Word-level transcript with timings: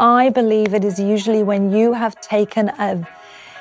I 0.00 0.30
believe 0.30 0.72
it 0.72 0.82
is 0.82 0.98
usually 0.98 1.42
when 1.42 1.72
you 1.72 1.92
have 1.92 2.18
taken 2.22 2.70
a, 2.70 3.06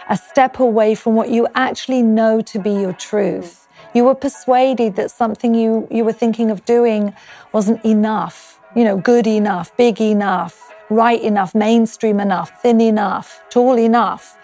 a 0.09 0.15
step 0.15 0.62
away 0.62 0.96
from 0.96 1.15
what 1.15 1.29
you 1.29 1.50
actually 1.54 2.01
know 2.01 2.39
to 2.39 2.59
be 2.59 2.71
your 2.71 2.94
truth. 2.94 3.67
You 3.94 4.05
were 4.05 4.15
persuaded 4.15 4.96
that 4.96 5.12
something 5.12 5.54
you, 5.54 5.86
you 5.91 6.05
were 6.05 6.13
thinking 6.13 6.49
of 6.49 6.63
doing 6.63 7.13
wasn't 7.52 7.83
enough, 7.83 8.57
you 8.73 8.86
know, 8.86 8.96
good 8.96 9.28
enough, 9.28 9.75
big 9.75 9.99
enough, 9.99 10.73
right 10.89 11.21
enough, 11.21 11.53
mainstream 11.53 12.21
enough, 12.21 12.62
thin 12.62 12.79
enough, 12.79 13.42
tall 13.49 13.78
enough, 13.78 14.37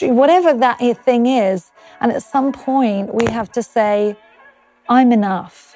whatever 0.00 0.54
that 0.54 0.78
thing 1.04 1.26
is. 1.26 1.70
And 2.00 2.12
at 2.12 2.22
some 2.22 2.50
point, 2.50 3.14
we 3.14 3.30
have 3.30 3.52
to 3.52 3.62
say, 3.62 4.16
I'm 4.88 5.12
enough. 5.12 5.75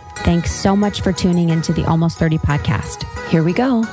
Thanks 0.23 0.51
so 0.51 0.75
much 0.75 1.01
for 1.01 1.11
tuning 1.11 1.49
into 1.49 1.73
the 1.73 1.83
Almost 1.85 2.17
30 2.19 2.37
podcast. 2.39 3.03
Here 3.29 3.43
we 3.43 3.53
go. 3.53 3.83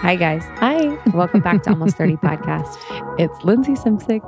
Hi, 0.00 0.16
guys. 0.16 0.42
Hi. 0.56 0.96
Welcome 1.12 1.40
back 1.40 1.62
to 1.64 1.70
Almost 1.70 1.96
30 1.98 2.16
podcast. 2.22 2.76
It's 3.20 3.44
Lindsey 3.44 3.72
Simcik. 3.74 4.22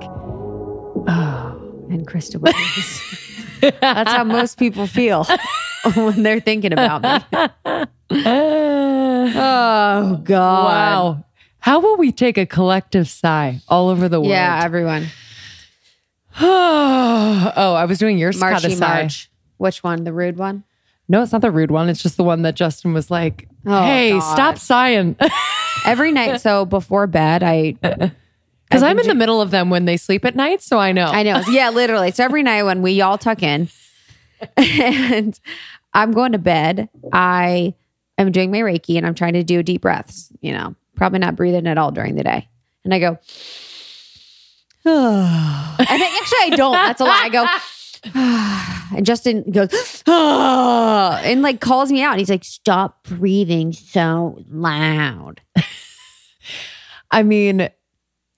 Oh, 1.09 1.87
and 1.91 2.07
Krista 2.07 2.39
Williams. 2.39 3.01
That's 3.81 4.11
how 4.13 4.25
most 4.25 4.59
people 4.59 4.87
feel 4.87 5.25
when 5.95 6.23
they're 6.23 6.41
thinking 6.41 6.73
about 6.73 7.03
me. 7.03 7.09
oh, 9.35 10.21
God. 10.23 10.65
Wow. 10.65 11.25
How 11.61 11.81
will 11.81 11.97
we 11.97 12.11
take 12.13 12.39
a 12.39 12.47
collective 12.47 13.09
sigh 13.09 13.61
all 13.69 13.89
over 13.89 14.09
the 14.09 14.21
world? 14.21 14.31
Yeah, 14.31 14.61
everyone. 14.65 15.07
oh, 16.41 17.75
I 17.77 17.85
was 17.85 17.99
doing 17.99 18.19
yours 18.19 18.39
kind 18.39 18.65
of 18.65 18.73
sigh. 18.73 19.01
March. 19.01 19.31
Which 19.59 19.83
one? 19.85 20.05
The 20.05 20.13
rude 20.13 20.39
one? 20.39 20.65
No, 21.09 21.23
it's 21.23 21.33
not 21.33 21.43
the 21.43 21.51
rude 21.51 21.71
one. 21.71 21.89
It's 21.89 22.03
just 22.03 22.17
the 22.17 22.23
one 22.23 22.43
that 22.43 22.55
Justin 22.55 22.95
was 22.95 23.11
like, 23.11 23.49
oh, 23.67 23.83
"Hey, 23.83 24.11
God. 24.11 24.21
stop 24.21 24.59
sighing." 24.59 25.17
Every 25.85 26.13
night, 26.13 26.41
so 26.41 26.65
before 26.65 27.07
bed, 27.09 27.43
I 27.43 27.73
because 28.71 28.83
I'm 28.83 28.99
in 28.99 29.09
the 29.09 29.15
middle 29.15 29.41
of 29.41 29.51
them 29.51 29.71
when 29.71 29.87
they 29.87 29.97
sleep 29.97 30.25
at 30.25 30.37
night, 30.37 30.63
so 30.63 30.79
I 30.79 30.93
know. 30.93 31.07
I 31.07 31.25
know. 31.25 31.43
Yeah, 31.51 31.71
literally. 31.71 32.13
So 32.13 32.25
every 32.25 32.45
night 32.45 32.63
when 32.63 32.81
we 32.81 33.01
all 33.01 33.19
tuck 33.19 33.43
in, 33.43 33.69
and 34.57 35.39
I'm 35.93 36.13
going 36.13 36.33
to 36.33 36.39
bed, 36.39 36.89
I 37.13 37.75
am 38.17 38.31
doing 38.31 38.53
my 38.53 38.59
Reiki 38.59 38.97
and 38.97 39.05
I'm 39.05 39.15
trying 39.15 39.33
to 39.33 39.43
do 39.43 39.65
deep 39.65 39.83
breaths. 39.83 40.31
You 40.41 40.53
know, 40.53 40.77
probably 41.01 41.19
not 41.19 41.35
breathing 41.35 41.67
at 41.67 41.79
all 41.79 41.91
during 41.91 42.15
the 42.15 42.23
day. 42.23 42.47
And 42.85 42.93
I 42.93 42.99
go, 42.99 43.19
oh. 44.85 45.77
and 45.79 45.89
actually 45.89 46.39
I 46.39 46.53
don't. 46.55 46.73
That's 46.73 47.01
a 47.01 47.05
lie. 47.05 47.23
I 47.23 47.29
go, 47.31 47.47
and 48.99 49.07
Justin 49.07 49.51
goes, 49.51 50.03
oh, 50.07 51.19
and 51.25 51.41
like 51.41 51.63
calls 51.63 51.91
me 51.91 52.03
out. 52.03 52.13
And 52.13 52.21
he's 52.21 52.29
like, 52.29 52.45
stop 52.45 53.05
breathing 53.05 53.73
so 53.73 54.45
loud. 54.51 55.41
I 57.11 57.23
mean, 57.23 57.71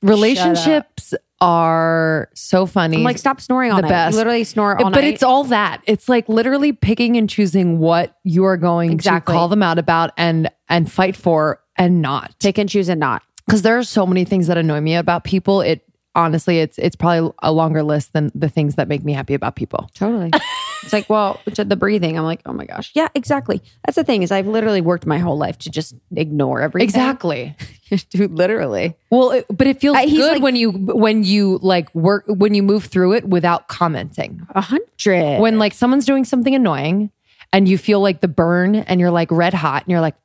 relationships 0.00 1.14
are 1.42 2.30
so 2.34 2.66
funny. 2.66 2.98
I'm 2.98 3.02
like, 3.02 3.18
stop 3.18 3.40
snoring 3.40 3.72
all 3.72 3.78
the 3.78 3.82
night. 3.82 3.88
Best. 3.88 4.12
You 4.12 4.18
literally 4.18 4.44
snore 4.44 4.76
all 4.76 4.84
but 4.84 4.90
night. 4.90 4.94
But 4.94 5.04
it's 5.04 5.22
all 5.24 5.44
that. 5.44 5.82
It's 5.86 6.08
like 6.08 6.28
literally 6.28 6.72
picking 6.72 7.16
and 7.16 7.28
choosing 7.28 7.80
what 7.80 8.16
you 8.22 8.44
are 8.44 8.56
going 8.56 8.92
exactly. 8.92 9.32
to 9.32 9.36
call 9.36 9.48
them 9.48 9.62
out 9.62 9.78
about 9.78 10.12
and 10.16 10.48
and 10.68 10.90
fight 10.90 11.16
for 11.16 11.60
and 11.76 12.00
not. 12.00 12.34
Pick 12.38 12.58
and 12.58 12.68
choose 12.68 12.88
and 12.88 13.00
not. 13.00 13.22
Because 13.44 13.62
there 13.62 13.76
are 13.76 13.82
so 13.82 14.06
many 14.06 14.24
things 14.24 14.46
that 14.46 14.56
annoy 14.56 14.80
me 14.80 14.94
about 14.94 15.24
people. 15.24 15.60
It 15.62 15.84
honestly, 16.14 16.60
it's 16.60 16.78
it's 16.78 16.94
probably 16.94 17.32
a 17.42 17.50
longer 17.50 17.82
list 17.82 18.12
than 18.12 18.30
the 18.36 18.48
things 18.48 18.76
that 18.76 18.86
make 18.86 19.04
me 19.04 19.12
happy 19.12 19.34
about 19.34 19.56
people. 19.56 19.90
Totally. 19.94 20.30
it's 20.82 20.92
like, 20.92 21.08
well, 21.08 21.40
the 21.46 21.76
breathing. 21.76 22.18
I'm 22.18 22.24
like, 22.24 22.42
oh 22.46 22.52
my 22.52 22.64
gosh. 22.64 22.90
Yeah, 22.94 23.08
exactly. 23.14 23.62
That's 23.84 23.96
the 23.96 24.04
thing 24.04 24.22
is 24.22 24.32
I've 24.32 24.46
literally 24.46 24.80
worked 24.80 25.06
my 25.06 25.18
whole 25.18 25.38
life 25.38 25.58
to 25.58 25.70
just 25.70 25.94
ignore 26.14 26.60
everything. 26.60 26.84
Exactly. 26.84 27.56
Dude, 28.10 28.32
literally. 28.32 28.96
Well, 29.10 29.30
it, 29.32 29.46
but 29.50 29.66
it 29.66 29.80
feels 29.80 29.96
uh, 29.96 30.04
good 30.06 30.32
like, 30.34 30.42
when 30.42 30.56
you 30.56 30.70
when 30.72 31.24
you 31.24 31.58
like 31.62 31.94
work 31.94 32.24
when 32.26 32.54
you 32.54 32.62
move 32.62 32.86
through 32.86 33.12
it 33.14 33.28
without 33.28 33.68
commenting. 33.68 34.46
A 34.50 34.60
hundred. 34.60 35.40
When 35.40 35.58
like 35.58 35.74
someone's 35.74 36.06
doing 36.06 36.24
something 36.24 36.54
annoying 36.54 37.10
and 37.52 37.68
you 37.68 37.78
feel 37.78 38.00
like 38.00 38.20
the 38.20 38.28
burn 38.28 38.76
and 38.76 38.98
you're 38.98 39.10
like 39.10 39.30
red 39.30 39.54
hot 39.54 39.82
and 39.82 39.90
you're 39.90 40.00
like 40.00 40.16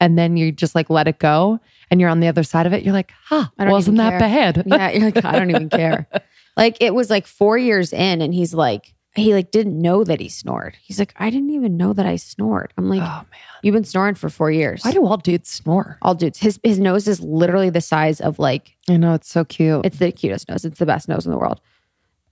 and 0.00 0.18
then 0.18 0.36
you 0.36 0.52
just 0.52 0.74
like 0.74 0.90
let 0.90 1.08
it 1.08 1.18
go 1.18 1.60
and 1.90 2.00
you're 2.00 2.10
on 2.10 2.20
the 2.20 2.28
other 2.28 2.42
side 2.42 2.66
of 2.66 2.72
it, 2.72 2.82
you're 2.82 2.92
like, 2.92 3.12
huh, 3.24 3.46
I 3.58 3.70
wasn't 3.70 3.98
that 3.98 4.18
bad? 4.18 4.64
yeah, 4.66 4.90
you're 4.90 5.04
like, 5.04 5.24
I 5.24 5.38
don't 5.38 5.50
even 5.50 5.68
care. 5.70 6.08
Like 6.56 6.78
it 6.80 6.94
was 6.94 7.10
like 7.10 7.26
four 7.26 7.58
years 7.58 7.92
in, 7.92 8.22
and 8.22 8.32
he's 8.32 8.54
like, 8.54 8.94
he 9.16 9.34
like 9.34 9.50
didn't 9.50 9.80
know 9.80 10.04
that 10.04 10.20
he 10.20 10.28
snored. 10.28 10.76
He's 10.82 10.98
like, 10.98 11.14
I 11.16 11.30
didn't 11.30 11.50
even 11.50 11.76
know 11.76 11.92
that 11.92 12.06
I 12.06 12.16
snored. 12.16 12.72
I'm 12.76 12.88
like, 12.88 13.00
oh 13.00 13.24
man, 13.30 13.40
you've 13.62 13.74
been 13.74 13.84
snoring 13.84 14.14
for 14.14 14.28
four 14.28 14.50
years. 14.50 14.82
Why 14.84 14.92
do 14.92 15.04
all 15.04 15.16
dudes 15.16 15.50
snore? 15.50 15.98
All 16.02 16.14
dudes. 16.14 16.38
His 16.38 16.60
his 16.62 16.78
nose 16.78 17.08
is 17.08 17.20
literally 17.20 17.70
the 17.70 17.80
size 17.80 18.20
of 18.20 18.38
like. 18.38 18.76
I 18.88 18.96
know 18.96 19.14
it's 19.14 19.28
so 19.28 19.44
cute. 19.44 19.84
It's 19.86 19.98
the 19.98 20.12
cutest 20.12 20.48
nose. 20.48 20.64
It's 20.64 20.78
the 20.78 20.86
best 20.86 21.08
nose 21.08 21.26
in 21.26 21.32
the 21.32 21.38
world. 21.38 21.60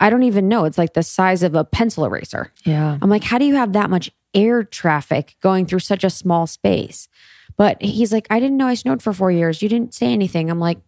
I 0.00 0.10
don't 0.10 0.24
even 0.24 0.48
know. 0.48 0.64
It's 0.64 0.78
like 0.78 0.94
the 0.94 1.02
size 1.02 1.42
of 1.42 1.54
a 1.54 1.64
pencil 1.64 2.04
eraser. 2.04 2.52
Yeah. 2.64 2.98
I'm 3.00 3.10
like, 3.10 3.24
how 3.24 3.38
do 3.38 3.44
you 3.44 3.54
have 3.54 3.72
that 3.72 3.90
much 3.90 4.10
air 4.34 4.64
traffic 4.64 5.36
going 5.40 5.66
through 5.66 5.78
such 5.78 6.04
a 6.04 6.10
small 6.10 6.46
space? 6.46 7.08
But 7.56 7.80
he's 7.80 8.12
like, 8.12 8.26
I 8.30 8.40
didn't 8.40 8.56
know 8.56 8.66
I 8.66 8.74
snored 8.74 9.02
for 9.02 9.12
four 9.12 9.30
years. 9.30 9.62
You 9.62 9.68
didn't 9.68 9.94
say 9.94 10.12
anything. 10.12 10.50
I'm 10.50 10.58
like, 10.58 10.78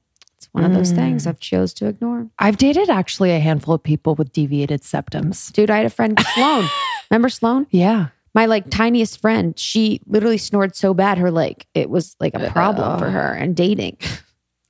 one 0.56 0.64
of 0.64 0.72
those 0.72 0.90
mm. 0.90 0.96
things 0.96 1.26
I've 1.26 1.38
chose 1.38 1.74
to 1.74 1.86
ignore. 1.86 2.28
I've 2.38 2.56
dated 2.56 2.88
actually 2.88 3.32
a 3.32 3.38
handful 3.38 3.74
of 3.74 3.82
people 3.82 4.14
with 4.14 4.32
deviated 4.32 4.80
septums. 4.80 5.52
Dude, 5.52 5.70
I 5.70 5.76
had 5.76 5.84
a 5.84 5.90
friend, 5.90 6.18
Sloan. 6.34 6.66
Remember 7.10 7.28
Sloan? 7.28 7.66
Yeah. 7.70 8.08
My 8.32 8.46
like 8.46 8.70
tiniest 8.70 9.20
friend, 9.20 9.58
she 9.58 10.00
literally 10.06 10.38
snored 10.38 10.74
so 10.74 10.94
bad, 10.94 11.18
her 11.18 11.30
like 11.30 11.66
it 11.74 11.90
was 11.90 12.16
like 12.20 12.34
a 12.34 12.50
problem 12.50 12.92
uh, 12.92 12.98
for 12.98 13.10
her 13.10 13.32
and 13.32 13.54
dating. 13.54 13.98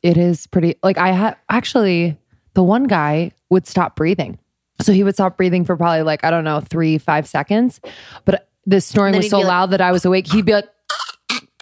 It 0.03 0.17
is 0.17 0.49
pretty 0.49 0.75
like 0.83 0.99
I 0.99 1.13
had 1.13 1.37
actually 1.49 2.17
the 2.55 2.65
one 2.65 2.85
guy 2.85 3.31
would 3.49 3.69
stop 3.69 3.95
breathing. 3.95 4.41
So 4.81 4.93
he 4.93 5.05
would 5.05 5.15
stop 5.15 5.37
breathing 5.37 5.65
for 5.65 5.77
probably 5.77 6.03
like, 6.03 6.25
I 6.25 6.31
don't 6.31 6.45
know, 6.45 6.61
three, 6.61 6.99
five 6.99 7.29
seconds. 7.29 7.81
But 8.25 8.49
the 8.67 8.81
snoring 8.81 9.17
was 9.17 9.31
so 9.31 9.39
like, 9.39 9.47
loud 9.47 9.71
that 9.71 9.81
I 9.81 9.93
was 9.93 10.05
awake. 10.05 10.27
He'd 10.27 10.45
be 10.45 10.53
like, 10.53 10.69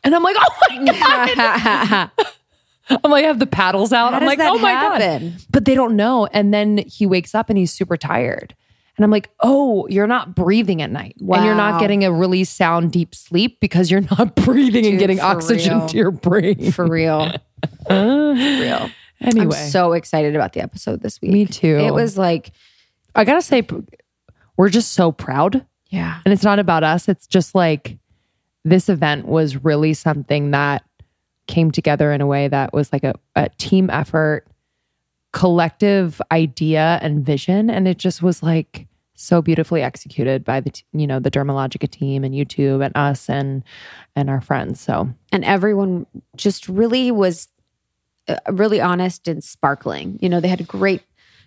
and 0.03 0.15
I'm 0.15 0.23
like, 0.23 0.37
oh 0.39 0.81
my 0.81 2.11
God. 2.17 2.27
I'm 2.91 3.11
like, 3.11 3.25
I 3.25 3.29
have 3.29 3.39
the 3.39 3.47
paddles 3.47 3.93
out. 3.93 4.13
How 4.13 4.21
I'm 4.21 4.27
like, 4.27 4.39
oh 4.41 4.59
my 4.59 4.73
happen? 4.73 5.31
God. 5.31 5.43
But 5.51 5.65
they 5.65 5.75
don't 5.75 5.97
know. 5.97 6.27
And 6.27 6.53
then 6.53 6.79
he 6.79 7.07
wakes 7.07 7.35
up 7.35 7.49
and 7.49 7.59
he's 7.59 7.73
super 7.73 7.97
tired. 7.97 8.55
And 8.97 9.05
I'm 9.05 9.11
like, 9.11 9.31
oh, 9.41 9.89
you're 9.89 10.07
not 10.07 10.35
breathing 10.37 10.81
at 10.81 10.91
night. 10.91 11.17
Wow. 11.19 11.37
And 11.37 11.47
you're 11.47 11.57
not 11.57 11.81
getting 11.81 12.05
a 12.05 12.13
really 12.13 12.45
sound, 12.45 12.93
deep 12.93 13.15
sleep 13.15 13.59
because 13.59 13.91
you're 13.91 14.03
not 14.03 14.35
breathing 14.37 14.85
Dude, 14.85 14.93
and 14.93 14.99
getting 14.99 15.21
oxygen 15.21 15.79
real. 15.79 15.89
to 15.89 15.97
your 15.97 16.11
brain. 16.11 16.71
For 16.73 16.87
real. 16.87 17.33
for 17.89 18.35
real. 18.35 18.91
Anyway. 19.21 19.57
I'm 19.57 19.71
so 19.71 19.95
excited 19.95 20.37
about 20.37 20.53
the 20.53 20.61
episode 20.61 21.01
this 21.01 21.21
week. 21.21 21.33
Me 21.33 21.47
too. 21.47 21.79
It 21.79 21.93
was 21.93 22.17
like, 22.17 22.53
I 23.15 23.25
gotta 23.25 23.43
say, 23.43 23.67
we're 24.57 24.69
just 24.69 24.93
so 24.93 25.11
proud. 25.11 25.65
Yeah. 25.89 26.21
And 26.25 26.33
it's 26.33 26.45
not 26.45 26.59
about 26.59 26.85
us. 26.85 27.09
It's 27.09 27.27
just 27.27 27.55
like, 27.55 27.99
this 28.65 28.89
event 28.89 29.27
was 29.27 29.63
really 29.63 29.95
something 29.95 30.53
that 30.53 30.85
came 31.47 31.71
together 31.71 32.13
in 32.13 32.21
a 32.21 32.27
way 32.27 32.49
that 32.49 32.73
was 32.73 32.93
like 32.93 33.05
a, 33.05 33.15
a 33.37 33.49
team 33.59 33.91
effort, 33.91 34.47
collective 35.33 36.21
idea 36.31 36.99
and 37.03 37.25
vision. 37.25 37.71
And 37.71 37.89
it 37.89 37.99
just 37.99 38.23
was 38.23 38.43
like 38.43 38.87
so 39.15 39.41
beautifully 39.41 39.83
executed 39.83 40.45
by 40.45 40.61
the, 40.61 40.73
you 40.93 41.07
know, 41.07 41.21
the 41.21 41.31
Dermalogica 41.31 41.89
team 41.89 42.25
and 42.25 42.35
YouTube 42.35 42.85
and 42.85 42.97
us 42.97 43.29
and, 43.29 43.63
and 44.17 44.29
our 44.29 44.41
friends. 44.41 44.81
So, 44.81 45.09
and 45.33 45.45
everyone 45.45 46.07
just 46.37 46.69
really 46.69 47.11
was 47.11 47.49
uh, 48.29 48.37
really 48.51 48.81
honest 48.81 49.29
and 49.29 49.43
sparkling. 49.45 50.19
You 50.21 50.29
know, 50.29 50.41
they 50.41 50.49
had 50.49 50.67
great 50.67 51.03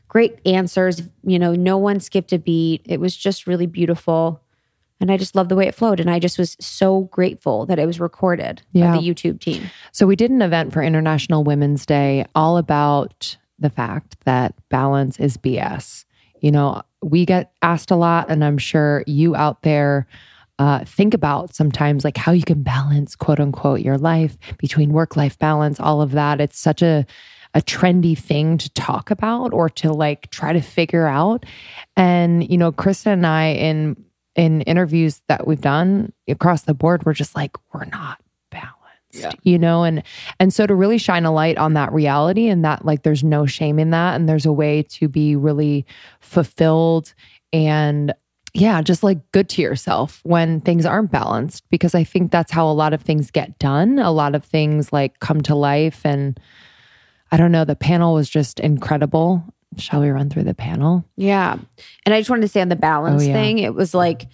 great 0.07 0.39
answers. 0.45 1.01
You 1.23 1.39
know, 1.39 1.53
no 1.53 1.77
one 1.77 1.99
skipped 1.99 2.31
a 2.31 2.39
beat. 2.39 2.81
It 2.85 2.99
was 2.99 3.15
just 3.15 3.47
really 3.47 3.65
beautiful. 3.65 4.41
And 4.99 5.11
I 5.11 5.17
just 5.17 5.35
love 5.35 5.49
the 5.49 5.55
way 5.55 5.67
it 5.67 5.75
flowed. 5.75 5.99
And 5.99 6.09
I 6.09 6.19
just 6.19 6.39
was 6.39 6.57
so 6.59 7.01
grateful 7.11 7.65
that 7.67 7.79
it 7.79 7.85
was 7.85 7.99
recorded 7.99 8.61
Yeah. 8.73 8.91
by 8.91 8.97
the 8.97 9.07
YouTube 9.07 9.39
team. 9.39 9.69
So 9.91 10.07
we 10.07 10.15
did 10.15 10.31
an 10.31 10.41
event 10.41 10.73
for 10.73 10.81
International 10.81 11.43
Women's 11.43 11.85
Day 11.85 12.25
all 12.33 12.57
about 12.57 13.37
the 13.59 13.69
fact 13.69 14.17
that 14.25 14.53
balance 14.69 15.19
is 15.19 15.37
BS. 15.37 16.05
You 16.41 16.51
know, 16.51 16.81
we 17.01 17.25
get 17.25 17.51
asked 17.61 17.91
a 17.91 17.95
lot, 17.95 18.29
and 18.29 18.43
I'm 18.43 18.57
sure 18.57 19.03
you 19.07 19.35
out 19.35 19.61
there 19.63 20.07
uh, 20.59 20.83
think 20.85 21.13
about 21.13 21.53
sometimes 21.55 22.03
like 22.03 22.17
how 22.17 22.31
you 22.31 22.41
can 22.43 22.63
balance, 22.63 23.15
quote 23.15 23.39
unquote, 23.39 23.81
your 23.81 23.97
life 23.97 24.37
between 24.57 24.91
work 24.91 25.15
life 25.15 25.37
balance, 25.37 25.79
all 25.79 26.01
of 26.01 26.11
that. 26.13 26.41
It's 26.41 26.59
such 26.59 26.81
a 26.81 27.05
a 27.53 27.61
trendy 27.61 28.15
thing 28.15 28.57
to 28.57 28.69
talk 28.71 29.09
about 29.09 29.53
or 29.53 29.69
to 29.69 29.91
like 29.91 30.29
try 30.31 30.53
to 30.53 30.61
figure 30.61 31.07
out. 31.07 31.45
And 31.95 32.47
you 32.49 32.57
know, 32.57 32.71
Krista 32.71 33.07
and 33.07 33.25
I 33.25 33.49
in 33.53 33.95
in 34.37 34.61
interviews 34.61 35.21
that 35.27 35.45
we've 35.45 35.59
done 35.59 36.13
across 36.29 36.61
the 36.61 36.73
board, 36.73 37.05
we're 37.05 37.13
just 37.13 37.35
like, 37.35 37.57
we're 37.73 37.85
not 37.85 38.21
balanced, 38.49 39.37
you 39.43 39.57
know, 39.59 39.83
and 39.83 40.03
and 40.39 40.53
so 40.53 40.65
to 40.65 40.75
really 40.75 40.97
shine 40.97 41.25
a 41.25 41.33
light 41.33 41.57
on 41.57 41.73
that 41.73 41.91
reality 41.91 42.47
and 42.47 42.63
that 42.63 42.85
like 42.85 43.03
there's 43.03 43.23
no 43.23 43.45
shame 43.45 43.79
in 43.79 43.89
that, 43.89 44.15
and 44.15 44.29
there's 44.29 44.45
a 44.45 44.53
way 44.53 44.83
to 44.83 45.09
be 45.09 45.35
really 45.35 45.85
fulfilled 46.21 47.13
and 47.51 48.13
yeah, 48.53 48.81
just 48.81 49.03
like 49.03 49.19
good 49.33 49.49
to 49.49 49.61
yourself 49.61 50.19
when 50.23 50.61
things 50.61 50.85
aren't 50.85 51.11
balanced, 51.11 51.63
because 51.69 51.93
I 51.93 52.03
think 52.03 52.31
that's 52.31 52.51
how 52.51 52.67
a 52.67 52.73
lot 52.73 52.93
of 52.93 53.01
things 53.01 53.29
get 53.29 53.59
done. 53.59 53.99
A 53.99 54.09
lot 54.11 54.33
of 54.33 54.43
things 54.43 54.91
like 54.91 55.19
come 55.19 55.41
to 55.41 55.53
life, 55.53 56.01
and 56.03 56.39
I 57.31 57.37
don't 57.37 57.51
know. 57.51 57.65
The 57.65 57.75
panel 57.75 58.15
was 58.15 58.29
just 58.29 58.59
incredible. 58.59 59.43
Shall 59.77 60.01
we 60.01 60.09
run 60.09 60.29
through 60.29 60.43
the 60.43 60.53
panel? 60.53 61.05
Yeah. 61.15 61.57
And 62.05 62.13
I 62.15 62.19
just 62.19 62.29
wanted 62.29 62.41
to 62.43 62.47
say 62.47 62.61
on 62.61 62.69
the 62.69 62.75
balance 62.75 63.23
Oh, 63.23 63.27
yeah. 63.27 63.33
thing, 63.33 63.59
it 63.59 63.73
was 63.73 63.93
like 63.93 64.27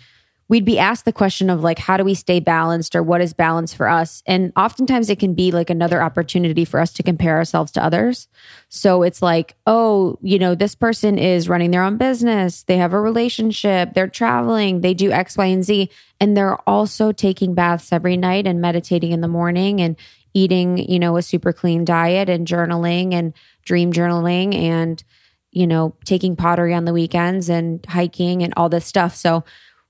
we'd 0.50 0.66
be 0.66 0.78
asked 0.78 1.06
the 1.06 1.14
question 1.14 1.50
of 1.50 1.64
like, 1.64 1.80
how 1.80 1.98
do 1.98 2.04
we 2.04 2.14
stay 2.14 2.40
balanced 2.40 2.96
or 2.96 3.02
what 3.02 3.22
is 3.22 3.34
balance 3.34 3.74
for 3.74 3.88
us? 3.88 4.22
And 4.28 4.52
oftentimes 4.56 5.10
it 5.10 5.18
can 5.18 5.34
be 5.34 5.52
like 5.52 5.70
another 5.70 6.04
opportunity 6.04 6.66
for 6.66 6.80
us 6.80 6.92
to 6.94 7.02
compare 7.04 7.38
ourselves 7.38 7.72
to 7.72 7.84
others. 7.84 8.28
So 8.70 9.04
it's 9.04 9.22
like, 9.22 9.56
oh, 9.66 10.20
you 10.22 10.38
know, 10.38 10.54
this 10.54 10.76
person 10.76 11.18
is 11.18 11.50
running 11.50 11.72
their 11.72 11.82
own 11.82 11.98
business, 11.98 12.64
they 12.64 12.78
have 12.78 12.94
a 12.94 13.00
relationship, 13.02 13.94
they're 13.94 14.08
traveling, 14.08 14.82
they 14.82 14.94
do 14.94 15.12
X, 15.12 15.38
Y, 15.38 15.46
and 15.46 15.64
Z. 15.64 15.90
And 16.20 16.38
they're 16.38 16.58
also 16.70 17.12
taking 17.12 17.56
baths 17.56 17.92
every 17.92 18.18
night 18.18 18.46
and 18.46 18.62
meditating 18.62 19.12
in 19.12 19.22
the 19.22 19.28
morning 19.28 19.82
and 19.82 19.96
eating, 20.34 20.78
you 20.78 21.00
know, 21.00 21.18
a 21.18 21.22
super 21.22 21.54
clean 21.54 21.86
diet 21.86 22.30
and 22.30 22.46
journaling 22.48 23.14
and 23.14 23.34
dream 23.66 23.94
journaling 23.94 24.54
and 24.54 25.04
you 25.54 25.68
know, 25.68 25.96
taking 26.06 26.36
pottery 26.36 26.74
on 26.74 26.86
the 26.86 26.94
weekends 26.94 27.50
and 27.50 27.86
hiking 27.88 28.44
and 28.44 28.54
all 28.58 28.70
this 28.70 28.86
stuff. 28.86 29.16
So 29.16 29.44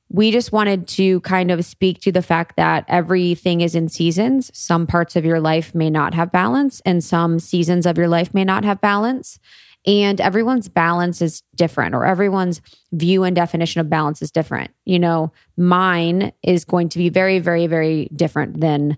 we 0.10 0.30
just 0.32 0.52
wanted 0.52 0.88
to 0.90 1.22
kind 1.22 1.50
of 1.50 1.66
speak 1.66 2.00
to 2.02 2.12
the 2.12 2.22
fact 2.22 2.56
that 2.58 2.86
everything 2.88 3.62
is 3.62 3.74
in 3.74 3.90
seasons. 3.90 4.52
Some 4.54 4.86
parts 4.86 5.16
of 5.16 5.26
your 5.26 5.40
life 5.40 5.74
may 5.74 5.90
not 5.90 6.14
have 6.14 6.32
balance, 6.32 6.82
and 6.86 7.04
some 7.04 7.40
seasons 7.40 7.86
of 7.86 7.98
your 7.98 8.08
life 8.08 8.34
may 8.34 8.44
not 8.44 8.64
have 8.64 8.80
balance. 8.80 9.40
And 9.86 10.22
everyone's 10.22 10.70
balance 10.70 11.22
is 11.22 11.42
different, 11.56 11.96
or 11.96 12.06
everyone's 12.06 12.62
view 12.92 13.24
and 13.24 13.36
definition 13.36 13.82
of 13.82 13.90
balance 13.90 14.22
is 14.22 14.32
different. 14.32 14.72
You 14.86 15.00
know, 15.00 15.34
mine 15.58 16.32
is 16.44 16.64
going 16.64 16.90
to 16.90 16.98
be 17.00 17.10
very, 17.10 17.40
very, 17.40 17.68
very 17.68 18.08
different 18.16 18.62
than 18.62 18.98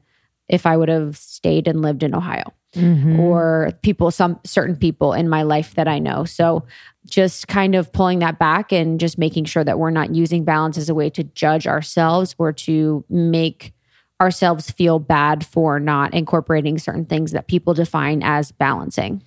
if 0.50 0.66
I 0.66 0.76
would 0.78 0.90
have 0.90 1.18
stayed 1.18 1.68
and 1.68 1.82
lived 1.82 2.04
in 2.04 2.14
Ohio 2.14 2.52
Mm-hmm. 2.75 3.19
or 3.19 3.72
people, 3.81 4.12
some 4.12 4.39
certain 4.44 4.75
people 4.75 5.13
in 5.13 5.30
my 5.30 5.44
life 5.44 5.75
that 5.75 5.88
I 5.88 6.00
know. 6.00 6.25
So 6.25 6.66
just 7.06 7.48
kind 7.48 7.75
of 7.75 7.92
pulling 7.94 8.19
that 8.19 8.39
back 8.39 8.72
and 8.72 9.00
just 9.00 9.18
making 9.18 9.45
sure 9.45 9.63
that 9.63 9.80
we're 9.80 9.92
not 9.92 10.13
using 10.13 10.44
balance 10.44 10.77
as 10.77 10.89
a 10.89 10.95
way 10.95 11.10
to 11.12 11.24
judge 11.24 11.68
ourselves 11.68 12.36
or 12.38 12.51
to 12.51 13.06
make 13.10 13.74
ourselves 14.22 14.72
feel 14.72 15.00
bad 15.00 15.45
for 15.45 15.80
not 15.80 16.13
incorporating 16.13 16.77
certain 16.77 17.06
things 17.06 17.31
that 17.31 17.48
people 17.48 17.74
define 17.74 18.24
as 18.24 18.51
balancing. 18.51 19.22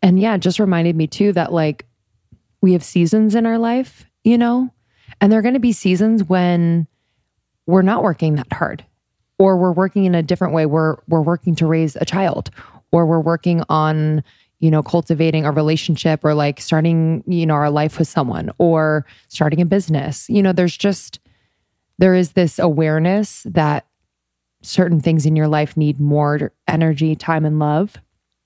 And 0.00 0.18
yeah, 0.18 0.36
just 0.36 0.58
reminded 0.58 0.96
me 0.96 1.06
too 1.06 1.32
that 1.32 1.52
like 1.52 1.86
we 2.60 2.72
have 2.72 2.84
seasons 2.84 3.34
in 3.34 3.46
our 3.46 3.58
life, 3.58 4.06
you 4.24 4.38
know, 4.38 4.72
and 5.20 5.30
there 5.30 5.38
are 5.38 5.42
going 5.42 5.54
to 5.54 5.60
be 5.60 5.72
seasons 5.72 6.24
when 6.24 6.86
we're 7.66 7.82
not 7.82 8.02
working 8.02 8.36
that 8.36 8.52
hard 8.52 8.84
or 9.38 9.56
we're 9.56 9.72
working 9.72 10.04
in 10.04 10.14
a 10.14 10.22
different 10.22 10.54
way. 10.54 10.66
We're 10.66 10.96
we're 11.08 11.22
working 11.22 11.54
to 11.56 11.66
raise 11.66 11.96
a 11.96 12.04
child 12.04 12.50
or 12.92 13.06
we're 13.06 13.20
working 13.20 13.62
on, 13.68 14.22
you 14.60 14.70
know, 14.70 14.82
cultivating 14.82 15.44
a 15.44 15.50
relationship 15.50 16.20
or 16.24 16.34
like 16.34 16.60
starting, 16.60 17.24
you 17.26 17.46
know, 17.46 17.54
our 17.54 17.70
life 17.70 17.98
with 17.98 18.06
someone 18.06 18.50
or 18.58 19.04
starting 19.28 19.60
a 19.60 19.64
business. 19.66 20.28
You 20.28 20.42
know, 20.42 20.52
there's 20.52 20.76
just 20.76 21.18
there 21.98 22.14
is 22.14 22.32
this 22.32 22.58
awareness 22.58 23.42
that 23.44 23.86
certain 24.62 25.00
things 25.00 25.26
in 25.26 25.34
your 25.34 25.48
life 25.48 25.76
need 25.76 25.98
more 25.98 26.52
energy, 26.68 27.16
time 27.16 27.44
and 27.44 27.58
love. 27.58 27.96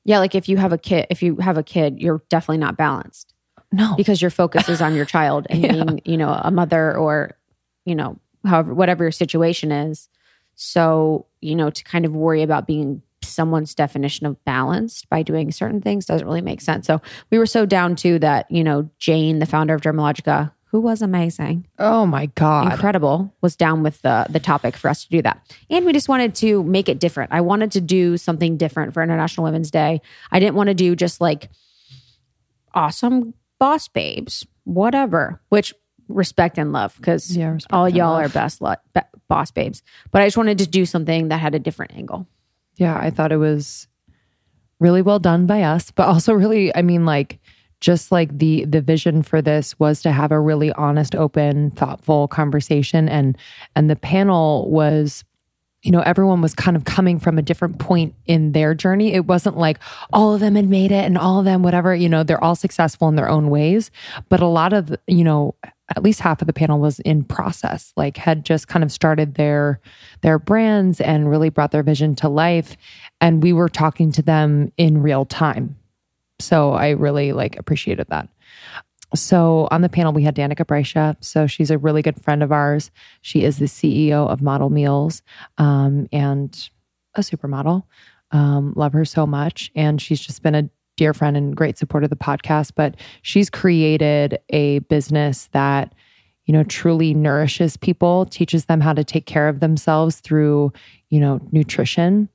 Yeah, 0.04 0.18
like 0.20 0.34
if 0.34 0.48
you 0.48 0.56
have 0.56 0.72
a 0.72 0.78
kid, 0.78 1.06
if 1.10 1.22
you 1.22 1.36
have 1.36 1.58
a 1.58 1.62
kid, 1.62 2.00
you're 2.00 2.22
definitely 2.28 2.58
not 2.58 2.76
balanced 2.76 3.34
No. 3.72 3.94
because 3.96 4.22
your 4.22 4.30
focus 4.30 4.68
is 4.68 4.80
on 4.80 4.94
your 4.94 5.04
child 5.04 5.46
and 5.50 5.62
Yeah. 5.62 5.72
being, 5.72 6.00
you 6.04 6.16
know, 6.16 6.30
a 6.42 6.50
mother 6.50 6.96
or, 6.96 7.36
you 7.84 7.94
know, 7.94 8.16
however, 8.44 8.72
whatever 8.72 9.04
your 9.04 9.10
situation 9.10 9.72
is. 9.72 10.08
So, 10.54 11.26
you 11.40 11.54
know, 11.54 11.68
to 11.70 11.84
kind 11.84 12.04
of 12.06 12.14
worry 12.16 12.42
about 12.42 12.66
being 12.66 13.02
someone's 13.28 13.74
definition 13.74 14.26
of 14.26 14.42
balanced 14.44 15.08
by 15.08 15.22
doing 15.22 15.50
certain 15.52 15.80
things 15.80 16.06
doesn't 16.06 16.26
really 16.26 16.40
make 16.42 16.60
sense. 16.60 16.86
So 16.86 17.00
we 17.30 17.38
were 17.38 17.46
so 17.46 17.66
down 17.66 17.96
to 17.96 18.18
that, 18.20 18.50
you 18.50 18.62
know, 18.64 18.88
Jane, 18.98 19.38
the 19.38 19.46
founder 19.46 19.74
of 19.74 19.80
Dermalogica, 19.82 20.52
who 20.70 20.80
was 20.80 21.00
amazing, 21.00 21.66
Oh 21.78 22.04
my 22.06 22.26
God. 22.26 22.72
incredible, 22.72 23.32
was 23.40 23.56
down 23.56 23.82
with 23.82 24.02
the 24.02 24.26
the 24.28 24.40
topic 24.40 24.76
for 24.76 24.88
us 24.88 25.04
to 25.04 25.10
do 25.10 25.22
that. 25.22 25.40
And 25.70 25.86
we 25.86 25.92
just 25.92 26.08
wanted 26.08 26.34
to 26.36 26.62
make 26.64 26.88
it 26.88 26.98
different. 26.98 27.32
I 27.32 27.40
wanted 27.40 27.70
to 27.72 27.80
do 27.80 28.16
something 28.16 28.56
different 28.56 28.92
for 28.92 29.02
International 29.02 29.44
Women's 29.44 29.70
Day. 29.70 30.00
I 30.32 30.40
didn't 30.40 30.56
want 30.56 30.68
to 30.68 30.74
do 30.74 30.94
just 30.96 31.20
like 31.20 31.48
awesome 32.74 33.34
boss 33.58 33.88
babes, 33.88 34.46
whatever, 34.64 35.40
which 35.48 35.72
respect 36.08 36.58
and 36.58 36.72
love 36.72 36.94
because 36.96 37.34
Yeah, 37.36 37.56
all 37.70 37.88
y'all 37.88 38.12
love. 38.12 38.26
are 38.26 38.28
best 38.28 38.60
lo- 38.60 38.74
be- 38.94 39.00
boss 39.28 39.50
babes. 39.50 39.82
But 40.10 40.22
I 40.22 40.26
just 40.26 40.36
wanted 40.36 40.58
to 40.58 40.66
do 40.66 40.84
something 40.86 41.28
that 41.28 41.38
had 41.38 41.54
a 41.54 41.58
different 41.58 41.94
angle. 41.96 42.26
Yeah, 42.76 42.96
I 42.98 43.10
thought 43.10 43.32
it 43.32 43.38
was 43.38 43.88
really 44.80 45.02
well 45.02 45.18
done 45.18 45.46
by 45.46 45.62
us, 45.62 45.90
but 45.90 46.06
also 46.06 46.32
really, 46.32 46.74
I 46.74 46.82
mean, 46.82 47.04
like 47.06 47.38
just 47.80 48.10
like 48.10 48.36
the 48.38 48.64
the 48.64 48.80
vision 48.80 49.22
for 49.22 49.42
this 49.42 49.78
was 49.78 50.00
to 50.02 50.12
have 50.12 50.32
a 50.32 50.40
really 50.40 50.72
honest, 50.72 51.14
open, 51.14 51.70
thoughtful 51.72 52.28
conversation, 52.28 53.08
and 53.08 53.36
and 53.74 53.90
the 53.90 53.96
panel 53.96 54.70
was. 54.70 55.24
You 55.86 55.92
know, 55.92 56.00
everyone 56.00 56.40
was 56.42 56.52
kind 56.52 56.76
of 56.76 56.84
coming 56.84 57.20
from 57.20 57.38
a 57.38 57.42
different 57.42 57.78
point 57.78 58.16
in 58.26 58.50
their 58.50 58.74
journey. 58.74 59.12
It 59.12 59.26
wasn't 59.26 59.56
like 59.56 59.78
all 60.12 60.34
of 60.34 60.40
them 60.40 60.56
had 60.56 60.68
made 60.68 60.90
it 60.90 61.04
and 61.04 61.16
all 61.16 61.38
of 61.38 61.44
them, 61.44 61.62
whatever, 61.62 61.94
you 61.94 62.08
know, 62.08 62.24
they're 62.24 62.42
all 62.42 62.56
successful 62.56 63.06
in 63.06 63.14
their 63.14 63.28
own 63.28 63.50
ways. 63.50 63.92
But 64.28 64.40
a 64.40 64.48
lot 64.48 64.72
of, 64.72 64.96
you 65.06 65.22
know, 65.22 65.54
at 65.90 66.02
least 66.02 66.18
half 66.18 66.40
of 66.40 66.48
the 66.48 66.52
panel 66.52 66.80
was 66.80 66.98
in 66.98 67.22
process, 67.22 67.92
like 67.96 68.16
had 68.16 68.44
just 68.44 68.66
kind 68.66 68.82
of 68.82 68.90
started 68.90 69.36
their 69.36 69.80
their 70.22 70.40
brands 70.40 71.00
and 71.00 71.30
really 71.30 71.50
brought 71.50 71.70
their 71.70 71.84
vision 71.84 72.16
to 72.16 72.28
life. 72.28 72.76
And 73.20 73.40
we 73.40 73.52
were 73.52 73.68
talking 73.68 74.10
to 74.10 74.22
them 74.22 74.72
in 74.76 75.02
real 75.02 75.24
time. 75.24 75.76
So 76.40 76.72
I 76.72 76.90
really 76.90 77.32
like 77.32 77.56
appreciated 77.56 78.08
that. 78.08 78.28
So 79.14 79.68
on 79.70 79.82
the 79.82 79.88
panel, 79.88 80.12
we 80.12 80.22
had 80.22 80.34
Danika 80.34 80.64
Brysha. 80.64 81.16
So 81.20 81.46
she's 81.46 81.70
a 81.70 81.78
really 81.78 82.02
good 82.02 82.20
friend 82.22 82.42
of 82.42 82.52
ours. 82.52 82.90
She 83.22 83.44
is 83.44 83.58
the 83.58 83.66
CEO 83.66 84.28
of 84.28 84.42
Model 84.42 84.70
Meals 84.70 85.22
um, 85.58 86.08
and 86.12 86.68
a 87.14 87.20
supermodel. 87.20 87.84
Um, 88.32 88.72
love 88.76 88.92
her 88.92 89.04
so 89.04 89.26
much. 89.26 89.70
And 89.74 90.00
she's 90.00 90.20
just 90.20 90.42
been 90.42 90.54
a 90.54 90.68
dear 90.96 91.14
friend 91.14 91.36
and 91.36 91.56
great 91.56 91.78
support 91.78 92.04
of 92.04 92.10
the 92.10 92.16
podcast. 92.16 92.72
But 92.74 92.96
she's 93.22 93.50
created 93.50 94.38
a 94.50 94.80
business 94.80 95.48
that, 95.52 95.94
you 96.46 96.52
know, 96.52 96.64
truly 96.64 97.14
nourishes 97.14 97.76
people, 97.76 98.26
teaches 98.26 98.64
them 98.64 98.80
how 98.80 98.92
to 98.92 99.04
take 99.04 99.26
care 99.26 99.48
of 99.48 99.60
themselves 99.60 100.20
through, 100.20 100.72
you 101.10 101.20
know, 101.20 101.40
nutrition. 101.52 102.28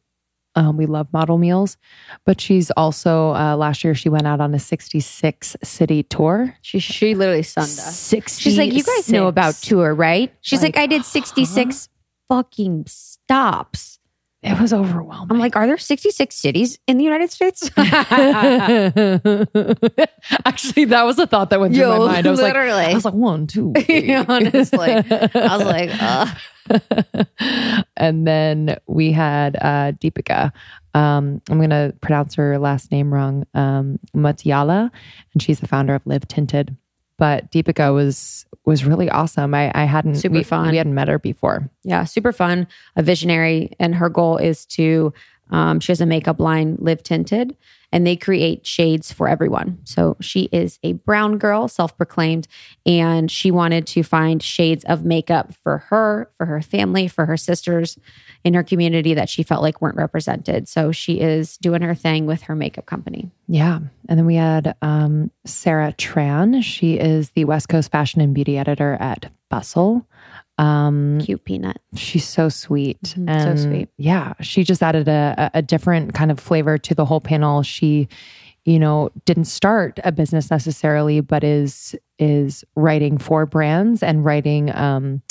Um, 0.55 0.75
we 0.75 0.86
love 0.86 1.08
model 1.13 1.38
meals, 1.38 1.77
but 2.25 2.41
she's 2.41 2.72
also 2.72 3.34
uh, 3.34 3.55
last 3.55 3.84
year 3.86 3.96
she 3.96 4.10
went 4.10 4.27
out 4.27 4.41
on 4.41 4.53
a 4.53 4.60
66 4.60 5.55
city 5.63 6.03
tour. 6.03 6.58
She 6.62 6.79
she 6.79 7.15
literally 7.15 7.43
sunned 7.43 7.65
us. 7.67 7.98
60 7.98 8.41
She's 8.41 8.58
like, 8.58 8.74
you 8.74 8.84
guys 8.84 9.10
know 9.10 9.27
about 9.27 9.55
tour, 9.55 9.93
right? 9.96 10.34
She's 10.41 10.62
like, 10.62 10.75
Like, 10.75 10.84
I 10.84 10.88
did 10.88 11.05
66 11.05 11.88
fucking 12.27 12.86
stops. 12.88 14.00
It 14.44 14.60
was 14.60 14.74
overwhelming. 14.74 15.28
I'm 15.30 15.38
like, 15.38 15.56
are 15.56 15.68
there 15.68 15.78
66 15.78 16.36
cities 16.36 16.80
in 16.88 16.98
the 16.98 17.04
United 17.04 17.32
States? 17.32 17.70
Actually, 20.46 20.86
that 20.86 21.04
was 21.04 21.20
a 21.20 21.28
thought 21.28 21.52
that 21.52 21.60
went 21.60 21.76
through 21.76 21.84
Yo, 21.84 22.00
my 22.00 22.14
mind. 22.14 22.26
I 22.26 22.32
was 22.32 22.40
literally. 22.40 22.72
like, 22.72 22.90
I 22.90 22.94
was 22.96 23.06
like, 23.06 23.14
one, 23.14 23.46
two. 23.46 23.72
Honestly. 24.28 24.90
I 24.90 25.58
was 25.58 25.64
like, 25.64 25.92
uh. 26.02 26.26
and 27.98 28.26
then 28.26 28.78
we 28.88 29.12
had 29.12 29.58
uh, 29.58 29.92
Deepica 29.92 30.52
Um, 30.96 31.40
I'm 31.48 31.58
going 31.58 31.70
to 31.70 31.94
pronounce 32.02 32.34
her 32.34 32.58
last 32.58 32.92
name 32.92 33.14
wrong, 33.14 33.46
um, 33.54 34.00
Mutyala, 34.16 34.90
and 35.34 35.44
she's 35.44 35.60
the 35.60 35.68
founder 35.68 35.94
of 35.94 36.02
Live 36.08 36.28
Tinted. 36.28 36.76
But 37.20 37.52
Deepica 37.52 37.94
was 37.94 38.48
was 38.65 38.86
really 38.86 39.10
awesome. 39.10 39.53
I, 39.53 39.72
I 39.74 39.86
hadn't 39.86 40.15
Super 40.15 40.36
we, 40.36 40.44
fun. 40.44 40.72
We 40.72 40.77
hadn't 40.77 40.94
met 40.94 41.08
her 41.08 41.20
before. 41.20 41.70
Yeah, 41.84 42.03
super 42.06 42.32
fun, 42.32 42.68
a 42.96 43.03
visionary, 43.03 43.72
and 43.80 43.96
her 43.96 44.10
goal 44.10 44.38
is 44.38 44.65
to. 44.68 45.13
Um, 45.50 45.82
she 45.82 45.91
has 45.91 46.00
a 46.00 46.06
makeup 46.06 46.39
line, 46.39 46.77
Live 46.80 47.03
Tinted, 47.03 47.58
and 47.92 48.08
they 48.08 48.16
create 48.16 48.66
shades 48.66 49.12
for 49.12 49.28
everyone. 49.28 49.80
So 49.84 50.18
she 50.22 50.44
is 50.52 50.80
a 50.84 50.94
brown 50.94 51.38
girl, 51.38 51.68
self 51.68 51.96
proclaimed, 51.98 52.48
and 52.86 53.30
she 53.30 53.52
wanted 53.52 53.86
to 53.88 54.04
find 54.04 54.42
shades 54.42 54.84
of 54.86 55.04
makeup 55.04 55.54
for 55.64 55.80
her, 55.90 56.30
for 56.36 56.46
her 56.46 56.62
family, 56.62 57.08
for 57.08 57.26
her 57.26 57.38
sisters 57.38 57.98
in 58.44 58.54
her 58.54 58.64
community 58.64 59.14
that 59.14 59.30
she 59.30 59.44
felt 59.44 59.62
like 59.62 59.82
weren't 59.82 59.98
represented. 59.98 60.68
So 60.68 60.92
she 60.92 61.20
is 61.20 61.58
doing 61.58 61.82
her 61.82 61.96
thing 61.96 62.26
with 62.26 62.44
her 62.44 62.56
makeup 62.56 62.86
company. 62.86 63.30
Yeah. 63.48 63.80
And 64.08 64.18
then 64.18 64.26
we 64.26 64.36
had 64.36 64.76
um, 64.82 65.32
Sarah 65.46 65.94
Tran. 65.98 66.64
She 66.64 66.98
is 66.98 67.32
the 67.32 67.46
West 67.46 67.70
Coast 67.70 67.92
fashion 67.92 68.22
and 68.22 68.34
beauty 68.34 68.58
editor 68.58 68.98
at 69.00 69.32
Bustle. 69.50 70.08
Um, 70.58 71.20
Cute 71.22 71.43
peanut. 71.46 71.79
she's 71.96 72.27
so 72.27 72.50
sweet. 72.50 73.01
Mhm, 73.17 73.43
so 73.43 73.55
sweet. 73.55 73.89
Yeah. 73.98 74.34
She 74.41 74.63
just 74.63 74.84
added 74.84 75.08
a, 75.08 75.50
a 75.53 75.62
different 75.62 76.13
kind 76.13 76.29
of 76.31 76.39
flavor 76.39 76.77
to 76.77 76.93
the 76.96 77.05
whole 77.05 77.22
panel. 77.22 77.63
She, 77.63 78.08
you 78.65 78.77
know, 78.77 79.10
didn't 79.25 79.46
start 79.46 80.00
a 80.03 80.12
business 80.12 80.51
necessarily, 80.51 81.20
but 81.22 81.43
is 81.43 81.96
is 82.20 82.63
writing 82.75 83.17
for 83.17 83.46
brands 83.48 84.03
and 84.03 84.24
writing 84.24 84.74
um, 84.75 85.22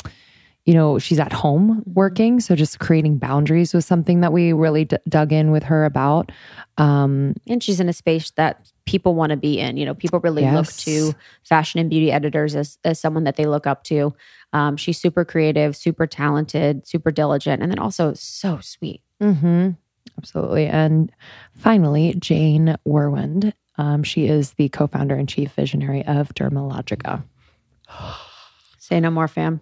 you 0.67 0.75
know, 0.75 0.99
she's 0.99 1.19
at 1.19 1.33
home 1.33 1.81
Mm-hmm. 1.81 1.93
working. 1.95 2.41
So 2.41 2.55
just 2.57 2.79
creating 2.81 3.19
boundaries 3.19 3.73
was 3.73 3.87
something 3.87 4.21
that 4.21 4.33
we 4.33 4.53
really 4.53 4.85
d- 4.85 4.97
dug 5.09 5.33
in 5.33 5.51
with 5.53 5.63
her 5.65 5.85
about. 5.85 6.33
Um, 6.77 7.35
And 7.49 7.63
she's 7.63 7.81
in 7.81 7.89
a 7.89 7.93
space 7.93 8.31
that 8.33 8.71
people 8.91 9.15
want 9.15 9.31
to 9.31 9.37
be 9.37 9.61
in. 9.61 9.77
You 9.77 9.87
know, 9.87 9.95
people 9.95 10.19
really 10.19 10.45
look 10.51 10.67
to 10.67 11.15
fashion 11.45 11.79
and 11.79 11.89
beauty 11.89 12.11
editors 12.11 12.57
as, 12.57 12.77
as 12.85 12.99
someone 12.99 13.23
that 13.23 13.37
they 13.37 13.47
look 13.47 13.65
up 13.65 13.85
to. 13.85 14.13
Um, 14.53 14.77
she's 14.77 14.99
super 14.99 15.25
creative, 15.25 15.77
super 15.77 16.09
talented, 16.09 16.89
super 16.89 17.13
diligent, 17.13 17.63
and 17.63 17.71
then 17.71 17.79
also 17.79 18.15
so 18.15 18.59
sweet. 18.61 19.01
hmm 19.21 19.71
Absolutely. 20.19 20.67
And 20.67 21.13
finally, 21.53 22.15
Jane 22.19 22.77
Wurwand. 22.87 23.53
Um, 23.79 24.03
she 24.03 24.27
is 24.27 24.55
the 24.55 24.69
co 24.69 24.89
founder 24.89 25.15
and 25.15 25.29
chief 25.29 25.53
visionary 25.53 26.05
of 26.05 26.35
Dermalogica. 26.35 27.23
Say 28.79 28.99
no 28.99 29.11
more, 29.11 29.29
fam. 29.29 29.61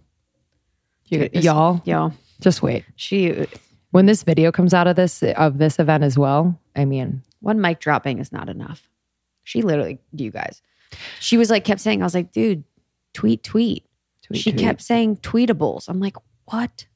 You, 1.05 1.29
y'all, 1.33 1.83
Yo, 1.85 2.13
just 2.41 2.63
wait. 2.63 2.85
she 2.97 3.47
When 3.91 4.07
this 4.07 4.23
video 4.23 4.51
comes 4.51 4.73
out 4.75 4.87
of 4.87 4.97
this 4.97 5.23
of 5.23 5.59
this 5.59 5.79
event 5.79 6.03
as 6.03 6.19
well, 6.19 6.59
I 6.75 6.87
mean, 6.87 7.23
one 7.41 7.61
mic 7.61 7.79
dropping 7.79 8.19
is 8.19 8.33
not 8.33 8.49
enough. 8.49 8.89
She 9.49 9.63
literally, 9.63 9.99
you 10.13 10.31
guys, 10.31 10.61
she 11.21 11.39
was 11.39 11.49
like, 11.49 11.65
kept 11.65 11.81
saying, 11.81 12.03
I 12.03 12.05
was 12.05 12.15
like, 12.15 12.33
dude, 12.33 12.65
tweet, 13.15 13.43
tweet. 13.43 13.87
tweet, 14.23 14.41
she 14.43 14.53
tweet. 14.53 14.63
kept 14.63 14.83
saying 14.83 15.17
tweetables. 15.17 15.89
I'm 15.89 16.01
like, 16.01 16.17
what? 16.45 16.87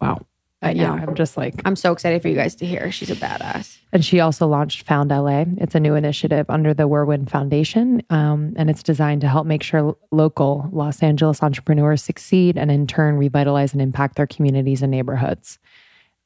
wow. 0.00 0.24
Uh, 0.62 0.70
yeah, 0.70 0.92
I'm 0.92 1.14
just 1.14 1.36
like, 1.36 1.60
I'm 1.66 1.76
so 1.76 1.92
excited 1.92 2.22
for 2.22 2.28
you 2.28 2.34
guys 2.34 2.54
to 2.56 2.66
hear. 2.66 2.90
She's 2.90 3.10
a 3.10 3.14
badass. 3.14 3.76
and 3.92 4.02
she 4.02 4.20
also 4.20 4.46
launched 4.46 4.86
Found 4.86 5.10
LA. 5.10 5.44
It's 5.58 5.74
a 5.74 5.80
new 5.80 5.94
initiative 5.94 6.46
under 6.48 6.72
the 6.72 6.88
Wurwand 6.88 7.28
Foundation, 7.28 8.02
um, 8.08 8.54
and 8.56 8.70
it's 8.70 8.82
designed 8.82 9.20
to 9.20 9.28
help 9.28 9.46
make 9.46 9.62
sure 9.62 9.94
local 10.10 10.70
Los 10.72 11.02
Angeles 11.02 11.42
entrepreneurs 11.42 12.02
succeed 12.02 12.56
and 12.56 12.70
in 12.70 12.86
turn 12.86 13.18
revitalize 13.18 13.74
and 13.74 13.82
impact 13.82 14.16
their 14.16 14.26
communities 14.26 14.80
and 14.80 14.90
neighborhoods. 14.90 15.58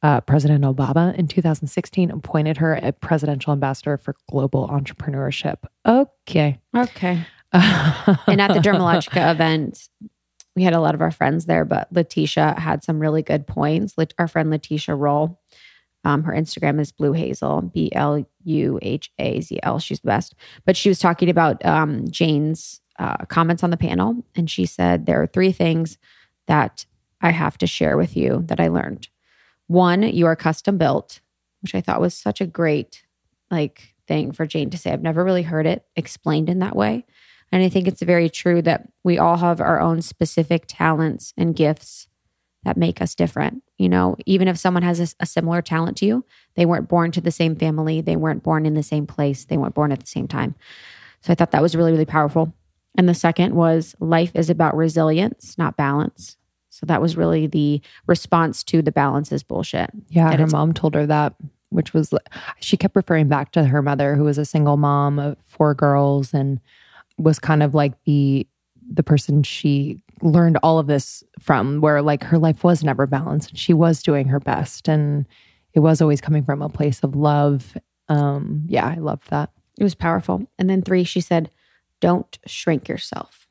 Uh, 0.03 0.21
President 0.23 0.65
Obama 0.65 1.15
in 1.17 1.29
2016 1.29 2.11
appointed 2.11 2.57
her 2.57 2.75
a 2.75 2.91
presidential 2.91 3.53
ambassador 3.53 3.99
for 3.99 4.17
global 4.31 4.67
entrepreneurship. 4.69 5.59
Okay. 5.87 6.59
Okay. 6.75 7.27
and 7.53 8.41
at 8.41 8.55
the 8.55 8.61
Dermalogica 8.61 9.31
event, 9.31 9.89
we 10.57 10.63
had 10.63 10.73
a 10.73 10.81
lot 10.81 10.95
of 10.95 11.01
our 11.01 11.11
friends 11.11 11.47
there, 11.47 11.65
but 11.65 11.93
Letitia 11.93 12.59
had 12.59 12.83
some 12.83 12.99
really 12.99 13.23
good 13.23 13.47
points. 13.47 13.95
Our 14.19 14.29
friend 14.29 14.51
Letitia 14.51 14.95
Roll, 14.95 15.39
um, 16.05 16.23
her 16.25 16.33
Instagram 16.33 16.81
is 16.81 16.93
Blue 16.93 17.13
Hazel, 17.13 17.63
B 17.63 17.91
L 17.93 18.27
U 18.45 18.79
H 18.83 19.13
A 19.19 19.41
Z 19.41 19.61
L. 19.63 19.79
She's 19.79 20.01
the 20.01 20.07
best. 20.07 20.35
But 20.65 20.77
she 20.77 20.89
was 20.89 20.99
talking 20.99 21.29
about 21.29 21.65
um, 21.65 22.11
Jane's 22.11 22.81
uh, 22.99 23.25
comments 23.27 23.63
on 23.63 23.71
the 23.71 23.77
panel, 23.77 24.25
and 24.35 24.51
she 24.51 24.67
said 24.67 25.07
there 25.07 25.23
are 25.23 25.27
three 25.27 25.53
things 25.53 25.99
that 26.47 26.87
I 27.21 27.31
have 27.31 27.59
to 27.59 27.67
share 27.67 27.97
with 27.97 28.17
you 28.17 28.43
that 28.47 28.61
I 28.61 28.69
learned. 28.69 29.09
One, 29.71 30.03
you 30.03 30.27
are 30.27 30.35
custom 30.35 30.79
built, 30.79 31.21
which 31.63 31.77
I 31.77 31.81
thought 31.81 32.01
was 32.01 32.13
such 32.13 32.41
a 32.41 32.47
great 32.47 33.05
like 33.53 33.95
thing 34.09 34.33
for 34.33 34.45
Jane 34.45 34.69
to 34.71 34.77
say. 34.77 34.91
I've 34.91 35.01
never 35.01 35.23
really 35.23 35.45
heard 35.45 35.65
it 35.65 35.87
explained 35.95 36.49
in 36.49 36.59
that 36.59 36.75
way. 36.75 37.07
And 37.53 37.63
I 37.63 37.69
think 37.69 37.87
it's 37.87 38.03
very 38.03 38.29
true 38.29 38.63
that 38.63 38.89
we 39.05 39.17
all 39.17 39.37
have 39.37 39.61
our 39.61 39.81
own 39.81 40.03
specific 40.03 40.65
talents 40.67 41.33
and 41.37 41.55
gifts 41.55 42.09
that 42.65 42.77
make 42.77 43.01
us 43.01 43.15
different. 43.15 43.63
You 43.79 43.89
know, 43.89 44.17
even 44.27 44.49
if 44.49 44.59
someone 44.59 44.83
has 44.83 44.99
a, 44.99 45.15
a 45.21 45.27
similar 45.27 45.63
talent 45.63 45.97
to 45.99 46.05
you, 46.07 46.25
they 46.57 46.67
weren't 46.67 46.89
born 46.89 47.13
to 47.13 47.21
the 47.21 47.31
same 47.31 47.55
family, 47.55 48.01
they 48.01 48.17
weren't 48.17 48.43
born 48.43 48.67
in 48.67 48.75
the 48.75 48.83
same 48.83 49.07
place, 49.07 49.45
they 49.45 49.57
weren't 49.57 49.77
born 49.77 49.93
at 49.93 50.01
the 50.01 50.07
same 50.09 50.27
time. 50.27 50.57
So 51.21 51.31
I 51.33 51.37
thought 51.37 51.53
that 51.53 51.63
was 51.63 51.77
really, 51.77 51.93
really 51.93 52.05
powerful. 52.05 52.53
And 52.99 53.09
the 53.09 53.15
second 53.15 53.55
was 53.55 53.95
life 54.01 54.33
is 54.35 54.51
about 54.51 54.77
resilience, 54.77 55.57
not 55.57 55.77
balance. 55.77 56.39
So 56.71 56.87
that 56.87 57.03
was 57.03 57.17
really 57.17 57.47
the 57.47 57.81
response 58.07 58.63
to 58.65 58.81
the 58.81 58.93
balance 58.93 59.33
is 59.33 59.43
bullshit. 59.43 59.91
Yeah, 60.09 60.31
That 60.31 60.41
her 60.41 60.47
mom 60.47 60.73
told 60.73 60.95
her 60.95 61.07
that, 61.07 61.35
which 61.69 61.93
was 61.93 62.15
she 62.61 62.77
kept 62.77 62.97
referring 62.97 63.29
back 63.29 63.53
to 63.53 63.65
her 63.65 63.83
mother, 63.83 64.15
who 64.15 64.25
was 64.25 64.39
a 64.39 64.45
single 64.45 64.77
mom 64.77 65.19
of 65.19 65.37
four 65.47 65.75
girls, 65.75 66.33
and 66.33 66.61
was 67.19 67.39
kind 67.39 67.63
of 67.63 67.75
like 67.75 67.93
the 68.05 68.47
the 68.93 69.03
person 69.03 69.43
she 69.43 70.03
learned 70.23 70.59
all 70.63 70.79
of 70.79 70.87
this 70.87 71.23
from, 71.39 71.81
where 71.81 72.03
like 72.03 72.23
her 72.25 72.39
life 72.39 72.65
was 72.65 72.83
never 72.83 73.07
balanced. 73.07 73.51
And 73.51 73.59
she 73.59 73.73
was 73.73 74.03
doing 74.03 74.29
her 74.29 74.41
best, 74.41 74.89
and 74.89 75.27
it 75.75 75.81
was 75.81 76.01
always 76.01 76.21
coming 76.21 76.45
from 76.45 76.63
a 76.63 76.69
place 76.69 77.03
of 77.03 77.15
love. 77.15 77.77
Um, 78.09 78.65
yeah, 78.67 78.87
I 78.87 78.97
loved 78.97 79.31
that. 79.31 79.51
It 79.79 79.85
was 79.85 79.95
powerful. 79.95 80.47
And 80.59 80.69
then 80.69 80.83
three, 80.83 81.05
she 81.05 81.21
said, 81.21 81.51
don't 82.01 82.39
shrink 82.47 82.89
yourself. 82.89 83.47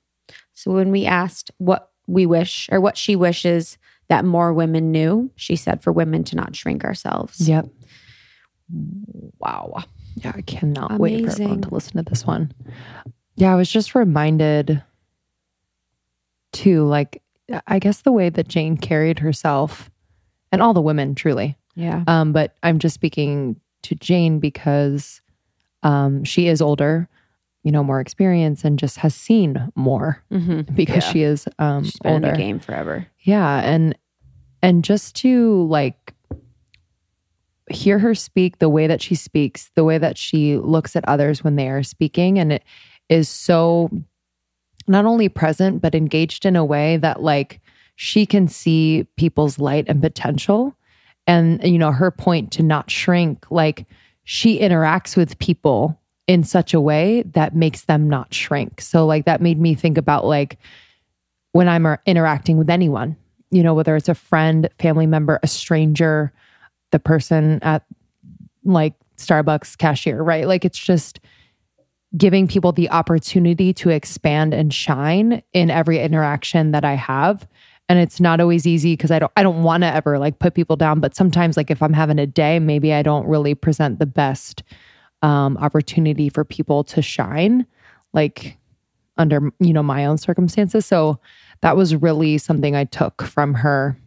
So 0.54 0.72
when 0.72 0.92
we 0.92 1.06
asked 1.06 1.52
what 1.58 1.88
we 2.10 2.25
wish 2.25 2.68
or 2.72 2.82
what 2.82 2.98
she 2.98 3.16
wishes 3.16 3.78
that 4.08 4.25
more 4.25 4.54
women 4.54 4.92
knew, 4.92 5.30
she 5.36 5.56
said 5.56 5.82
for 5.82 5.92
women 5.92 6.24
to 6.25 6.36
not 6.36 6.56
shrink 6.56 6.84
ourselves. 6.84 7.48
Yep. 7.48 7.68
Wow. 9.39 9.84
Yeah, 10.16 10.34
I 10.36 10.42
cannot 10.42 11.00
wait 11.00 11.25
for 11.25 11.32
everyone 11.32 11.62
to 11.62 11.74
listen 11.74 12.04
to 12.04 12.10
this 12.10 12.25
one. 12.25 12.51
Yeah, 13.36 13.54
I 13.54 13.56
was 13.56 13.70
just 13.72 13.96
reminded 13.96 14.84
too, 16.51 16.86
like, 16.86 17.22
I 17.68 17.80
guess 17.80 18.01
the 18.01 18.12
way 18.12 18.30
that 18.30 18.48
Jane 18.48 18.78
carried 18.78 19.20
herself 19.20 19.89
and 20.51 20.62
all 20.62 20.74
the 20.74 20.82
women 20.82 21.16
truly. 21.16 21.58
Yeah. 21.75 22.04
Um, 22.08 22.34
but 22.34 22.56
I'm 22.63 22.80
just 22.80 22.96
speaking 22.96 23.60
to 23.84 23.96
Jane 23.96 24.39
because 24.39 25.22
um, 25.84 26.24
she 26.24 26.48
is 26.48 26.62
older, 26.62 27.08
you 27.63 27.72
know, 27.72 27.84
more 27.84 28.00
experience 28.00 28.63
and 28.63 28.80
just 28.80 28.98
has 28.98 29.13
seen 29.13 29.72
more 29.75 30.24
Mm-hmm. 30.32 30.62
because 30.75 31.04
Yeah. 31.06 31.12
she 31.12 31.24
is 31.24 31.48
um, 31.60 31.84
She's 31.84 32.00
been 32.00 32.13
older. 32.13 32.28
in 32.28 32.34
the 32.34 32.38
game 32.38 32.60
forever. 32.60 33.08
Yeah, 33.20 33.60
and 33.62 33.98
and 34.62 34.84
just 34.84 35.16
to 35.18 35.63
like 35.68 36.13
hear 37.70 38.00
her 38.00 38.16
speak 38.16 38.58
the 38.60 38.70
way 38.70 38.88
that 38.88 39.01
she 39.01 39.13
speaks, 39.16 39.72
the 39.75 39.84
way 39.84 39.98
that 39.98 40.18
she 40.18 40.58
looks 40.58 40.96
at 40.96 41.08
others 41.08 41.44
when 41.44 41.56
they 41.56 41.70
are 41.70 41.84
speaking 41.84 42.39
and 42.39 42.51
it 42.54 42.63
is 43.10 43.30
so 43.30 43.89
not 44.88 45.06
only 45.06 45.30
present 45.30 45.82
but 45.82 45.94
engaged 45.94 46.46
in 46.46 46.56
a 46.56 46.66
way 46.66 46.98
that 46.98 47.22
like 47.22 47.60
she 47.96 48.25
can 48.25 48.48
see 48.48 49.06
people's 49.18 49.60
light 49.60 49.86
and 49.88 50.01
potential 50.01 50.75
and 51.28 51.63
you 51.63 51.78
know 51.78 51.92
her 51.92 52.10
point 52.10 52.51
to 52.51 52.63
not 52.63 52.89
shrink 52.89 53.46
like 53.51 53.86
she 54.24 54.60
interacts 54.60 55.16
with 55.16 55.38
people 55.38 56.00
in 56.29 56.45
such 56.45 56.74
a 56.74 56.79
way 56.79 57.24
that 57.24 57.53
makes 57.53 57.81
them 57.86 58.07
not 58.07 58.33
shrink 58.33 58.79
so 58.79 59.05
like 59.05 59.25
that 59.25 59.41
made 59.41 59.59
me 59.59 59.75
think 59.75 59.98
about 59.98 60.24
like 60.24 60.57
when 61.51 61.67
I'm 61.67 61.98
interacting 62.05 62.57
with 62.57 62.69
anyone, 62.69 63.17
you 63.51 63.63
know, 63.63 63.74
whether 63.74 63.95
it's 63.95 64.09
a 64.09 64.15
friend, 64.15 64.69
family 64.79 65.07
member, 65.07 65.39
a 65.41 65.48
stranger, 65.48 66.31
the 66.91 67.00
person 67.00 67.59
at 67.62 67.83
like 68.63 68.93
Starbucks 69.17 69.77
cashier, 69.77 70.21
right? 70.21 70.48
Like 70.48 70.63
it's 70.63 70.77
just 70.77 71.19
giving 72.17 72.48
people 72.48 72.71
the 72.71 72.89
opportunity 72.89 73.74
to 73.74 73.89
expand 73.89 74.53
and 74.53 74.74
shine 74.74 75.43
in 75.53 75.69
every 75.69 76.00
interaction 76.00 76.71
that 76.71 76.86
I 76.86 76.93
have. 76.93 77.48
And 77.88 77.98
it's 77.98 78.19
not 78.19 78.39
always 78.39 78.67
easy 78.67 78.93
because 78.93 79.09
I 79.09 79.17
don't 79.17 79.31
I 79.36 79.41
don't 79.41 79.63
want 79.63 79.81
to 79.81 79.93
ever 79.93 80.19
like 80.19 80.38
put 80.38 80.53
people 80.53 80.75
down, 80.75 81.00
but 81.00 81.15
sometimes 81.15 81.57
like 81.57 81.71
if 81.71 81.81
I'm 81.81 81.93
having 81.93 82.19
a 82.19 82.27
day, 82.27 82.59
maybe 82.59 82.93
I 82.93 83.01
don't 83.01 83.27
really 83.27 83.55
present 83.55 83.98
the 83.98 84.05
best 84.05 84.62
um 85.22 85.58
opportunity 85.58 86.30
for 86.30 86.44
people 86.44 86.84
to 86.86 87.02
shine. 87.02 87.66
Like 88.14 88.58
under 89.18 89.52
you 89.60 89.74
know 89.74 89.84
my 89.84 90.06
own 90.06 90.18
circumstances 90.18 90.86
so 90.86 91.20
that 91.60 91.76
was 91.76 91.94
really 91.94 92.38
something 92.38 92.74
i 92.74 92.86
took 92.86 93.22
from 93.22 93.54
her 93.54 93.98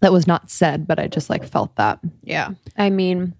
that 0.00 0.12
was 0.12 0.26
not 0.26 0.50
said, 0.50 0.86
but 0.86 0.98
I 0.98 1.08
just 1.08 1.30
like 1.30 1.46
felt 1.46 1.76
that. 1.76 2.00
Yeah. 2.22 2.50
I 2.76 2.90
mean, 2.90 3.34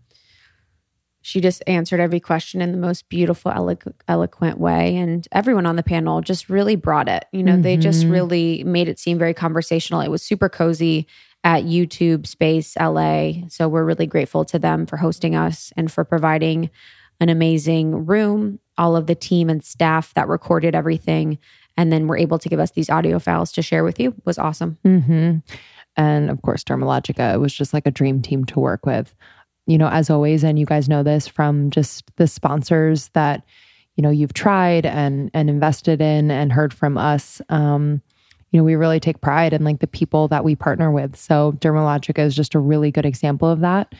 she 1.22 1.40
just 1.40 1.62
answered 1.66 2.00
every 2.00 2.20
question 2.20 2.62
in 2.62 2.72
the 2.72 2.78
most 2.78 3.08
beautiful, 3.08 3.50
elo- 3.50 3.76
eloquent 4.08 4.58
way. 4.58 4.96
And 4.96 5.26
everyone 5.32 5.66
on 5.66 5.76
the 5.76 5.82
panel 5.82 6.20
just 6.20 6.48
really 6.48 6.76
brought 6.76 7.08
it. 7.08 7.26
You 7.32 7.42
know, 7.42 7.52
mm-hmm. 7.52 7.62
they 7.62 7.76
just 7.76 8.02
mm-hmm. 8.02 8.12
really 8.12 8.64
made 8.64 8.88
it 8.88 8.98
seem 8.98 9.18
very 9.18 9.34
conversational. 9.34 10.00
It 10.00 10.10
was 10.10 10.22
super 10.22 10.48
cozy 10.48 11.06
at 11.46 11.62
YouTube 11.62 12.26
Space 12.26 12.76
LA. 12.76 13.46
So 13.48 13.68
we're 13.68 13.84
really 13.84 14.08
grateful 14.08 14.44
to 14.46 14.58
them 14.58 14.84
for 14.84 14.96
hosting 14.96 15.36
us 15.36 15.72
and 15.76 15.90
for 15.90 16.04
providing 16.04 16.70
an 17.20 17.28
amazing 17.28 18.04
room, 18.04 18.58
all 18.76 18.96
of 18.96 19.06
the 19.06 19.14
team 19.14 19.48
and 19.48 19.64
staff 19.64 20.12
that 20.14 20.26
recorded 20.26 20.74
everything. 20.74 21.38
And 21.76 21.92
then 21.92 22.08
were 22.08 22.16
able 22.16 22.40
to 22.40 22.48
give 22.48 22.58
us 22.58 22.72
these 22.72 22.90
audio 22.90 23.20
files 23.20 23.52
to 23.52 23.62
share 23.62 23.84
with 23.84 24.00
you 24.00 24.12
was 24.24 24.38
awesome. 24.38 24.76
Mm-hmm. 24.84 25.38
And 25.96 26.30
of 26.30 26.42
course, 26.42 26.64
Dermalogica, 26.64 27.34
it 27.34 27.38
was 27.38 27.54
just 27.54 27.72
like 27.72 27.86
a 27.86 27.92
dream 27.92 28.22
team 28.22 28.44
to 28.46 28.58
work 28.58 28.84
with. 28.84 29.14
You 29.66 29.78
know, 29.78 29.88
as 29.88 30.10
always, 30.10 30.42
and 30.42 30.58
you 30.58 30.66
guys 30.66 30.88
know 30.88 31.04
this 31.04 31.28
from 31.28 31.70
just 31.70 32.10
the 32.16 32.26
sponsors 32.26 33.08
that, 33.10 33.44
you 33.94 34.02
know, 34.02 34.10
you've 34.10 34.34
tried 34.34 34.84
and 34.84 35.30
and 35.32 35.48
invested 35.48 36.00
in 36.00 36.32
and 36.32 36.52
heard 36.52 36.74
from 36.74 36.98
us. 36.98 37.40
Um, 37.50 38.02
you 38.56 38.62
know, 38.62 38.64
we 38.64 38.74
really 38.74 39.00
take 39.00 39.20
pride 39.20 39.52
in 39.52 39.64
like 39.64 39.80
the 39.80 39.86
people 39.86 40.28
that 40.28 40.42
we 40.42 40.56
partner 40.56 40.90
with. 40.90 41.14
So 41.14 41.52
Dermalogica 41.60 42.20
is 42.20 42.34
just 42.34 42.54
a 42.54 42.58
really 42.58 42.90
good 42.90 43.04
example 43.04 43.50
of 43.50 43.60
that. 43.60 43.94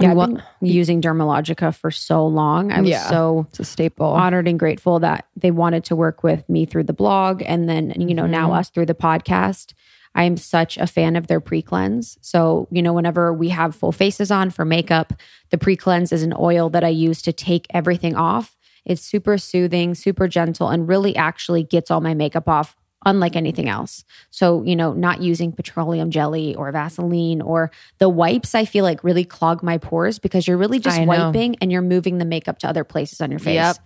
Yeah, 0.00 0.12
I've 0.12 0.16
been 0.16 0.42
using 0.62 1.02
Dermalogica 1.02 1.76
for 1.76 1.90
so 1.90 2.26
long. 2.26 2.72
I 2.72 2.80
was 2.80 2.88
yeah, 2.88 3.06
so 3.10 3.46
it's 3.50 3.60
a 3.60 3.64
staple. 3.64 4.06
honored 4.06 4.48
and 4.48 4.58
grateful 4.58 4.98
that 5.00 5.26
they 5.36 5.50
wanted 5.50 5.84
to 5.84 5.96
work 5.96 6.22
with 6.22 6.48
me 6.48 6.64
through 6.64 6.84
the 6.84 6.94
blog 6.94 7.42
and 7.44 7.68
then, 7.68 7.92
you 8.00 8.14
know, 8.14 8.22
mm-hmm. 8.22 8.32
now 8.32 8.52
us 8.54 8.70
through 8.70 8.86
the 8.86 8.94
podcast. 8.94 9.74
I 10.14 10.22
am 10.22 10.38
such 10.38 10.78
a 10.78 10.86
fan 10.86 11.14
of 11.14 11.26
their 11.26 11.40
pre 11.40 11.60
cleanse. 11.60 12.16
So, 12.22 12.66
you 12.70 12.80
know, 12.80 12.94
whenever 12.94 13.34
we 13.34 13.50
have 13.50 13.76
full 13.76 13.92
faces 13.92 14.30
on 14.30 14.48
for 14.48 14.64
makeup, 14.64 15.12
the 15.50 15.58
pre 15.58 15.76
cleanse 15.76 16.12
is 16.12 16.22
an 16.22 16.32
oil 16.38 16.70
that 16.70 16.82
I 16.82 16.88
use 16.88 17.20
to 17.22 17.32
take 17.34 17.66
everything 17.74 18.16
off. 18.16 18.56
It's 18.86 19.02
super 19.02 19.36
soothing, 19.36 19.94
super 19.94 20.28
gentle, 20.28 20.70
and 20.70 20.88
really 20.88 21.14
actually 21.14 21.62
gets 21.62 21.90
all 21.90 22.00
my 22.00 22.14
makeup 22.14 22.48
off 22.48 22.74
unlike 23.08 23.36
anything 23.36 23.70
else. 23.70 24.04
So, 24.30 24.62
you 24.62 24.76
know, 24.76 24.92
not 24.92 25.22
using 25.22 25.50
petroleum 25.50 26.10
jelly 26.10 26.54
or 26.54 26.70
Vaseline 26.70 27.40
or 27.40 27.70
the 27.96 28.08
wipes, 28.08 28.54
I 28.54 28.66
feel 28.66 28.84
like 28.84 29.02
really 29.02 29.24
clog 29.24 29.62
my 29.62 29.78
pores 29.78 30.18
because 30.18 30.46
you're 30.46 30.58
really 30.58 30.78
just 30.78 31.00
wiping 31.02 31.56
and 31.62 31.72
you're 31.72 31.80
moving 31.80 32.18
the 32.18 32.26
makeup 32.26 32.58
to 32.58 32.68
other 32.68 32.84
places 32.84 33.22
on 33.22 33.30
your 33.30 33.40
face. 33.40 33.54
Yep. 33.54 33.76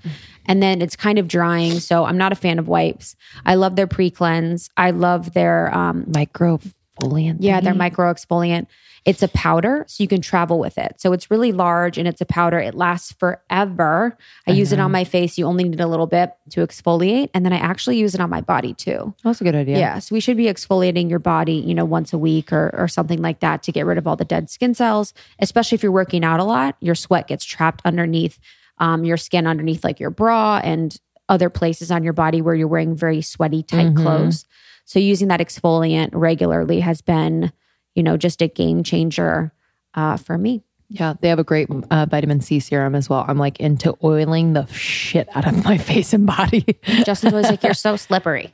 And 0.46 0.60
then 0.60 0.82
it's 0.82 0.96
kind 0.96 1.20
of 1.20 1.28
drying. 1.28 1.78
So 1.78 2.04
I'm 2.04 2.18
not 2.18 2.32
a 2.32 2.34
fan 2.34 2.58
of 2.58 2.66
wipes. 2.66 3.14
I 3.46 3.54
love 3.54 3.76
their 3.76 3.86
pre 3.86 4.10
cleanse. 4.10 4.70
I 4.76 4.90
love 4.90 5.34
their 5.34 5.72
um, 5.72 6.04
micro 6.08 6.58
exfoliant. 7.00 7.36
Yeah, 7.40 7.60
their 7.60 7.74
micro 7.74 8.12
exfoliant. 8.12 8.66
It's 9.04 9.22
a 9.22 9.28
powder, 9.28 9.84
so 9.88 10.02
you 10.02 10.06
can 10.06 10.20
travel 10.20 10.60
with 10.60 10.78
it. 10.78 11.00
So 11.00 11.12
it's 11.12 11.28
really 11.28 11.50
large 11.50 11.98
and 11.98 12.06
it's 12.06 12.20
a 12.20 12.24
powder. 12.24 12.60
It 12.60 12.74
lasts 12.74 13.12
forever. 13.12 14.16
I, 14.46 14.52
I 14.52 14.54
use 14.54 14.70
know. 14.70 14.78
it 14.78 14.80
on 14.80 14.92
my 14.92 15.02
face. 15.02 15.36
You 15.36 15.46
only 15.46 15.64
need 15.64 15.80
a 15.80 15.88
little 15.88 16.06
bit 16.06 16.30
to 16.50 16.64
exfoliate. 16.64 17.30
And 17.34 17.44
then 17.44 17.52
I 17.52 17.56
actually 17.56 17.98
use 17.98 18.14
it 18.14 18.20
on 18.20 18.30
my 18.30 18.40
body 18.40 18.74
too. 18.74 19.12
That's 19.24 19.40
a 19.40 19.44
good 19.44 19.56
idea. 19.56 19.78
Yeah. 19.78 19.98
So 19.98 20.14
we 20.14 20.20
should 20.20 20.36
be 20.36 20.44
exfoliating 20.44 21.10
your 21.10 21.18
body, 21.18 21.54
you 21.54 21.74
know, 21.74 21.84
once 21.84 22.12
a 22.12 22.18
week 22.18 22.52
or, 22.52 22.72
or 22.78 22.86
something 22.86 23.20
like 23.20 23.40
that 23.40 23.64
to 23.64 23.72
get 23.72 23.86
rid 23.86 23.98
of 23.98 24.06
all 24.06 24.14
the 24.14 24.24
dead 24.24 24.50
skin 24.50 24.72
cells, 24.72 25.14
especially 25.40 25.74
if 25.74 25.82
you're 25.82 25.90
working 25.90 26.22
out 26.24 26.38
a 26.38 26.44
lot. 26.44 26.76
Your 26.78 26.94
sweat 26.94 27.26
gets 27.26 27.44
trapped 27.44 27.82
underneath 27.84 28.38
um, 28.78 29.04
your 29.04 29.16
skin, 29.16 29.48
underneath 29.48 29.82
like 29.82 29.98
your 29.98 30.10
bra 30.10 30.60
and 30.62 30.96
other 31.28 31.50
places 31.50 31.90
on 31.90 32.04
your 32.04 32.12
body 32.12 32.40
where 32.40 32.54
you're 32.54 32.68
wearing 32.68 32.94
very 32.94 33.22
sweaty, 33.22 33.64
tight 33.64 33.86
mm-hmm. 33.86 34.02
clothes. 34.02 34.44
So 34.84 34.98
using 34.98 35.28
that 35.28 35.40
exfoliant 35.40 36.10
regularly 36.12 36.80
has 36.80 37.00
been, 37.00 37.52
you 37.94 38.02
know, 38.02 38.16
just 38.16 38.42
a 38.42 38.48
game 38.48 38.82
changer 38.82 39.52
uh, 39.94 40.16
for 40.16 40.36
me. 40.36 40.62
Yeah, 40.88 41.14
they 41.20 41.28
have 41.28 41.38
a 41.38 41.44
great 41.44 41.70
uh, 41.90 42.06
vitamin 42.06 42.42
C 42.42 42.60
serum 42.60 42.94
as 42.94 43.08
well. 43.08 43.24
I'm 43.26 43.38
like 43.38 43.58
into 43.60 43.96
oiling 44.04 44.52
the 44.52 44.66
shit 44.66 45.26
out 45.34 45.46
of 45.46 45.64
my 45.64 45.78
face 45.78 46.12
and 46.12 46.26
body. 46.26 46.66
Justin's 47.06 47.32
always 47.32 47.48
like, 47.48 47.62
"You're 47.62 47.72
so 47.72 47.96
slippery." 47.96 48.50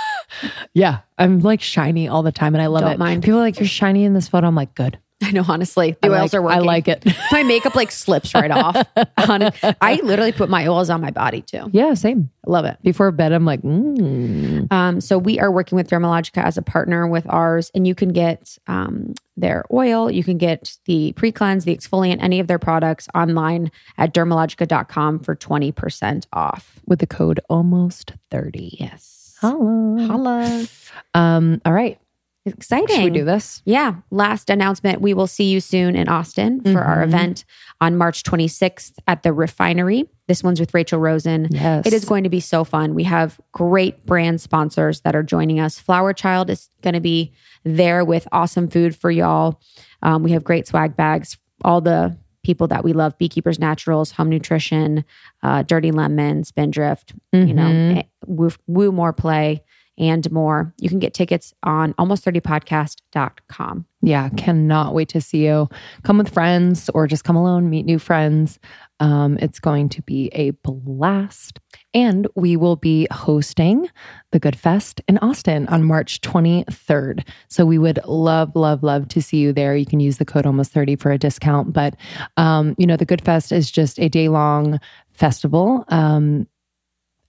yeah, 0.72 1.00
I'm 1.18 1.40
like 1.40 1.60
shiny 1.60 2.08
all 2.08 2.22
the 2.22 2.32
time, 2.32 2.54
and 2.54 2.62
I 2.62 2.68
love 2.68 2.82
Don't 2.82 2.92
it. 2.92 2.98
Mind. 2.98 3.22
People 3.22 3.40
are 3.40 3.42
like, 3.42 3.60
"You're 3.60 3.68
shiny 3.68 4.04
in 4.04 4.14
this 4.14 4.28
photo." 4.28 4.46
I'm 4.46 4.54
like, 4.54 4.74
"Good." 4.74 4.98
I 5.22 5.30
know, 5.30 5.44
honestly. 5.48 5.96
The 6.02 6.08
I 6.08 6.20
oils 6.20 6.32
like, 6.32 6.38
are 6.38 6.42
working. 6.42 6.58
I 6.58 6.62
like 6.62 6.88
it. 6.88 7.04
my 7.32 7.42
makeup 7.42 7.74
like 7.74 7.90
slips 7.90 8.34
right 8.34 8.50
off. 8.50 8.76
I 9.16 10.00
literally 10.02 10.32
put 10.32 10.50
my 10.50 10.66
oils 10.66 10.90
on 10.90 11.00
my 11.00 11.10
body 11.10 11.40
too. 11.40 11.70
Yeah, 11.72 11.94
same. 11.94 12.30
I 12.46 12.50
love 12.50 12.64
it. 12.66 12.76
Before 12.82 13.10
bed, 13.10 13.32
I'm 13.32 13.44
like, 13.44 13.62
mm. 13.62 14.70
um, 14.70 15.00
so 15.00 15.16
we 15.16 15.40
are 15.40 15.50
working 15.50 15.76
with 15.76 15.88
Dermalogica 15.88 16.42
as 16.42 16.58
a 16.58 16.62
partner 16.62 17.06
with 17.06 17.26
ours, 17.28 17.70
and 17.74 17.86
you 17.86 17.94
can 17.94 18.10
get 18.10 18.58
um, 18.66 19.14
their 19.36 19.64
oil, 19.72 20.10
you 20.10 20.22
can 20.22 20.38
get 20.38 20.76
the 20.84 21.12
pre 21.12 21.32
cleanse, 21.32 21.64
the 21.64 21.76
exfoliant, 21.76 22.22
any 22.22 22.38
of 22.40 22.46
their 22.46 22.58
products 22.58 23.08
online 23.14 23.70
at 23.98 24.12
dermalogica.com 24.12 25.20
for 25.20 25.34
20% 25.34 26.26
off. 26.32 26.80
With 26.86 27.00
the 27.00 27.06
code 27.06 27.40
almost 27.48 28.12
30. 28.30 28.76
Yes. 28.78 29.36
Holla. 29.40 30.06
Holla. 30.06 30.66
Um, 31.14 31.60
all 31.64 31.72
right. 31.72 31.98
Exciting. 32.46 32.94
Should 32.94 33.04
we 33.04 33.10
do 33.10 33.24
this? 33.24 33.60
Yeah. 33.64 33.96
Last 34.10 34.50
announcement 34.50 35.00
we 35.00 35.14
will 35.14 35.26
see 35.26 35.50
you 35.50 35.60
soon 35.60 35.96
in 35.96 36.08
Austin 36.08 36.60
for 36.60 36.68
mm-hmm. 36.68 36.78
our 36.78 37.02
event 37.02 37.44
on 37.80 37.96
March 37.96 38.22
26th 38.22 38.92
at 39.08 39.24
the 39.24 39.32
refinery. 39.32 40.08
This 40.28 40.44
one's 40.44 40.60
with 40.60 40.72
Rachel 40.72 41.00
Rosen. 41.00 41.48
Yes. 41.50 41.86
It 41.86 41.92
is 41.92 42.04
going 42.04 42.22
to 42.22 42.30
be 42.30 42.40
so 42.40 42.62
fun. 42.62 42.94
We 42.94 43.02
have 43.04 43.40
great 43.50 44.06
brand 44.06 44.40
sponsors 44.40 45.00
that 45.00 45.16
are 45.16 45.24
joining 45.24 45.58
us. 45.58 45.78
Flower 45.78 46.12
Child 46.12 46.48
is 46.48 46.70
going 46.82 46.94
to 46.94 47.00
be 47.00 47.32
there 47.64 48.04
with 48.04 48.28
awesome 48.30 48.68
food 48.68 48.94
for 48.96 49.10
y'all. 49.10 49.60
Um, 50.02 50.22
we 50.22 50.30
have 50.32 50.44
great 50.44 50.68
swag 50.68 50.96
bags, 50.96 51.36
all 51.64 51.80
the 51.80 52.16
people 52.44 52.68
that 52.68 52.84
we 52.84 52.92
love 52.92 53.18
Beekeepers 53.18 53.58
Naturals, 53.58 54.12
Hum 54.12 54.30
Nutrition, 54.30 55.04
uh, 55.42 55.62
Dirty 55.64 55.90
Lemon, 55.90 56.44
Spindrift, 56.44 57.12
mm-hmm. 57.34 57.48
you 57.48 57.54
know, 57.54 57.64
mm-hmm. 57.64 57.98
Eh, 57.98 58.02
woo, 58.24 58.50
woo 58.68 58.92
More 58.92 59.12
Play 59.12 59.64
and 59.98 60.30
more. 60.30 60.74
You 60.78 60.88
can 60.88 60.98
get 60.98 61.14
tickets 61.14 61.54
on 61.62 61.94
almost30podcast.com. 61.94 63.86
Yeah, 64.02 64.28
cannot 64.30 64.94
wait 64.94 65.08
to 65.10 65.20
see 65.20 65.46
you. 65.46 65.68
Come 66.04 66.18
with 66.18 66.32
friends 66.32 66.88
or 66.90 67.06
just 67.06 67.24
come 67.24 67.34
alone, 67.34 67.70
meet 67.70 67.86
new 67.86 67.98
friends. 67.98 68.58
Um, 69.00 69.36
it's 69.40 69.58
going 69.58 69.88
to 69.90 70.02
be 70.02 70.28
a 70.32 70.50
blast. 70.50 71.58
And 71.92 72.26
we 72.34 72.56
will 72.56 72.76
be 72.76 73.08
hosting 73.10 73.88
the 74.32 74.38
Good 74.38 74.56
Fest 74.56 75.00
in 75.08 75.18
Austin 75.18 75.66
on 75.68 75.84
March 75.84 76.20
23rd. 76.20 77.26
So 77.48 77.66
we 77.66 77.78
would 77.78 77.98
love, 78.06 78.52
love, 78.54 78.82
love 78.82 79.08
to 79.08 79.22
see 79.22 79.38
you 79.38 79.52
there. 79.52 79.76
You 79.76 79.86
can 79.86 80.00
use 80.00 80.18
the 80.18 80.24
code 80.24 80.46
almost 80.46 80.72
30 80.72 80.96
for 80.96 81.10
a 81.10 81.18
discount. 81.18 81.72
But, 81.72 81.96
um, 82.36 82.74
you 82.78 82.86
know, 82.86 82.96
the 82.96 83.04
Good 83.04 83.24
Fest 83.24 83.50
is 83.50 83.70
just 83.70 83.98
a 83.98 84.08
day 84.08 84.28
long 84.28 84.78
festival. 85.12 85.84
Um, 85.88 86.46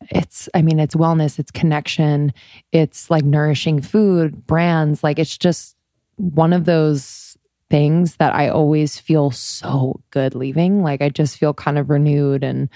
it's 0.09 0.47
i 0.53 0.61
mean 0.61 0.79
it's 0.79 0.95
wellness 0.95 1.39
it's 1.39 1.51
connection 1.51 2.33
it's 2.71 3.09
like 3.09 3.23
nourishing 3.23 3.81
food 3.81 4.45
brands 4.45 5.03
like 5.03 5.19
it's 5.19 5.37
just 5.37 5.75
one 6.15 6.53
of 6.53 6.65
those 6.65 7.37
things 7.69 8.15
that 8.15 8.33
i 8.33 8.47
always 8.47 8.97
feel 8.97 9.29
so 9.29 9.99
good 10.11 10.33
leaving. 10.35 10.81
Like 10.81 11.01
i 11.01 11.09
just 11.09 11.37
feel 11.37 11.53
kind 11.53 11.77
of 11.77 11.89
renewed 11.89 12.43
and 12.43 12.69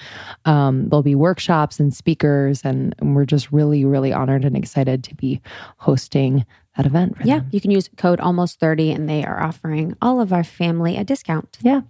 um, 0.46 0.90
there'll 0.90 1.04
be 1.04 1.16
workshops 1.16 1.80
and 1.80 1.94
speakers 1.94 2.62
and, 2.66 2.94
and, 3.00 3.16
we're 3.16 3.26
just 3.26 3.52
really 3.52 3.86
really 3.86 4.12
honored 4.12 4.44
and 4.44 4.58
excited 4.58 5.04
to 5.06 5.16
be 5.16 5.42
hosting 5.78 6.46
that 6.76 6.86
event 6.86 7.16
yeah 7.24 7.40
them. 7.40 7.50
you 7.52 7.62
can 7.62 7.72
use 7.72 7.90
code 7.98 8.20
almost 8.20 8.60
30 8.60 8.92
and 8.92 9.08
they 9.08 9.24
are 9.24 9.42
offering 9.42 9.96
all 10.02 10.20
of 10.20 10.34
our 10.34 10.44
family 10.44 10.98
a 10.98 11.04
discount. 11.04 11.58
Yeah 11.62 11.82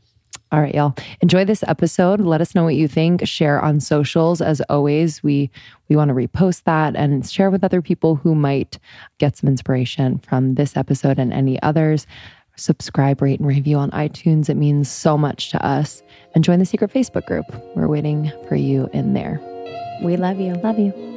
all 0.52 0.60
right, 0.60 0.76
y'all. 0.76 0.94
Enjoy 1.22 1.46
this 1.46 1.64
episode. 1.68 2.20
Let 2.20 2.42
us 2.42 2.54
know 2.54 2.66
what 2.66 2.76
you 2.76 2.88
think. 2.88 3.26
Share 3.26 3.62
on 3.62 3.80
socials. 3.80 4.42
As 4.42 4.62
always, 4.70 5.24
we 5.24 5.50
we 5.88 5.96
want 5.96 6.10
to 6.10 6.16
repost 6.16 6.64
that 6.64 6.96
and 6.96 7.28
share 7.28 7.50
with 7.50 7.64
other 7.64 7.82
people 7.82 8.16
who 8.16 8.36
might 8.36 8.78
get 9.18 9.38
some 9.38 9.48
inspiration 9.50 10.20
from 10.20 10.56
this 10.56 10.76
episode 10.76 11.20
and 11.20 11.32
any 11.32 11.62
others. 11.62 12.06
Subscribe, 12.58 13.22
rate, 13.22 13.40
and 13.40 13.48
review 13.48 13.78
on 13.78 13.92
iTunes. 13.92 14.50
It 14.50 14.56
means 14.56 14.92
so 14.92 15.18
much 15.18 15.52
to 15.52 15.66
us. 15.66 16.04
And 16.36 16.44
join 16.44 16.60
the 16.60 16.66
secret 16.66 16.94
Facebook 16.94 17.26
group. 17.26 17.46
We're 17.76 17.88
waiting 17.88 18.32
for 18.50 18.56
you 18.56 18.90
in 18.94 19.14
there. 19.14 19.40
We 20.04 20.18
love 20.18 20.40
you. 20.40 20.54
Love 20.56 20.80
you. 20.80 21.11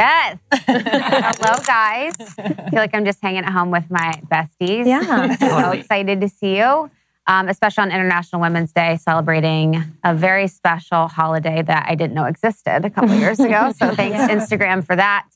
Yes. 0.00 0.38
Hello, 0.66 1.62
guys. 1.66 2.14
I 2.38 2.70
feel 2.70 2.78
like 2.78 2.94
I'm 2.94 3.04
just 3.04 3.20
hanging 3.20 3.44
at 3.44 3.52
home 3.52 3.70
with 3.70 3.84
my 3.90 4.18
besties. 4.32 4.86
Yeah. 4.86 5.36
so 5.36 5.72
excited 5.72 6.22
to 6.22 6.28
see 6.30 6.56
you, 6.56 6.90
um, 7.26 7.48
especially 7.48 7.82
on 7.82 7.92
International 7.92 8.40
Women's 8.40 8.72
Day, 8.72 8.96
celebrating 8.96 9.84
a 10.02 10.14
very 10.14 10.48
special 10.48 11.06
holiday 11.08 11.60
that 11.60 11.84
I 11.86 11.96
didn't 11.96 12.14
know 12.14 12.24
existed 12.24 12.86
a 12.86 12.88
couple 12.88 13.14
years 13.14 13.40
ago. 13.40 13.74
So 13.76 13.90
thanks, 13.94 14.18
Instagram, 14.32 14.86
for 14.86 14.96
that. 14.96 15.26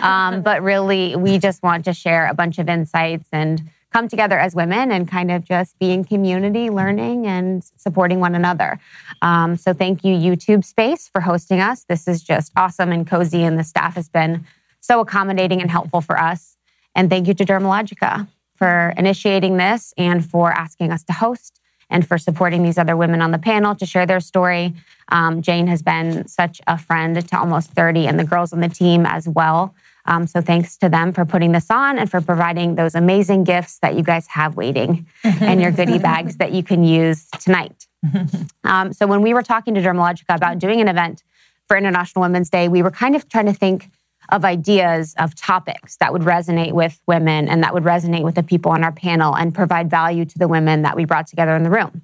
Um, 0.00 0.42
but 0.42 0.62
really, 0.62 1.16
we 1.16 1.38
just 1.38 1.64
want 1.64 1.84
to 1.86 1.92
share 1.92 2.28
a 2.28 2.34
bunch 2.34 2.60
of 2.60 2.68
insights 2.68 3.28
and 3.32 3.68
come 3.94 4.08
together 4.08 4.36
as 4.36 4.56
women 4.56 4.90
and 4.90 5.08
kind 5.08 5.30
of 5.30 5.44
just 5.44 5.78
be 5.78 5.92
in 5.92 6.02
community, 6.02 6.68
learning 6.68 7.28
and 7.28 7.62
supporting 7.76 8.18
one 8.18 8.34
another. 8.34 8.80
Um, 9.22 9.56
so 9.56 9.72
thank 9.72 10.02
you, 10.02 10.16
YouTube 10.16 10.64
Space, 10.64 11.06
for 11.06 11.20
hosting 11.20 11.60
us. 11.60 11.84
This 11.84 12.08
is 12.08 12.20
just 12.20 12.50
awesome 12.56 12.90
and 12.90 13.06
cozy, 13.06 13.44
and 13.44 13.56
the 13.56 13.62
staff 13.62 13.94
has 13.94 14.08
been 14.08 14.44
so 14.80 14.98
accommodating 14.98 15.60
and 15.60 15.70
helpful 15.70 16.00
for 16.00 16.18
us. 16.18 16.56
And 16.96 17.08
thank 17.08 17.28
you 17.28 17.34
to 17.34 17.44
Dermalogica 17.44 18.26
for 18.56 18.92
initiating 18.96 19.58
this 19.58 19.94
and 19.96 20.28
for 20.28 20.50
asking 20.50 20.90
us 20.90 21.04
to 21.04 21.12
host 21.12 21.60
and 21.88 22.06
for 22.06 22.18
supporting 22.18 22.64
these 22.64 22.78
other 22.78 22.96
women 22.96 23.22
on 23.22 23.30
the 23.30 23.38
panel 23.38 23.76
to 23.76 23.86
share 23.86 24.06
their 24.06 24.20
story. 24.20 24.74
Um, 25.10 25.40
Jane 25.40 25.68
has 25.68 25.82
been 25.82 26.26
such 26.26 26.60
a 26.66 26.76
friend 26.76 27.28
to 27.28 27.38
almost 27.38 27.70
30 27.70 28.08
and 28.08 28.18
the 28.18 28.24
girls 28.24 28.52
on 28.52 28.60
the 28.60 28.68
team 28.68 29.06
as 29.06 29.28
well. 29.28 29.72
Um, 30.06 30.26
so 30.26 30.40
thanks 30.40 30.76
to 30.78 30.88
them 30.88 31.12
for 31.12 31.24
putting 31.24 31.52
this 31.52 31.70
on 31.70 31.98
and 31.98 32.10
for 32.10 32.20
providing 32.20 32.74
those 32.74 32.94
amazing 32.94 33.44
gifts 33.44 33.78
that 33.78 33.94
you 33.96 34.02
guys 34.02 34.26
have 34.28 34.56
waiting 34.56 35.06
and 35.24 35.60
your 35.60 35.70
goodie 35.70 35.98
bags 35.98 36.36
that 36.36 36.52
you 36.52 36.62
can 36.62 36.84
use 36.84 37.28
tonight. 37.40 37.86
Um, 38.64 38.94
so 38.94 39.06
when 39.06 39.20
we 39.20 39.34
were 39.34 39.42
talking 39.42 39.74
to 39.74 39.82
Dermalogica 39.82 40.34
about 40.34 40.58
doing 40.58 40.80
an 40.80 40.88
event 40.88 41.22
for 41.68 41.76
International 41.76 42.22
Women's 42.22 42.48
Day, 42.48 42.68
we 42.68 42.82
were 42.82 42.90
kind 42.90 43.14
of 43.14 43.28
trying 43.28 43.44
to 43.44 43.52
think 43.52 43.90
of 44.30 44.44
ideas 44.44 45.14
of 45.18 45.34
topics 45.34 45.96
that 45.98 46.12
would 46.12 46.22
resonate 46.22 46.72
with 46.72 46.98
women 47.06 47.48
and 47.48 47.62
that 47.62 47.74
would 47.74 47.82
resonate 47.82 48.22
with 48.22 48.34
the 48.34 48.42
people 48.42 48.72
on 48.72 48.82
our 48.82 48.92
panel 48.92 49.36
and 49.36 49.54
provide 49.54 49.90
value 49.90 50.24
to 50.24 50.38
the 50.38 50.48
women 50.48 50.82
that 50.82 50.96
we 50.96 51.04
brought 51.04 51.26
together 51.26 51.54
in 51.54 51.62
the 51.62 51.70
room. 51.70 52.02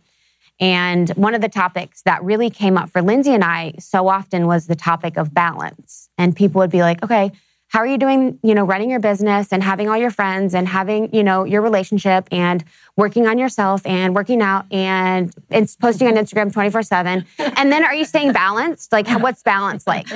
And 0.60 1.08
one 1.10 1.34
of 1.34 1.40
the 1.40 1.48
topics 1.48 2.02
that 2.02 2.22
really 2.22 2.50
came 2.50 2.76
up 2.76 2.90
for 2.90 3.00
Lindsey 3.00 3.32
and 3.32 3.42
I 3.42 3.72
so 3.78 4.08
often 4.08 4.46
was 4.46 4.66
the 4.66 4.76
topic 4.76 5.16
of 5.16 5.32
balance. 5.32 6.10
And 6.18 6.36
people 6.36 6.58
would 6.58 6.70
be 6.70 6.82
like, 6.82 7.02
okay, 7.02 7.32
how 7.70 7.78
are 7.78 7.86
you 7.86 7.98
doing, 7.98 8.36
you 8.42 8.52
know, 8.52 8.64
running 8.64 8.90
your 8.90 8.98
business 8.98 9.52
and 9.52 9.62
having 9.62 9.88
all 9.88 9.96
your 9.96 10.10
friends 10.10 10.54
and 10.54 10.66
having, 10.66 11.14
you 11.14 11.22
know, 11.22 11.44
your 11.44 11.62
relationship 11.62 12.26
and 12.32 12.64
working 12.96 13.28
on 13.28 13.38
yourself 13.38 13.86
and 13.86 14.12
working 14.12 14.42
out 14.42 14.66
and, 14.72 15.32
and 15.50 15.72
posting 15.80 16.08
on 16.08 16.14
Instagram 16.14 16.52
24 16.52 16.82
seven. 16.82 17.24
And 17.38 17.70
then 17.70 17.84
are 17.84 17.94
you 17.94 18.04
staying 18.04 18.32
balanced? 18.32 18.90
Like 18.90 19.08
what's 19.08 19.44
balance 19.44 19.86
like? 19.86 20.08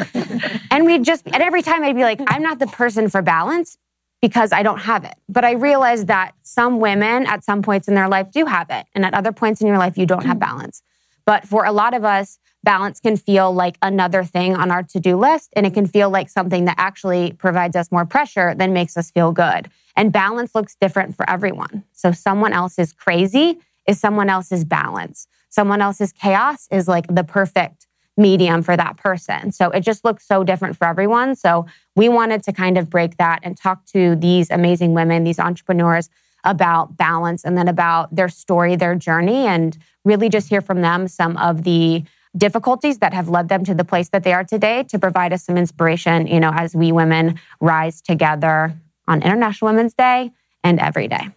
And 0.73 0.85
we 0.85 0.99
just, 0.99 1.27
and 1.27 1.37
every 1.37 1.63
time 1.63 1.85
I'd 1.85 1.95
be 1.95 2.03
like, 2.03 2.21
I'm 2.27 2.43
not 2.43 2.59
the 2.59 2.67
person 2.67 3.09
for 3.09 3.23
balance 3.23 3.79
because 4.21 4.51
I 4.53 4.65
don't 4.65 4.81
have 4.81 5.05
it. 5.05 5.15
But 5.29 5.45
I 5.45 5.53
realized 5.53 6.09
that 6.09 6.35
some 6.43 6.81
women 6.81 7.25
at 7.27 7.45
some 7.45 7.63
points 7.63 7.87
in 7.87 7.95
their 7.95 8.09
life 8.09 8.33
do 8.33 8.47
have 8.47 8.69
it. 8.71 8.87
And 8.97 9.05
at 9.05 9.15
other 9.15 9.31
points 9.31 9.61
in 9.61 9.69
your 9.69 9.79
life, 9.79 9.97
you 9.97 10.07
don't 10.07 10.27
have 10.27 10.41
balance. 10.41 10.83
But 11.25 11.47
for 11.47 11.65
a 11.65 11.73
lot 11.73 11.95
of 11.95 12.05
us, 12.05 12.41
balance 12.65 12.99
can 12.99 13.17
feel 13.17 13.53
like 13.53 13.77
another 13.83 14.25
thing 14.25 14.57
on 14.57 14.71
our 14.71 14.83
to 14.83 14.99
do 14.99 15.17
list, 15.17 15.53
and 15.55 15.67
it 15.67 15.75
can 15.75 15.87
feel 15.87 16.11
like 16.11 16.29
something 16.29 16.65
that 16.65 16.77
actually 16.79 17.33
provides 17.33 17.77
us 17.77 17.93
more 17.93 18.07
pressure 18.07 18.55
than 18.55 18.73
makes 18.73 18.97
us 18.97 19.11
feel 19.11 19.33
good. 19.33 19.71
And 19.97 20.13
balance 20.13 20.55
looks 20.55 20.75
different 20.75 21.17
for 21.17 21.29
everyone. 21.29 21.85
So, 21.93 22.11
someone 22.13 22.53
else's 22.53 22.93
crazy 22.93 23.59
is 23.87 24.01
someone 24.01 24.31
else's 24.31 24.65
balance. 24.65 25.29
Someone 25.51 25.81
else's 25.81 26.13
chaos 26.13 26.67
is 26.73 26.89
like 26.89 27.07
the 27.15 27.23
perfect 27.23 27.87
medium 28.17 28.63
for 28.63 28.77
that 28.77 28.97
person. 28.97 29.53
So, 29.53 29.71
it 29.71 29.81
just 29.81 30.05
looks 30.05 30.27
so 30.27 30.43
different 30.43 30.77
for 30.77 30.87
everyone. 30.87 31.37
So, 31.37 31.67
we 31.95 32.09
wanted 32.09 32.43
to 32.45 32.53
kind 32.53 32.77
of 32.79 32.91
break 32.91 33.19
that 33.19 33.41
and 33.43 33.57
talk 33.57 33.85
to 33.87 34.17
these 34.17 34.51
amazing 34.51 34.95
women, 34.95 35.23
these 35.23 35.39
entrepreneurs 35.39 36.09
about 36.45 36.97
balance 36.97 37.45
and 37.45 37.57
then 37.57 37.69
about 37.69 38.15
their 38.15 38.29
story, 38.29 38.77
their 38.77 38.95
journey, 38.95 39.47
and 39.47 39.79
really 40.05 40.29
just 40.29 40.49
hear 40.49 40.61
from 40.61 40.83
them 40.83 41.09
some 41.09 41.37
of 41.39 41.65
the 41.65 42.05
difficulties 42.37 42.99
that 42.99 43.15
have 43.15 43.29
led 43.29 43.49
them 43.49 43.65
to 43.65 43.75
the 43.75 43.85
place 43.85 44.09
that 44.11 44.25
they 44.25 44.33
are 44.33 44.45
today 44.45 44.83
to 44.85 44.99
provide 44.99 45.33
us 45.33 45.45
some 45.45 45.57
inspiration, 45.57 46.27
you 46.27 46.41
know, 46.41 46.53
as 46.55 46.75
we 46.75 46.93
women 46.93 47.41
rise 47.61 48.01
together 48.01 48.75
on 49.07 49.23
International 49.23 49.71
Women's 49.71 49.95
Day 49.95 50.33
and 50.63 50.81
every 50.81 51.09
day. 51.09 51.29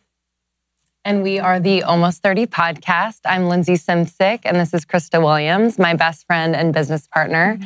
And 1.06 1.24
we 1.24 1.40
are 1.40 1.60
the 1.60 1.84
Almost 1.84 2.22
30 2.22 2.48
podcast. 2.48 3.20
I'm 3.26 3.48
Lindsey 3.48 3.76
Simcik, 3.76 4.42
and 4.44 4.58
this 4.58 4.74
is 4.74 4.86
Krista 4.86 5.24
Williams, 5.24 5.80
my 5.80 5.94
best 5.94 6.26
friend 6.26 6.56
and 6.56 6.74
business 6.74 7.08
partner. 7.08 7.60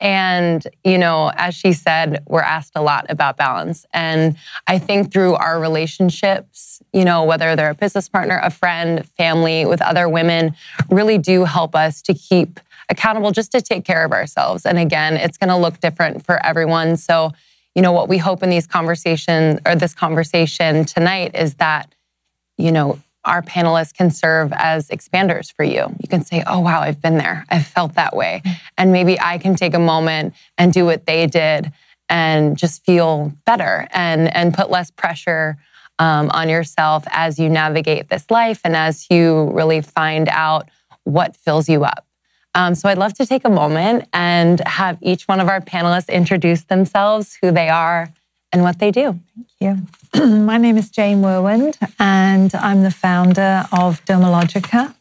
And, 0.00 0.66
you 0.82 0.96
know, 0.96 1.30
as 1.36 1.54
she 1.54 1.72
said, 1.72 2.24
we're 2.26 2.40
asked 2.40 2.72
a 2.74 2.82
lot 2.82 3.06
about 3.08 3.36
balance. 3.36 3.84
And 3.92 4.36
I 4.66 4.78
think 4.78 5.12
through 5.12 5.34
our 5.34 5.60
relationships, 5.60 6.82
you 6.92 7.04
know, 7.04 7.24
whether 7.24 7.54
they're 7.54 7.70
a 7.70 7.74
business 7.74 8.08
partner, 8.08 8.40
a 8.42 8.50
friend, 8.50 9.06
family, 9.16 9.66
with 9.66 9.82
other 9.82 10.08
women, 10.08 10.54
really 10.90 11.18
do 11.18 11.44
help 11.44 11.76
us 11.76 12.00
to 12.02 12.14
keep 12.14 12.58
accountable 12.90 13.30
just 13.30 13.52
to 13.52 13.62
take 13.62 13.84
care 13.84 14.04
of 14.04 14.12
ourselves. 14.12 14.66
And 14.66 14.78
again, 14.78 15.14
it's 15.14 15.38
going 15.38 15.48
to 15.48 15.56
look 15.56 15.80
different 15.80 16.26
for 16.26 16.44
everyone. 16.44 16.96
So, 16.96 17.32
you 17.74 17.82
know, 17.82 17.92
what 17.92 18.08
we 18.08 18.18
hope 18.18 18.42
in 18.42 18.50
these 18.50 18.66
conversations 18.66 19.60
or 19.64 19.76
this 19.76 19.94
conversation 19.94 20.84
tonight 20.84 21.34
is 21.34 21.54
that, 21.54 21.94
you 22.58 22.72
know, 22.72 22.98
our 23.24 23.42
panelists 23.42 23.94
can 23.94 24.10
serve 24.10 24.52
as 24.54 24.88
expanders 24.88 25.52
for 25.52 25.62
you. 25.62 25.94
You 26.00 26.08
can 26.08 26.24
say, 26.24 26.42
oh, 26.46 26.60
wow, 26.60 26.80
I've 26.80 27.00
been 27.00 27.18
there. 27.18 27.44
I've 27.50 27.66
felt 27.66 27.94
that 27.94 28.16
way. 28.16 28.42
And 28.78 28.92
maybe 28.92 29.20
I 29.20 29.38
can 29.38 29.54
take 29.54 29.74
a 29.74 29.78
moment 29.78 30.34
and 30.56 30.72
do 30.72 30.84
what 30.84 31.06
they 31.06 31.26
did 31.26 31.72
and 32.08 32.56
just 32.56 32.84
feel 32.84 33.32
better 33.46 33.86
and, 33.92 34.34
and 34.34 34.52
put 34.52 34.70
less 34.70 34.90
pressure 34.90 35.58
um, 35.98 36.30
on 36.32 36.48
yourself 36.48 37.04
as 37.10 37.38
you 37.38 37.48
navigate 37.48 38.08
this 38.08 38.30
life 38.30 38.62
and 38.64 38.74
as 38.74 39.06
you 39.10 39.50
really 39.52 39.82
find 39.82 40.28
out 40.28 40.68
what 41.04 41.36
fills 41.36 41.68
you 41.68 41.84
up. 41.84 42.06
Um, 42.54 42.74
so 42.74 42.88
I'd 42.88 42.98
love 42.98 43.14
to 43.14 43.26
take 43.26 43.44
a 43.44 43.50
moment 43.50 44.08
and 44.12 44.60
have 44.66 44.98
each 45.00 45.28
one 45.28 45.40
of 45.40 45.48
our 45.48 45.60
panelists 45.60 46.08
introduce 46.08 46.62
themselves, 46.64 47.38
who 47.40 47.52
they 47.52 47.68
are, 47.68 48.12
and 48.52 48.62
what 48.62 48.78
they 48.80 48.90
do. 48.90 49.18
Thank 49.60 49.86
you. 50.14 50.26
My 50.26 50.58
name 50.58 50.76
is 50.76 50.90
Jane 50.90 51.22
Wurwand, 51.22 51.76
and 52.00 52.52
I'm 52.56 52.82
the 52.82 52.90
founder 52.90 53.64
of 53.72 54.04
Dermalogica, 54.04 54.94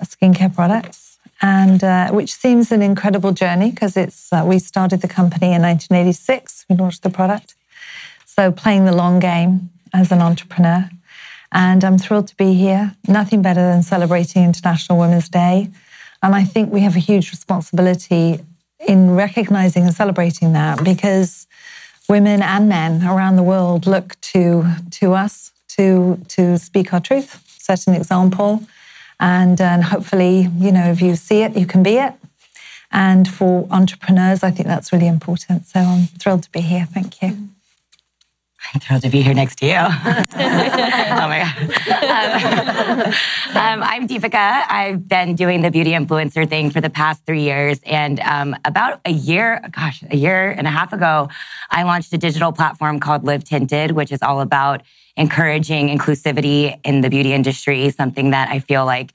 a 0.00 0.06
skincare 0.06 0.54
products, 0.54 1.18
and 1.42 1.84
uh, 1.84 2.10
which 2.10 2.32
seems 2.32 2.72
an 2.72 2.80
incredible 2.80 3.32
journey 3.32 3.70
because 3.70 3.98
it's 3.98 4.32
uh, 4.32 4.42
we 4.46 4.58
started 4.58 5.02
the 5.02 5.08
company 5.08 5.52
in 5.52 5.60
1986. 5.60 6.64
We 6.70 6.76
launched 6.76 7.02
the 7.02 7.10
product, 7.10 7.54
so 8.24 8.50
playing 8.50 8.86
the 8.86 8.96
long 8.96 9.18
game 9.18 9.68
as 9.92 10.10
an 10.10 10.22
entrepreneur. 10.22 10.88
And 11.52 11.84
I'm 11.84 11.98
thrilled 11.98 12.28
to 12.28 12.36
be 12.36 12.54
here. 12.54 12.94
Nothing 13.08 13.42
better 13.42 13.60
than 13.60 13.82
celebrating 13.82 14.44
International 14.44 14.98
Women's 14.98 15.28
Day 15.28 15.68
and 16.22 16.34
I 16.34 16.44
think 16.44 16.72
we 16.72 16.80
have 16.80 16.96
a 16.96 17.00
huge 17.00 17.30
responsibility 17.30 18.40
in 18.86 19.14
recognizing 19.14 19.84
and 19.84 19.94
celebrating 19.94 20.52
that 20.52 20.82
because 20.82 21.46
women 22.08 22.42
and 22.42 22.68
men 22.68 23.04
around 23.04 23.36
the 23.36 23.42
world 23.42 23.86
look 23.86 24.20
to, 24.20 24.64
to 24.90 25.14
us 25.14 25.52
to, 25.68 26.20
to 26.28 26.58
speak 26.58 26.92
our 26.92 27.00
truth, 27.00 27.42
set 27.46 27.86
an 27.86 27.94
example. 27.94 28.62
And, 29.18 29.60
and 29.60 29.84
hopefully, 29.84 30.48
you 30.58 30.72
know, 30.72 30.90
if 30.90 31.02
you 31.02 31.14
see 31.14 31.42
it, 31.42 31.56
you 31.56 31.66
can 31.66 31.82
be 31.82 31.96
it. 31.98 32.14
And 32.90 33.28
for 33.28 33.68
entrepreneurs, 33.70 34.42
I 34.42 34.50
think 34.50 34.66
that's 34.66 34.92
really 34.92 35.06
important. 35.06 35.66
So 35.66 35.80
I'm 35.80 36.06
thrilled 36.06 36.42
to 36.44 36.50
be 36.50 36.60
here. 36.60 36.86
Thank 36.86 37.22
you. 37.22 37.50
I'm 38.72 38.80
thrilled 38.80 39.02
to 39.02 39.08
be 39.08 39.22
here 39.22 39.34
next 39.34 39.56
to 39.56 39.66
you. 39.66 39.72
oh 39.76 39.86
my 40.36 41.40
God. 41.88 43.06
Um, 43.06 43.12
um, 43.56 43.82
I'm 43.82 44.06
Deepica. 44.06 44.62
I've 44.68 45.08
been 45.08 45.34
doing 45.34 45.62
the 45.62 45.70
beauty 45.70 45.90
influencer 45.92 46.48
thing 46.48 46.70
for 46.70 46.80
the 46.80 46.90
past 46.90 47.24
three 47.24 47.42
years. 47.42 47.80
And 47.84 48.20
um, 48.20 48.54
about 48.64 49.00
a 49.04 49.12
year, 49.12 49.66
gosh, 49.72 50.04
a 50.10 50.16
year 50.16 50.50
and 50.50 50.66
a 50.66 50.70
half 50.70 50.92
ago, 50.92 51.28
I 51.70 51.82
launched 51.84 52.12
a 52.12 52.18
digital 52.18 52.52
platform 52.52 53.00
called 53.00 53.24
Live 53.24 53.44
Tinted, 53.44 53.92
which 53.92 54.12
is 54.12 54.22
all 54.22 54.40
about 54.40 54.82
encouraging 55.16 55.88
inclusivity 55.88 56.78
in 56.84 57.00
the 57.00 57.10
beauty 57.10 57.32
industry, 57.32 57.90
something 57.90 58.30
that 58.30 58.50
I 58.50 58.60
feel 58.60 58.84
like 58.84 59.12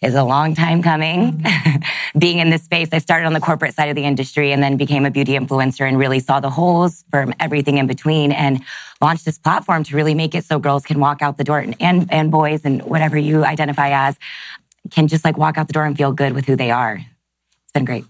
is 0.00 0.14
a 0.14 0.22
long 0.22 0.54
time 0.54 0.82
coming. 0.82 1.32
Mm-hmm. 1.32 2.18
Being 2.18 2.38
in 2.38 2.50
this 2.50 2.62
space, 2.62 2.88
I 2.92 2.98
started 2.98 3.26
on 3.26 3.32
the 3.32 3.40
corporate 3.40 3.74
side 3.74 3.88
of 3.88 3.96
the 3.96 4.04
industry 4.04 4.52
and 4.52 4.62
then 4.62 4.76
became 4.76 5.04
a 5.04 5.10
beauty 5.10 5.32
influencer 5.32 5.88
and 5.88 5.98
really 5.98 6.20
saw 6.20 6.40
the 6.40 6.50
holes 6.50 7.04
from 7.10 7.34
everything 7.40 7.78
in 7.78 7.86
between 7.86 8.32
and 8.32 8.62
launched 9.00 9.24
this 9.24 9.38
platform 9.38 9.84
to 9.84 9.96
really 9.96 10.14
make 10.14 10.34
it 10.34 10.44
so 10.44 10.58
girls 10.58 10.84
can 10.84 11.00
walk 11.00 11.22
out 11.22 11.36
the 11.36 11.44
door 11.44 11.58
and, 11.58 11.76
and, 11.80 12.12
and 12.12 12.30
boys 12.30 12.64
and 12.64 12.82
whatever 12.82 13.18
you 13.18 13.44
identify 13.44 13.90
as 13.90 14.16
can 14.90 15.08
just 15.08 15.24
like 15.24 15.36
walk 15.36 15.58
out 15.58 15.66
the 15.66 15.72
door 15.72 15.84
and 15.84 15.96
feel 15.96 16.12
good 16.12 16.32
with 16.32 16.46
who 16.46 16.56
they 16.56 16.70
are. 16.70 16.94
It's 16.94 17.72
been 17.72 17.84
great. 17.84 18.04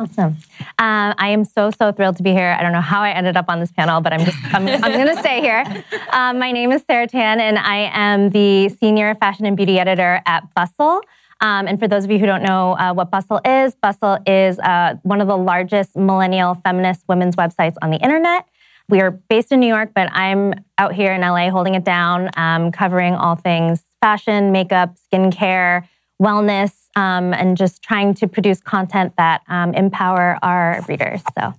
Awesome. 0.00 0.36
Um, 0.78 1.14
I 1.18 1.28
am 1.28 1.44
so, 1.44 1.70
so 1.70 1.92
thrilled 1.92 2.16
to 2.16 2.22
be 2.22 2.32
here. 2.32 2.56
I 2.58 2.62
don't 2.62 2.72
know 2.72 2.80
how 2.80 3.02
I 3.02 3.10
ended 3.10 3.36
up 3.36 3.46
on 3.48 3.60
this 3.60 3.70
panel, 3.70 4.00
but 4.00 4.12
I'm 4.12 4.24
just, 4.24 4.36
I'm, 4.52 4.66
I'm 4.66 4.92
going 4.92 5.06
to 5.14 5.16
stay 5.20 5.40
here. 5.40 5.64
Um, 6.10 6.38
my 6.38 6.50
name 6.50 6.72
is 6.72 6.82
Sarah 6.86 7.06
Tan, 7.06 7.40
and 7.40 7.58
I 7.58 7.90
am 7.92 8.30
the 8.30 8.70
senior 8.70 9.14
fashion 9.14 9.46
and 9.46 9.56
beauty 9.56 9.78
editor 9.78 10.20
at 10.26 10.52
Bustle. 10.54 11.00
Um, 11.40 11.68
and 11.68 11.78
for 11.78 11.86
those 11.86 12.04
of 12.04 12.10
you 12.10 12.18
who 12.18 12.26
don't 12.26 12.42
know 12.42 12.76
uh, 12.76 12.92
what 12.92 13.10
Bustle 13.10 13.40
is, 13.44 13.74
Bustle 13.76 14.18
is 14.26 14.58
uh, 14.58 14.96
one 15.02 15.20
of 15.20 15.28
the 15.28 15.36
largest 15.36 15.96
millennial 15.96 16.54
feminist 16.54 17.04
women's 17.08 17.36
websites 17.36 17.74
on 17.82 17.90
the 17.90 17.98
internet. 17.98 18.48
We 18.88 19.00
are 19.00 19.12
based 19.12 19.52
in 19.52 19.60
New 19.60 19.68
York, 19.68 19.92
but 19.94 20.10
I'm 20.12 20.54
out 20.76 20.92
here 20.92 21.12
in 21.12 21.20
LA 21.20 21.50
holding 21.50 21.74
it 21.74 21.84
down, 21.84 22.30
um, 22.36 22.72
covering 22.72 23.14
all 23.14 23.36
things 23.36 23.82
fashion, 24.00 24.52
makeup, 24.52 24.96
skincare, 25.10 25.88
wellness, 26.24 26.72
um, 26.96 27.34
and 27.34 27.56
just 27.56 27.82
trying 27.82 28.14
to 28.14 28.26
produce 28.26 28.60
content 28.60 29.14
that 29.16 29.42
um, 29.48 29.74
empower 29.74 30.38
our 30.42 30.84
readers. 30.88 31.22
So. 31.38 31.54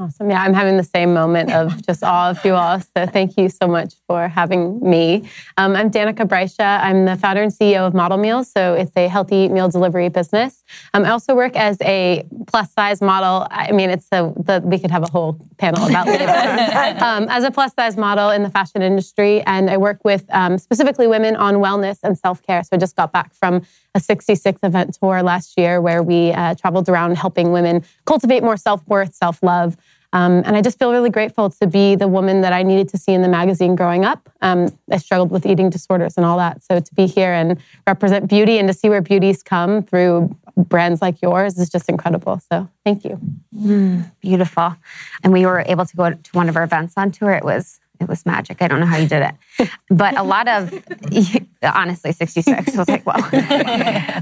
Awesome. 0.00 0.30
Yeah, 0.30 0.40
I'm 0.40 0.54
having 0.54 0.76
the 0.76 0.84
same 0.84 1.12
moment 1.12 1.50
of 1.52 1.82
just 1.86 2.04
awe 2.04 2.30
of 2.30 2.44
you 2.44 2.54
all. 2.54 2.78
So 2.78 3.04
thank 3.04 3.36
you 3.36 3.48
so 3.48 3.66
much 3.66 3.94
for 4.06 4.28
having 4.28 4.78
me. 4.78 5.28
Um, 5.56 5.74
I'm 5.74 5.90
Danika 5.90 6.24
Brysha. 6.24 6.80
I'm 6.80 7.04
the 7.04 7.16
founder 7.16 7.42
and 7.42 7.50
CEO 7.50 7.84
of 7.84 7.94
Model 7.94 8.16
Meals. 8.16 8.48
So 8.48 8.74
it's 8.74 8.92
a 8.96 9.08
healthy 9.08 9.48
meal 9.48 9.68
delivery 9.68 10.08
business. 10.08 10.62
Um, 10.94 11.04
I 11.04 11.10
also 11.10 11.34
work 11.34 11.56
as 11.56 11.78
a 11.80 12.24
plus 12.46 12.72
size 12.72 13.02
model. 13.02 13.48
I 13.50 13.72
mean, 13.72 13.90
it's 13.90 14.06
a, 14.12 14.32
the, 14.36 14.62
we 14.64 14.78
could 14.78 14.92
have 14.92 15.02
a 15.02 15.10
whole 15.10 15.36
panel 15.56 15.88
about 15.88 16.06
um, 17.02 17.26
as 17.28 17.42
a 17.42 17.50
plus 17.50 17.74
size 17.74 17.96
model 17.96 18.30
in 18.30 18.44
the 18.44 18.50
fashion 18.50 18.82
industry. 18.82 19.42
And 19.46 19.68
I 19.68 19.78
work 19.78 20.04
with 20.04 20.26
um, 20.30 20.58
specifically 20.58 21.08
women 21.08 21.34
on 21.34 21.56
wellness 21.56 21.98
and 22.04 22.16
self 22.16 22.40
care. 22.44 22.62
So 22.62 22.68
I 22.74 22.76
just 22.76 22.94
got 22.94 23.10
back 23.10 23.34
from 23.34 23.62
a 23.94 24.00
66 24.00 24.60
event 24.62 24.96
tour 25.00 25.22
last 25.22 25.58
year 25.58 25.80
where 25.80 26.02
we 26.02 26.32
uh, 26.32 26.54
traveled 26.54 26.88
around 26.88 27.16
helping 27.16 27.52
women 27.52 27.84
cultivate 28.06 28.42
more 28.42 28.56
self 28.56 28.86
worth, 28.86 29.14
self 29.14 29.42
love. 29.42 29.76
Um, 30.12 30.42
and 30.46 30.56
I 30.56 30.62
just 30.62 30.78
feel 30.78 30.90
really 30.90 31.10
grateful 31.10 31.50
to 31.50 31.66
be 31.66 31.94
the 31.94 32.08
woman 32.08 32.40
that 32.40 32.52
I 32.52 32.62
needed 32.62 32.88
to 32.90 32.98
see 32.98 33.12
in 33.12 33.20
the 33.20 33.28
magazine 33.28 33.76
growing 33.76 34.06
up. 34.06 34.30
Um, 34.40 34.68
I 34.90 34.96
struggled 34.96 35.30
with 35.30 35.44
eating 35.44 35.68
disorders 35.68 36.16
and 36.16 36.24
all 36.24 36.38
that. 36.38 36.62
So 36.62 36.80
to 36.80 36.94
be 36.94 37.06
here 37.06 37.32
and 37.32 37.60
represent 37.86 38.26
beauty 38.26 38.58
and 38.58 38.66
to 38.68 38.74
see 38.74 38.88
where 38.88 39.02
beauty's 39.02 39.42
come 39.42 39.82
through 39.82 40.34
brands 40.56 41.02
like 41.02 41.20
yours 41.20 41.58
is 41.58 41.68
just 41.68 41.90
incredible. 41.90 42.40
So 42.50 42.68
thank 42.84 43.04
you. 43.04 43.20
Mm, 43.54 44.10
beautiful. 44.20 44.76
And 45.22 45.32
we 45.32 45.44
were 45.44 45.62
able 45.66 45.84
to 45.84 45.96
go 45.96 46.10
to 46.10 46.30
one 46.32 46.48
of 46.48 46.56
our 46.56 46.64
events 46.64 46.94
on 46.96 47.10
tour. 47.10 47.32
It 47.32 47.44
was 47.44 47.78
it 48.00 48.08
was 48.08 48.24
magic. 48.24 48.62
I 48.62 48.68
don't 48.68 48.80
know 48.80 48.86
how 48.86 48.96
you 48.96 49.08
did 49.08 49.22
it. 49.22 49.68
But 49.90 50.16
a 50.16 50.22
lot 50.22 50.48
of, 50.48 50.72
honestly, 51.62 52.12
66, 52.12 52.74
I 52.74 52.78
was 52.78 52.88
like, 52.88 53.04
well, 53.04 53.28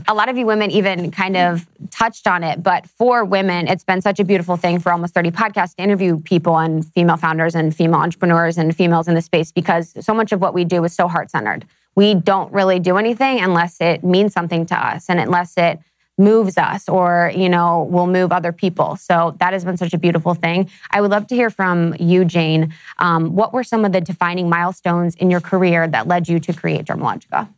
a 0.09 0.15
lot 0.15 0.29
of 0.29 0.39
you 0.39 0.47
women 0.47 0.71
even 0.71 1.11
kind 1.11 1.37
of 1.37 1.67
touched 1.91 2.27
on 2.27 2.43
it. 2.43 2.63
But 2.63 2.87
for 2.87 3.25
women, 3.25 3.69
it's 3.69 3.85
been 3.85 4.01
such 4.01 4.21
a 4.21 4.25
beautiful 4.25 4.57
thing 4.57 4.79
for 4.79 4.93
almost 4.93 5.15
30 5.15 5.31
podcasts 5.31 5.75
to 5.77 5.83
interview 5.83 6.21
people 6.21 6.59
and 6.59 6.85
female 6.93 7.17
founders 7.17 7.55
and 7.55 7.75
female 7.75 8.01
entrepreneurs 8.01 8.57
and 8.59 8.75
females 8.75 9.09
in 9.09 9.15
the 9.15 9.23
space 9.23 9.53
because 9.53 9.93
so 10.01 10.15
much 10.15 10.33
of 10.33 10.41
what 10.41 10.55
we 10.55 10.65
do 10.65 10.83
is 10.85 10.95
so 10.95 11.09
heart 11.09 11.31
centered. 11.31 11.67
We 11.95 12.15
don't 12.15 12.53
really 12.53 12.79
do 12.79 12.97
anything 12.97 13.41
unless 13.41 13.81
it 13.81 14.05
means 14.05 14.33
something 14.33 14.67
to 14.67 14.75
us 14.75 15.07
and 15.09 15.19
unless 15.19 15.55
it 15.57 15.81
moves 16.19 16.57
us 16.57 16.89
or 16.89 17.31
you 17.35 17.49
know 17.49 17.83
will 17.91 18.07
move 18.07 18.33
other 18.33 18.53
people. 18.53 18.97
So 18.97 19.37
that 19.39 19.53
has 19.53 19.65
been 19.65 19.77
such 19.77 19.93
a 19.93 19.99
beautiful 19.99 20.35
thing. 20.35 20.71
I 20.91 21.01
would 21.01 21.11
love 21.11 21.27
to 21.29 21.35
hear 21.35 21.51
from 21.51 21.95
you 21.99 22.25
jane. 22.25 22.75
Um, 22.99 23.35
what 23.35 23.53
were 23.53 23.65
some 23.65 23.85
of 23.85 23.93
the 23.93 24.01
defining 24.01 24.49
milestones 24.49 25.15
in 25.17 25.31
your 25.31 25.41
career 25.41 25.87
that 25.89 26.09
led 26.09 26.29
you 26.29 26.41
to 26.41 26.53
create 26.53 26.87
dermalogica? 26.87 27.49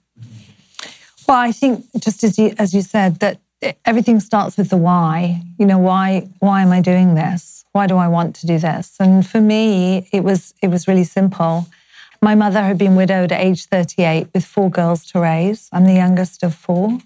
Well 1.27 1.37
i 1.37 1.53
think 1.53 1.85
just 1.99 2.25
as 2.25 2.39
you 2.39 2.55
as 2.59 2.75
you 2.75 2.83
said 2.83 3.21
that 3.21 3.39
everything 3.85 4.21
starts 4.21 4.57
with 4.57 4.71
the 4.71 4.77
why. 4.77 5.43
You 5.59 5.67
know 5.67 5.79
why 5.79 6.29
why 6.41 6.63
am 6.63 6.73
i 6.73 6.81
doing 6.81 7.15
this? 7.15 7.65
Why 7.73 7.87
do 7.87 7.97
i 7.97 8.09
want 8.09 8.35
to 8.37 8.47
do 8.47 8.59
this? 8.59 8.97
And 8.99 9.27
for 9.27 9.41
me 9.41 10.09
it 10.13 10.25
was 10.25 10.55
it 10.63 10.69
was 10.69 10.89
really 10.89 11.05
simple. 11.05 11.67
My 12.21 12.35
mother 12.35 12.63
had 12.63 12.79
been 12.79 12.97
widowed 12.97 13.31
at 13.31 13.41
age 13.41 13.67
38 13.67 14.31
with 14.35 14.45
four 14.45 14.69
girls 14.71 15.07
to 15.07 15.21
raise. 15.21 15.69
I'm 15.73 15.85
the 15.85 15.93
youngest 15.93 16.43
of 16.43 16.53
four 16.53 16.99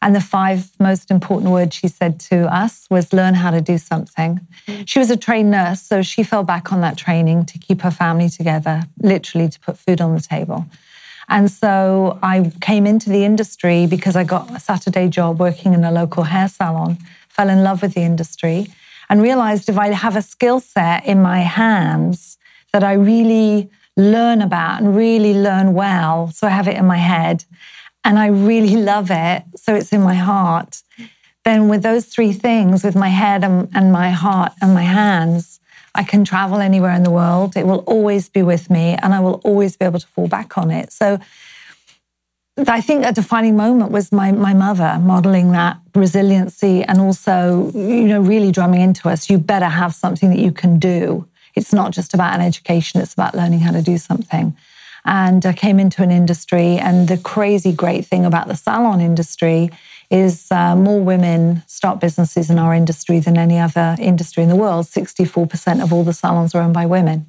and 0.00 0.14
the 0.14 0.20
five 0.20 0.70
most 0.78 1.10
important 1.10 1.50
words 1.50 1.74
she 1.74 1.88
said 1.88 2.20
to 2.20 2.52
us 2.54 2.86
was 2.88 3.12
learn 3.12 3.34
how 3.34 3.50
to 3.50 3.60
do 3.60 3.78
something. 3.78 4.40
She 4.84 4.98
was 4.98 5.10
a 5.10 5.16
trained 5.16 5.50
nurse, 5.50 5.82
so 5.82 6.02
she 6.02 6.22
fell 6.22 6.44
back 6.44 6.72
on 6.72 6.80
that 6.82 6.96
training 6.96 7.46
to 7.46 7.58
keep 7.58 7.80
her 7.82 7.90
family 7.90 8.28
together, 8.28 8.84
literally 9.02 9.48
to 9.48 9.60
put 9.60 9.76
food 9.76 10.00
on 10.00 10.14
the 10.14 10.20
table. 10.20 10.66
And 11.28 11.50
so 11.50 12.18
I 12.22 12.52
came 12.60 12.86
into 12.86 13.10
the 13.10 13.24
industry 13.24 13.86
because 13.86 14.16
I 14.16 14.24
got 14.24 14.54
a 14.54 14.60
Saturday 14.60 15.08
job 15.08 15.40
working 15.40 15.74
in 15.74 15.84
a 15.84 15.90
local 15.90 16.22
hair 16.22 16.48
salon, 16.48 16.98
fell 17.28 17.48
in 17.48 17.62
love 17.62 17.82
with 17.82 17.94
the 17.94 18.02
industry, 18.02 18.68
and 19.10 19.20
realized 19.20 19.68
if 19.68 19.78
I 19.78 19.88
have 19.88 20.16
a 20.16 20.22
skill 20.22 20.60
set 20.60 21.04
in 21.04 21.20
my 21.20 21.40
hands 21.40 22.38
that 22.72 22.84
I 22.84 22.92
really 22.94 23.70
learn 23.96 24.40
about 24.42 24.80
and 24.80 24.96
really 24.96 25.34
learn 25.34 25.74
well, 25.74 26.30
so 26.30 26.46
I 26.46 26.50
have 26.50 26.68
it 26.68 26.76
in 26.76 26.86
my 26.86 26.96
head 26.96 27.44
and 28.04 28.18
I 28.18 28.26
really 28.26 28.76
love 28.76 29.08
it, 29.10 29.42
so 29.56 29.74
it's 29.74 29.92
in 29.92 30.02
my 30.02 30.14
heart, 30.14 30.82
then 31.44 31.68
with 31.68 31.82
those 31.82 32.06
three 32.06 32.32
things, 32.32 32.84
with 32.84 32.96
my 32.96 33.08
head 33.08 33.44
and, 33.44 33.68
and 33.74 33.92
my 33.92 34.10
heart 34.10 34.52
and 34.60 34.74
my 34.74 34.82
hands, 34.82 35.60
I 35.94 36.04
can 36.04 36.24
travel 36.24 36.58
anywhere 36.58 36.92
in 36.92 37.02
the 37.02 37.10
world. 37.10 37.56
It 37.56 37.66
will 37.66 37.84
always 37.86 38.28
be 38.28 38.42
with 38.42 38.70
me, 38.70 38.96
and 39.02 39.14
I 39.14 39.20
will 39.20 39.40
always 39.44 39.76
be 39.76 39.84
able 39.84 39.98
to 39.98 40.06
fall 40.06 40.28
back 40.28 40.58
on 40.58 40.70
it. 40.70 40.92
So 40.92 41.18
I 42.66 42.80
think 42.80 43.04
a 43.04 43.12
defining 43.12 43.56
moment 43.56 43.92
was 43.92 44.10
my 44.10 44.32
my 44.32 44.52
mother 44.52 44.98
modeling 45.00 45.52
that 45.52 45.78
resiliency 45.94 46.82
and 46.82 47.00
also, 47.00 47.70
you 47.72 48.04
know, 48.04 48.20
really 48.20 48.50
drumming 48.52 48.80
into 48.80 49.08
us, 49.08 49.30
you 49.30 49.38
better 49.38 49.66
have 49.66 49.94
something 49.94 50.30
that 50.30 50.38
you 50.38 50.52
can 50.52 50.78
do. 50.78 51.26
It's 51.54 51.72
not 51.72 51.92
just 51.92 52.14
about 52.14 52.34
an 52.34 52.40
education, 52.40 53.00
it's 53.00 53.14
about 53.14 53.34
learning 53.34 53.60
how 53.60 53.72
to 53.72 53.82
do 53.82 53.98
something 53.98 54.56
and 55.04 55.44
I 55.44 55.52
came 55.52 55.78
into 55.78 56.02
an 56.02 56.10
industry. 56.10 56.78
And 56.78 57.08
the 57.08 57.18
crazy 57.18 57.72
great 57.72 58.06
thing 58.06 58.24
about 58.24 58.48
the 58.48 58.56
salon 58.56 59.00
industry 59.00 59.70
is 60.10 60.50
uh, 60.50 60.74
more 60.74 61.00
women 61.00 61.62
start 61.66 62.00
businesses 62.00 62.50
in 62.50 62.58
our 62.58 62.74
industry 62.74 63.20
than 63.20 63.36
any 63.36 63.58
other 63.58 63.96
industry 63.98 64.42
in 64.42 64.48
the 64.48 64.56
world. 64.56 64.86
64% 64.86 65.82
of 65.82 65.92
all 65.92 66.04
the 66.04 66.12
salons 66.12 66.54
are 66.54 66.62
owned 66.62 66.74
by 66.74 66.86
women. 66.86 67.26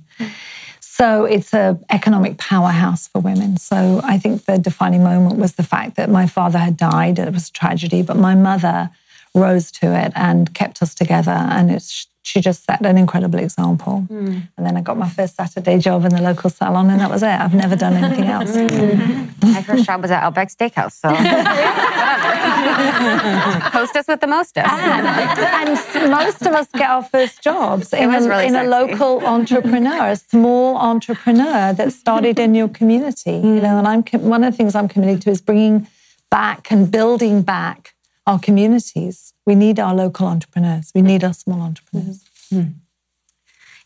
So 0.80 1.24
it's 1.24 1.54
an 1.54 1.84
economic 1.90 2.38
powerhouse 2.38 3.08
for 3.08 3.20
women. 3.20 3.56
So 3.56 4.02
I 4.04 4.18
think 4.18 4.46
the 4.46 4.58
defining 4.58 5.02
moment 5.02 5.38
was 5.38 5.54
the 5.54 5.64
fact 5.64 5.96
that 5.96 6.10
my 6.10 6.28
father 6.28 6.60
had 6.60 6.76
died. 6.76 7.20
It 7.20 7.34
was 7.34 7.50
a 7.50 7.54
tragedy, 7.54 8.02
but 8.02 8.18
my 8.18 8.36
mother 8.36 8.90
rose 9.34 9.72
to 9.72 9.98
it 9.98 10.12
and 10.16 10.54
kept 10.54 10.82
us 10.82 10.94
together. 10.94 11.32
And 11.32 11.72
it's 11.72 12.08
she 12.30 12.42
just 12.42 12.64
set 12.64 12.86
an 12.86 12.96
incredible 12.96 13.40
example. 13.40 14.06
Mm. 14.08 14.48
And 14.56 14.66
then 14.66 14.78
I 14.78 14.82
got 14.82 14.98
my 14.98 15.10
first 15.10 15.36
Saturday 15.36 15.80
job 15.80 16.06
in 16.06 16.12
the 16.12 16.22
local 16.22 16.52
salon, 16.52 16.88
and 16.92 17.02
that 17.02 17.10
was 17.10 17.24
it. 17.24 17.28
I've 17.28 17.56
never 17.56 17.76
done 17.76 17.94
anything 17.94 18.26
else. 18.26 18.52
Mm. 18.52 19.34
My 19.56 19.64
first 19.64 19.86
job 19.86 20.04
was 20.04 20.12
at 20.12 20.22
Outback 20.22 20.50
Steakhouse. 20.50 20.92
So 20.92 21.10
hostess 23.72 24.08
with 24.08 24.22
the 24.22 24.28
mostest. 24.28 24.72
And, 24.72 25.08
and, 25.08 26.12
most 26.12 26.44
of 26.44 26.54
us 26.54 26.68
get 26.74 26.88
our 26.88 27.04
first 27.04 27.42
jobs 27.42 27.94
in, 27.94 28.14
a, 28.14 28.22
really 28.22 28.46
in 28.46 28.56
a, 28.56 28.66
local 28.66 29.26
entrepreneur, 29.26 30.10
a 30.10 30.16
small 30.16 30.78
entrepreneur 30.78 31.74
that 31.74 31.92
started 31.94 32.38
in 32.38 32.54
your 32.54 32.70
community. 32.70 33.42
Mm. 33.42 33.56
You 33.56 33.62
know, 33.62 33.80
and 33.80 33.88
I'm 33.88 34.04
one 34.22 34.44
of 34.44 34.54
the 34.54 34.58
things 34.58 34.76
I'm 34.76 34.88
committed 34.88 35.24
to 35.24 35.32
is 35.32 35.42
bringing 35.42 35.88
back 36.30 36.70
and 36.70 36.92
building 36.92 37.42
back 37.42 37.96
our 38.30 38.40
communities. 38.40 39.34
We 39.48 39.56
need 39.56 39.80
our 39.80 39.96
local 39.96 40.28
entrepreneurs. 40.28 40.92
We 40.94 41.02
need 41.02 41.24
our 41.24 41.34
small 41.34 41.62
entrepreneurs. 41.62 42.24
Mm-hmm. 42.54 42.74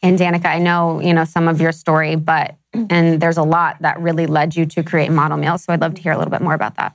And 0.01 0.19
Danika, 0.19 0.47
I 0.47 0.59
know 0.59 0.99
you 0.99 1.13
know 1.13 1.23
some 1.23 1.47
of 1.47 1.61
your 1.61 1.71
story, 1.71 2.17
but 2.17 2.55
and 2.73 3.21
there's 3.21 3.37
a 3.37 3.43
lot 3.43 3.81
that 3.81 4.01
really 4.01 4.27
led 4.27 4.53
you 4.53 4.65
to 4.65 4.83
create 4.83 5.11
Model 5.11 5.37
Meals. 5.37 5.63
So 5.63 5.71
I'd 5.71 5.79
love 5.79 5.95
to 5.95 6.01
hear 6.01 6.11
a 6.11 6.17
little 6.17 6.31
bit 6.31 6.41
more 6.41 6.53
about 6.53 6.75
that. 6.75 6.93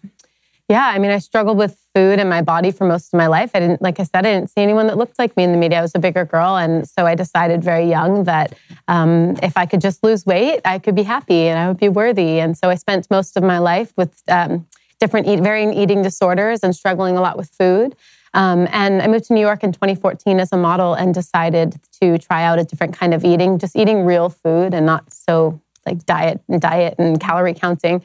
Yeah, 0.69 0.87
I 0.87 0.99
mean, 0.99 1.11
I 1.11 1.19
struggled 1.19 1.57
with 1.57 1.79
food 1.95 2.19
and 2.19 2.29
my 2.29 2.43
body 2.43 2.71
for 2.71 2.87
most 2.87 3.15
of 3.15 3.17
my 3.17 3.27
life. 3.27 3.53
I 3.55 3.61
didn't, 3.61 3.81
like 3.81 3.99
I 3.99 4.03
said, 4.03 4.27
I 4.27 4.33
didn't 4.35 4.51
see 4.51 4.61
anyone 4.61 4.87
that 4.89 4.99
looked 4.99 5.19
like 5.19 5.35
me 5.35 5.45
in 5.45 5.53
the 5.53 5.57
media. 5.57 5.79
I 5.79 5.81
was 5.81 5.93
a 5.95 5.99
bigger 5.99 6.27
girl, 6.27 6.57
and 6.57 6.87
so 6.87 7.07
I 7.07 7.15
decided 7.15 7.65
very 7.65 7.89
young 7.89 8.25
that 8.25 8.53
um, 8.87 9.39
if 9.43 9.57
I 9.57 9.65
could 9.65 9.81
just 9.81 10.05
lose 10.05 10.27
weight, 10.27 10.61
I 10.67 10.79
could 10.79 10.95
be 10.95 11.05
happy 11.05 11.49
and 11.49 11.59
I 11.59 11.69
would 11.69 11.79
be 11.79 11.89
worthy. 11.89 12.41
And 12.41 12.59
so 12.59 12.69
I 12.69 12.75
spent 12.75 13.11
most 13.11 13.39
of 13.39 13.43
my 13.43 13.57
life 13.57 13.95
with 13.97 14.23
um, 14.29 14.67
different 15.01 15.27
eat, 15.27 15.41
varying 15.41 15.73
eating 15.73 16.03
disorders 16.03 16.61
and 16.63 16.75
struggling 16.75 17.17
a 17.17 17.21
lot 17.21 17.37
with 17.37 17.51
food. 17.51 17.95
Um, 18.35 18.69
and 18.71 19.01
I 19.01 19.07
moved 19.07 19.27
to 19.27 19.35
New 19.35 19.41
York 19.41 19.65
in 19.65 19.73
2014 19.73 20.39
as 20.41 20.53
a 20.53 20.57
model 20.57 20.95
and 20.95 21.15
decided 21.15 21.81
to 22.01 22.19
try 22.19 22.45
out 22.45 22.59
a 22.59 22.65
different 22.65 22.97
kind 22.97 23.15
of 23.15 23.25
eating, 23.25 23.59
just 23.59 23.75
eating 23.77 24.05
real 24.05 24.29
food 24.29 24.75
and 24.75 24.85
not 24.85 25.13
so 25.13 25.61
like 25.87 26.05
diet 26.05 26.43
and 26.49 26.61
diet 26.61 26.95
and 26.99 27.19
calorie 27.19 27.55
counting. 27.55 28.05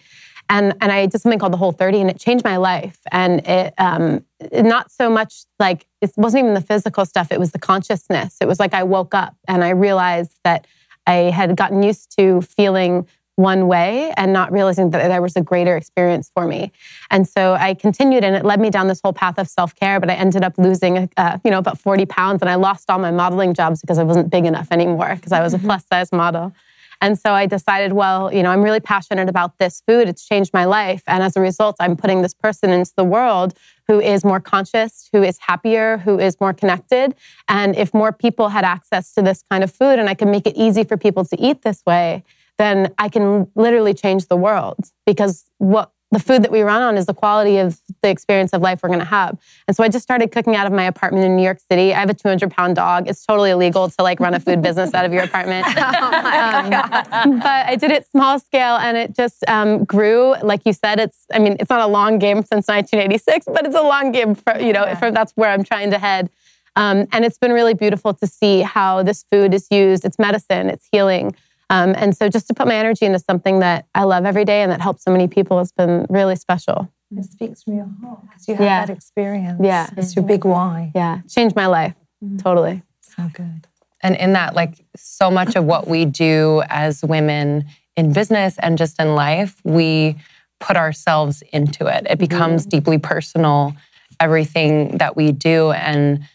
And, 0.49 0.73
and 0.81 0.91
I 0.91 1.05
did 1.05 1.21
something 1.21 1.39
called 1.39 1.53
the 1.53 1.57
Whole 1.57 1.71
30 1.71 2.01
and 2.01 2.09
it 2.09 2.19
changed 2.19 2.43
my 2.43 2.57
life. 2.57 2.99
And 3.11 3.45
it, 3.47 3.73
um, 3.77 4.25
not 4.51 4.91
so 4.91 5.09
much 5.09 5.43
like, 5.59 5.87
it 6.01 6.11
wasn't 6.17 6.43
even 6.43 6.53
the 6.53 6.61
physical 6.61 7.05
stuff, 7.05 7.31
it 7.31 7.39
was 7.39 7.51
the 7.51 7.59
consciousness. 7.59 8.37
It 8.41 8.47
was 8.47 8.59
like 8.59 8.73
I 8.73 8.83
woke 8.83 9.13
up 9.13 9.35
and 9.47 9.63
I 9.63 9.69
realized 9.69 10.37
that 10.43 10.67
I 11.05 11.31
had 11.31 11.55
gotten 11.55 11.83
used 11.83 12.15
to 12.17 12.41
feeling 12.41 13.07
one 13.35 13.67
way 13.67 14.13
and 14.15 14.31
not 14.31 14.51
realizing 14.51 14.91
that 14.91 15.07
there 15.07 15.21
was 15.21 15.35
a 15.35 15.41
greater 15.41 15.75
experience 15.75 16.29
for 16.33 16.47
me. 16.47 16.71
And 17.09 17.27
so 17.27 17.53
I 17.53 17.73
continued 17.73 18.23
and 18.23 18.35
it 18.35 18.45
led 18.45 18.59
me 18.59 18.69
down 18.69 18.87
this 18.87 19.01
whole 19.03 19.13
path 19.13 19.39
of 19.39 19.47
self-care, 19.47 19.99
but 19.99 20.09
I 20.09 20.13
ended 20.13 20.43
up 20.43 20.57
losing, 20.57 21.09
uh, 21.17 21.39
you 21.43 21.51
know, 21.51 21.57
about 21.57 21.79
40 21.79 22.05
pounds 22.05 22.41
and 22.41 22.49
I 22.49 22.55
lost 22.55 22.89
all 22.89 22.99
my 22.99 23.11
modeling 23.11 23.53
jobs 23.53 23.81
because 23.81 23.97
I 23.97 24.03
wasn't 24.03 24.29
big 24.29 24.45
enough 24.45 24.67
anymore 24.71 25.15
because 25.15 25.31
I 25.31 25.41
was 25.41 25.53
a 25.53 25.57
mm-hmm. 25.57 25.67
plus 25.67 25.85
size 25.91 26.11
model. 26.11 26.53
And 27.01 27.19
so 27.19 27.33
I 27.33 27.47
decided, 27.47 27.91
well, 27.91 28.33
you 28.33 28.41
know, 28.41 28.49
I'm 28.49 28.61
really 28.61 28.79
passionate 28.79 29.27
about 29.27 29.57
this 29.57 29.83
food. 29.85 30.07
It's 30.07 30.25
changed 30.25 30.53
my 30.53 30.63
life. 30.63 31.03
And 31.05 31.21
as 31.21 31.35
a 31.35 31.41
result, 31.41 31.75
I'm 31.81 31.97
putting 31.97 32.21
this 32.21 32.33
person 32.33 32.69
into 32.69 32.93
the 32.95 33.03
world 33.03 33.57
who 33.87 33.99
is 33.99 34.23
more 34.23 34.39
conscious, 34.39 35.09
who 35.11 35.21
is 35.21 35.37
happier, 35.39 35.97
who 35.97 36.17
is 36.17 36.39
more 36.39 36.53
connected. 36.53 37.13
And 37.49 37.75
if 37.75 37.93
more 37.93 38.13
people 38.13 38.47
had 38.47 38.63
access 38.63 39.13
to 39.15 39.21
this 39.21 39.43
kind 39.51 39.65
of 39.65 39.71
food 39.71 39.99
and 39.99 40.07
I 40.07 40.13
could 40.13 40.29
make 40.29 40.47
it 40.47 40.55
easy 40.55 40.85
for 40.85 40.95
people 40.95 41.25
to 41.25 41.37
eat 41.41 41.63
this 41.63 41.83
way, 41.85 42.23
then 42.57 42.93
I 42.97 43.09
can 43.09 43.47
literally 43.55 43.93
change 43.93 44.27
the 44.27 44.37
world 44.37 44.85
because 45.05 45.45
what 45.57 45.91
the 46.13 46.19
food 46.19 46.43
that 46.43 46.51
we 46.51 46.61
run 46.61 46.81
on 46.81 46.95
is 46.95 47.07
the 47.07 47.13
quality 47.13 47.57
of 47.57 47.81
the 48.03 48.09
experience 48.09 48.53
of 48.53 48.61
life 48.61 48.81
we're 48.83 48.89
going 48.89 48.99
to 48.99 49.05
have. 49.05 49.37
And 49.67 49.75
so 49.75 49.83
I 49.83 49.89
just 49.89 50.03
started 50.03 50.31
cooking 50.31 50.55
out 50.55 50.67
of 50.67 50.71
my 50.71 50.83
apartment 50.83 51.25
in 51.25 51.35
New 51.35 51.43
York 51.43 51.59
City. 51.59 51.93
I 51.93 51.99
have 51.99 52.09
a 52.09 52.13
200 52.13 52.51
pound 52.51 52.75
dog. 52.75 53.09
It's 53.09 53.25
totally 53.25 53.49
illegal 53.49 53.89
to 53.89 54.03
like 54.03 54.19
run 54.19 54.35
a 54.35 54.39
food 54.39 54.61
business 54.61 54.93
out 54.93 55.05
of 55.05 55.11
your 55.11 55.23
apartment. 55.23 55.65
oh 55.75 57.11
um, 57.11 57.39
but 57.39 57.65
I 57.65 57.75
did 57.75 57.89
it 57.89 58.07
small 58.07 58.37
scale 58.39 58.77
and 58.77 58.95
it 58.95 59.15
just 59.15 59.43
um, 59.47 59.83
grew. 59.85 60.35
Like 60.43 60.61
you 60.65 60.73
said, 60.73 60.99
it's, 60.99 61.25
I 61.33 61.39
mean, 61.39 61.57
it's 61.59 61.69
not 61.69 61.81
a 61.81 61.87
long 61.87 62.19
game 62.19 62.37
since 62.43 62.67
1986, 62.67 63.47
but 63.47 63.65
it's 63.65 63.75
a 63.75 63.81
long 63.81 64.11
game 64.11 64.35
for, 64.35 64.59
you 64.59 64.71
know, 64.71 64.85
yeah. 64.85 64.99
for, 64.99 65.09
that's 65.09 65.31
where 65.33 65.49
I'm 65.49 65.63
trying 65.63 65.89
to 65.91 65.97
head. 65.97 66.29
Um, 66.75 67.07
and 67.11 67.25
it's 67.25 67.37
been 67.37 67.51
really 67.51 67.73
beautiful 67.73 68.13
to 68.15 68.27
see 68.27 68.61
how 68.61 69.01
this 69.03 69.25
food 69.31 69.53
is 69.53 69.67
used. 69.71 70.05
It's 70.05 70.19
medicine, 70.19 70.69
it's 70.69 70.87
healing. 70.91 71.35
Um, 71.73 71.95
and 71.97 72.15
so 72.15 72.29
just 72.29 72.45
to 72.47 72.53
put 72.53 72.67
my 72.67 72.75
energy 72.75 73.03
into 73.03 73.17
something 73.17 73.59
that 73.59 73.87
I 73.95 74.03
love 74.03 74.25
every 74.25 74.45
day 74.45 74.61
and 74.61 74.71
that 74.71 74.79
helps 74.79 75.03
so 75.03 75.11
many 75.11 75.27
people 75.27 75.57
has 75.57 75.71
been 75.71 76.05
really 76.07 76.35
special. 76.35 76.87
It 77.17 77.25
speaks 77.25 77.63
from 77.63 77.77
your 77.77 77.89
heart 77.99 78.21
because 78.21 78.47
you 78.47 78.53
have 78.53 78.63
yeah. 78.63 78.85
that 78.85 78.93
experience. 78.95 79.59
Yeah. 79.63 79.89
It's 79.97 80.15
your 80.15 80.23
big 80.23 80.45
why. 80.45 80.91
Yeah. 80.93 81.21
Changed 81.27 81.55
my 81.55 81.65
life. 81.65 81.95
Mm-hmm. 82.23 82.37
Totally. 82.37 82.83
So 83.01 83.27
good. 83.33 83.67
And 84.01 84.15
in 84.17 84.33
that, 84.33 84.53
like 84.53 84.85
so 84.95 85.31
much 85.31 85.55
of 85.55 85.65
what 85.65 85.87
we 85.87 86.05
do 86.05 86.61
as 86.69 87.01
women 87.03 87.65
in 87.97 88.13
business 88.13 88.55
and 88.59 88.77
just 88.77 89.01
in 89.01 89.15
life, 89.15 89.59
we 89.63 90.17
put 90.59 90.77
ourselves 90.77 91.41
into 91.51 91.87
it. 91.87 92.05
It 92.07 92.19
becomes 92.19 92.63
mm-hmm. 92.63 92.69
deeply 92.69 92.97
personal, 92.99 93.75
everything 94.19 94.99
that 94.99 95.15
we 95.15 95.31
do. 95.31 95.71
And 95.71 96.27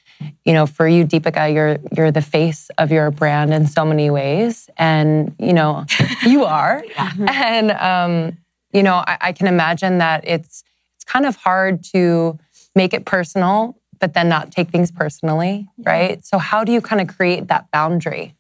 you 0.44 0.52
know, 0.52 0.66
for 0.66 0.88
you, 0.88 1.04
Deepica, 1.04 1.52
you're 1.52 1.78
you're 1.96 2.11
the 2.11 2.22
face 2.22 2.70
of 2.78 2.90
your 2.90 3.11
brand 3.11 3.52
in 3.52 3.66
so 3.66 3.85
many 3.85 4.11
ways, 4.11 4.68
and 4.76 5.35
you 5.38 5.52
know, 5.52 5.85
you 6.26 6.44
are. 6.44 6.85
yeah. 6.88 7.12
And 7.28 7.70
um, 7.72 8.38
you 8.72 8.83
know, 8.83 8.96
I, 8.96 9.18
I, 9.20 9.33
can 9.33 9.46
imagine 9.46 9.98
that 9.98 10.24
it's 10.26 10.64
it's 10.96 11.04
kind 11.04 11.26
of 11.26 11.37
hard 11.37 11.85
to 11.92 12.38
make 12.74 12.92
it 12.92 13.04
personal, 13.04 13.78
but 13.98 14.14
then 14.14 14.28
not 14.28 14.50
take 14.50 14.70
things 14.70 14.90
personally, 14.90 15.68
yeah. 15.78 15.90
right? 15.90 16.24
So, 16.24 16.38
how 16.38 16.64
do 16.64 16.72
you 16.72 16.81
kind 16.81 17.00
of 17.00 17.14
create 17.16 17.48
that 17.48 17.70
boundary? 17.70 18.35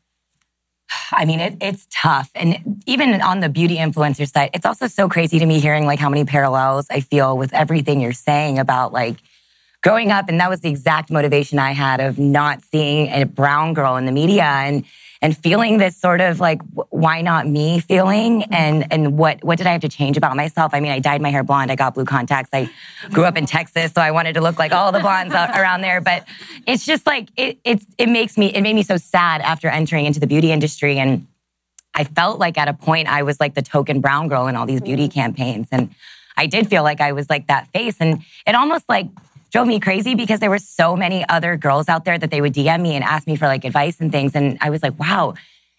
I 1.12 1.24
mean, 1.24 1.40
it, 1.40 1.56
it's 1.60 1.86
tough. 1.90 2.30
And 2.34 2.82
even 2.86 3.20
on 3.20 3.40
the 3.40 3.48
beauty 3.48 3.76
influencer 3.76 4.30
side, 4.30 4.50
it's 4.54 4.64
also 4.64 4.86
so 4.86 5.08
crazy 5.08 5.38
to 5.38 5.46
me 5.46 5.60
hearing 5.60 5.84
like 5.84 5.98
how 5.98 6.08
many 6.08 6.24
parallels 6.24 6.86
I 6.90 7.00
feel 7.00 7.36
with 7.36 7.52
everything 7.52 8.00
you're 8.00 8.12
saying 8.12 8.58
about 8.58 8.92
like 8.92 9.16
growing 9.82 10.10
up, 10.10 10.28
and 10.28 10.40
that 10.40 10.50
was 10.50 10.60
the 10.60 10.68
exact 10.68 11.10
motivation 11.10 11.58
I 11.58 11.72
had 11.72 12.00
of 12.00 12.18
not 12.18 12.62
seeing 12.62 13.08
a 13.08 13.24
brown 13.24 13.74
girl 13.74 13.96
in 13.96 14.06
the 14.06 14.12
media 14.12 14.44
and 14.44 14.84
and 15.20 15.36
feeling 15.36 15.78
this 15.78 15.96
sort 15.96 16.20
of 16.20 16.38
like 16.38 16.60
why 16.90 17.22
not 17.22 17.46
me 17.46 17.80
feeling 17.80 18.44
and 18.52 18.86
and 18.92 19.18
what 19.18 19.42
what 19.42 19.58
did 19.58 19.66
I 19.66 19.72
have 19.72 19.80
to 19.80 19.88
change 19.88 20.16
about 20.16 20.36
myself? 20.36 20.72
I 20.74 20.80
mean, 20.80 20.92
I 20.92 21.00
dyed 21.00 21.20
my 21.20 21.30
hair 21.30 21.42
blonde, 21.42 21.70
I 21.70 21.76
got 21.76 21.94
blue 21.94 22.04
contacts. 22.04 22.50
I 22.52 22.70
grew 23.10 23.24
up 23.24 23.36
in 23.36 23.46
Texas, 23.46 23.92
so 23.92 24.00
I 24.00 24.10
wanted 24.10 24.34
to 24.34 24.40
look 24.40 24.58
like 24.58 24.72
all 24.72 24.92
the 24.92 25.00
blondes 25.00 25.34
around 25.34 25.80
there, 25.80 26.00
but 26.00 26.26
it's 26.66 26.84
just 26.84 27.06
like 27.06 27.28
it 27.36 27.58
it's 27.64 27.84
it 27.98 28.08
makes 28.08 28.38
me 28.38 28.46
it 28.54 28.62
made 28.62 28.74
me 28.74 28.82
so 28.82 28.96
sad 28.96 29.40
after 29.40 29.68
entering 29.68 30.06
into 30.06 30.20
the 30.20 30.26
beauty 30.26 30.52
industry 30.52 30.98
and 30.98 31.26
I 31.94 32.04
felt 32.04 32.38
like 32.38 32.58
at 32.58 32.68
a 32.68 32.74
point 32.74 33.08
I 33.08 33.22
was 33.22 33.40
like 33.40 33.54
the 33.54 33.62
token 33.62 34.00
brown 34.00 34.28
girl 34.28 34.46
in 34.46 34.54
all 34.54 34.66
these 34.66 34.80
beauty 34.80 35.08
mm-hmm. 35.08 35.20
campaigns 35.20 35.68
and 35.72 35.92
I 36.36 36.46
did 36.46 36.68
feel 36.68 36.84
like 36.84 37.00
I 37.00 37.10
was 37.10 37.28
like 37.28 37.48
that 37.48 37.66
face 37.72 37.96
and 37.98 38.22
it 38.46 38.54
almost 38.54 38.88
like 38.88 39.08
drove 39.50 39.66
me 39.66 39.80
crazy 39.80 40.14
because 40.14 40.40
there 40.40 40.50
were 40.50 40.58
so 40.58 40.96
many 40.96 41.26
other 41.28 41.56
girls 41.56 41.88
out 41.88 42.04
there 42.04 42.18
that 42.18 42.30
they 42.30 42.40
would 42.40 42.54
DM 42.54 42.80
me 42.80 42.94
and 42.94 43.04
ask 43.04 43.26
me 43.26 43.36
for 43.36 43.46
like 43.46 43.64
advice 43.64 44.00
and 44.00 44.12
things. 44.12 44.34
And 44.34 44.58
I 44.60 44.70
was 44.70 44.82
like, 44.82 44.98
wow, 44.98 45.34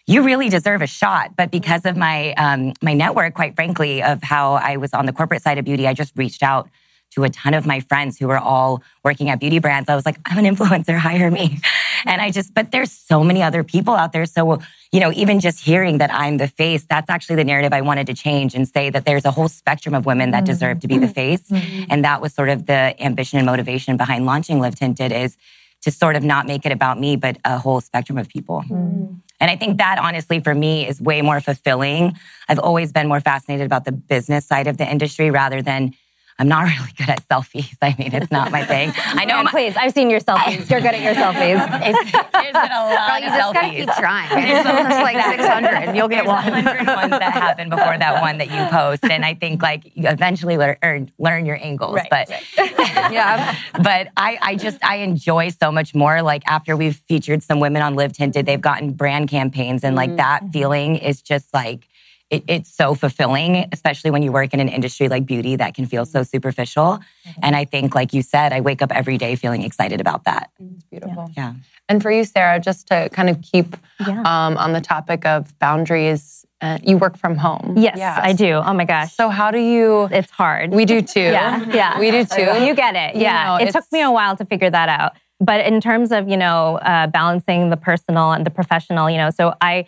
you 0.06 0.22
really 0.22 0.48
deserve 0.48 0.82
a 0.82 0.86
shot. 0.86 1.36
But 1.36 1.50
because 1.50 1.84
of 1.84 1.96
my 1.96 2.32
um, 2.34 2.72
my 2.82 2.94
network, 2.94 3.34
quite 3.34 3.54
frankly, 3.54 4.02
of 4.02 4.22
how 4.22 4.54
I 4.54 4.76
was 4.76 4.92
on 4.92 5.06
the 5.06 5.12
corporate 5.12 5.42
side 5.42 5.58
of 5.58 5.64
beauty, 5.64 5.86
I 5.86 5.94
just 5.94 6.12
reached 6.16 6.42
out 6.42 6.68
to 7.12 7.24
a 7.24 7.28
ton 7.28 7.54
of 7.54 7.66
my 7.66 7.80
friends 7.80 8.18
who 8.18 8.28
were 8.28 8.38
all 8.38 8.82
working 9.04 9.28
at 9.30 9.40
beauty 9.40 9.58
brands. 9.58 9.88
I 9.88 9.96
was 9.96 10.06
like, 10.06 10.18
I'm 10.26 10.44
an 10.44 10.56
influencer, 10.56 10.96
hire 10.96 11.30
me. 11.30 11.58
And 12.06 12.22
I 12.22 12.30
just, 12.30 12.54
but 12.54 12.70
there's 12.70 12.90
so 12.90 13.22
many 13.22 13.42
other 13.42 13.62
people 13.62 13.94
out 13.94 14.12
there. 14.12 14.24
So, 14.24 14.58
you 14.90 15.00
know, 15.00 15.12
even 15.12 15.38
just 15.38 15.62
hearing 15.62 15.98
that 15.98 16.10
I'm 16.10 16.38
the 16.38 16.48
face, 16.48 16.82
that's 16.88 17.10
actually 17.10 17.36
the 17.36 17.44
narrative 17.44 17.74
I 17.74 17.82
wanted 17.82 18.06
to 18.06 18.14
change 18.14 18.54
and 18.54 18.66
say 18.66 18.88
that 18.88 19.04
there's 19.04 19.26
a 19.26 19.30
whole 19.30 19.48
spectrum 19.48 19.94
of 19.94 20.06
women 20.06 20.30
that 20.30 20.38
mm-hmm. 20.38 20.44
deserve 20.46 20.80
to 20.80 20.88
be 20.88 20.96
the 20.96 21.04
mm-hmm. 21.04 21.12
face. 21.12 21.42
Mm-hmm. 21.50 21.84
And 21.90 22.02
that 22.06 22.22
was 22.22 22.32
sort 22.32 22.48
of 22.48 22.64
the 22.64 22.94
ambition 22.98 23.38
and 23.38 23.44
motivation 23.44 23.98
behind 23.98 24.24
launching 24.24 24.60
Live 24.60 24.76
Tinted 24.76 25.12
is 25.12 25.36
to 25.82 25.90
sort 25.90 26.16
of 26.16 26.22
not 26.22 26.46
make 26.46 26.64
it 26.64 26.72
about 26.72 26.98
me, 26.98 27.16
but 27.16 27.36
a 27.44 27.58
whole 27.58 27.82
spectrum 27.82 28.18
of 28.18 28.28
people. 28.28 28.62
Mm. 28.68 29.20
And 29.40 29.50
I 29.50 29.56
think 29.56 29.78
that 29.78 29.98
honestly 29.98 30.40
for 30.40 30.54
me 30.54 30.86
is 30.86 31.00
way 31.00 31.22
more 31.22 31.40
fulfilling. 31.40 32.16
I've 32.48 32.58
always 32.58 32.92
been 32.92 33.08
more 33.08 33.20
fascinated 33.20 33.66
about 33.66 33.84
the 33.84 33.92
business 33.92 34.46
side 34.46 34.66
of 34.66 34.76
the 34.76 34.90
industry 34.90 35.30
rather 35.30 35.62
than 35.62 35.94
I'm 36.40 36.48
not 36.48 36.62
really 36.64 36.92
good 36.96 37.10
at 37.10 37.28
selfies. 37.28 37.76
I 37.82 37.94
mean, 37.98 38.14
it's 38.14 38.30
not 38.30 38.50
my 38.50 38.64
thing. 38.64 38.92
I 38.96 39.26
know. 39.26 39.42
My, 39.42 39.50
please, 39.50 39.76
I've 39.76 39.92
seen 39.92 40.08
your 40.08 40.20
selfies. 40.20 40.68
You're 40.70 40.80
good 40.80 40.94
at 40.94 41.02
your 41.02 41.14
selfies. 41.22 41.60
It's, 41.82 42.12
there's 42.32 42.52
been 42.52 42.72
a 42.72 42.84
lot 42.84 43.08
Girl, 43.08 43.18
you 43.18 43.26
just 43.26 43.54
gotta 43.54 43.70
keep 43.70 43.88
trying. 43.98 44.30
There's 44.30 44.64
like 44.64 45.16
600, 45.38 45.94
you'll 45.94 46.08
get 46.08 46.26
one. 46.26 46.40
100 46.40 46.86
ones 46.86 47.10
that 47.10 47.32
happen 47.32 47.68
before 47.68 47.98
that 47.98 48.22
one 48.22 48.38
that 48.38 48.50
you 48.50 48.64
post, 48.70 49.04
and 49.04 49.24
I 49.24 49.34
think 49.34 49.62
like 49.62 49.84
you 49.94 50.08
eventually 50.08 50.56
learn 50.56 51.10
learn 51.18 51.44
your 51.44 51.58
angles. 51.62 51.96
Right, 51.96 52.08
but 52.10 52.30
right. 52.30 53.12
yeah, 53.12 53.56
but 53.82 54.08
I 54.16 54.38
I 54.40 54.56
just 54.56 54.82
I 54.82 54.96
enjoy 54.96 55.50
so 55.50 55.70
much 55.70 55.94
more. 55.94 56.22
Like 56.22 56.42
after 56.46 56.76
we've 56.76 56.96
featured 57.08 57.42
some 57.42 57.60
women 57.60 57.82
on 57.82 57.94
Live 57.94 58.12
Tinted, 58.12 58.46
they've 58.46 58.60
gotten 58.60 58.92
brand 58.92 59.28
campaigns, 59.28 59.84
and 59.84 59.94
like 59.94 60.08
mm-hmm. 60.08 60.16
that 60.16 60.50
feeling 60.52 60.96
is 60.96 61.20
just 61.20 61.52
like 61.52 61.86
it, 62.30 62.44
it's 62.46 62.72
so 62.72 62.94
fulfilling, 62.94 63.68
especially 63.72 64.10
when 64.10 64.22
you 64.22 64.32
work 64.32 64.54
in 64.54 64.60
an 64.60 64.68
industry 64.68 65.08
like 65.08 65.26
beauty 65.26 65.56
that 65.56 65.74
can 65.74 65.84
feel 65.84 66.06
so 66.06 66.22
superficial. 66.22 67.00
Mm-hmm. 67.26 67.40
And 67.42 67.56
I 67.56 67.64
think, 67.64 67.94
like 67.94 68.14
you 68.14 68.22
said, 68.22 68.52
I 68.52 68.60
wake 68.60 68.80
up 68.82 68.92
every 68.92 69.18
day 69.18 69.34
feeling 69.34 69.62
excited 69.62 70.00
about 70.00 70.24
that. 70.24 70.50
It's 70.58 70.84
beautiful. 70.84 71.30
Yeah. 71.36 71.54
And 71.88 72.00
for 72.00 72.10
you, 72.10 72.24
Sarah, 72.24 72.60
just 72.60 72.86
to 72.88 73.08
kind 73.12 73.28
of 73.28 73.42
keep 73.42 73.76
yeah. 74.06 74.20
um, 74.20 74.56
on 74.56 74.72
the 74.72 74.80
topic 74.80 75.26
of 75.26 75.58
boundaries, 75.58 76.46
uh, 76.60 76.78
you 76.84 76.96
work 76.96 77.18
from 77.18 77.36
home. 77.36 77.74
Yes, 77.76 77.96
yes, 77.96 78.20
I 78.22 78.32
do. 78.32 78.52
Oh 78.52 78.72
my 78.74 78.84
gosh. 78.84 79.12
So 79.14 79.28
how 79.28 79.50
do 79.50 79.58
you? 79.58 80.08
It's 80.12 80.30
hard. 80.30 80.70
We 80.70 80.84
do 80.84 81.02
too. 81.02 81.20
yeah, 81.20 81.64
yeah. 81.72 81.98
We 81.98 82.10
do 82.12 82.24
too. 82.24 82.42
You 82.64 82.74
get 82.74 82.94
it. 82.94 83.16
Yeah. 83.20 83.58
You 83.58 83.64
know, 83.64 83.68
it 83.68 83.72
took 83.72 83.90
me 83.90 84.02
a 84.02 84.10
while 84.10 84.36
to 84.36 84.44
figure 84.44 84.70
that 84.70 84.88
out. 84.88 85.14
But 85.40 85.64
in 85.64 85.80
terms 85.80 86.12
of 86.12 86.28
you 86.28 86.36
know 86.36 86.76
uh, 86.76 87.06
balancing 87.06 87.70
the 87.70 87.76
personal 87.76 88.32
and 88.32 88.44
the 88.46 88.50
professional, 88.50 89.10
you 89.10 89.16
know, 89.16 89.30
so 89.30 89.54
I 89.60 89.86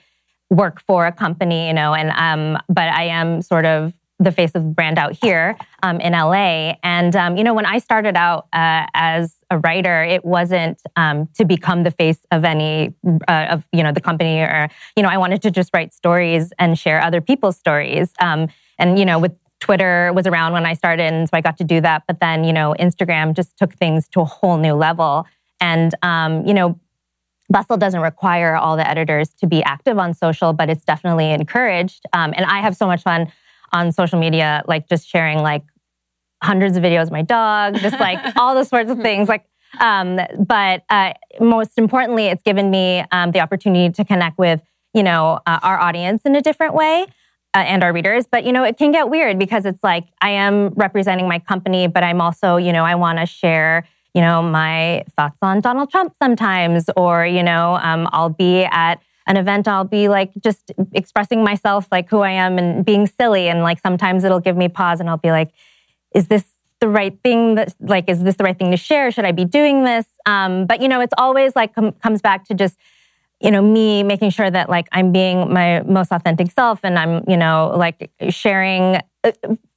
work 0.53 0.83
for 0.83 1.07
a 1.07 1.13
company, 1.13 1.67
you 1.67 1.73
know, 1.73 1.95
and 1.95 2.11
um, 2.11 2.63
but 2.69 2.89
I 2.89 3.05
am 3.05 3.43
sort 3.43 3.65
of 3.65 3.95
the 4.19 4.31
face 4.31 4.53
of 4.55 4.63
the 4.63 4.69
brand 4.69 4.99
out 4.99 5.17
here 5.21 5.57
um, 5.83 5.99
in 6.01 6.13
LA. 6.13 6.75
And 6.85 7.17
um, 7.17 7.37
you 7.37 7.43
know, 7.43 7.55
when 7.55 7.67
I 7.67 7.79
started 7.79 8.17
out 8.17 8.47
uh, 8.53 8.87
as 8.95 9.35
a 9.51 9.59
writer, 9.59 10.05
it 10.05 10.25
wasn't 10.25 10.81
um, 10.95 11.29
to 11.35 11.45
become 11.45 11.83
the 11.83 11.91
face 11.91 12.19
of 12.31 12.45
any 12.45 12.95
uh, 13.29 13.47
of 13.51 13.65
you 13.73 13.83
know 13.83 13.93
the 13.93 14.01
company, 14.01 14.41
or 14.41 14.69
you 14.95 15.03
know, 15.03 15.09
I 15.09 15.17
wanted 15.17 15.43
to 15.43 15.51
just 15.51 15.71
write 15.75 15.93
stories 15.93 16.53
and 16.59 16.79
share 16.79 17.03
other 17.03 17.21
people's 17.21 17.57
stories. 17.57 18.13
Um, 18.21 18.49
and 18.79 18.99
you 18.99 19.05
know, 19.05 19.19
with 19.19 19.33
Twitter 19.59 20.13
was 20.15 20.27
around 20.27 20.53
when 20.53 20.67
I 20.67 20.75
started, 20.75 21.13
and 21.13 21.29
so 21.29 21.37
I 21.37 21.41
got 21.41 21.57
to 21.59 21.65
do 21.65 21.81
that. 21.81 22.05
But 22.07 22.21
then 22.21 22.45
you 22.45 22.53
know, 22.53 22.75
Instagram 22.79 23.35
just 23.35 23.57
took 23.57 23.75
things 23.75 24.07
to 24.09 24.21
a 24.21 24.25
whole 24.27 24.59
new 24.59 24.75
level. 24.75 25.27
And 25.61 25.95
um, 26.03 26.47
you 26.47 26.55
know, 26.55 26.79
Bustle 27.53 27.77
doesn't 27.77 28.01
require 28.01 28.57
all 28.57 28.77
the 28.77 28.89
editors 28.89 29.29
to 29.35 29.47
be 29.47 29.63
active 29.63 29.99
on 29.99 30.15
social, 30.15 30.53
but 30.53 30.71
it's 30.71 30.85
definitely 30.85 31.31
encouraged. 31.31 32.07
Um, 32.13 32.33
and 32.37 32.47
I 32.47 32.61
have 32.61 32.77
so 32.77 32.87
much 32.87 33.03
fun 33.03 33.31
on 33.73 33.93
social 33.93 34.19
media, 34.19 34.63
like 34.67 34.89
just 34.89 35.07
sharing 35.07 35.39
like 35.39 35.63
hundreds 36.43 36.77
of 36.77 36.83
videos 36.83 37.05
of 37.05 37.13
my 37.13 37.23
dog, 37.23 37.77
just 37.77 37.99
like 38.01 38.19
all 38.37 38.55
the 38.55 38.65
sorts 38.65 38.91
of 38.91 38.99
things. 39.01 39.29
Like, 39.29 39.45
um, 39.81 40.19
but 40.39 40.85
uh, 40.91 41.13
most 41.41 41.79
importantly, 41.79 42.27
it's 42.27 42.43
given 42.43 42.71
me 42.71 43.05
um, 43.13 43.31
the 43.31 43.41
opportunity 43.41 43.93
to 43.93 44.05
connect 44.05 44.39
with 44.39 44.61
you 44.95 45.03
know 45.03 45.41
uh, 45.47 45.61
our 45.63 45.79
audience 45.79 46.23
in 46.25 46.35
a 46.35 46.43
different 46.43 46.75
way. 46.75 47.07
Uh, 47.55 47.59
and 47.59 47.85
our 47.85 47.93
readers, 47.93 48.25
but 48.27 48.47
you 48.47 48.53
know, 48.53 48.65
it 48.65 48.79
can 48.79 48.93
get 48.93 49.11
weird 49.11 49.39
because 49.39 49.67
it's 49.67 49.85
like 49.85 50.07
I 50.23 50.31
am 50.31 50.71
representing 50.71 51.29
my 51.29 51.39
company, 51.39 51.87
but 51.87 52.03
I'm 52.03 52.19
also, 52.19 52.57
you 52.57 52.73
know, 52.73 52.83
I 52.83 52.95
want 52.95 53.19
to 53.19 53.27
share 53.27 53.87
you 54.15 54.21
know, 54.21 54.43
my 54.43 55.05
thoughts 55.17 55.39
on 55.43 55.61
Donald 55.61 55.91
Trump 55.91 56.15
sometimes, 56.21 56.89
or, 56.97 57.27
you 57.27 57.43
know, 57.43 57.79
um, 57.83 58.09
I'll 58.13 58.29
be 58.29 58.65
at 58.65 59.01
an 59.27 59.37
event, 59.37 59.69
I'll 59.69 59.85
be 59.85 60.09
like 60.09 60.33
just 60.43 60.73
expressing 60.93 61.45
myself, 61.45 61.87
like 61.91 62.11
who 62.11 62.21
I 62.21 62.33
am 62.33 62.59
and 62.59 62.85
being 62.85 63.07
silly. 63.07 63.49
And 63.49 63.63
like 63.63 63.81
sometimes 63.81 64.25
it'll 64.25 64.41
give 64.41 64.57
me 64.57 64.69
pause 64.69 65.01
and 65.01 65.09
I'll 65.09 65.17
be 65.17 65.31
like, 65.31 65.51
is 66.15 66.29
this 66.29 66.45
the 66.81 66.89
right 66.89 67.17
thing 67.23 67.55
that 67.55 67.75
like, 67.81 68.09
is 68.09 68.23
this 68.23 68.37
the 68.37 68.45
right 68.45 68.59
thing 68.59 68.71
to 68.73 68.77
share? 68.77 69.11
Should 69.13 69.25
I 69.25 69.33
be 69.33 69.45
doing 69.45 69.85
this? 69.85 70.07
Um, 70.27 70.67
but, 70.67 70.83
you 70.83 70.89
know, 70.89 71.01
it's 71.01 71.15
always 71.17 71.55
like 71.55 71.75
com- 71.75 71.93
comes 71.93 72.21
back 72.21 72.45
to 72.47 72.55
just, 72.55 72.77
you 73.41 73.51
know, 73.51 73.63
me 73.63 74.03
making 74.03 74.31
sure 74.31 74.51
that 74.51 74.69
like 74.69 74.89
I'm 74.93 75.13
being 75.13 75.53
my 75.53 75.83
most 75.83 76.13
authentic 76.13 76.51
self 76.51 76.81
and 76.83 76.99
I'm, 76.99 77.25
you 77.29 77.37
know, 77.37 77.73
like 77.77 78.11
sharing. 78.29 79.01
Uh, 79.25 79.33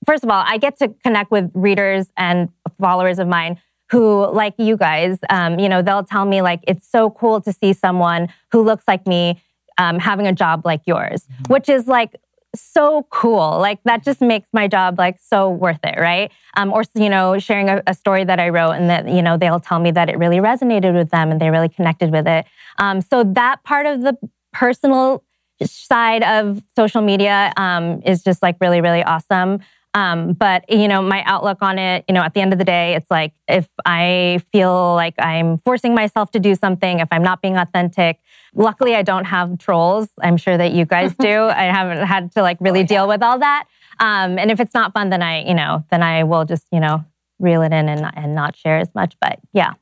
first 0.05 0.23
of 0.23 0.29
all, 0.29 0.43
I 0.45 0.57
get 0.57 0.77
to 0.79 0.89
connect 1.03 1.31
with 1.31 1.51
readers 1.53 2.07
and 2.17 2.49
followers 2.79 3.19
of 3.19 3.27
mine 3.27 3.59
who, 3.91 4.27
like 4.31 4.55
you 4.57 4.77
guys, 4.77 5.19
um, 5.29 5.59
you 5.59 5.69
know, 5.69 5.81
they'll 5.81 6.03
tell 6.03 6.25
me 6.25 6.41
like 6.41 6.61
it's 6.67 6.87
so 6.87 7.09
cool 7.09 7.41
to 7.41 7.53
see 7.53 7.73
someone 7.73 8.29
who 8.51 8.61
looks 8.61 8.83
like 8.87 9.05
me 9.05 9.41
um, 9.77 9.99
having 9.99 10.27
a 10.27 10.33
job 10.33 10.65
like 10.65 10.81
yours, 10.85 11.23
mm-hmm. 11.23 11.53
which 11.53 11.69
is 11.69 11.87
like 11.87 12.15
so 12.55 13.05
cool. 13.09 13.59
Like 13.59 13.79
that 13.83 14.03
just 14.03 14.21
makes 14.21 14.49
my 14.53 14.67
job 14.67 14.97
like 14.97 15.19
so 15.19 15.49
worth 15.49 15.79
it, 15.83 15.99
right? 15.99 16.31
Um, 16.55 16.73
or 16.73 16.83
you 16.93 17.09
know, 17.09 17.37
sharing 17.37 17.69
a, 17.69 17.83
a, 17.85 17.93
story 17.93 18.23
that 18.23 18.39
I 18.39 18.49
wrote 18.49 18.71
and 18.71 18.89
that 18.89 19.07
you 19.07 19.21
know 19.21 19.37
they'll 19.37 19.59
tell 19.59 19.79
me 19.79 19.91
that 19.91 20.09
it 20.09 20.17
really 20.17 20.37
resonated 20.37 20.93
with 20.93 21.09
them 21.11 21.31
and 21.31 21.39
they 21.39 21.49
really 21.49 21.69
connected 21.69 22.11
with 22.11 22.27
it. 22.27 22.45
Um, 22.77 23.01
so 23.01 23.23
that 23.23 23.63
part 23.63 23.85
of 23.85 24.01
the 24.01 24.17
personal 24.53 25.23
side 25.63 26.23
of 26.23 26.61
social 26.75 27.01
media 27.01 27.53
um, 27.57 28.01
is 28.05 28.23
just 28.23 28.41
like 28.41 28.57
really 28.59 28.81
really 28.81 29.03
awesome. 29.03 29.59
Um, 29.95 30.33
but 30.33 30.69
you 30.69 30.89
know, 30.89 31.01
my 31.01 31.23
outlook 31.23 31.59
on 31.61 31.79
it, 31.79 32.03
you 32.09 32.13
know, 32.13 32.21
at 32.21 32.33
the 32.33 32.41
end 32.41 32.51
of 32.51 32.59
the 32.59 32.65
day, 32.65 32.95
it's 32.95 33.09
like 33.09 33.31
if 33.47 33.65
I 33.85 34.41
feel 34.51 34.93
like 34.93 35.15
I'm 35.17 35.57
forcing 35.59 35.95
myself 35.95 36.31
to 36.31 36.39
do 36.39 36.53
something, 36.53 36.99
if 36.99 37.07
I'm 37.11 37.23
not 37.23 37.41
being 37.41 37.55
authentic, 37.55 38.19
luckily 38.53 38.93
I 38.93 39.03
don't 39.03 39.23
have 39.23 39.57
trolls. 39.57 40.09
I'm 40.21 40.35
sure 40.35 40.57
that 40.57 40.73
you 40.73 40.83
guys 40.83 41.15
do. 41.19 41.43
I 41.45 41.63
haven't 41.63 42.05
had 42.05 42.33
to 42.33 42.41
like 42.41 42.57
really 42.59 42.79
oh, 42.79 42.81
yeah. 42.81 42.87
deal 42.87 43.07
with 43.07 43.23
all 43.23 43.39
that. 43.39 43.67
Um, 44.01 44.37
and 44.37 44.51
if 44.51 44.59
it's 44.59 44.73
not 44.73 44.91
fun, 44.91 45.11
then 45.11 45.21
I, 45.21 45.45
you 45.45 45.53
know, 45.53 45.85
then 45.89 46.03
I 46.03 46.25
will 46.25 46.43
just, 46.43 46.65
you 46.73 46.81
know, 46.81 47.05
reel 47.39 47.61
it 47.61 47.71
in 47.71 47.87
and, 47.87 48.11
and 48.17 48.35
not 48.35 48.57
share 48.57 48.79
as 48.79 48.93
much. 48.93 49.15
But 49.21 49.39
yeah. 49.53 49.75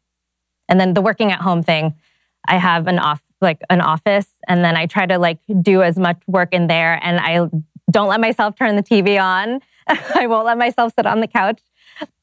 And 0.69 0.79
then 0.79 0.93
the 0.93 1.01
working 1.01 1.31
at 1.31 1.41
home 1.41 1.63
thing, 1.63 1.95
I 2.47 2.57
have 2.57 2.85
an 2.85 2.99
off 2.99 3.21
like 3.41 3.61
an 3.71 3.81
office 3.81 4.27
and 4.47 4.63
then 4.63 4.77
I 4.77 4.85
try 4.85 5.07
to 5.07 5.17
like 5.17 5.39
do 5.61 5.81
as 5.81 5.97
much 5.97 6.21
work 6.27 6.53
in 6.53 6.67
there 6.67 6.99
and 7.03 7.19
I 7.19 7.49
don't 7.91 8.07
let 8.07 8.21
myself 8.21 8.55
turn 8.55 8.75
the 8.75 8.83
TV 8.83 9.21
on 9.21 9.59
I 10.15 10.27
won't 10.27 10.45
let 10.45 10.57
myself 10.57 10.93
sit 10.97 11.05
on 11.05 11.19
the 11.19 11.27
couch. 11.27 11.61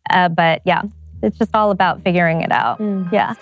Uh, 0.08 0.28
but 0.28 0.62
yeah, 0.64 0.82
it's 1.22 1.38
just 1.38 1.54
all 1.54 1.70
about 1.70 2.02
figuring 2.02 2.40
it 2.42 2.52
out. 2.52 2.78
Mm. 2.78 3.10
Yeah. 3.12 3.34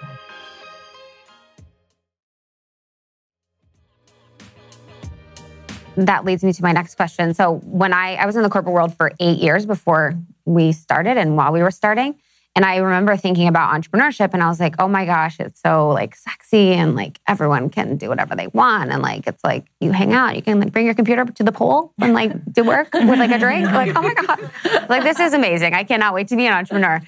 That 5.96 6.24
leads 6.24 6.44
me 6.44 6.52
to 6.52 6.62
my 6.62 6.72
next 6.72 6.94
question. 6.94 7.34
So 7.34 7.56
when 7.64 7.92
I 7.92 8.14
I 8.14 8.26
was 8.26 8.36
in 8.36 8.42
the 8.42 8.50
corporate 8.50 8.74
world 8.74 8.94
for 8.96 9.12
8 9.18 9.38
years 9.38 9.66
before 9.66 10.14
we 10.44 10.72
started 10.72 11.16
and 11.16 11.36
while 11.36 11.52
we 11.52 11.60
were 11.60 11.72
starting, 11.72 12.14
and 12.58 12.64
I 12.64 12.78
remember 12.78 13.16
thinking 13.16 13.46
about 13.46 13.72
entrepreneurship 13.72 14.34
and 14.34 14.42
I 14.42 14.48
was 14.48 14.58
like, 14.58 14.74
oh 14.80 14.88
my 14.88 15.04
gosh, 15.04 15.38
it's 15.38 15.62
so 15.62 15.90
like 15.90 16.16
sexy 16.16 16.72
and 16.72 16.96
like 16.96 17.20
everyone 17.28 17.70
can 17.70 17.96
do 17.96 18.08
whatever 18.08 18.34
they 18.34 18.48
want. 18.48 18.90
And 18.90 19.00
like, 19.00 19.28
it's 19.28 19.44
like 19.44 19.66
you 19.78 19.92
hang 19.92 20.12
out, 20.12 20.34
you 20.34 20.42
can 20.42 20.58
like 20.58 20.72
bring 20.72 20.84
your 20.84 20.96
computer 20.96 21.24
to 21.24 21.44
the 21.44 21.52
pool 21.52 21.92
and 22.00 22.14
like 22.14 22.32
do 22.52 22.64
work 22.64 22.92
with 22.94 23.16
like 23.20 23.30
a 23.30 23.38
drink. 23.38 23.68
Like, 23.78 23.94
oh 23.94 24.02
my 24.02 24.12
God, 24.12 24.50
like 24.88 25.04
this 25.04 25.20
is 25.20 25.34
amazing. 25.34 25.72
I 25.72 25.84
cannot 25.84 26.14
wait 26.14 26.26
to 26.28 26.36
be 26.36 26.48
an 26.48 26.52
entrepreneur. 26.52 27.00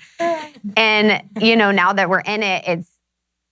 And, 0.77 1.21
you 1.41 1.57
know, 1.57 1.73
now 1.73 1.95
that 1.95 2.09
we're 2.09 2.21
in 2.21 2.45
it, 2.45 2.63
it's 2.69 2.89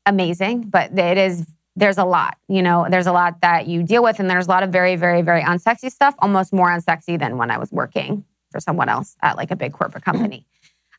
amazing, 0.07 0.69
but 0.71 0.97
it 0.97 1.19
is, 1.19 1.49
there's 1.75 1.99
a 1.99 2.05
lot, 2.05 2.37
you 2.47 2.63
know, 2.63 2.87
there's 2.89 3.09
a 3.09 3.13
lot 3.13 3.41
that 3.41 3.67
you 3.67 3.83
deal 3.83 4.05
with. 4.05 4.21
And 4.21 4.31
there's 4.31 4.47
a 4.47 4.51
lot 4.51 4.63
of 4.63 4.71
very, 4.71 4.95
very, 4.95 5.23
very 5.23 5.43
unsexy 5.43 5.91
stuff, 5.91 6.15
almost 6.21 6.53
more 6.53 6.69
unsexy 6.69 7.19
than 7.19 7.39
when 7.39 7.51
I 7.51 7.59
was 7.59 7.73
working 7.73 8.25
for 8.53 8.61
someone 8.61 8.89
else 8.89 9.17
at 9.21 9.37
like 9.37 9.51
a 9.51 9.57
big 9.57 9.73
corporate 9.73 10.05
company. 10.05 10.47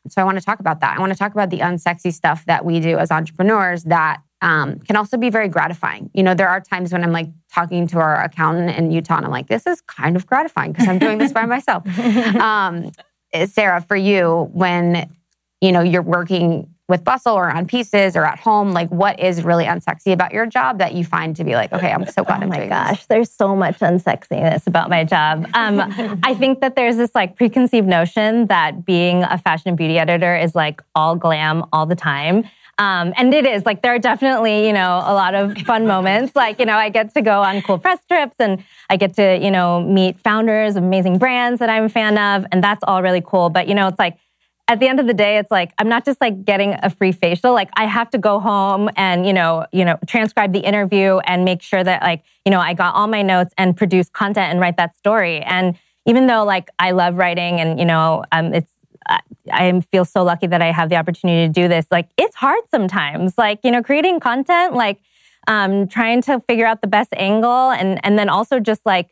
So 0.08 0.20
I 0.20 0.24
want 0.24 0.38
to 0.38 0.44
talk 0.44 0.60
about 0.60 0.80
that. 0.80 0.96
I 0.96 1.00
want 1.00 1.12
to 1.12 1.18
talk 1.18 1.32
about 1.32 1.50
the 1.50 1.58
unsexy 1.58 2.12
stuff 2.12 2.44
that 2.46 2.64
we 2.64 2.80
do 2.80 2.98
as 2.98 3.10
entrepreneurs 3.10 3.84
that 3.84 4.22
um, 4.42 4.78
can 4.80 4.96
also 4.96 5.18
be 5.18 5.28
very 5.28 5.48
gratifying. 5.48 6.10
You 6.14 6.22
know, 6.22 6.34
there 6.34 6.48
are 6.48 6.60
times 6.60 6.92
when 6.92 7.04
I'm 7.04 7.12
like 7.12 7.28
talking 7.52 7.86
to 7.88 7.98
our 7.98 8.22
accountant 8.22 8.76
in 8.76 8.90
Utah 8.90 9.16
and 9.16 9.26
I'm 9.26 9.30
like, 9.30 9.48
this 9.48 9.66
is 9.66 9.82
kind 9.82 10.16
of 10.16 10.26
gratifying 10.26 10.72
because 10.72 10.88
I'm 10.88 10.98
doing 10.98 11.18
this 11.18 11.32
by 11.32 11.46
myself. 11.46 11.84
Um, 12.40 12.90
Sarah, 13.46 13.80
for 13.80 13.96
you, 13.96 14.48
when, 14.52 15.08
you 15.60 15.72
know, 15.72 15.82
you're 15.82 16.02
working 16.02 16.74
with 16.90 17.04
Bustle 17.04 17.34
or 17.34 17.50
on 17.50 17.66
pieces 17.66 18.16
or 18.16 18.26
at 18.26 18.38
home? 18.38 18.72
Like, 18.72 18.90
what 18.90 19.18
is 19.18 19.42
really 19.42 19.64
unsexy 19.64 20.12
about 20.12 20.32
your 20.32 20.44
job 20.44 20.78
that 20.78 20.92
you 20.94 21.04
find 21.04 21.34
to 21.36 21.44
be 21.44 21.54
like, 21.54 21.72
okay, 21.72 21.90
I'm 21.90 22.04
so 22.06 22.24
glad 22.24 22.42
oh 22.42 22.46
I'm 22.46 22.50
doing 22.50 22.68
gosh, 22.68 22.98
this? 22.98 23.06
there's 23.06 23.30
so 23.30 23.56
much 23.56 23.78
unsexiness 23.78 24.66
about 24.66 24.90
my 24.90 25.04
job. 25.04 25.46
Um, 25.54 25.80
I 26.22 26.34
think 26.34 26.60
that 26.60 26.76
there's 26.76 26.96
this 26.96 27.14
like 27.14 27.36
preconceived 27.36 27.88
notion 27.88 28.48
that 28.48 28.84
being 28.84 29.22
a 29.22 29.38
fashion 29.38 29.70
and 29.70 29.78
beauty 29.78 29.98
editor 29.98 30.36
is 30.36 30.54
like 30.54 30.82
all 30.94 31.16
glam 31.16 31.64
all 31.72 31.86
the 31.86 31.96
time. 31.96 32.44
Um, 32.78 33.12
and 33.18 33.34
it 33.34 33.44
is 33.44 33.66
like 33.66 33.82
there 33.82 33.94
are 33.94 33.98
definitely 33.98 34.66
you 34.66 34.72
know 34.72 35.02
a 35.04 35.12
lot 35.12 35.34
of 35.34 35.56
fun 35.58 35.86
moments 35.86 36.34
like 36.34 36.58
you 36.58 36.64
know 36.64 36.76
i 36.76 36.88
get 36.88 37.12
to 37.12 37.20
go 37.20 37.42
on 37.42 37.60
cool 37.60 37.76
press 37.78 37.98
trips 38.08 38.36
and 38.38 38.64
i 38.88 38.96
get 38.96 39.14
to 39.16 39.38
you 39.38 39.50
know 39.50 39.82
meet 39.82 40.18
founders 40.20 40.76
of 40.76 40.82
amazing 40.82 41.18
brands 41.18 41.58
that 41.58 41.68
i'm 41.68 41.84
a 41.84 41.88
fan 41.90 42.16
of 42.16 42.46
and 42.50 42.64
that's 42.64 42.82
all 42.84 43.02
really 43.02 43.20
cool 43.20 43.50
but 43.50 43.68
you 43.68 43.74
know 43.74 43.86
it's 43.86 43.98
like 43.98 44.16
at 44.70 44.78
the 44.78 44.86
end 44.86 45.00
of 45.00 45.08
the 45.08 45.14
day, 45.14 45.36
it's 45.36 45.50
like 45.50 45.72
I'm 45.78 45.88
not 45.88 46.04
just 46.04 46.20
like 46.20 46.44
getting 46.44 46.76
a 46.80 46.90
free 46.90 47.10
facial. 47.10 47.52
Like 47.52 47.70
I 47.74 47.86
have 47.86 48.08
to 48.10 48.18
go 48.18 48.38
home 48.38 48.88
and 48.94 49.26
you 49.26 49.32
know, 49.32 49.66
you 49.72 49.84
know, 49.84 49.98
transcribe 50.06 50.52
the 50.52 50.60
interview 50.60 51.18
and 51.18 51.44
make 51.44 51.60
sure 51.60 51.82
that 51.82 52.02
like 52.02 52.22
you 52.44 52.52
know 52.52 52.60
I 52.60 52.72
got 52.74 52.94
all 52.94 53.08
my 53.08 53.22
notes 53.22 53.52
and 53.58 53.76
produce 53.76 54.08
content 54.08 54.52
and 54.52 54.60
write 54.60 54.76
that 54.76 54.96
story. 54.96 55.40
And 55.40 55.76
even 56.06 56.28
though 56.28 56.44
like 56.44 56.70
I 56.78 56.92
love 56.92 57.16
writing 57.16 57.60
and 57.60 57.80
you 57.80 57.84
know, 57.84 58.24
um, 58.30 58.54
it's 58.54 58.70
I 59.50 59.80
feel 59.90 60.04
so 60.04 60.22
lucky 60.22 60.46
that 60.46 60.62
I 60.62 60.70
have 60.70 60.88
the 60.88 60.96
opportunity 60.96 61.48
to 61.48 61.52
do 61.52 61.66
this. 61.66 61.86
Like 61.90 62.08
it's 62.16 62.36
hard 62.36 62.62
sometimes. 62.70 63.36
Like 63.36 63.58
you 63.64 63.72
know, 63.72 63.82
creating 63.82 64.20
content, 64.20 64.74
like 64.74 65.00
um, 65.48 65.88
trying 65.88 66.22
to 66.22 66.38
figure 66.48 66.64
out 66.66 66.80
the 66.80 66.86
best 66.86 67.12
angle, 67.16 67.72
and 67.72 67.98
and 68.04 68.16
then 68.16 68.28
also 68.28 68.60
just 68.60 68.86
like 68.86 69.10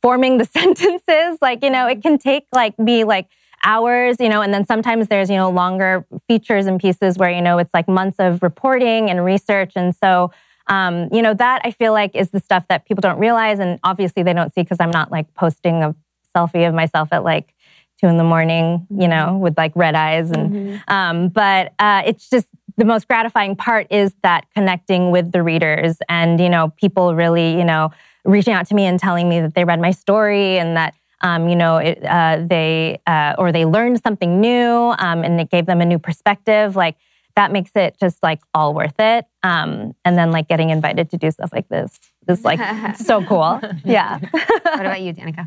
forming 0.00 0.38
the 0.38 0.44
sentences. 0.56 1.38
Like 1.42 1.64
you 1.64 1.70
know, 1.70 1.88
it 1.88 2.00
can 2.00 2.16
take 2.16 2.46
like 2.52 2.78
me 2.78 3.02
like 3.02 3.26
hours, 3.64 4.16
you 4.20 4.28
know, 4.28 4.42
and 4.42 4.52
then 4.52 4.64
sometimes 4.64 5.08
there's, 5.08 5.28
you 5.28 5.36
know, 5.36 5.50
longer 5.50 6.06
features 6.26 6.66
and 6.66 6.80
pieces 6.80 7.18
where, 7.18 7.30
you 7.30 7.42
know, 7.42 7.58
it's 7.58 7.72
like 7.74 7.88
months 7.88 8.16
of 8.18 8.42
reporting 8.42 9.10
and 9.10 9.24
research. 9.24 9.72
And 9.76 9.94
so, 9.94 10.32
um, 10.66 11.08
you 11.12 11.22
know, 11.22 11.34
that 11.34 11.60
I 11.64 11.70
feel 11.70 11.92
like 11.92 12.14
is 12.14 12.30
the 12.30 12.40
stuff 12.40 12.66
that 12.68 12.86
people 12.86 13.02
don't 13.02 13.18
realize. 13.18 13.58
And 13.58 13.78
obviously 13.82 14.22
they 14.22 14.32
don't 14.32 14.54
see 14.54 14.62
because 14.62 14.78
I'm 14.80 14.90
not 14.90 15.10
like 15.10 15.32
posting 15.34 15.82
a 15.82 15.94
selfie 16.34 16.66
of 16.66 16.74
myself 16.74 17.08
at 17.12 17.24
like 17.24 17.54
two 18.00 18.06
in 18.06 18.16
the 18.16 18.24
morning, 18.24 18.86
you 18.90 19.08
know, 19.08 19.26
mm-hmm. 19.26 19.40
with 19.40 19.58
like 19.58 19.72
red 19.74 19.94
eyes. 19.94 20.30
And, 20.30 20.50
mm-hmm. 20.50 20.92
um, 20.92 21.28
but 21.28 21.74
uh, 21.78 22.02
it's 22.06 22.30
just 22.30 22.46
the 22.76 22.84
most 22.84 23.08
gratifying 23.08 23.56
part 23.56 23.88
is 23.90 24.14
that 24.22 24.46
connecting 24.54 25.10
with 25.10 25.32
the 25.32 25.42
readers 25.42 25.98
and, 26.08 26.40
you 26.40 26.48
know, 26.48 26.72
people 26.76 27.14
really, 27.14 27.56
you 27.58 27.64
know, 27.64 27.90
reaching 28.24 28.54
out 28.54 28.66
to 28.68 28.74
me 28.74 28.84
and 28.84 28.98
telling 28.98 29.28
me 29.28 29.40
that 29.40 29.54
they 29.54 29.64
read 29.64 29.80
my 29.80 29.90
story 29.90 30.58
and 30.58 30.76
that 30.76 30.94
um, 31.22 31.48
you 31.48 31.56
know, 31.56 31.76
it, 31.76 32.04
uh, 32.04 32.44
they 32.46 33.00
uh, 33.06 33.34
or 33.38 33.52
they 33.52 33.64
learned 33.64 34.02
something 34.02 34.40
new 34.40 34.94
um, 34.98 35.22
and 35.24 35.40
it 35.40 35.50
gave 35.50 35.66
them 35.66 35.80
a 35.80 35.84
new 35.84 35.98
perspective. 35.98 36.76
Like 36.76 36.96
that 37.36 37.52
makes 37.52 37.70
it 37.74 37.96
just 37.98 38.22
like 38.22 38.40
all 38.54 38.74
worth 38.74 38.98
it. 38.98 39.26
Um, 39.42 39.94
and 40.04 40.18
then 40.18 40.30
like 40.30 40.48
getting 40.48 40.70
invited 40.70 41.10
to 41.10 41.16
do 41.16 41.30
stuff 41.30 41.52
like 41.52 41.68
this 41.68 41.98
is 42.28 42.44
like 42.44 42.60
so 42.96 43.24
cool. 43.24 43.60
Yeah. 43.84 44.18
what 44.18 44.80
about 44.80 45.00
you, 45.00 45.12
Danika? 45.12 45.46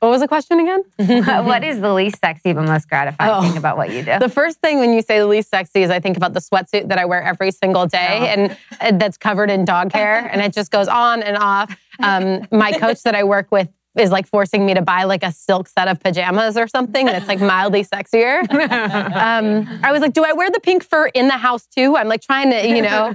What 0.00 0.08
was 0.08 0.22
the 0.22 0.28
question 0.28 0.60
again? 0.60 0.82
what 1.44 1.62
is 1.62 1.78
the 1.80 1.92
least 1.92 2.20
sexy 2.20 2.54
but 2.54 2.64
most 2.64 2.88
gratifying 2.88 3.30
oh. 3.30 3.42
thing 3.42 3.58
about 3.58 3.76
what 3.76 3.90
you 3.90 4.02
do? 4.02 4.18
The 4.18 4.30
first 4.30 4.58
thing 4.60 4.78
when 4.78 4.94
you 4.94 5.02
say 5.02 5.18
the 5.18 5.26
least 5.26 5.50
sexy 5.50 5.82
is 5.82 5.90
I 5.90 6.00
think 6.00 6.16
about 6.16 6.32
the 6.32 6.40
sweatsuit 6.40 6.88
that 6.88 6.98
I 6.98 7.04
wear 7.04 7.22
every 7.22 7.50
single 7.50 7.86
day 7.86 8.18
oh. 8.20 8.24
and, 8.24 8.56
and 8.80 8.98
that's 8.98 9.18
covered 9.18 9.50
in 9.50 9.66
dog 9.66 9.92
hair 9.92 10.26
and 10.32 10.40
it 10.40 10.54
just 10.54 10.70
goes 10.70 10.88
on 10.88 11.22
and 11.22 11.36
off. 11.36 11.76
Um, 12.02 12.46
my 12.50 12.72
coach 12.72 13.02
that 13.02 13.14
I 13.14 13.24
work 13.24 13.52
with 13.52 13.68
is 13.98 14.10
like 14.10 14.26
forcing 14.26 14.64
me 14.64 14.74
to 14.74 14.82
buy 14.82 15.04
like 15.04 15.22
a 15.22 15.32
silk 15.32 15.68
set 15.68 15.88
of 15.88 16.00
pajamas 16.00 16.56
or 16.56 16.68
something 16.68 17.06
that's 17.06 17.26
like 17.26 17.40
mildly 17.40 17.84
sexier. 17.84 18.40
um, 18.52 19.80
I 19.82 19.90
was 19.90 20.00
like, 20.00 20.12
do 20.12 20.24
I 20.24 20.32
wear 20.32 20.50
the 20.50 20.60
pink 20.60 20.84
fur 20.84 21.06
in 21.08 21.26
the 21.26 21.36
house 21.36 21.66
too? 21.66 21.96
I'm 21.96 22.08
like 22.08 22.22
trying 22.22 22.50
to, 22.50 22.68
you 22.68 22.82
know, 22.82 23.12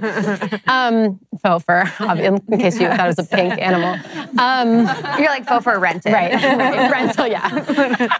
um, 0.66 1.18
faux 1.42 1.64
fur, 1.64 1.82
in 2.18 2.38
case 2.58 2.78
you 2.78 2.88
thought 2.88 3.06
it 3.06 3.16
was 3.16 3.18
a 3.18 3.24
pink 3.24 3.58
animal. 3.60 3.96
Um, 4.38 4.86
You're 5.18 5.28
like 5.28 5.46
faux 5.46 5.64
fur 5.64 5.78
rented. 5.78 6.12
Right. 6.12 6.34
right. 6.34 6.90
Rental, 6.90 7.26
yeah. 7.26 7.46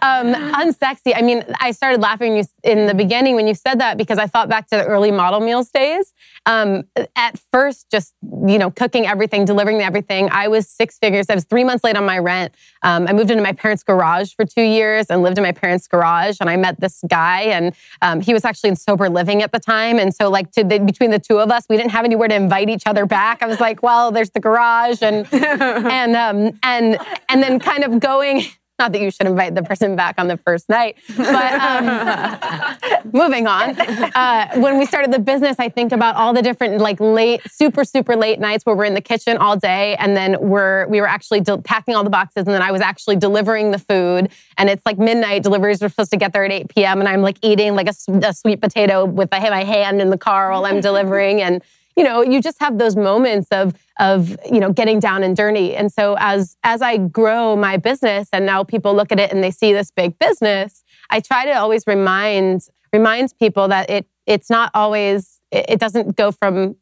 Um, 0.03 0.35
unsexy. 0.55 1.13
I 1.15 1.23
mean, 1.23 1.45
I 1.61 1.71
started 1.73 2.01
laughing 2.01 2.43
in 2.63 2.87
the 2.87 2.95
beginning 2.95 3.35
when 3.35 3.47
you 3.47 3.55
said 3.55 3.81
that 3.81 3.99
because 3.99 4.19
I 4.19 4.27
thought 4.27 4.49
back 4.49 4.69
to 4.69 4.77
the 4.77 4.85
early 4.85 5.11
model 5.11 5.41
meals 5.41 5.71
days. 5.71 6.15
Um, 6.47 6.85
at 7.17 7.39
first, 7.53 7.91
just, 7.91 8.15
you 8.47 8.59
know, 8.59 8.71
cooking 8.71 9.07
everything, 9.07 9.45
delivering 9.45 9.83
everything. 9.83 10.29
I 10.31 10.49
was 10.49 10.69
six 10.69 10.99
figures. 10.99 11.27
I 11.29 11.35
was 11.35 11.45
three 11.45 11.65
months 11.65 11.85
late 11.85 11.97
on 11.97 12.07
my 12.07 12.19
rent. 12.19 12.46
Um, 12.83 13.07
I 13.09 13.13
moved 13.13 13.31
into 13.31 13.43
my 13.43 13.53
parents' 13.53 13.83
garage 13.83 14.35
for 14.35 14.45
two 14.45 14.63
years 14.63 15.07
and 15.09 15.23
lived 15.23 15.39
in 15.39 15.45
my 15.45 15.53
parents' 15.53 15.87
garage. 15.89 16.37
And 16.41 16.51
I 16.51 16.57
met 16.57 16.81
this 16.81 17.01
guy, 17.09 17.43
and 17.43 17.75
um, 18.03 18.21
he 18.21 18.33
was 18.33 18.45
actually 18.45 18.71
in 18.71 18.77
sober 18.77 19.09
living 19.09 19.43
at 19.43 19.53
the 19.53 19.61
time. 19.61 19.99
And 19.99 20.15
so, 20.15 20.31
like, 20.31 20.53
the, 20.53 20.65
between 20.85 21.11
the 21.11 21.19
two 21.19 21.39
of 21.39 21.51
us, 21.51 21.65
we 21.69 21.77
didn't 21.77 21.93
have 21.93 22.05
anywhere 22.05 22.29
to 22.29 22.35
invite 22.35 22.69
each 22.69 22.87
other 22.87 23.07
back. 23.07 23.43
I 23.43 23.47
was 23.47 23.61
like, 23.61 23.83
well, 23.83 24.11
there's 24.11 24.31
the 24.31 24.41
garage, 24.41 25.03
and 25.03 25.27
and 25.33 26.17
um, 26.17 26.59
and 26.63 26.99
and 27.29 27.43
then 27.43 27.59
kind 27.59 27.85
of 27.85 28.01
going. 28.01 28.45
Not 28.79 28.93
that 28.93 29.01
you 29.01 29.11
should 29.11 29.27
invite 29.27 29.55
the 29.55 29.63
person 29.63 29.97
back 29.97 30.17
on 30.19 30.29
the 30.29 30.37
first 30.37 30.69
night, 30.69 30.97
but 31.17 31.53
um, 31.55 32.77
moving 33.13 33.47
on. 33.47 33.71
Uh, 33.81 34.55
when 34.57 34.79
we 34.79 34.85
started 34.85 35.13
the 35.13 35.19
business, 35.19 35.57
I 35.59 35.71
think 35.71 35.93
about 35.93 36.17
all 36.17 36.35
the 36.35 36.43
different 36.43 36.79
like 36.79 37.01
late, 37.01 37.41
super 37.51 37.85
super 37.85 38.17
late 38.17 38.39
nights 38.39 38.67
where 38.67 38.77
we're 38.77 38.85
in 38.85 38.95
the 38.95 39.01
kitchen 39.01 39.39
all 39.39 39.57
day, 39.57 39.97
and 39.97 40.17
then 40.17 40.37
we're 40.41 40.87
we 40.89 41.01
were 41.01 41.09
actually 41.09 41.41
de- 41.41 41.59
packing 41.59 41.95
all 41.95 42.05
the 42.05 42.11
boxes, 42.11 42.47
and 42.47 42.49
then 42.49 42.63
I 42.63 42.71
was 42.71 42.83
actually 42.83 43.17
delivering 43.17 43.71
the 43.71 43.79
food, 43.79 44.31
and 44.59 44.69
it's 44.69 44.85
like 44.85 44.99
midnight. 44.99 45.43
Deliveries 45.43 45.81
were 45.81 45.89
supposed 45.89 46.11
to 46.11 46.19
get 46.19 46.33
there 46.35 46.45
at 46.45 46.53
8 46.53 46.69
p.m., 46.69 47.01
and 47.01 47.09
I'm 47.09 47.23
like 47.23 47.39
eating 47.43 47.75
like 47.75 47.89
a, 47.89 47.95
a 48.27 48.35
sweet 48.35 48.61
potato 48.61 49.07
with 49.07 49.31
my 49.31 49.65
hand 49.65 50.01
in 50.03 50.11
the 50.11 50.19
car 50.19 50.51
while 50.51 50.67
I'm 50.67 50.81
delivering, 50.83 51.41
and 51.41 51.63
you 51.97 52.05
know, 52.05 52.23
you 52.23 52.43
just 52.43 52.61
have 52.61 52.79
those 52.79 52.95
moments 52.95 53.49
of 53.51 53.75
of 53.99 54.37
you 54.51 54.61
know 54.61 54.73
getting 54.73 55.01
down 55.01 55.23
and 55.23 55.37
dirty. 55.37 55.75
And 55.75 55.91
so 55.91 56.17
as 56.21 56.57
as 56.63 56.83
I 56.83 56.99
grow 56.99 57.57
my 57.57 57.79
business, 57.79 58.29
and 58.33 58.45
now 58.45 58.63
people 58.63 58.95
look 58.95 59.11
at 59.11 59.19
it 59.19 59.33
and 59.33 59.43
they 59.43 59.51
see 59.51 59.73
this 59.73 59.91
big 59.91 60.19
business, 60.19 60.85
I 61.11 61.21
try 61.21 61.47
to 61.47 61.53
always 61.53 61.87
remind 61.87 62.69
remind 62.93 63.37
people 63.39 63.69
that 63.69 63.89
it 63.91 64.07
it's 64.27 64.51
not 64.51 64.71
always 64.75 65.41
it 65.51 65.81
doesn't 65.81 66.17
go 66.17 66.33
from 66.33 66.77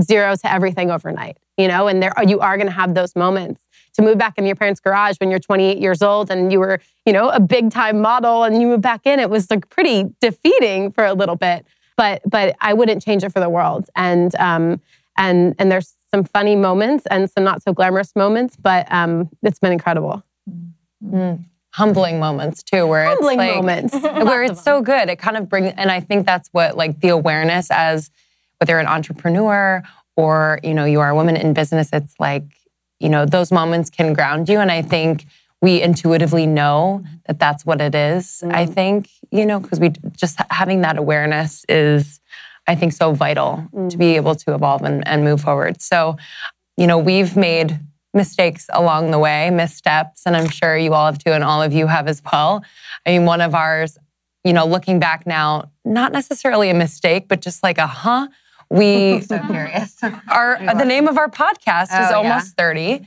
zero 0.00 0.34
to 0.36 0.52
everything 0.52 0.90
overnight. 0.90 1.38
You 1.56 1.68
know, 1.68 1.88
and 1.88 2.02
there 2.02 2.12
you 2.26 2.40
are 2.40 2.56
going 2.56 2.68
to 2.68 2.72
have 2.72 2.94
those 2.94 3.16
moments 3.16 3.62
to 3.94 4.02
move 4.02 4.18
back 4.18 4.38
in 4.38 4.46
your 4.46 4.54
parents' 4.54 4.80
garage 4.80 5.16
when 5.18 5.30
you're 5.30 5.40
28 5.40 5.78
years 5.78 6.02
old 6.02 6.30
and 6.30 6.52
you 6.52 6.60
were, 6.60 6.80
you 7.04 7.12
know, 7.12 7.30
a 7.30 7.40
big 7.40 7.70
time 7.70 8.00
model 8.00 8.44
and 8.44 8.60
you 8.60 8.68
moved 8.68 8.82
back 8.82 9.00
in. 9.04 9.18
It 9.18 9.28
was 9.28 9.50
like 9.50 9.68
pretty 9.68 10.04
defeating 10.20 10.92
for 10.92 11.04
a 11.04 11.14
little 11.14 11.34
bit 11.34 11.66
but 11.98 12.22
but 12.24 12.56
I 12.62 12.72
wouldn't 12.72 13.02
change 13.02 13.24
it 13.24 13.30
for 13.30 13.40
the 13.40 13.50
world. 13.50 13.90
And 13.94 14.34
um, 14.36 14.80
and 15.18 15.54
and 15.58 15.70
there's 15.70 15.92
some 16.10 16.24
funny 16.24 16.56
moments 16.56 17.04
and 17.10 17.28
some 17.28 17.44
not 17.44 17.62
so 17.62 17.74
glamorous 17.74 18.16
moments, 18.16 18.56
but 18.56 18.90
um, 18.90 19.28
it's 19.42 19.58
been 19.58 19.72
incredible. 19.72 20.22
Mm. 21.04 21.44
Humbling 21.74 22.18
moments 22.18 22.62
too, 22.62 22.86
where 22.86 23.04
Humbling 23.04 23.40
it's 23.40 23.46
like, 23.46 23.56
moments, 23.56 23.94
where 24.02 24.42
it's 24.42 24.62
so 24.62 24.80
good. 24.80 25.10
It 25.10 25.18
kind 25.18 25.36
of 25.36 25.50
brings, 25.50 25.74
and 25.76 25.90
I 25.90 26.00
think 26.00 26.24
that's 26.24 26.48
what 26.52 26.78
like 26.78 27.00
the 27.00 27.08
awareness 27.08 27.70
as 27.70 28.10
whether 28.58 28.72
you're 28.72 28.80
an 28.80 28.86
entrepreneur 28.86 29.82
or 30.16 30.60
you 30.62 30.72
know 30.72 30.86
you 30.86 31.00
are 31.00 31.10
a 31.10 31.14
woman 31.14 31.36
in 31.36 31.52
business. 31.52 31.90
It's 31.92 32.14
like 32.18 32.44
you 33.00 33.08
know 33.08 33.26
those 33.26 33.52
moments 33.52 33.90
can 33.90 34.14
ground 34.14 34.48
you, 34.48 34.60
and 34.60 34.70
I 34.70 34.82
think 34.82 35.26
we 35.60 35.82
intuitively 35.82 36.46
know 36.46 37.04
that 37.26 37.38
that's 37.38 37.66
what 37.66 37.80
it 37.80 37.94
is, 37.94 38.42
mm. 38.44 38.54
I 38.54 38.66
think, 38.66 39.10
you 39.30 39.44
know, 39.44 39.58
because 39.58 39.80
we 39.80 39.92
just 40.16 40.38
having 40.50 40.82
that 40.82 40.98
awareness 40.98 41.64
is, 41.68 42.20
I 42.66 42.74
think, 42.74 42.92
so 42.92 43.12
vital 43.12 43.66
mm. 43.72 43.90
to 43.90 43.96
be 43.96 44.16
able 44.16 44.34
to 44.36 44.54
evolve 44.54 44.82
and, 44.82 45.06
and 45.06 45.24
move 45.24 45.40
forward. 45.40 45.82
So, 45.82 46.16
you 46.76 46.86
know, 46.86 46.98
we've 46.98 47.36
made 47.36 47.80
mistakes 48.14 48.66
along 48.72 49.10
the 49.10 49.18
way, 49.18 49.50
missteps, 49.50 50.22
and 50.26 50.36
I'm 50.36 50.48
sure 50.48 50.76
you 50.76 50.94
all 50.94 51.06
have 51.06 51.18
too, 51.18 51.32
and 51.32 51.42
all 51.42 51.62
of 51.62 51.72
you 51.72 51.86
have 51.86 52.08
as 52.08 52.22
well. 52.30 52.62
I 53.04 53.10
mean, 53.10 53.24
one 53.24 53.40
of 53.40 53.54
ours, 53.54 53.98
you 54.44 54.52
know, 54.52 54.66
looking 54.66 54.98
back 54.98 55.26
now, 55.26 55.70
not 55.84 56.12
necessarily 56.12 56.70
a 56.70 56.74
mistake, 56.74 57.26
but 57.28 57.40
just 57.40 57.62
like 57.62 57.78
a 57.78 57.86
huh. 57.86 58.28
We 58.70 59.20
so 59.22 59.38
curious. 59.40 59.96
Our 60.28 60.58
the 60.74 60.84
name 60.84 61.08
of 61.08 61.16
our 61.16 61.30
podcast 61.30 61.88
oh, 61.90 62.04
is 62.04 62.12
almost 62.12 62.48
yeah. 62.48 62.62
thirty, 62.62 63.06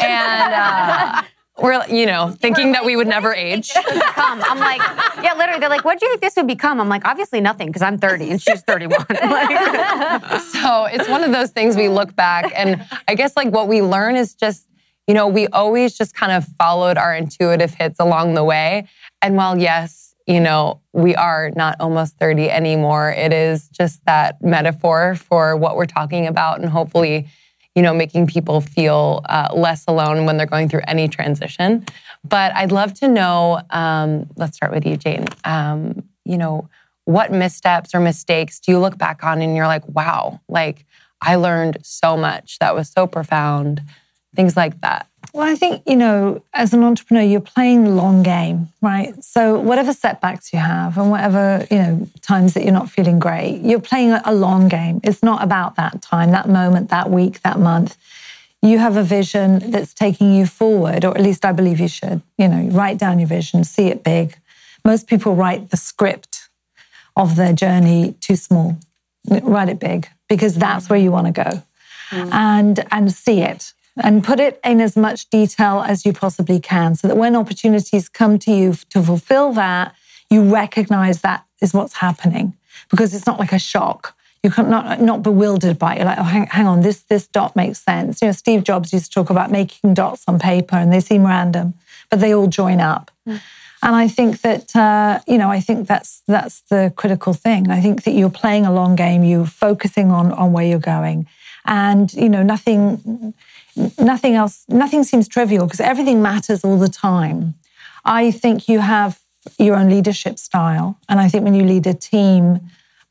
and 0.00 0.54
uh, 0.54 1.22
we're, 1.60 1.86
you 1.88 2.06
know, 2.06 2.30
thinking 2.30 2.72
that 2.72 2.84
we 2.84 2.96
would 2.96 3.06
never 3.06 3.34
age. 3.34 3.72
Become. 3.74 4.42
I'm 4.42 4.58
like, 4.58 4.80
yeah, 5.22 5.34
literally. 5.36 5.60
They're 5.60 5.68
like, 5.68 5.84
what 5.84 5.98
do 5.98 6.06
you 6.06 6.12
think 6.12 6.22
this 6.22 6.36
would 6.36 6.46
become? 6.46 6.80
I'm 6.80 6.88
like, 6.88 7.04
obviously 7.04 7.40
nothing 7.40 7.68
because 7.68 7.82
I'm 7.82 7.98
30 7.98 8.30
and 8.30 8.42
she's 8.42 8.62
31. 8.62 9.00
so 9.08 10.84
it's 10.86 11.08
one 11.08 11.22
of 11.22 11.32
those 11.32 11.50
things 11.50 11.76
we 11.76 11.88
look 11.88 12.14
back 12.16 12.52
and 12.54 12.84
I 13.08 13.14
guess 13.14 13.36
like 13.36 13.48
what 13.48 13.68
we 13.68 13.82
learn 13.82 14.16
is 14.16 14.34
just, 14.34 14.66
you 15.06 15.14
know, 15.14 15.28
we 15.28 15.46
always 15.48 15.96
just 15.96 16.14
kind 16.14 16.32
of 16.32 16.46
followed 16.58 16.96
our 16.96 17.14
intuitive 17.14 17.74
hits 17.74 18.00
along 18.00 18.34
the 18.34 18.44
way. 18.44 18.88
And 19.22 19.36
while 19.36 19.58
yes, 19.58 20.14
you 20.26 20.40
know, 20.40 20.80
we 20.92 21.14
are 21.16 21.50
not 21.56 21.76
almost 21.80 22.16
30 22.18 22.50
anymore, 22.50 23.10
it 23.10 23.32
is 23.32 23.68
just 23.68 24.04
that 24.06 24.40
metaphor 24.42 25.16
for 25.16 25.56
what 25.56 25.76
we're 25.76 25.86
talking 25.86 26.26
about 26.26 26.60
and 26.60 26.68
hopefully 26.68 27.28
you 27.74 27.82
know, 27.82 27.94
making 27.94 28.26
people 28.26 28.60
feel 28.60 29.22
uh, 29.28 29.48
less 29.54 29.84
alone 29.86 30.26
when 30.26 30.36
they're 30.36 30.46
going 30.46 30.68
through 30.68 30.82
any 30.86 31.08
transition. 31.08 31.84
But 32.24 32.54
I'd 32.54 32.72
love 32.72 32.94
to 32.94 33.08
know. 33.08 33.60
Um, 33.70 34.28
let's 34.36 34.56
start 34.56 34.72
with 34.72 34.84
you, 34.84 34.96
Jane. 34.96 35.26
Um, 35.44 36.02
you 36.24 36.36
know, 36.36 36.68
what 37.04 37.32
missteps 37.32 37.94
or 37.94 38.00
mistakes 38.00 38.60
do 38.60 38.72
you 38.72 38.78
look 38.78 38.98
back 38.98 39.24
on 39.24 39.42
and 39.42 39.56
you're 39.56 39.66
like, 39.66 39.86
wow, 39.88 40.40
like 40.48 40.86
I 41.20 41.36
learned 41.36 41.78
so 41.82 42.16
much 42.16 42.58
that 42.60 42.74
was 42.74 42.88
so 42.88 43.06
profound, 43.06 43.82
things 44.34 44.56
like 44.56 44.80
that. 44.80 45.09
Well, 45.32 45.46
I 45.48 45.54
think, 45.54 45.82
you 45.86 45.96
know, 45.96 46.42
as 46.52 46.74
an 46.74 46.82
entrepreneur, 46.82 47.22
you're 47.22 47.40
playing 47.40 47.84
the 47.84 47.90
long 47.90 48.22
game, 48.22 48.68
right? 48.80 49.22
So, 49.22 49.60
whatever 49.60 49.92
setbacks 49.92 50.52
you 50.52 50.58
have 50.58 50.98
and 50.98 51.10
whatever, 51.10 51.66
you 51.70 51.78
know, 51.78 52.08
times 52.20 52.54
that 52.54 52.64
you're 52.64 52.72
not 52.72 52.90
feeling 52.90 53.18
great, 53.20 53.60
you're 53.60 53.80
playing 53.80 54.12
a 54.12 54.32
long 54.32 54.68
game. 54.68 55.00
It's 55.04 55.22
not 55.22 55.42
about 55.42 55.76
that 55.76 56.02
time, 56.02 56.32
that 56.32 56.48
moment, 56.48 56.90
that 56.90 57.10
week, 57.10 57.42
that 57.42 57.60
month. 57.60 57.96
You 58.60 58.78
have 58.78 58.96
a 58.96 59.04
vision 59.04 59.70
that's 59.70 59.94
taking 59.94 60.34
you 60.34 60.46
forward, 60.46 61.04
or 61.04 61.16
at 61.16 61.22
least 61.22 61.44
I 61.44 61.52
believe 61.52 61.80
you 61.80 61.88
should. 61.88 62.22
You 62.36 62.48
know, 62.48 62.68
write 62.70 62.98
down 62.98 63.20
your 63.20 63.28
vision, 63.28 63.62
see 63.62 63.86
it 63.86 64.02
big. 64.02 64.36
Most 64.84 65.06
people 65.06 65.36
write 65.36 65.70
the 65.70 65.76
script 65.76 66.48
of 67.16 67.36
their 67.36 67.52
journey 67.52 68.16
too 68.20 68.36
small. 68.36 68.78
Write 69.28 69.68
it 69.68 69.78
big 69.78 70.08
because 70.28 70.56
that's 70.56 70.88
where 70.90 70.98
you 70.98 71.12
want 71.12 71.26
to 71.26 71.32
go. 71.32 71.62
Mm. 72.10 72.32
And 72.32 72.86
and 72.90 73.12
see 73.12 73.42
it 73.42 73.72
and 73.96 74.24
put 74.24 74.40
it 74.40 74.60
in 74.64 74.80
as 74.80 74.96
much 74.96 75.28
detail 75.30 75.84
as 75.86 76.06
you 76.06 76.12
possibly 76.12 76.60
can 76.60 76.94
so 76.94 77.08
that 77.08 77.16
when 77.16 77.36
opportunities 77.36 78.08
come 78.08 78.38
to 78.40 78.52
you 78.52 78.74
to 78.90 79.02
fulfill 79.02 79.52
that, 79.52 79.94
you 80.30 80.42
recognize 80.42 81.22
that 81.22 81.44
is 81.60 81.74
what's 81.74 81.94
happening 81.94 82.56
because 82.90 83.14
it's 83.14 83.26
not 83.26 83.38
like 83.38 83.52
a 83.52 83.58
shock. 83.58 84.16
You 84.42 84.50
are 84.56 84.64
not 84.64 85.02
not 85.02 85.22
bewildered 85.22 85.78
by 85.78 85.94
it. 85.94 85.98
You're 85.98 86.06
like, 86.06 86.18
oh, 86.18 86.22
hang, 86.22 86.46
hang, 86.46 86.66
on, 86.66 86.80
this 86.80 87.02
this 87.02 87.26
dot 87.26 87.54
makes 87.56 87.78
sense. 87.78 88.22
You 88.22 88.28
know, 88.28 88.32
Steve 88.32 88.64
Jobs 88.64 88.90
used 88.92 89.06
to 89.06 89.10
talk 89.10 89.28
about 89.28 89.50
making 89.50 89.92
dots 89.92 90.24
on 90.26 90.38
paper, 90.38 90.76
and 90.76 90.90
they 90.90 91.00
seem 91.00 91.26
random, 91.26 91.74
but 92.08 92.20
they 92.20 92.34
all 92.34 92.46
join 92.46 92.80
up. 92.80 93.10
Mm. 93.28 93.40
And 93.82 93.96
I 93.96 94.08
think 94.08 94.40
that 94.40 94.74
uh, 94.74 95.20
you 95.26 95.36
know, 95.36 95.50
I 95.50 95.60
think 95.60 95.86
that's 95.86 96.22
that's 96.26 96.62
the 96.70 96.90
critical 96.96 97.34
thing. 97.34 97.70
I 97.70 97.82
think 97.82 98.04
that 98.04 98.12
you're 98.12 98.30
playing 98.30 98.64
a 98.64 98.72
long 98.72 98.96
game. 98.96 99.24
You're 99.24 99.44
focusing 99.44 100.10
on 100.10 100.32
on 100.32 100.52
where 100.52 100.64
you're 100.64 100.78
going, 100.78 101.26
and 101.66 102.10
you 102.14 102.30
know, 102.30 102.42
nothing 102.42 103.34
nothing 103.98 104.34
else, 104.34 104.64
nothing 104.68 105.04
seems 105.04 105.28
trivial 105.28 105.66
because 105.66 105.80
everything 105.80 106.22
matters 106.22 106.64
all 106.64 106.78
the 106.78 106.88
time. 106.88 107.54
I 108.04 108.30
think 108.30 108.68
you 108.68 108.80
have 108.80 109.20
your 109.58 109.76
own 109.76 109.88
leadership 109.88 110.38
style. 110.38 110.98
And 111.08 111.20
I 111.20 111.28
think 111.28 111.44
when 111.44 111.54
you 111.54 111.64
lead 111.64 111.86
a 111.86 111.94
team, 111.94 112.60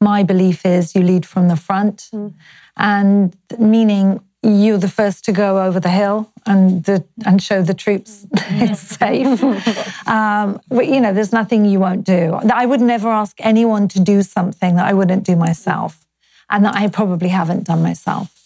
my 0.01 0.23
belief 0.23 0.65
is 0.65 0.95
you 0.95 1.01
lead 1.01 1.25
from 1.25 1.47
the 1.47 1.55
front, 1.55 2.09
mm. 2.13 2.33
and 2.77 3.35
meaning 3.57 4.21
you're 4.41 4.77
the 4.77 4.87
first 4.87 5.25
to 5.25 5.33
go 5.33 5.61
over 5.61 5.81
the 5.81 5.89
hill 5.89 6.31
and 6.45 6.85
the, 6.85 7.03
and 7.25 7.43
show 7.43 7.61
the 7.61 7.73
troops 7.73 8.25
it's 8.33 8.79
safe. 8.79 9.43
um, 10.07 10.61
but, 10.69 10.87
you 10.87 11.01
know, 11.01 11.11
there's 11.11 11.33
nothing 11.33 11.65
you 11.65 11.79
won't 11.79 12.05
do. 12.05 12.39
I 12.53 12.65
would 12.65 12.79
never 12.79 13.09
ask 13.09 13.35
anyone 13.39 13.89
to 13.89 13.99
do 13.99 14.23
something 14.23 14.77
that 14.77 14.85
I 14.85 14.93
wouldn't 14.93 15.25
do 15.25 15.35
myself, 15.35 16.05
and 16.49 16.63
that 16.63 16.75
I 16.75 16.87
probably 16.87 17.29
haven't 17.29 17.65
done 17.65 17.83
myself. 17.83 18.38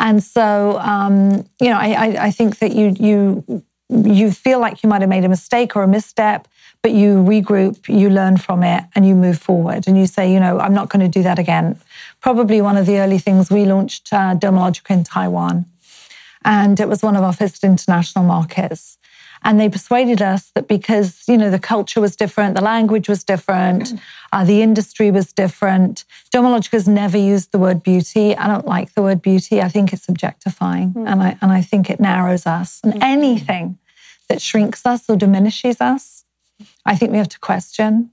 And 0.00 0.24
so, 0.24 0.78
um, 0.80 1.46
you 1.60 1.68
know, 1.68 1.76
I, 1.78 2.26
I, 2.26 2.30
think 2.30 2.58
that 2.60 2.72
you 2.74 2.96
you 2.98 3.62
you 3.90 4.30
feel 4.32 4.58
like 4.58 4.82
you 4.82 4.88
might 4.88 5.02
have 5.02 5.10
made 5.10 5.24
a 5.24 5.28
mistake 5.28 5.76
or 5.76 5.82
a 5.82 5.88
misstep, 5.88 6.48
but 6.80 6.92
you 6.92 7.16
regroup, 7.16 7.86
you 7.86 8.08
learn 8.08 8.38
from 8.38 8.62
it, 8.62 8.82
and 8.94 9.06
you 9.06 9.14
move 9.14 9.38
forward. 9.38 9.86
And 9.86 9.98
you 9.98 10.06
say, 10.06 10.32
you 10.32 10.40
know, 10.40 10.58
I'm 10.58 10.72
not 10.72 10.88
going 10.88 11.02
to 11.02 11.18
do 11.18 11.22
that 11.22 11.38
again. 11.38 11.78
Probably 12.22 12.62
one 12.62 12.78
of 12.78 12.86
the 12.86 12.98
early 12.98 13.18
things 13.18 13.50
we 13.50 13.66
launched 13.66 14.10
uh, 14.10 14.34
Dermalogica 14.36 14.90
in 14.90 15.04
Taiwan, 15.04 15.66
and 16.46 16.80
it 16.80 16.88
was 16.88 17.02
one 17.02 17.14
of 17.14 17.22
our 17.22 17.34
first 17.34 17.62
international 17.62 18.24
markets. 18.24 18.96
And 19.42 19.58
they 19.58 19.68
persuaded 19.68 20.20
us 20.20 20.50
that 20.54 20.68
because, 20.68 21.22
you 21.26 21.38
know, 21.38 21.50
the 21.50 21.58
culture 21.58 22.00
was 22.00 22.14
different, 22.14 22.54
the 22.54 22.62
language 22.62 23.08
was 23.08 23.24
different, 23.24 23.94
uh, 24.32 24.44
the 24.44 24.62
industry 24.62 25.10
was 25.10 25.32
different. 25.32 26.04
Dermalogica's 26.32 26.86
never 26.86 27.16
used 27.16 27.52
the 27.52 27.58
word 27.58 27.82
beauty. 27.82 28.36
I 28.36 28.46
don't 28.46 28.66
like 28.66 28.94
the 28.94 29.02
word 29.02 29.22
beauty. 29.22 29.62
I 29.62 29.68
think 29.68 29.92
it's 29.92 30.08
objectifying 30.08 30.92
mm. 30.92 31.10
and, 31.10 31.22
I, 31.22 31.38
and 31.40 31.50
I 31.50 31.62
think 31.62 31.88
it 31.88 32.00
narrows 32.00 32.46
us. 32.46 32.80
And 32.84 32.94
mm. 32.94 32.98
anything 33.02 33.78
that 34.28 34.42
shrinks 34.42 34.84
us 34.84 35.08
or 35.08 35.16
diminishes 35.16 35.80
us, 35.80 36.24
I 36.84 36.96
think 36.96 37.10
we 37.12 37.18
have 37.18 37.28
to 37.30 37.38
question 37.38 38.10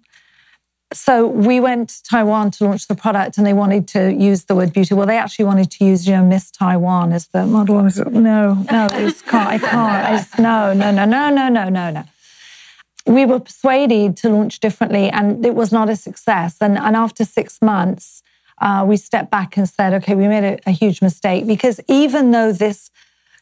so 0.94 1.28
we 1.28 1.60
went 1.60 1.90
to 1.90 2.04
Taiwan 2.04 2.52
to 2.52 2.66
launch 2.66 2.88
the 2.88 2.96
product 2.96 3.38
and 3.38 3.46
they 3.46 3.54
wanted 3.54 3.88
to 3.90 4.14
use 4.14 4.46
the 4.46 4.56
word 4.56 4.72
beauty. 4.72 4.94
Well, 4.94 5.06
they 5.06 5.18
actually 5.18 5.46
wanted 5.46 5.70
to 5.72 5.86
use, 5.86 6.08
you 6.08 6.16
know, 6.16 6.24
Miss 6.24 6.50
Taiwan 6.50 7.12
as 7.12 7.28
the 7.28 7.46
model. 7.46 7.78
I 7.78 7.82
was 7.84 8.00
like, 8.00 8.12
no, 8.12 8.54
no, 8.72 8.88
it's 8.92 9.22
can't, 9.22 9.50
I 9.50 9.58
can't. 9.58 10.06
I 10.06 10.18
just, 10.18 10.40
no, 10.40 10.74
no, 10.74 10.92
no, 10.92 11.04
no, 11.04 11.30
no, 11.30 11.50
no, 11.50 11.68
no, 11.68 11.92
no. 11.92 12.04
We 13.06 13.26
were 13.26 13.40
persuaded 13.40 14.16
to 14.18 14.30
launch 14.30 14.60
differently 14.60 15.10
and 15.10 15.46
it 15.46 15.56
was 15.56 15.72
not 15.74 15.90
a 15.90 15.96
success. 15.96 16.58
And, 16.62 16.78
and 16.78 16.96
after 16.96 17.26
six 17.26 17.62
months, 17.62 18.24
uh, 18.62 18.86
we 18.88 18.96
stepped 18.96 19.30
back 19.30 19.58
and 19.58 19.68
said, 19.68 19.94
okay, 19.96 20.16
we 20.16 20.28
made 20.28 20.44
a, 20.44 20.60
a 20.70 20.72
huge 20.72 21.02
mistake 21.02 21.46
because 21.46 21.82
even 21.90 22.32
though 22.32 22.54
this 22.54 22.92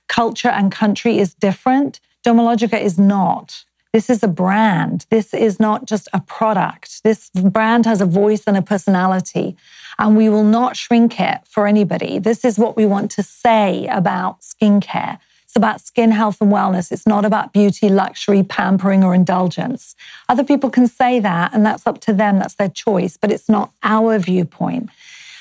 culture 0.07 0.49
and 0.49 0.71
country 0.71 1.19
is 1.19 1.35
different, 1.35 1.99
Dermalogica 2.25 2.79
is 2.79 2.97
not. 2.97 3.65
This 3.95 4.09
is 4.09 4.23
a 4.23 4.27
brand. 4.27 5.05
This 5.09 5.33
is 5.33 5.57
not 5.57 5.85
just 5.85 6.09
a 6.11 6.19
product. 6.19 7.01
This 7.05 7.29
brand 7.29 7.85
has 7.85 8.01
a 8.01 8.05
voice 8.05 8.43
and 8.45 8.57
a 8.57 8.61
personality, 8.61 9.55
and 9.97 10.17
we 10.17 10.27
will 10.27 10.43
not 10.43 10.75
shrink 10.75 11.17
it 11.17 11.39
for 11.47 11.65
anybody. 11.65 12.19
This 12.19 12.43
is 12.43 12.59
what 12.59 12.75
we 12.75 12.85
want 12.85 13.09
to 13.11 13.23
say 13.23 13.87
about 13.87 14.41
skincare. 14.41 15.17
It's 15.45 15.55
about 15.55 15.79
skin 15.79 16.11
health 16.11 16.41
and 16.41 16.51
wellness. 16.51 16.91
It's 16.91 17.07
not 17.07 17.23
about 17.23 17.53
beauty, 17.53 17.87
luxury, 17.87 18.43
pampering, 18.43 19.01
or 19.01 19.15
indulgence. 19.15 19.95
Other 20.27 20.43
people 20.43 20.69
can 20.69 20.87
say 20.87 21.21
that, 21.21 21.53
and 21.53 21.65
that's 21.65 21.87
up 21.87 22.01
to 22.01 22.11
them. 22.11 22.39
That's 22.39 22.55
their 22.55 22.67
choice, 22.67 23.15
but 23.15 23.31
it's 23.31 23.47
not 23.47 23.71
our 23.81 24.19
viewpoint. 24.19 24.89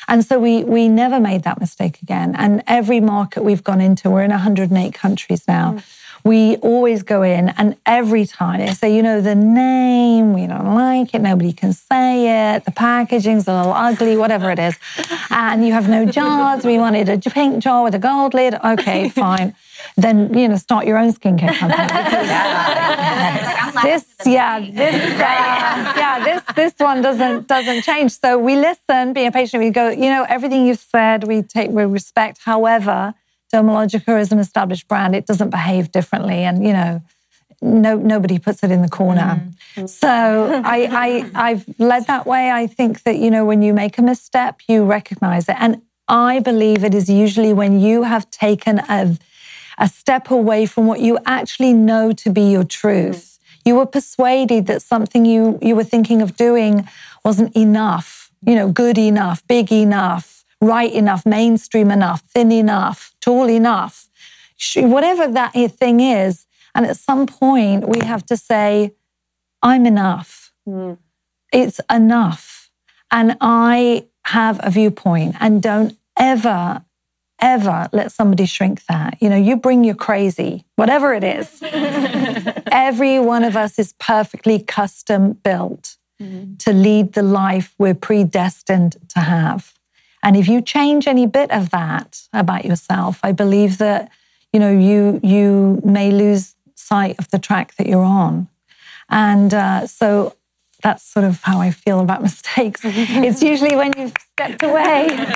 And 0.06 0.24
so 0.24 0.38
we 0.38 0.62
we 0.62 0.88
never 0.88 1.18
made 1.18 1.42
that 1.42 1.58
mistake 1.58 2.00
again. 2.02 2.36
And 2.36 2.62
every 2.68 3.00
market 3.00 3.42
we've 3.42 3.64
gone 3.64 3.80
into, 3.80 4.10
we're 4.10 4.22
in 4.22 4.30
108 4.30 4.94
countries 4.94 5.42
now. 5.48 5.72
Mm. 5.72 5.82
We 6.24 6.56
always 6.56 7.02
go 7.02 7.22
in, 7.22 7.50
and 7.50 7.76
every 7.84 8.24
time 8.24 8.60
they 8.60 8.72
say, 8.72 8.96
you 8.96 9.02
know, 9.02 9.20
the 9.20 9.34
name, 9.34 10.32
we 10.32 10.46
don't 10.46 10.74
like 10.74 11.14
it, 11.14 11.20
nobody 11.20 11.52
can 11.52 11.74
say 11.74 12.54
it, 12.54 12.64
the 12.64 12.70
packaging's 12.70 13.46
a 13.46 13.54
little 13.54 13.72
ugly, 13.72 14.16
whatever 14.16 14.50
it 14.50 14.58
is, 14.58 14.76
and 15.30 15.66
you 15.66 15.74
have 15.74 15.88
no 15.88 16.06
jars. 16.06 16.64
We 16.64 16.78
wanted 16.78 17.08
a 17.10 17.18
pink 17.18 17.62
jar 17.62 17.82
with 17.84 17.94
a 17.94 17.98
gold 17.98 18.32
lid. 18.32 18.54
Okay, 18.54 19.08
fine 19.24 19.54
then 19.96 20.32
you 20.36 20.48
know 20.48 20.56
start 20.56 20.86
your 20.86 20.98
own 20.98 21.12
skincare 21.12 21.54
company. 21.56 21.86
this, 23.82 24.04
yeah, 24.24 24.60
this, 24.60 24.94
uh, 24.94 25.94
yeah, 25.96 26.24
this 26.24 26.42
this 26.54 26.74
one 26.78 27.02
doesn't 27.02 27.46
doesn't 27.46 27.82
change. 27.82 28.12
So 28.12 28.38
we 28.38 28.56
listen, 28.56 29.12
being 29.12 29.32
patient. 29.32 29.62
We 29.62 29.70
go, 29.70 29.90
you 29.90 30.10
know, 30.10 30.24
everything 30.28 30.66
you've 30.66 30.78
said, 30.78 31.24
we 31.24 31.42
take, 31.42 31.70
we 31.70 31.84
respect. 31.84 32.38
However, 32.44 33.14
Dermalogica 33.54 34.20
is 34.20 34.32
an 34.32 34.38
established 34.38 34.88
brand; 34.88 35.14
it 35.14 35.26
doesn't 35.26 35.50
behave 35.50 35.92
differently, 35.92 36.40
and 36.44 36.64
you 36.66 36.72
know. 36.72 37.02
No, 37.62 37.96
nobody 37.96 38.38
puts 38.38 38.62
it 38.62 38.70
in 38.70 38.82
the 38.82 38.90
corner. 38.90 39.40
Mm. 39.76 39.88
So 39.88 40.62
I, 40.66 40.78
I, 41.06 41.08
I've 41.46 41.64
led 41.78 42.06
that 42.08 42.26
way. 42.26 42.50
I 42.50 42.66
think 42.66 43.04
that 43.04 43.16
you 43.16 43.30
know 43.30 43.46
when 43.46 43.62
you 43.62 43.72
make 43.72 43.96
a 43.96 44.02
misstep, 44.02 44.60
you 44.68 44.84
recognize 44.84 45.48
it, 45.48 45.56
and 45.58 45.80
I 46.06 46.40
believe 46.40 46.84
it 46.84 46.94
is 46.94 47.08
usually 47.08 47.54
when 47.54 47.80
you 47.80 48.02
have 48.02 48.28
taken 48.30 48.80
a 48.80 49.16
a 49.78 49.88
step 49.88 50.30
away 50.30 50.66
from 50.66 50.86
what 50.86 51.00
you 51.00 51.18
actually 51.26 51.72
know 51.72 52.12
to 52.12 52.30
be 52.30 52.42
your 52.50 52.64
truth. 52.64 53.38
You 53.64 53.76
were 53.76 53.86
persuaded 53.86 54.66
that 54.66 54.82
something 54.82 55.24
you, 55.24 55.58
you 55.62 55.74
were 55.74 55.84
thinking 55.84 56.20
of 56.22 56.36
doing 56.36 56.88
wasn't 57.24 57.56
enough, 57.56 58.30
you 58.46 58.54
know, 58.54 58.70
good 58.70 58.98
enough, 58.98 59.46
big 59.46 59.72
enough, 59.72 60.33
right 60.64 60.92
enough, 60.92 61.24
mainstream 61.26 61.90
enough, 61.90 62.22
thin 62.22 62.52
enough, 62.52 63.14
tall 63.20 63.48
enough, 63.48 64.08
whatever 64.76 65.28
that 65.28 65.52
thing 65.52 66.00
is. 66.00 66.46
And 66.74 66.86
at 66.86 66.96
some 66.96 67.26
point, 67.26 67.88
we 67.88 68.04
have 68.04 68.26
to 68.26 68.36
say, 68.36 68.92
I'm 69.62 69.86
enough. 69.86 70.52
Mm. 70.66 70.98
It's 71.52 71.80
enough. 71.90 72.70
And 73.10 73.36
I 73.40 74.06
have 74.24 74.58
a 74.62 74.70
viewpoint 74.70 75.36
and 75.38 75.62
don't 75.62 75.96
ever 76.18 76.84
ever 77.40 77.88
let 77.92 78.10
somebody 78.10 78.46
shrink 78.46 78.84
that. 78.86 79.18
You 79.20 79.28
know, 79.28 79.36
you 79.36 79.56
bring 79.56 79.84
your 79.84 79.94
crazy, 79.94 80.64
whatever 80.76 81.12
it 81.12 81.22
is. 81.22 81.62
Every 82.72 83.18
one 83.18 83.44
of 83.44 83.56
us 83.56 83.78
is 83.78 83.92
perfectly 83.98 84.58
custom 84.60 85.32
built 85.32 85.96
mm-hmm. 86.20 86.54
to 86.56 86.72
lead 86.72 87.12
the 87.12 87.22
life 87.22 87.74
we're 87.78 87.94
predestined 87.94 88.96
to 89.10 89.20
have. 89.20 89.74
And 90.24 90.36
if 90.36 90.48
you 90.48 90.60
change 90.60 91.06
any 91.06 91.26
bit 91.26 91.50
of 91.52 91.70
that 91.70 92.22
about 92.32 92.64
yourself, 92.64 93.20
I 93.22 93.32
believe 93.32 93.78
that, 93.78 94.10
you 94.52 94.58
know, 94.58 94.72
you 94.72 95.20
you 95.22 95.80
may 95.84 96.10
lose 96.10 96.56
sight 96.74 97.16
of 97.18 97.30
the 97.30 97.38
track 97.38 97.76
that 97.76 97.86
you're 97.86 98.02
on. 98.02 98.48
And 99.08 99.54
uh, 99.54 99.86
so 99.86 100.34
that's 100.82 101.04
sort 101.04 101.24
of 101.24 101.40
how 101.42 101.60
I 101.60 101.70
feel 101.70 102.00
about 102.00 102.22
mistakes. 102.30 102.80
it's 102.84 103.42
usually 103.42 103.76
when 103.76 103.92
you've 103.96 104.14
stepped 104.32 104.62
away 104.62 105.34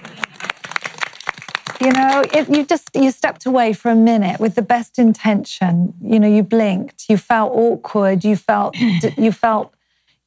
you 1.81 1.93
know, 1.93 2.25
if 2.33 2.49
you 2.49 2.65
just 2.65 2.91
you 2.95 3.11
stepped 3.11 3.47
away 3.47 3.73
for 3.73 3.91
a 3.91 3.95
minute 3.95 4.41
with 4.41 4.55
the 4.55 4.63
best 4.63 4.99
intention. 4.99 5.95
You 6.03 6.19
know, 6.19 6.29
you 6.29 6.43
blinked. 6.43 7.05
You 7.09 7.17
felt 7.17 7.53
awkward. 7.53 8.25
You 8.25 8.37
felt 8.37 8.77
you 9.17 9.33
felt 9.33 9.73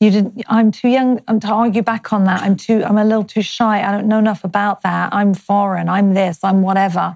you 0.02 0.10
didn't. 0.10 0.44
I'm 0.48 0.72
too 0.72 0.90
young 0.90 1.22
I'm 1.28 1.40
to 1.42 1.48
argue 1.48 1.84
back 1.84 2.12
on 2.12 2.24
that. 2.26 2.42
I'm 2.42 2.56
too. 2.56 2.84
I'm 2.84 2.98
a 2.98 3.06
little 3.06 3.24
too 3.24 3.44
shy. 3.44 3.88
I 3.88 3.92
don't 3.92 4.08
know 4.08 4.18
enough 4.18 4.44
about 4.44 4.82
that. 4.82 5.14
I'm 5.14 5.36
foreign. 5.36 5.88
I'm 5.88 6.16
this. 6.16 6.44
I'm 6.44 6.64
whatever. 6.64 7.16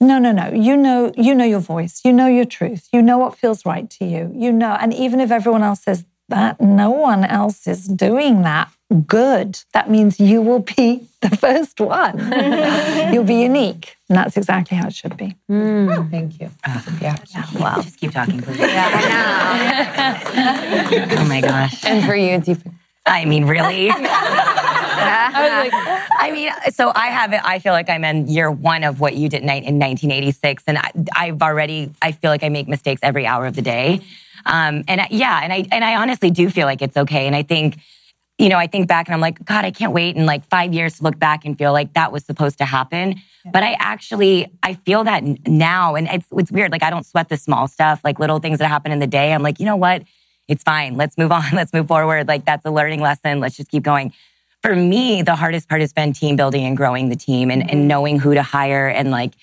No, 0.00 0.18
no, 0.20 0.30
no. 0.30 0.48
You 0.48 0.76
know, 0.76 1.12
you 1.16 1.34
know 1.34 1.44
your 1.44 1.60
voice. 1.60 2.02
You 2.04 2.12
know 2.12 2.28
your 2.28 2.44
truth. 2.44 2.88
You 2.92 3.02
know 3.02 3.18
what 3.18 3.36
feels 3.36 3.66
right 3.66 3.90
to 3.90 4.04
you. 4.04 4.32
You 4.34 4.52
know, 4.52 4.76
and 4.80 4.94
even 4.94 5.20
if 5.20 5.32
everyone 5.32 5.64
else 5.64 5.82
says 5.82 6.04
that, 6.30 6.60
no 6.60 6.90
one 6.90 7.24
else 7.24 7.66
is 7.66 7.86
doing 7.86 8.42
that 8.42 8.70
good, 9.06 9.60
that 9.72 9.88
means 9.90 10.18
you 10.18 10.42
will 10.42 10.60
be 10.60 11.06
the 11.20 11.36
first 11.36 11.80
one. 11.80 12.18
You'll 13.12 13.24
be 13.24 13.42
unique. 13.42 13.96
And 14.08 14.18
that's 14.18 14.36
exactly 14.36 14.76
how 14.76 14.88
it 14.88 14.94
should 14.94 15.16
be. 15.16 15.36
Mm. 15.48 16.10
Thank 16.10 16.40
you. 16.40 16.50
Uh, 16.64 16.82
yeah. 17.00 17.16
yeah. 17.32 17.46
Wow. 17.54 17.80
Just 17.82 17.98
keep 17.98 18.10
talking, 18.12 18.42
please. 18.42 18.58
Yeah, 18.58 20.20
I 20.34 20.96
know. 20.96 21.06
oh 21.18 21.24
my 21.26 21.40
gosh. 21.40 21.84
And 21.84 22.04
for 22.04 22.16
you, 22.16 22.38
Deepa. 22.38 22.72
I 23.06 23.24
mean, 23.24 23.46
really? 23.46 23.88
I 23.90 23.96
mean, 26.32 26.52
so 26.72 26.92
I 26.94 27.06
have 27.06 27.32
it. 27.32 27.40
I 27.42 27.58
feel 27.58 27.72
like 27.72 27.88
I'm 27.88 28.04
in 28.04 28.28
year 28.28 28.50
one 28.50 28.84
of 28.84 29.00
what 29.00 29.16
you 29.16 29.30
did 29.30 29.40
in 29.40 29.46
1986, 29.46 30.64
and 30.66 30.76
I, 30.78 30.90
I've 31.16 31.40
already. 31.40 31.92
I 32.02 32.12
feel 32.12 32.30
like 32.30 32.44
I 32.44 32.50
make 32.50 32.68
mistakes 32.68 33.00
every 33.02 33.26
hour 33.26 33.46
of 33.46 33.56
the 33.56 33.62
day, 33.62 34.02
um, 34.46 34.84
and 34.88 35.00
I, 35.00 35.08
yeah, 35.10 35.40
and 35.42 35.52
I 35.52 35.66
and 35.70 35.84
I 35.84 35.96
honestly 35.96 36.30
do 36.30 36.50
feel 36.50 36.66
like 36.66 36.82
it's 36.82 36.96
okay, 36.96 37.26
and 37.26 37.36
I 37.36 37.42
think 37.42 37.78
you 38.40 38.48
know, 38.48 38.56
I 38.56 38.66
think 38.66 38.88
back 38.88 39.06
and 39.06 39.14
I'm 39.14 39.20
like, 39.20 39.44
God, 39.44 39.66
I 39.66 39.70
can't 39.70 39.92
wait 39.92 40.16
in 40.16 40.24
like 40.24 40.48
five 40.48 40.72
years 40.72 40.96
to 40.96 41.04
look 41.04 41.18
back 41.18 41.44
and 41.44 41.58
feel 41.58 41.72
like 41.72 41.92
that 41.92 42.10
was 42.10 42.24
supposed 42.24 42.56
to 42.58 42.64
happen. 42.64 43.16
Yeah. 43.44 43.50
But 43.52 43.62
I 43.62 43.76
actually, 43.78 44.50
I 44.62 44.74
feel 44.74 45.04
that 45.04 45.22
now. 45.46 45.94
And 45.94 46.08
it's, 46.08 46.26
it's 46.32 46.50
weird. 46.50 46.72
Like, 46.72 46.82
I 46.82 46.88
don't 46.88 47.04
sweat 47.04 47.28
the 47.28 47.36
small 47.36 47.68
stuff, 47.68 48.00
like 48.02 48.18
little 48.18 48.38
things 48.38 48.58
that 48.60 48.68
happen 48.68 48.92
in 48.92 48.98
the 48.98 49.06
day. 49.06 49.34
I'm 49.34 49.42
like, 49.42 49.60
you 49.60 49.66
know 49.66 49.76
what? 49.76 50.04
It's 50.48 50.62
fine. 50.62 50.96
Let's 50.96 51.18
move 51.18 51.32
on. 51.32 51.44
Let's 51.52 51.74
move 51.74 51.86
forward. 51.86 52.28
Like, 52.28 52.46
that's 52.46 52.64
a 52.64 52.70
learning 52.70 53.00
lesson. 53.02 53.40
Let's 53.40 53.58
just 53.58 53.70
keep 53.70 53.82
going. 53.82 54.14
For 54.62 54.74
me, 54.74 55.20
the 55.20 55.36
hardest 55.36 55.68
part 55.68 55.82
has 55.82 55.92
been 55.92 56.14
team 56.14 56.36
building 56.36 56.64
and 56.64 56.78
growing 56.78 57.10
the 57.10 57.16
team 57.16 57.50
and, 57.50 57.60
mm-hmm. 57.60 57.70
and 57.70 57.88
knowing 57.88 58.18
who 58.18 58.32
to 58.32 58.42
hire 58.42 58.88
and 58.88 59.10
like, 59.10 59.34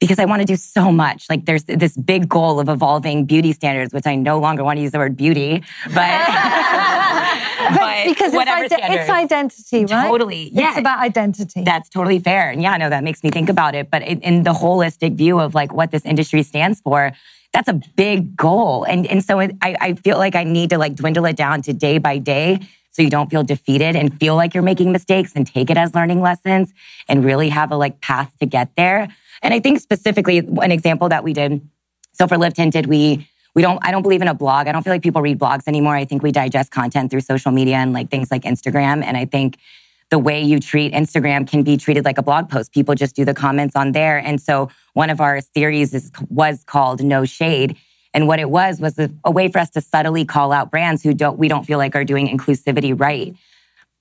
because 0.00 0.18
I 0.18 0.24
want 0.24 0.40
to 0.40 0.46
do 0.46 0.56
so 0.56 0.92
much. 0.92 1.26
Like 1.28 1.44
there's 1.44 1.64
this 1.64 1.96
big 1.96 2.28
goal 2.28 2.60
of 2.60 2.68
evolving 2.68 3.24
beauty 3.24 3.52
standards, 3.52 3.92
which 3.92 4.06
I 4.06 4.14
no 4.14 4.38
longer 4.38 4.62
want 4.64 4.76
to 4.76 4.82
use 4.82 4.92
the 4.92 4.98
word 4.98 5.16
beauty, 5.16 5.62
but 5.86 5.94
but 7.74 8.04
because 8.06 8.32
whatever 8.32 8.64
it's, 8.64 8.74
ide- 8.74 8.90
it's 8.90 9.10
identity, 9.10 9.84
right? 9.86 10.08
Totally. 10.08 10.50
Yeah. 10.52 10.70
It's 10.70 10.78
about 10.78 11.00
identity. 11.00 11.64
That's 11.64 11.88
totally 11.88 12.18
fair. 12.18 12.50
And 12.50 12.62
yeah, 12.62 12.76
no, 12.76 12.88
that 12.88 13.02
makes 13.02 13.22
me 13.22 13.30
think 13.30 13.48
about 13.48 13.74
it. 13.74 13.90
But 13.90 14.02
in, 14.02 14.20
in 14.20 14.42
the 14.44 14.52
holistic 14.52 15.14
view 15.14 15.40
of 15.40 15.54
like 15.54 15.72
what 15.72 15.90
this 15.90 16.04
industry 16.04 16.42
stands 16.42 16.80
for, 16.80 17.12
that's 17.52 17.68
a 17.68 17.80
big 17.96 18.36
goal. 18.36 18.84
And, 18.84 19.06
and 19.06 19.24
so 19.24 19.40
it, 19.40 19.56
I, 19.62 19.76
I 19.80 19.94
feel 19.94 20.18
like 20.18 20.34
I 20.34 20.44
need 20.44 20.70
to 20.70 20.78
like 20.78 20.94
dwindle 20.94 21.24
it 21.24 21.36
down 21.36 21.62
to 21.62 21.72
day 21.72 21.98
by 21.98 22.18
day 22.18 22.60
so 22.98 23.02
you 23.02 23.10
don't 23.10 23.30
feel 23.30 23.44
defeated 23.44 23.94
and 23.94 24.18
feel 24.18 24.34
like 24.34 24.54
you're 24.54 24.62
making 24.64 24.90
mistakes 24.90 25.32
and 25.36 25.46
take 25.46 25.70
it 25.70 25.76
as 25.76 25.94
learning 25.94 26.20
lessons 26.20 26.74
and 27.06 27.24
really 27.24 27.48
have 27.48 27.70
a 27.70 27.76
like 27.76 28.00
path 28.00 28.32
to 28.40 28.46
get 28.46 28.74
there. 28.76 29.06
And 29.40 29.54
I 29.54 29.60
think 29.60 29.78
specifically 29.78 30.38
an 30.38 30.72
example 30.72 31.08
that 31.08 31.22
we 31.22 31.32
did. 31.32 31.60
So 32.12 32.26
for 32.26 32.36
Live 32.36 32.54
Tinted, 32.54 32.86
we 32.86 33.28
we 33.54 33.62
don't 33.62 33.78
i 33.82 33.92
don't 33.92 34.02
believe 34.02 34.20
in 34.20 34.26
a 34.26 34.34
blog. 34.34 34.66
I 34.66 34.72
don't 34.72 34.82
feel 34.82 34.92
like 34.92 35.02
people 35.02 35.22
read 35.22 35.38
blogs 35.38 35.68
anymore. 35.68 35.94
I 35.94 36.04
think 36.04 36.24
we 36.24 36.32
digest 36.32 36.72
content 36.72 37.12
through 37.12 37.20
social 37.20 37.52
media 37.52 37.76
and 37.76 37.92
like 37.92 38.10
things 38.10 38.32
like 38.32 38.42
instagram. 38.42 39.04
And 39.04 39.16
i 39.16 39.24
think 39.24 39.58
the 40.10 40.18
way 40.18 40.42
you 40.42 40.58
treat 40.58 40.92
instagram 40.92 41.48
can 41.48 41.62
be 41.62 41.76
treated 41.76 42.04
like 42.04 42.18
a 42.18 42.22
blog 42.22 42.48
post. 42.48 42.72
People 42.72 42.96
just 42.96 43.14
do 43.14 43.24
the 43.24 43.34
comments 43.34 43.76
on 43.76 43.92
there. 43.92 44.18
And 44.18 44.40
so 44.40 44.70
one 44.94 45.08
of 45.08 45.20
our 45.20 45.40
series 45.54 45.94
is, 45.94 46.10
was 46.30 46.64
called 46.64 47.00
no 47.04 47.24
shade 47.24 47.76
and 48.14 48.26
what 48.26 48.40
it 48.40 48.50
was 48.50 48.80
was 48.80 48.98
a, 48.98 49.10
a 49.24 49.30
way 49.30 49.48
for 49.48 49.58
us 49.58 49.70
to 49.70 49.80
subtly 49.80 50.24
call 50.24 50.52
out 50.52 50.70
brands 50.70 51.02
who 51.02 51.14
don't 51.14 51.38
we 51.38 51.48
don't 51.48 51.64
feel 51.64 51.78
like 51.78 51.94
are 51.94 52.04
doing 52.04 52.28
inclusivity 52.28 52.98
right 52.98 53.34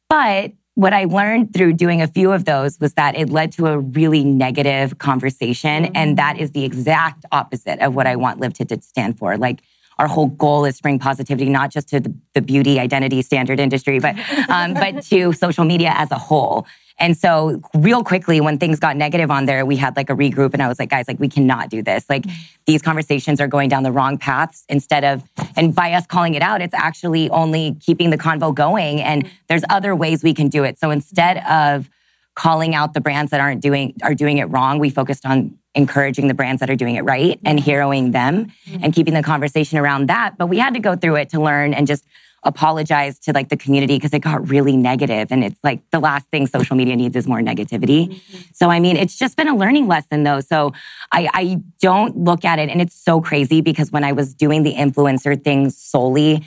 but 0.10 0.52
what 0.78 0.94
I 0.94 1.06
learned 1.06 1.56
through 1.56 1.74
doing 1.74 2.04
a 2.04 2.08
few 2.08 2.32
of 2.32 2.46
those 2.46 2.80
was 2.80 2.94
that 2.94 3.18
it 3.18 3.32
led 3.32 3.52
to 3.54 3.66
a 3.66 3.80
really 3.80 4.24
negative 4.24 5.00
conversation. 5.00 5.86
And 5.96 6.20
that 6.20 6.38
is 6.38 6.52
the 6.52 6.66
exact 6.66 7.26
opposite 7.32 7.80
of 7.80 7.96
what 7.96 8.06
I 8.06 8.16
want 8.16 8.40
Live 8.40 8.54
to 8.54 8.82
stand 8.84 9.18
for. 9.18 9.38
Like, 9.38 9.62
our 9.98 10.08
whole 10.08 10.28
goal 10.28 10.66
is 10.66 10.78
to 10.78 10.84
bring 10.84 11.00
positivity, 11.00 11.50
not 11.50 11.72
just 11.72 11.90
to 11.90 12.00
the, 12.00 12.14
the 12.36 12.42
beauty 12.42 12.80
identity 12.80 13.24
standard 13.24 13.60
industry, 13.60 13.98
but, 13.98 14.16
um, 14.50 14.76
but 14.76 15.02
to 15.06 15.34
social 15.34 15.66
media 15.66 15.94
as 15.96 16.12
a 16.12 16.20
whole. 16.20 16.68
And 17.00 17.16
so 17.16 17.62
real 17.76 18.04
quickly, 18.04 18.42
when 18.42 18.58
things 18.58 18.80
got 18.80 18.98
negative 18.98 19.30
on 19.30 19.46
there, 19.46 19.66
we 19.66 19.76
had 19.76 19.96
like 19.96 20.10
a 20.10 20.14
regroup 20.16 20.54
and 20.54 20.64
I 20.64 20.68
was 20.68 20.80
like, 20.80 20.90
guys, 20.90 21.08
like 21.08 21.20
we 21.20 21.30
cannot 21.30 21.70
do 21.70 21.82
this. 21.84 22.06
Like 22.10 22.24
mm-hmm. 22.24 22.42
these 22.66 22.82
conversations 22.82 23.40
are 23.40 23.48
going 23.48 23.70
down 23.70 23.84
the 23.84 23.92
wrong 23.92 24.18
paths 24.18 24.66
instead 24.68 25.04
of, 25.04 25.24
and 25.56 25.76
by 25.76 25.94
us 25.94 26.08
calling 26.08 26.34
it 26.34 26.42
out, 26.42 26.62
it's 26.62 26.74
actually 26.74 27.30
only 27.30 27.76
keeping 27.80 28.10
the 28.10 28.18
convo 28.18 28.54
going. 28.54 29.02
And 29.02 29.26
mm-hmm. 29.26 29.36
there's 29.48 29.64
other 29.70 29.96
ways 29.96 30.24
we 30.24 30.34
can 30.34 30.48
do 30.48 30.64
it. 30.64 30.80
So 30.80 30.90
instead 30.90 31.38
mm-hmm. 31.38 31.78
of 31.78 31.90
calling 32.34 32.76
out 32.76 32.94
the 32.94 33.02
brands 33.02 33.32
that 33.32 33.42
aren't 33.42 33.62
doing, 33.62 33.96
are 34.04 34.14
doing 34.14 34.38
it 34.38 34.46
wrong, 34.46 34.80
we 34.80 34.90
focused 34.90 35.26
on 35.26 35.58
encouraging 35.76 36.28
the 36.28 36.34
brands 36.34 36.60
that 36.60 36.70
are 36.70 36.76
doing 36.76 36.96
it 36.96 37.02
right 37.02 37.40
and 37.46 37.60
heroing 37.60 38.12
them 38.12 38.52
and 38.82 38.94
keeping 38.94 39.14
the 39.14 39.22
conversation 39.22 39.78
around 39.78 40.08
that. 40.10 40.36
But 40.38 40.48
we 40.48 40.58
had 40.58 40.74
to 40.74 40.80
go 40.80 40.96
through 40.96 41.16
it 41.18 41.30
to 41.30 41.42
learn 41.42 41.74
and 41.76 41.86
just 41.86 42.04
apologize 42.44 43.20
to 43.20 43.34
like 43.34 43.50
the 43.50 43.58
community 43.58 43.96
because 43.96 44.14
it 44.14 44.20
got 44.20 44.48
really 44.50 44.78
negative 44.78 45.32
and 45.32 45.44
it's 45.44 45.60
like 45.64 45.82
the 45.92 46.00
last 46.00 46.28
thing 46.28 46.48
social 46.48 46.76
media 46.76 46.96
needs 46.96 47.16
is 47.16 47.28
more 47.28 47.40
negativity 47.40 48.10
mm-hmm. 48.10 48.38
so 48.54 48.70
i 48.70 48.80
mean 48.80 48.96
it's 48.96 49.18
just 49.18 49.36
been 49.36 49.48
a 49.48 49.56
learning 49.56 49.88
lesson 49.88 50.24
though 50.24 50.40
so 50.40 50.72
I, 51.12 51.30
I 51.34 51.62
don't 51.82 52.16
look 52.16 52.46
at 52.46 52.60
it 52.60 52.70
and 52.70 52.82
it's 52.82 52.96
so 52.96 53.22
crazy 53.22 53.62
because 53.62 53.92
when 53.92 54.04
i 54.04 54.12
was 54.12 54.34
doing 54.34 54.64
the 54.64 54.76
influencer 54.76 55.42
thing 55.44 55.70
solely 55.70 56.46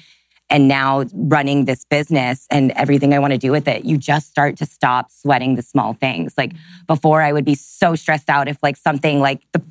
and 0.50 0.66
now 0.66 1.04
running 1.14 1.64
this 1.64 1.84
business 1.84 2.46
and 2.50 2.72
everything 2.72 3.14
I 3.14 3.20
want 3.20 3.32
to 3.32 3.38
do 3.38 3.52
with 3.52 3.68
it, 3.68 3.84
you 3.84 3.96
just 3.96 4.28
start 4.28 4.56
to 4.58 4.66
stop 4.66 5.10
sweating 5.10 5.54
the 5.54 5.62
small 5.62 5.94
things. 5.94 6.34
Like 6.36 6.52
before, 6.88 7.22
I 7.22 7.32
would 7.32 7.44
be 7.44 7.54
so 7.54 7.94
stressed 7.94 8.28
out 8.28 8.48
if 8.48 8.58
like 8.60 8.76
something 8.76 9.20
like 9.20 9.42
the 9.52 9.62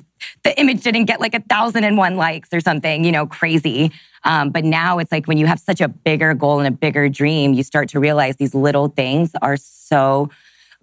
the 0.44 0.58
image 0.60 0.82
didn't 0.82 1.04
get 1.06 1.20
like 1.20 1.34
a 1.34 1.40
thousand 1.40 1.84
and 1.84 1.96
one 1.96 2.16
likes 2.16 2.48
or 2.52 2.60
something, 2.60 3.04
you 3.04 3.12
know, 3.12 3.26
crazy. 3.26 3.90
Um, 4.24 4.50
but 4.50 4.64
now 4.64 4.98
it's 4.98 5.10
like 5.12 5.26
when 5.26 5.38
you 5.38 5.46
have 5.46 5.58
such 5.60 5.80
a 5.80 5.88
bigger 5.88 6.34
goal 6.34 6.58
and 6.58 6.68
a 6.68 6.70
bigger 6.70 7.08
dream, 7.08 7.54
you 7.54 7.62
start 7.62 7.88
to 7.90 8.00
realize 8.00 8.36
these 8.36 8.54
little 8.54 8.88
things 8.88 9.32
are 9.40 9.56
so 9.56 10.28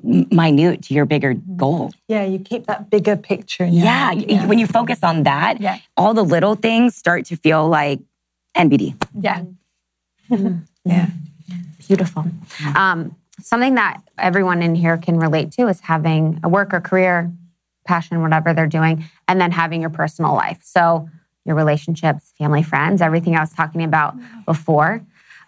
minute 0.03 0.83
to 0.83 0.93
your 0.93 1.05
bigger 1.05 1.33
goal. 1.55 1.91
Yeah, 2.07 2.23
you 2.23 2.39
keep 2.39 2.65
that 2.67 2.89
bigger 2.89 3.15
picture. 3.15 3.63
In 3.63 3.73
your 3.73 3.83
Yeah, 3.85 4.45
when 4.45 4.59
you 4.59 4.67
focus 4.67 4.99
on 5.03 5.23
that, 5.23 5.59
Yeah. 5.59 5.77
all 5.95 6.13
the 6.13 6.23
little 6.23 6.55
things 6.55 6.95
start 6.95 7.25
to 7.25 7.35
feel 7.35 7.67
like 7.67 7.99
NBD. 8.55 8.95
yeah, 9.19 9.43
Yeah. 10.83 11.07
Beautiful. 11.87 12.25
Um, 12.75 13.15
something 13.41 13.75
that 13.75 14.01
everyone 14.17 14.61
in 14.61 14.75
here 14.75 14.97
can 14.97 15.17
relate 15.19 15.51
to 15.53 15.67
is 15.67 15.79
having 15.81 16.39
a 16.43 16.49
work 16.49 16.73
or 16.73 16.81
career, 16.81 17.31
passion, 17.87 18.21
whatever 18.21 18.53
they're 18.53 18.67
doing, 18.67 19.05
and 19.27 19.41
then 19.41 19.51
having 19.51 19.81
your 19.81 19.89
personal 19.89 20.33
life. 20.33 20.59
So 20.63 21.09
your 21.45 21.55
relationships, 21.55 22.33
family, 22.37 22.61
friends, 22.61 23.01
everything 23.01 23.35
I 23.35 23.39
was 23.39 23.53
talking 23.53 23.83
about 23.83 24.15
before. 24.45 25.01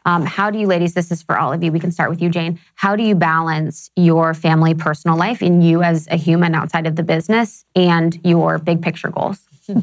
Um, 0.06 0.26
how 0.26 0.50
do 0.50 0.58
you, 0.58 0.66
ladies, 0.66 0.94
this 0.94 1.12
is 1.12 1.22
for 1.22 1.38
all 1.38 1.52
of 1.52 1.62
you. 1.62 1.72
We 1.72 1.80
can 1.80 1.92
start 1.92 2.10
with 2.10 2.22
you, 2.22 2.30
Jane. 2.30 2.58
How 2.76 2.96
do 2.96 3.04
you 3.04 3.16
balance 3.16 3.92
your 3.96 4.34
family, 4.34 4.74
personal 4.74 5.18
life, 5.18 5.42
and 5.42 5.64
you 5.64 5.84
as 5.84 6.08
a 6.10 6.16
human 6.16 6.56
outside 6.56 6.88
of 6.88 6.96
the 6.96 7.04
business 7.04 7.66
and 7.76 8.18
your 8.24 8.58
big 8.58 8.82
picture 8.82 9.10
goals? 9.10 9.40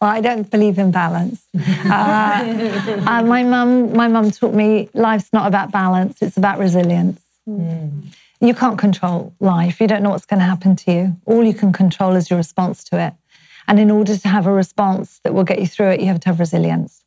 Well, 0.00 0.10
I 0.10 0.20
don't 0.20 0.48
believe 0.48 0.78
in 0.78 0.92
balance. 0.92 1.44
Uh, 1.84 3.02
uh, 3.06 3.22
my 3.24 3.42
mum, 3.42 3.92
my 3.92 4.06
mum 4.06 4.30
taught 4.30 4.54
me 4.54 4.88
life's 4.94 5.32
not 5.32 5.48
about 5.48 5.72
balance; 5.72 6.22
it's 6.22 6.36
about 6.36 6.58
resilience. 6.60 7.20
You 8.40 8.54
can't 8.54 8.78
control 8.78 9.34
life. 9.40 9.80
You 9.80 9.88
don't 9.88 10.02
know 10.02 10.10
what's 10.10 10.26
going 10.26 10.40
to 10.40 10.46
happen 10.46 10.76
to 10.76 10.92
you. 10.92 11.16
All 11.24 11.42
you 11.42 11.54
can 11.54 11.72
control 11.72 12.14
is 12.14 12.30
your 12.30 12.36
response 12.36 12.84
to 12.84 13.00
it. 13.00 13.14
And 13.66 13.80
in 13.80 13.90
order 13.90 14.16
to 14.16 14.28
have 14.28 14.46
a 14.46 14.52
response 14.52 15.20
that 15.24 15.34
will 15.34 15.44
get 15.44 15.58
you 15.58 15.66
through 15.66 15.90
it, 15.90 16.00
you 16.00 16.06
have 16.06 16.20
to 16.20 16.28
have 16.28 16.40
resilience. 16.40 17.04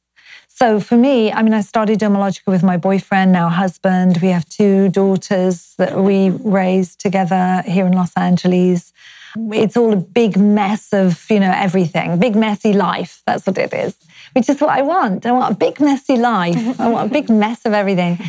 So 0.48 0.80
for 0.80 0.96
me, 0.96 1.32
I 1.32 1.42
mean, 1.42 1.54
I 1.54 1.62
started 1.62 2.00
Dermalogica 2.00 2.48
with 2.48 2.62
my 2.62 2.78
boyfriend, 2.78 3.32
now 3.32 3.50
husband. 3.50 4.20
We 4.22 4.28
have 4.28 4.48
two 4.48 4.90
daughters 4.90 5.74
that 5.78 5.98
we 5.98 6.30
raised 6.30 7.00
together 7.00 7.64
here 7.66 7.88
in 7.88 7.94
Los 7.94 8.12
Angeles. 8.16 8.94
It's 9.36 9.78
all 9.78 9.94
a 9.94 9.96
big 9.96 10.38
mess 10.38 10.94
of, 10.94 11.26
you 11.32 11.40
know, 11.40 11.52
everything, 11.56 12.20
big 12.20 12.36
messy 12.36 12.74
life. 12.74 13.24
That's 13.26 13.48
what 13.48 13.58
it 13.58 13.74
is, 13.74 13.96
which 14.34 14.50
is 14.50 14.60
what 14.60 14.70
I 14.70 14.82
want. 14.82 15.26
I 15.26 15.32
want 15.32 15.54
a 15.54 15.58
big 15.58 15.80
messy 15.80 16.18
life. 16.18 16.80
I 16.80 16.90
want 16.90 17.10
a 17.10 17.14
big 17.14 17.30
mess 17.30 17.66
of 17.66 17.74
everything. 17.74 18.20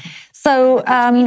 So, 0.43 0.83
um, 0.89 1.25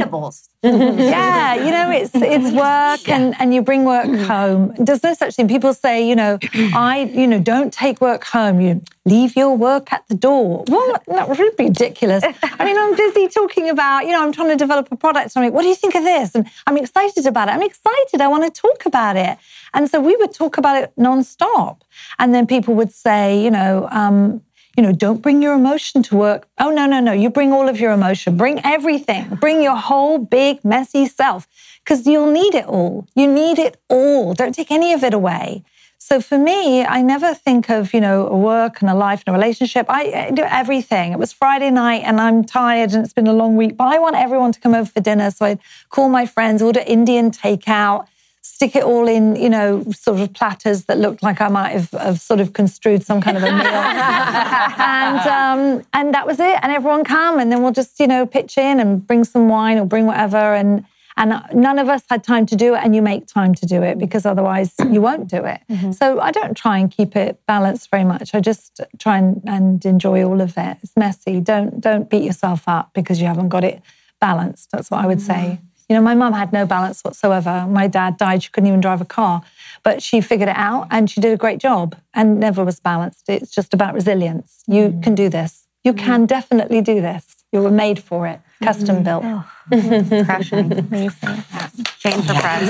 yeah, 0.62 1.54
you 1.54 1.70
know, 1.70 1.90
it's 1.90 2.10
it's 2.14 2.54
work 2.66 3.08
and, 3.08 3.34
and 3.40 3.54
you 3.54 3.62
bring 3.62 3.84
work 3.84 4.14
home. 4.26 4.74
There's 4.78 5.02
no 5.02 5.14
such 5.14 5.36
thing. 5.36 5.48
People 5.48 5.72
say, 5.72 6.06
you 6.06 6.14
know, 6.14 6.38
I, 6.74 7.10
you 7.14 7.26
know, 7.26 7.40
don't 7.40 7.72
take 7.72 8.02
work 8.02 8.24
home. 8.24 8.60
You 8.60 8.82
leave 9.06 9.34
your 9.34 9.56
work 9.56 9.90
at 9.90 10.06
the 10.08 10.14
door. 10.14 10.64
What? 10.66 11.02
That's 11.06 11.38
really 11.38 11.54
ridiculous. 11.58 12.24
I 12.24 12.64
mean, 12.66 12.76
I'm 12.76 12.94
busy 12.94 13.28
talking 13.28 13.70
about, 13.70 14.04
you 14.04 14.12
know, 14.12 14.22
I'm 14.22 14.32
trying 14.32 14.50
to 14.50 14.56
develop 14.56 14.92
a 14.92 14.96
product. 14.96 15.34
I'm 15.34 15.44
like, 15.44 15.54
what 15.54 15.62
do 15.62 15.68
you 15.68 15.76
think 15.76 15.94
of 15.94 16.04
this? 16.04 16.34
And 16.34 16.46
I'm 16.66 16.76
excited 16.76 17.24
about 17.26 17.48
it. 17.48 17.52
I'm 17.52 17.62
excited. 17.62 18.20
I 18.20 18.28
want 18.28 18.44
to 18.44 18.60
talk 18.60 18.84
about 18.84 19.16
it. 19.16 19.38
And 19.72 19.90
so 19.90 19.98
we 19.98 20.14
would 20.16 20.34
talk 20.34 20.58
about 20.58 20.82
it 20.82 20.92
nonstop. 20.98 21.80
And 22.18 22.34
then 22.34 22.46
people 22.46 22.74
would 22.74 22.92
say, 22.92 23.42
you 23.42 23.50
know, 23.50 23.88
um, 23.90 24.42
you 24.76 24.82
know, 24.82 24.92
don't 24.92 25.22
bring 25.22 25.42
your 25.42 25.54
emotion 25.54 26.02
to 26.04 26.16
work. 26.16 26.48
Oh, 26.58 26.70
no, 26.70 26.86
no, 26.86 27.00
no. 27.00 27.12
You 27.12 27.30
bring 27.30 27.52
all 27.52 27.68
of 27.68 27.80
your 27.80 27.92
emotion. 27.92 28.36
Bring 28.36 28.60
everything. 28.64 29.36
Bring 29.36 29.62
your 29.62 29.76
whole 29.76 30.18
big, 30.18 30.64
messy 30.64 31.06
self 31.06 31.48
because 31.82 32.06
you'll 32.06 32.30
need 32.30 32.54
it 32.54 32.66
all. 32.66 33.06
You 33.14 33.26
need 33.26 33.58
it 33.58 33.78
all. 33.88 34.34
Don't 34.34 34.54
take 34.54 34.70
any 34.70 34.92
of 34.92 35.02
it 35.02 35.14
away. 35.14 35.64
So 35.98 36.20
for 36.20 36.38
me, 36.38 36.84
I 36.84 37.00
never 37.02 37.34
think 37.34 37.68
of, 37.68 37.92
you 37.92 38.00
know, 38.00 38.28
a 38.28 38.36
work 38.36 38.80
and 38.80 38.90
a 38.90 38.94
life 38.94 39.24
and 39.26 39.34
a 39.34 39.38
relationship. 39.38 39.86
I, 39.88 40.26
I 40.26 40.30
do 40.30 40.42
everything. 40.42 41.12
It 41.12 41.18
was 41.18 41.32
Friday 41.32 41.70
night 41.70 42.02
and 42.04 42.20
I'm 42.20 42.44
tired 42.44 42.92
and 42.92 43.02
it's 43.02 43.14
been 43.14 43.26
a 43.26 43.32
long 43.32 43.56
week, 43.56 43.76
but 43.76 43.88
I 43.88 43.98
want 43.98 44.14
everyone 44.14 44.52
to 44.52 44.60
come 44.60 44.74
over 44.74 44.88
for 44.88 45.00
dinner. 45.00 45.30
So 45.30 45.46
I'd 45.46 45.58
call 45.88 46.08
my 46.08 46.26
friends, 46.26 46.62
order 46.62 46.82
Indian 46.86 47.30
takeout 47.30 48.06
stick 48.46 48.76
it 48.76 48.84
all 48.84 49.08
in, 49.08 49.36
you 49.36 49.50
know, 49.50 49.84
sort 49.92 50.20
of 50.20 50.32
platters 50.32 50.84
that 50.84 50.98
looked 50.98 51.22
like 51.22 51.40
I 51.40 51.48
might 51.48 51.70
have, 51.70 51.90
have 51.90 52.20
sort 52.20 52.40
of 52.40 52.52
construed 52.52 53.04
some 53.04 53.20
kind 53.20 53.36
of 53.36 53.42
a 53.42 53.50
meal. 53.52 53.66
and 53.66 55.20
um, 55.28 55.86
and 55.92 56.14
that 56.14 56.26
was 56.26 56.38
it. 56.40 56.58
And 56.62 56.72
everyone 56.72 57.04
come, 57.04 57.38
and 57.38 57.50
then 57.50 57.62
we'll 57.62 57.72
just, 57.72 57.98
you 58.00 58.06
know, 58.06 58.26
pitch 58.26 58.56
in 58.56 58.80
and 58.80 59.06
bring 59.06 59.24
some 59.24 59.48
wine 59.48 59.78
or 59.78 59.86
bring 59.86 60.06
whatever. 60.06 60.54
And 60.54 60.84
and 61.18 61.42
none 61.54 61.78
of 61.78 61.88
us 61.88 62.02
had 62.10 62.22
time 62.22 62.46
to 62.46 62.56
do 62.56 62.74
it, 62.74 62.80
and 62.84 62.94
you 62.94 63.02
make 63.02 63.26
time 63.26 63.54
to 63.54 63.66
do 63.66 63.82
it 63.82 63.98
because 63.98 64.26
otherwise 64.26 64.74
you 64.90 65.00
won't 65.00 65.28
do 65.28 65.44
it. 65.44 65.60
So 65.94 66.20
I 66.20 66.30
don't 66.30 66.54
try 66.56 66.78
and 66.78 66.90
keep 66.90 67.16
it 67.16 67.40
balanced 67.46 67.90
very 67.90 68.04
much. 68.04 68.34
I 68.34 68.40
just 68.40 68.80
try 68.98 69.18
and, 69.18 69.42
and 69.46 69.84
enjoy 69.84 70.24
all 70.24 70.40
of 70.40 70.54
it. 70.56 70.76
It's 70.82 70.96
messy. 70.96 71.40
Don't 71.40 71.80
don't 71.80 72.08
beat 72.08 72.22
yourself 72.22 72.64
up 72.66 72.90
because 72.94 73.20
you 73.20 73.26
haven't 73.26 73.48
got 73.48 73.64
it 73.64 73.82
balanced. 74.20 74.70
That's 74.70 74.90
what 74.90 75.02
I 75.02 75.06
would 75.06 75.20
say. 75.20 75.60
You 75.88 75.94
know, 75.94 76.02
my 76.02 76.14
mum 76.14 76.32
had 76.32 76.52
no 76.52 76.66
balance 76.66 77.02
whatsoever. 77.02 77.64
My 77.68 77.86
dad 77.86 78.16
died, 78.16 78.42
she 78.42 78.50
couldn't 78.50 78.66
even 78.68 78.80
drive 78.80 79.00
a 79.00 79.04
car, 79.04 79.42
but 79.84 80.02
she 80.02 80.20
figured 80.20 80.48
it 80.48 80.56
out 80.56 80.88
and 80.90 81.08
she 81.08 81.20
did 81.20 81.32
a 81.32 81.36
great 81.36 81.60
job 81.60 81.96
and 82.12 82.40
never 82.40 82.64
was 82.64 82.80
balanced. 82.80 83.28
It's 83.28 83.50
just 83.50 83.72
about 83.72 83.94
resilience. 83.94 84.64
You 84.66 84.88
mm. 84.88 85.02
can 85.02 85.14
do 85.14 85.28
this. 85.28 85.66
You 85.84 85.92
mm. 85.92 85.98
can 85.98 86.26
definitely 86.26 86.80
do 86.80 87.00
this. 87.00 87.35
You 87.56 87.62
were 87.62 87.70
made 87.70 87.98
for 87.98 88.26
it, 88.26 88.38
custom 88.62 89.02
built. 89.02 89.24
Mm-hmm. 89.24 90.14
Oh. 90.14 90.24
Crushing. 90.26 90.68
Jane 90.68 92.20
for 92.20 92.34
press. 92.34 92.68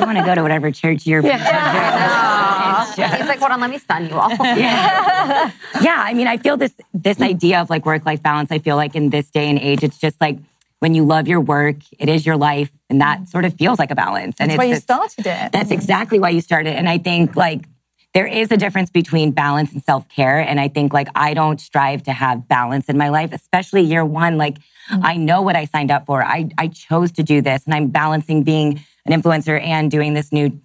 I 0.00 0.04
want 0.06 0.16
to 0.16 0.24
go 0.24 0.34
to 0.34 0.40
whatever 0.40 0.70
church 0.70 1.06
you're. 1.06 1.20
Yeah. 1.20 2.86
He's 3.18 3.28
like, 3.28 3.38
hold 3.38 3.52
on, 3.52 3.60
let 3.60 3.68
me 3.68 3.76
stun 3.76 4.08
you 4.08 4.14
all. 4.14 4.30
yeah. 4.40 5.50
yeah. 5.82 6.02
I 6.06 6.14
mean, 6.14 6.26
I 6.26 6.38
feel 6.38 6.56
this 6.56 6.72
this 6.94 7.20
idea 7.20 7.60
of 7.60 7.68
like 7.68 7.84
work 7.84 8.06
life 8.06 8.22
balance. 8.22 8.50
I 8.50 8.60
feel 8.60 8.76
like 8.76 8.94
in 8.94 9.10
this 9.10 9.30
day 9.30 9.50
and 9.50 9.58
age, 9.58 9.84
it's 9.84 9.98
just 9.98 10.18
like 10.22 10.38
when 10.78 10.94
you 10.94 11.04
love 11.04 11.28
your 11.28 11.42
work, 11.42 11.76
it 11.98 12.08
is 12.08 12.24
your 12.24 12.38
life, 12.38 12.70
and 12.88 12.98
that 13.02 13.28
sort 13.28 13.44
of 13.44 13.52
feels 13.58 13.78
like 13.78 13.90
a 13.90 13.94
balance. 13.94 14.36
And 14.40 14.50
That's 14.50 14.56
why 14.56 14.64
you 14.64 14.76
it's, 14.76 14.84
started 14.84 15.26
it. 15.26 15.52
That's 15.52 15.70
exactly 15.70 16.18
why 16.18 16.30
you 16.30 16.40
started. 16.40 16.76
And 16.76 16.88
I 16.88 16.96
think 16.96 17.36
like 17.36 17.66
there 18.14 18.26
is 18.26 18.52
a 18.52 18.56
difference 18.56 18.90
between 18.90 19.32
balance 19.32 19.72
and 19.72 19.82
self 19.82 20.08
care. 20.08 20.38
And 20.38 20.60
I 20.60 20.68
think 20.68 20.94
like 20.94 21.08
I 21.14 21.34
don't 21.34 21.60
strive 21.60 22.04
to 22.04 22.12
have 22.12 22.48
balance 22.48 22.88
in 22.88 22.96
my 22.96 23.08
life, 23.08 23.32
especially 23.32 23.82
year 23.82 24.04
one. 24.04 24.38
Like 24.38 24.58
mm. 24.90 25.00
I 25.02 25.16
know 25.16 25.42
what 25.42 25.56
I 25.56 25.64
signed 25.64 25.90
up 25.90 26.06
for. 26.06 26.24
I, 26.24 26.48
I 26.56 26.68
chose 26.68 27.10
to 27.12 27.24
do 27.24 27.42
this 27.42 27.64
and 27.64 27.74
I'm 27.74 27.88
balancing 27.88 28.44
being 28.44 28.80
an 29.04 29.20
influencer 29.20 29.60
and 29.60 29.90
doing 29.90 30.14
this 30.14 30.32
new 30.32 30.58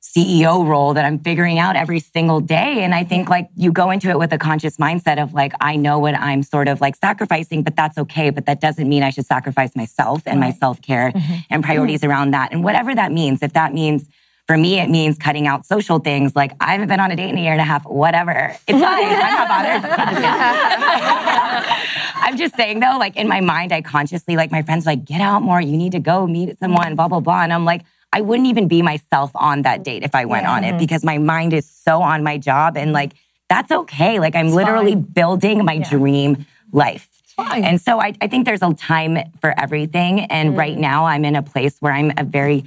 CEO 0.00 0.66
role 0.66 0.94
that 0.94 1.04
I'm 1.04 1.18
figuring 1.18 1.58
out 1.58 1.74
every 1.74 1.98
single 1.98 2.40
day. 2.40 2.84
And 2.84 2.94
I 2.94 3.02
think 3.02 3.28
like 3.28 3.48
you 3.56 3.72
go 3.72 3.90
into 3.90 4.10
it 4.10 4.18
with 4.18 4.32
a 4.32 4.38
conscious 4.38 4.76
mindset 4.76 5.20
of 5.20 5.32
like, 5.32 5.52
I 5.60 5.76
know 5.76 5.98
what 5.98 6.14
I'm 6.14 6.42
sort 6.42 6.68
of 6.68 6.80
like 6.80 6.96
sacrificing, 6.96 7.62
but 7.62 7.76
that's 7.76 7.96
okay. 7.96 8.30
But 8.30 8.46
that 8.46 8.60
doesn't 8.60 8.88
mean 8.88 9.02
I 9.02 9.10
should 9.10 9.26
sacrifice 9.26 9.74
myself 9.74 10.22
and 10.26 10.38
my 10.38 10.52
self 10.52 10.82
care 10.82 11.12
mm-hmm. 11.12 11.34
and 11.50 11.64
priorities 11.64 12.02
mm-hmm. 12.02 12.10
around 12.10 12.30
that. 12.32 12.52
And 12.52 12.62
whatever 12.62 12.94
that 12.94 13.10
means, 13.10 13.42
if 13.42 13.54
that 13.54 13.72
means 13.72 14.06
for 14.46 14.56
me, 14.56 14.80
it 14.80 14.90
means 14.90 15.18
cutting 15.18 15.46
out 15.46 15.64
social 15.64 15.98
things. 15.98 16.34
Like 16.34 16.52
I 16.60 16.72
haven't 16.72 16.88
been 16.88 17.00
on 17.00 17.10
a 17.10 17.16
date 17.16 17.30
in 17.30 17.38
a 17.38 17.40
year 17.40 17.52
and 17.52 17.60
a 17.60 17.64
half, 17.64 17.86
whatever. 17.86 18.54
It's 18.66 18.80
fine. 18.80 18.82
I'm 18.82 19.18
not 19.18 19.48
bothered. 19.48 19.92
I'm 22.16 22.36
just 22.36 22.56
saying 22.56 22.80
though, 22.80 22.96
like 22.98 23.16
in 23.16 23.28
my 23.28 23.40
mind, 23.40 23.72
I 23.72 23.82
consciously, 23.82 24.36
like 24.36 24.50
my 24.50 24.62
friends, 24.62 24.86
like, 24.86 25.04
get 25.04 25.20
out 25.20 25.42
more. 25.42 25.60
You 25.60 25.76
need 25.76 25.92
to 25.92 26.00
go 26.00 26.26
meet 26.26 26.58
someone, 26.58 26.96
blah, 26.96 27.08
blah, 27.08 27.20
blah. 27.20 27.42
And 27.42 27.52
I'm 27.52 27.64
like, 27.64 27.82
I 28.12 28.20
wouldn't 28.20 28.48
even 28.48 28.68
be 28.68 28.82
myself 28.82 29.30
on 29.34 29.62
that 29.62 29.84
date 29.84 30.02
if 30.02 30.14
I 30.14 30.26
went 30.26 30.46
on 30.46 30.64
it 30.64 30.78
because 30.78 31.02
my 31.02 31.18
mind 31.18 31.54
is 31.54 31.68
so 31.68 32.02
on 32.02 32.22
my 32.22 32.36
job 32.36 32.76
and 32.76 32.92
like, 32.92 33.12
that's 33.48 33.70
okay. 33.70 34.18
Like 34.18 34.34
I'm 34.34 34.50
literally 34.50 34.94
building 34.94 35.64
my 35.64 35.78
dream 35.78 36.46
life. 36.72 37.08
fine. 37.36 37.64
And 37.64 37.80
so 37.80 38.00
I, 38.00 38.14
I 38.20 38.28
think 38.28 38.44
there's 38.44 38.62
a 38.62 38.74
time 38.74 39.18
for 39.40 39.58
everything. 39.58 40.20
And 40.20 40.56
right 40.56 40.76
now 40.76 41.06
I'm 41.06 41.24
in 41.24 41.36
a 41.36 41.42
place 41.42 41.76
where 41.80 41.92
I'm 41.92 42.12
a 42.16 42.24
very, 42.24 42.64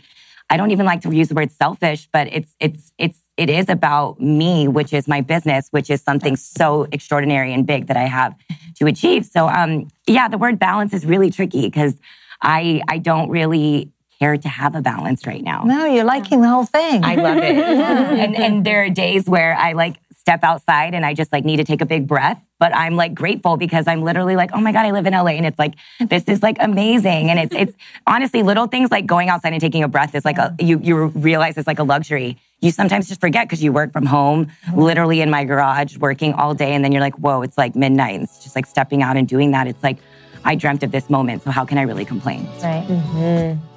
I 0.50 0.58
don't 0.58 0.72
even 0.72 0.86
like 0.86 1.02
to 1.02 1.14
use 1.14 1.30
the 1.30 1.36
word 1.36 1.52
selfish, 1.52 2.08
but 2.12 2.28
it's, 2.32 2.56
it's, 2.60 2.92
it's, 2.98 3.20
it 3.38 3.50
is 3.50 3.68
about 3.68 4.22
me, 4.22 4.68
which 4.68 4.94
is 4.94 5.08
my 5.08 5.22
business, 5.22 5.68
which 5.72 5.90
is 5.90 6.02
something 6.02 6.36
so 6.36 6.88
extraordinary 6.92 7.54
and 7.54 7.66
big 7.66 7.88
that 7.88 7.98
I 7.98 8.06
have 8.06 8.36
to 8.76 8.86
achieve. 8.86 9.26
So, 9.26 9.48
um, 9.48 9.90
yeah, 10.08 10.28
the 10.28 10.38
word 10.38 10.60
balance 10.60 10.94
is 10.94 11.06
really 11.06 11.32
tricky 11.32 11.62
because 11.62 11.96
I, 12.42 12.82
I 12.88 13.00
don't 13.00 13.30
really 13.30 13.92
care 14.20 14.38
to 14.38 14.48
have 14.48 14.76
a 14.76 14.82
balance 14.82 15.28
right 15.28 15.44
now. 15.44 15.64
No, 15.64 15.86
you're 15.86 16.06
liking 16.06 16.42
the 16.42 16.48
whole 16.48 16.66
thing. 16.66 17.04
I 17.04 17.16
love 17.16 17.38
it. 17.38 17.44
and 17.56 18.36
and 18.36 18.66
there 18.66 18.84
are 18.84 18.90
days 18.90 19.26
where 19.26 19.56
I 19.56 19.74
like 19.74 19.98
step 20.18 20.44
outside 20.44 20.94
and 20.94 21.06
I 21.06 21.14
just 21.14 21.32
like 21.32 21.44
need 21.44 21.58
to 21.58 21.64
take 21.64 21.82
a 21.82 21.86
big 21.86 22.08
breath 22.08 22.42
but 22.60 22.76
I'm 22.76 22.96
like 22.96 23.14
grateful 23.14 23.58
because 23.58 23.88
I'm 23.88 24.02
literally 24.02 24.36
like, 24.36 24.52
oh 24.54 24.62
my 24.62 24.72
God, 24.72 24.86
I 24.86 24.92
live 24.92 25.06
in 25.06 25.14
LA 25.14 25.32
and 25.32 25.46
it's 25.46 25.60
like, 25.60 25.76
this 26.00 26.24
is 26.26 26.42
like 26.42 26.58
amazing. 26.60 27.30
And 27.30 27.40
it's, 27.40 27.56
it's 27.56 27.74
honestly 28.08 28.44
little 28.44 28.68
things 28.68 28.92
like 28.92 29.06
going 29.06 29.30
outside 29.30 29.54
and 29.54 29.62
taking 29.62 29.84
a 29.84 29.88
breath 29.88 30.16
is 30.16 30.26
like 30.26 30.38
a, 30.38 30.56
you, 30.60 30.80
you 30.80 31.08
realize 31.08 31.58
it's 31.58 31.68
like 31.68 31.80
a 31.80 31.84
luxury. 31.84 32.38
You 32.62 32.72
sometimes 32.72 33.08
just 33.08 33.20
forget 33.20 33.48
because 33.48 33.64
you 33.64 33.74
work 33.74 33.92
from 33.92 34.06
home, 34.06 34.46
mm-hmm. 34.46 34.80
literally 34.80 35.22
in 35.22 35.30
my 35.30 35.44
garage, 35.44 35.98
working 35.98 36.34
all 36.34 36.54
day. 36.54 36.74
And 36.74 36.84
then 36.84 36.92
you're 36.92 37.02
like, 37.02 37.16
whoa, 37.20 37.42
it's 37.42 37.58
like 37.58 37.76
midnight. 37.76 38.16
And 38.16 38.24
it's 38.24 38.44
just 38.44 38.56
like 38.56 38.66
stepping 38.66 39.04
out 39.04 39.18
and 39.18 39.28
doing 39.28 39.52
that. 39.52 39.68
It's 39.68 39.84
like, 39.84 39.98
I 40.46 40.56
dreamt 40.56 40.84
of 40.84 40.92
this 40.92 41.10
moment. 41.10 41.44
So 41.44 41.52
how 41.52 41.66
can 41.66 41.78
I 41.78 41.82
really 41.82 42.06
complain? 42.06 42.46
Right. 42.62 42.86
Mm-hmm. 42.88 43.75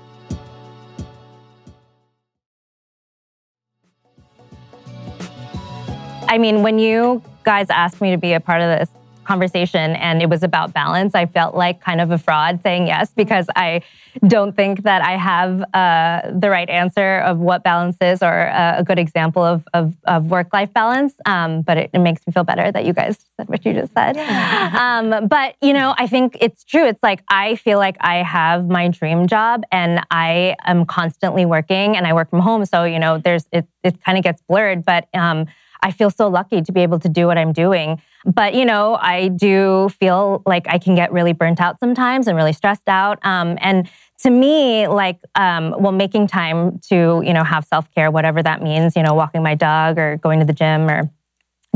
I 6.29 6.37
mean, 6.37 6.63
when 6.63 6.79
you 6.79 7.23
guys 7.43 7.71
asked 7.71 8.03
me 8.03 8.11
to 8.11 8.19
be 8.19 8.35
a 8.35 8.41
part 8.41 8.61
of 8.61 8.79
this 8.79 8.91
conversation 9.25 9.97
and 9.97 10.21
it 10.21 10.29
was 10.29 10.43
about 10.43 10.75
balance, 10.75 11.15
I 11.15 11.25
felt 11.25 11.55
like 11.55 11.81
kind 11.81 12.03
of 12.03 12.11
a 12.11 12.19
fraud 12.19 12.61
saying 12.63 12.87
yes 12.87 13.11
because 13.15 13.47
I 13.57 13.83
don't 14.27 14.55
think 14.55 14.83
that 14.83 15.01
I 15.03 15.17
have 15.17 15.63
uh, 15.75 16.39
the 16.39 16.51
right 16.51 16.69
answer 16.69 17.21
of 17.21 17.39
what 17.39 17.63
balance 17.63 17.97
is 18.03 18.23
or 18.23 18.49
uh, 18.49 18.79
a 18.79 18.85
good 18.85 18.99
example 18.99 19.43
of, 19.43 19.67
of, 19.73 19.95
of 20.05 20.27
work 20.27 20.53
life 20.53 20.73
balance. 20.73 21.15
Um, 21.25 21.63
but 21.63 21.79
it, 21.79 21.91
it, 21.95 21.99
makes 21.99 22.27
me 22.27 22.33
feel 22.33 22.45
better 22.45 22.71
that 22.73 22.85
you 22.85 22.93
guys 22.93 23.19
said 23.37 23.49
what 23.49 23.65
you 23.65 23.73
just 23.73 23.93
said. 23.95 24.17
Yeah. 24.17 24.57
Um, 24.89 25.29
but, 25.29 25.57
you 25.61 25.73
know, 25.73 25.95
I 25.99 26.07
think 26.07 26.37
it's 26.41 26.65
true. 26.65 26.87
It's 26.87 27.03
like 27.03 27.23
I 27.29 27.57
feel 27.57 27.79
like 27.79 27.97
I 28.01 28.17
have 28.17 28.69
my 28.69 28.89
dream 28.89 29.27
job 29.27 29.65
and 29.71 30.05
I 30.11 30.57
am 30.65 30.87
constantly 30.87 31.45
working 31.45 31.97
and 31.97 32.07
I 32.07 32.13
work 32.13 32.31
from 32.31 32.41
home. 32.41 32.65
So, 32.65 32.85
you 32.85 32.99
know, 32.99 33.19
there's 33.19 33.47
it, 33.53 33.67
it 33.83 34.03
kind 34.03 34.19
of 34.19 34.25
gets 34.25 34.41
blurred. 34.43 34.85
But, 34.85 35.09
um, 35.15 35.47
I 35.83 35.91
feel 35.91 36.11
so 36.11 36.29
lucky 36.29 36.63
to 36.63 36.73
be 36.73 36.83
able 36.83 36.99
to 37.01 37.09
do 37.09 37.27
what 37.27 37.39
I'm 37.39 37.53
doing. 37.53 38.01
But, 38.25 38.55
you 38.55 38.65
know, 38.65 38.97
I 38.97 39.29
do 39.29 39.89
feel 40.01 40.43
like 40.45 40.67
I 40.69 40.79
can 40.79 40.95
get 40.95 41.13
really 41.13 41.33
burnt 41.33 41.61
out 41.61 41.79
sometimes 41.79 42.27
and 42.27 42.37
really 42.37 42.53
stressed 42.53 42.89
out. 42.89 43.19
Um, 43.23 43.57
and 43.61 43.89
to 44.23 44.31
me, 44.31 44.89
like, 44.89 45.19
um, 45.35 45.75
well, 45.79 45.93
making 45.93 46.27
time 46.27 46.81
to, 46.89 47.23
you 47.25 47.33
know, 47.33 47.45
have 47.45 47.65
self 47.65 47.93
care, 47.95 48.11
whatever 48.11 48.43
that 48.43 48.63
means, 48.63 48.97
you 48.97 49.03
know, 49.03 49.15
walking 49.15 49.43
my 49.43 49.55
dog 49.55 49.99
or 49.99 50.17
going 50.17 50.41
to 50.41 50.45
the 50.45 50.53
gym 50.53 50.91
or 50.91 51.11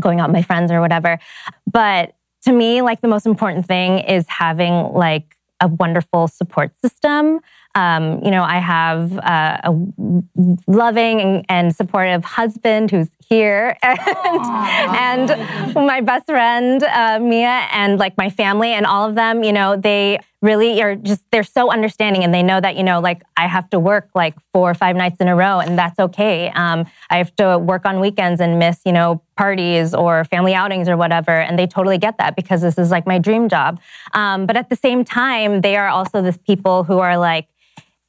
going 0.01 0.21
out 0.21 0.29
with 0.29 0.35
my 0.35 0.43
friends 0.43 0.73
or 0.73 0.81
whatever. 0.81 1.19
But 1.71 2.15
to 2.43 2.53
me, 2.53 2.83
like, 2.83 3.01
the 3.01 3.09
most 3.09 3.27
important 3.27 3.67
thing 3.67 4.01
is 4.01 4.27
having 4.29 4.93
like 4.93 5.37
a 5.61 5.69
wonderful 5.69 6.27
support 6.27 6.73
system. 6.81 7.41
Um, 7.75 8.23
you 8.23 8.31
know, 8.31 8.43
I 8.43 8.59
have 8.59 9.19
uh, 9.19 9.59
a 9.65 9.73
loving 10.67 11.21
and, 11.21 11.47
and, 11.49 11.75
supportive 11.75 12.23
husband 12.23 12.91
who's 12.91 13.09
here, 13.27 13.79
and, 13.83 15.31
and 15.31 15.75
my 15.75 16.03
best 16.03 16.27
friend 16.27 16.83
uh, 16.83 17.19
Mia, 17.19 17.67
and 17.73 17.99
like 17.99 18.19
my 18.19 18.29
family, 18.29 18.73
and 18.73 18.85
all 18.85 19.09
of 19.09 19.15
them. 19.15 19.43
You 19.43 19.55
know, 19.55 19.77
they 19.77 20.19
really 20.43 20.83
are 20.83 20.97
just 20.97 21.23
they're 21.31 21.43
so 21.43 21.73
understanding, 21.73 22.25
and 22.25 22.35
they 22.35 22.43
know 22.43 22.61
that 22.61 22.77
you 22.77 22.83
know, 22.83 23.01
like 23.01 23.23
I 23.39 23.47
have 23.47 23.71
to 23.71 23.79
work 23.79 24.11
like 24.15 24.35
four 24.53 24.71
or 24.71 24.75
five 24.75 24.95
nights 24.95 25.17
in 25.21 25.29
a 25.29 25.35
row, 25.35 25.59
and 25.61 25.79
that's 25.79 25.99
okay. 25.99 26.51
Um, 26.51 26.85
I 27.09 27.17
have 27.17 27.35
to 27.37 27.57
work 27.57 27.87
on 27.87 28.01
weekends 28.01 28.43
and 28.43 28.59
miss 28.59 28.81
you 28.85 28.93
know 28.93 29.23
parties 29.39 29.95
or 29.95 30.25
family 30.25 30.55
outings 30.55 30.91
or 30.91 30.99
whatever, 30.99 31.33
and 31.41 31.59
they 31.59 31.67
totally 31.67 31.97
get 31.97 32.19
that 32.19 32.37
because 32.37 32.61
this 32.61 32.77
is 32.77 32.91
like 32.91 33.07
my 33.07 33.19
dream 33.19 33.49
job. 33.49 33.81
Um, 34.13 34.45
but 34.45 34.59
at 34.59 34.69
the 34.69 34.77
same 34.77 35.07
time, 35.07 35.63
they 35.63 35.77
are 35.79 35.89
also 35.89 36.21
this 36.21 36.37
people 36.37 36.85
who 36.85 36.99
are 36.99 37.17
like 37.17 37.49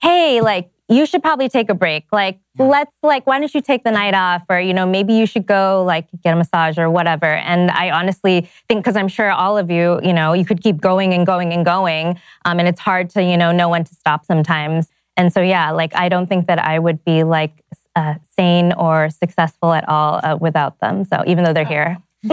hey, 0.04 0.42
like, 0.42 0.70
you 0.90 1.06
should 1.06 1.24
probably 1.24 1.48
take 1.48 1.70
a 1.70 1.74
break. 1.74 2.06
Like, 2.12 2.40
yeah. 2.60 2.66
let's, 2.66 2.94
like, 3.02 3.26
why 3.26 3.40
don't 3.40 3.54
you 3.54 3.62
take 3.62 3.86
the 3.86 3.92
night 3.92 4.14
off? 4.14 4.44
Or, 4.50 4.60
you 4.60 4.74
know, 4.74 4.86
maybe 4.86 5.14
you 5.14 5.26
should 5.26 5.46
go, 5.46 5.82
like, 5.86 6.08
get 6.22 6.34
a 6.34 6.36
massage 6.36 6.78
or 6.78 6.90
whatever. 6.90 7.26
And 7.26 7.72
I 7.72 7.90
honestly 7.90 8.50
think, 8.68 8.84
because 8.84 8.98
I'm 8.98 9.08
sure 9.08 9.32
all 9.32 9.58
of 9.58 9.72
you, 9.72 10.02
you 10.04 10.12
know, 10.12 10.34
you 10.34 10.44
could 10.44 10.62
keep 10.62 10.82
going 10.82 11.14
and 11.14 11.26
going 11.26 11.54
and 11.54 11.66
going. 11.66 12.20
Um, 12.44 12.60
and 12.60 12.68
it's 12.68 12.82
hard 12.82 13.10
to, 13.12 13.24
you 13.24 13.38
know, 13.38 13.54
know 13.54 13.70
when 13.70 13.86
to 13.86 13.96
stop 13.96 14.26
sometimes. 14.26 14.90
And 15.16 15.32
so, 15.32 15.42
yeah, 15.42 15.72
like, 15.72 15.96
I 15.96 16.10
don't 16.10 16.28
think 16.28 16.48
that 16.48 16.60
I 16.60 16.80
would 16.80 17.04
be, 17.06 17.24
like, 17.24 17.64
uh, 17.96 18.16
sane 18.38 18.74
or 18.74 19.10
successful 19.10 19.72
at 19.72 19.88
all 19.88 20.20
uh, 20.22 20.36
without 20.36 20.80
them. 20.82 21.06
So, 21.06 21.24
even 21.26 21.46
though 21.46 21.54
they're 21.54 21.64
here. 21.64 21.98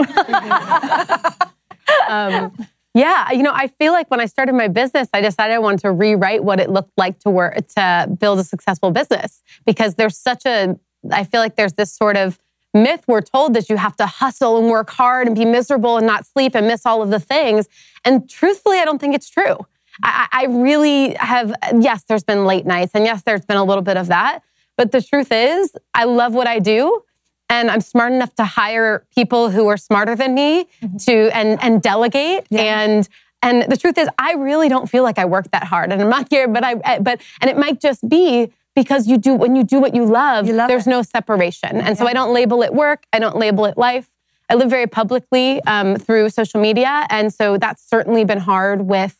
um, 2.09 2.51
yeah, 2.93 3.31
you 3.31 3.41
know, 3.43 3.53
I 3.53 3.67
feel 3.67 3.93
like 3.93 4.11
when 4.11 4.19
I 4.19 4.25
started 4.25 4.53
my 4.53 4.67
business, 4.67 5.07
I 5.13 5.21
decided 5.21 5.53
I 5.53 5.59
wanted 5.59 5.79
to 5.81 5.91
rewrite 5.91 6.43
what 6.43 6.59
it 6.59 6.69
looked 6.69 6.91
like 6.97 7.19
to 7.19 7.29
work 7.29 7.55
to 7.75 8.09
build 8.19 8.39
a 8.39 8.43
successful 8.43 8.91
business 8.91 9.41
because 9.65 9.95
there's 9.95 10.17
such 10.17 10.45
a 10.45 10.77
I 11.11 11.23
feel 11.23 11.39
like 11.39 11.55
there's 11.55 11.73
this 11.73 11.91
sort 11.91 12.17
of 12.17 12.37
myth 12.73 13.03
we're 13.07 13.21
told 13.21 13.53
that 13.53 13.69
you 13.69 13.77
have 13.77 13.95
to 13.97 14.05
hustle 14.05 14.57
and 14.57 14.69
work 14.69 14.89
hard 14.89 15.27
and 15.27 15.35
be 15.35 15.45
miserable 15.45 15.97
and 15.97 16.05
not 16.05 16.25
sleep 16.25 16.55
and 16.55 16.67
miss 16.67 16.85
all 16.85 17.01
of 17.01 17.09
the 17.09 17.19
things. 17.19 17.67
And 18.05 18.29
truthfully, 18.29 18.77
I 18.77 18.85
don't 18.85 18.99
think 18.99 19.15
it's 19.15 19.29
true. 19.29 19.57
I, 20.03 20.27
I 20.31 20.45
really 20.45 21.15
have, 21.15 21.53
yes, 21.79 22.03
there's 22.03 22.23
been 22.23 22.45
late 22.45 22.65
nights 22.65 22.91
and 22.93 23.03
yes, 23.03 23.23
there's 23.23 23.45
been 23.45 23.57
a 23.57 23.63
little 23.63 23.81
bit 23.81 23.97
of 23.97 24.07
that. 24.07 24.41
But 24.77 24.91
the 24.91 25.01
truth 25.01 25.31
is, 25.31 25.73
I 25.93 26.05
love 26.05 26.33
what 26.33 26.47
I 26.47 26.59
do 26.59 27.03
and 27.51 27.69
I'm 27.69 27.81
smart 27.81 28.13
enough 28.13 28.33
to 28.35 28.45
hire 28.45 29.05
people 29.13 29.51
who 29.51 29.67
are 29.67 29.77
smarter 29.77 30.15
than 30.15 30.33
me 30.33 30.65
mm-hmm. 30.81 30.97
to 30.97 31.35
and 31.35 31.61
and 31.61 31.81
delegate 31.81 32.47
yeah. 32.49 32.81
and 32.81 33.09
and 33.43 33.71
the 33.71 33.77
truth 33.77 33.97
is 33.97 34.07
I 34.17 34.33
really 34.33 34.69
don't 34.69 34.89
feel 34.89 35.03
like 35.03 35.19
I 35.19 35.25
work 35.25 35.51
that 35.51 35.65
hard 35.65 35.91
and 35.91 36.01
I'm 36.01 36.09
not 36.09 36.27
here 36.29 36.47
but 36.47 36.63
I 36.63 36.99
but 36.99 37.21
and 37.41 37.49
it 37.49 37.57
might 37.57 37.79
just 37.79 38.07
be 38.07 38.51
because 38.73 39.05
you 39.05 39.17
do 39.17 39.35
when 39.35 39.55
you 39.55 39.63
do 39.63 39.79
what 39.79 39.93
you 39.93 40.05
love, 40.05 40.47
you 40.47 40.53
love 40.53 40.69
there's 40.69 40.87
it. 40.87 40.89
no 40.89 41.01
separation 41.03 41.69
and 41.69 41.89
yeah. 41.89 41.93
so 41.93 42.07
I 42.07 42.13
don't 42.13 42.33
label 42.33 42.63
it 42.63 42.73
work 42.73 43.03
I 43.13 43.19
don't 43.19 43.35
label 43.35 43.65
it 43.65 43.77
life 43.77 44.09
I 44.49 44.55
live 44.55 44.69
very 44.69 44.87
publicly 44.87 45.61
um, 45.63 45.97
through 45.97 46.29
social 46.29 46.59
media 46.59 47.05
and 47.09 47.33
so 47.33 47.57
that's 47.57 47.87
certainly 47.87 48.23
been 48.25 48.39
hard 48.39 48.83
with 48.83 49.17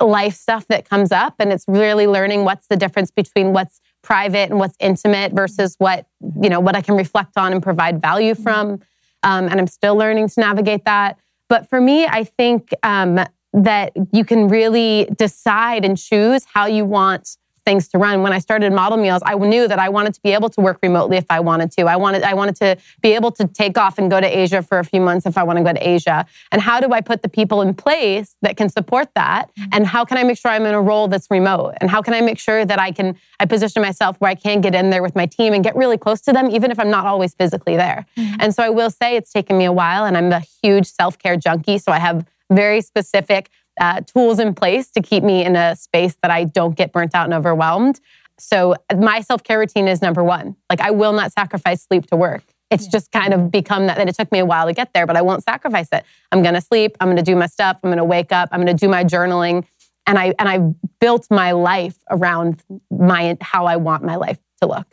life 0.00 0.34
stuff 0.34 0.66
that 0.68 0.88
comes 0.88 1.12
up 1.12 1.34
and 1.38 1.52
it's 1.52 1.64
really 1.68 2.06
learning 2.06 2.44
what's 2.44 2.66
the 2.68 2.76
difference 2.76 3.10
between 3.10 3.52
what's 3.52 3.80
private 4.02 4.50
and 4.50 4.58
what's 4.58 4.76
intimate 4.80 5.32
versus 5.32 5.74
what 5.78 6.06
you 6.42 6.50
know 6.50 6.60
what 6.60 6.76
I 6.76 6.82
can 6.82 6.96
reflect 6.96 7.36
on 7.36 7.52
and 7.52 7.62
provide 7.62 8.00
value 8.02 8.34
from. 8.34 8.80
Um, 9.22 9.46
and 9.48 9.60
I'm 9.60 9.66
still 9.66 9.96
learning 9.96 10.28
to 10.30 10.40
navigate 10.40 10.84
that. 10.84 11.18
But 11.48 11.68
for 11.68 11.80
me, 11.80 12.06
I 12.06 12.24
think 12.24 12.70
um, 12.82 13.20
that 13.52 13.92
you 14.12 14.24
can 14.24 14.48
really 14.48 15.08
decide 15.16 15.84
and 15.84 15.96
choose 15.96 16.44
how 16.52 16.66
you 16.66 16.84
want 16.84 17.36
things 17.64 17.88
to 17.88 17.98
run. 17.98 18.22
When 18.22 18.32
I 18.32 18.38
started 18.38 18.72
Model 18.72 18.98
Meals, 18.98 19.22
I 19.24 19.34
knew 19.34 19.68
that 19.68 19.78
I 19.78 19.88
wanted 19.88 20.14
to 20.14 20.20
be 20.22 20.32
able 20.32 20.48
to 20.50 20.60
work 20.60 20.78
remotely 20.82 21.16
if 21.16 21.26
I 21.30 21.40
wanted 21.40 21.70
to. 21.72 21.82
I 21.84 21.96
wanted 21.96 22.22
I 22.22 22.34
wanted 22.34 22.56
to 22.56 22.76
be 23.00 23.12
able 23.14 23.30
to 23.32 23.46
take 23.46 23.78
off 23.78 23.98
and 23.98 24.10
go 24.10 24.20
to 24.20 24.26
Asia 24.26 24.62
for 24.62 24.78
a 24.78 24.84
few 24.84 25.00
months 25.00 25.26
if 25.26 25.36
I 25.38 25.42
want 25.42 25.58
to 25.58 25.64
go 25.64 25.72
to 25.72 25.88
Asia. 25.88 26.26
And 26.50 26.60
how 26.60 26.80
do 26.80 26.92
I 26.92 27.00
put 27.00 27.22
the 27.22 27.28
people 27.28 27.62
in 27.62 27.74
place 27.74 28.36
that 28.42 28.56
can 28.56 28.68
support 28.68 29.08
that? 29.14 29.50
Mm-hmm. 29.54 29.70
And 29.72 29.86
how 29.86 30.04
can 30.04 30.18
I 30.18 30.24
make 30.24 30.38
sure 30.38 30.50
I'm 30.50 30.66
in 30.66 30.74
a 30.74 30.80
role 30.80 31.08
that's 31.08 31.30
remote? 31.30 31.74
And 31.80 31.90
how 31.90 32.02
can 32.02 32.14
I 32.14 32.20
make 32.20 32.38
sure 32.38 32.64
that 32.64 32.78
I 32.78 32.92
can 32.92 33.16
I 33.40 33.46
position 33.46 33.82
myself 33.82 34.16
where 34.18 34.30
I 34.30 34.34
can 34.34 34.60
get 34.60 34.74
in 34.74 34.90
there 34.90 35.02
with 35.02 35.14
my 35.14 35.26
team 35.26 35.52
and 35.52 35.64
get 35.64 35.74
really 35.76 35.98
close 35.98 36.20
to 36.22 36.32
them 36.32 36.50
even 36.50 36.70
if 36.70 36.78
I'm 36.78 36.90
not 36.90 37.06
always 37.06 37.34
physically 37.34 37.76
there. 37.76 38.06
Mm-hmm. 38.16 38.36
And 38.40 38.54
so 38.54 38.62
I 38.62 38.70
will 38.70 38.90
say 38.90 39.16
it's 39.16 39.32
taken 39.32 39.58
me 39.58 39.64
a 39.64 39.72
while 39.72 40.04
and 40.04 40.16
I'm 40.16 40.32
a 40.32 40.42
huge 40.62 40.86
self-care 40.86 41.36
junkie, 41.36 41.78
so 41.78 41.92
I 41.92 41.98
have 41.98 42.26
very 42.50 42.80
specific 42.80 43.50
uh, 43.80 44.00
tools 44.02 44.38
in 44.38 44.54
place 44.54 44.90
to 44.90 45.02
keep 45.02 45.22
me 45.22 45.44
in 45.44 45.56
a 45.56 45.76
space 45.76 46.16
that 46.22 46.30
I 46.30 46.44
don't 46.44 46.76
get 46.76 46.92
burnt 46.92 47.14
out 47.14 47.24
and 47.24 47.34
overwhelmed. 47.34 48.00
So 48.38 48.74
my 48.96 49.20
self 49.20 49.42
care 49.44 49.58
routine 49.58 49.88
is 49.88 50.02
number 50.02 50.24
one. 50.24 50.56
Like 50.68 50.80
I 50.80 50.90
will 50.90 51.12
not 51.12 51.32
sacrifice 51.32 51.82
sleep 51.82 52.06
to 52.08 52.16
work. 52.16 52.42
It's 52.70 52.84
yeah. 52.84 52.90
just 52.90 53.12
kind 53.12 53.34
of 53.34 53.50
become 53.50 53.86
that. 53.86 53.98
And 53.98 54.08
it 54.08 54.16
took 54.16 54.32
me 54.32 54.38
a 54.38 54.46
while 54.46 54.66
to 54.66 54.72
get 54.72 54.94
there, 54.94 55.06
but 55.06 55.16
I 55.16 55.22
won't 55.22 55.44
sacrifice 55.44 55.88
it. 55.92 56.04
I'm 56.32 56.42
going 56.42 56.54
to 56.54 56.60
sleep. 56.60 56.96
I'm 57.00 57.06
going 57.06 57.18
to 57.18 57.22
do 57.22 57.36
my 57.36 57.46
stuff. 57.46 57.78
I'm 57.82 57.88
going 57.88 57.98
to 57.98 58.04
wake 58.04 58.32
up. 58.32 58.48
I'm 58.50 58.60
going 58.62 58.74
to 58.74 58.80
do 58.80 58.88
my 58.88 59.04
journaling. 59.04 59.66
And 60.06 60.18
I 60.18 60.34
and 60.38 60.48
I 60.48 60.58
built 61.00 61.28
my 61.30 61.52
life 61.52 61.96
around 62.10 62.62
my 62.90 63.36
how 63.40 63.66
I 63.66 63.76
want 63.76 64.02
my 64.02 64.16
life 64.16 64.38
to 64.60 64.68
look. 64.68 64.86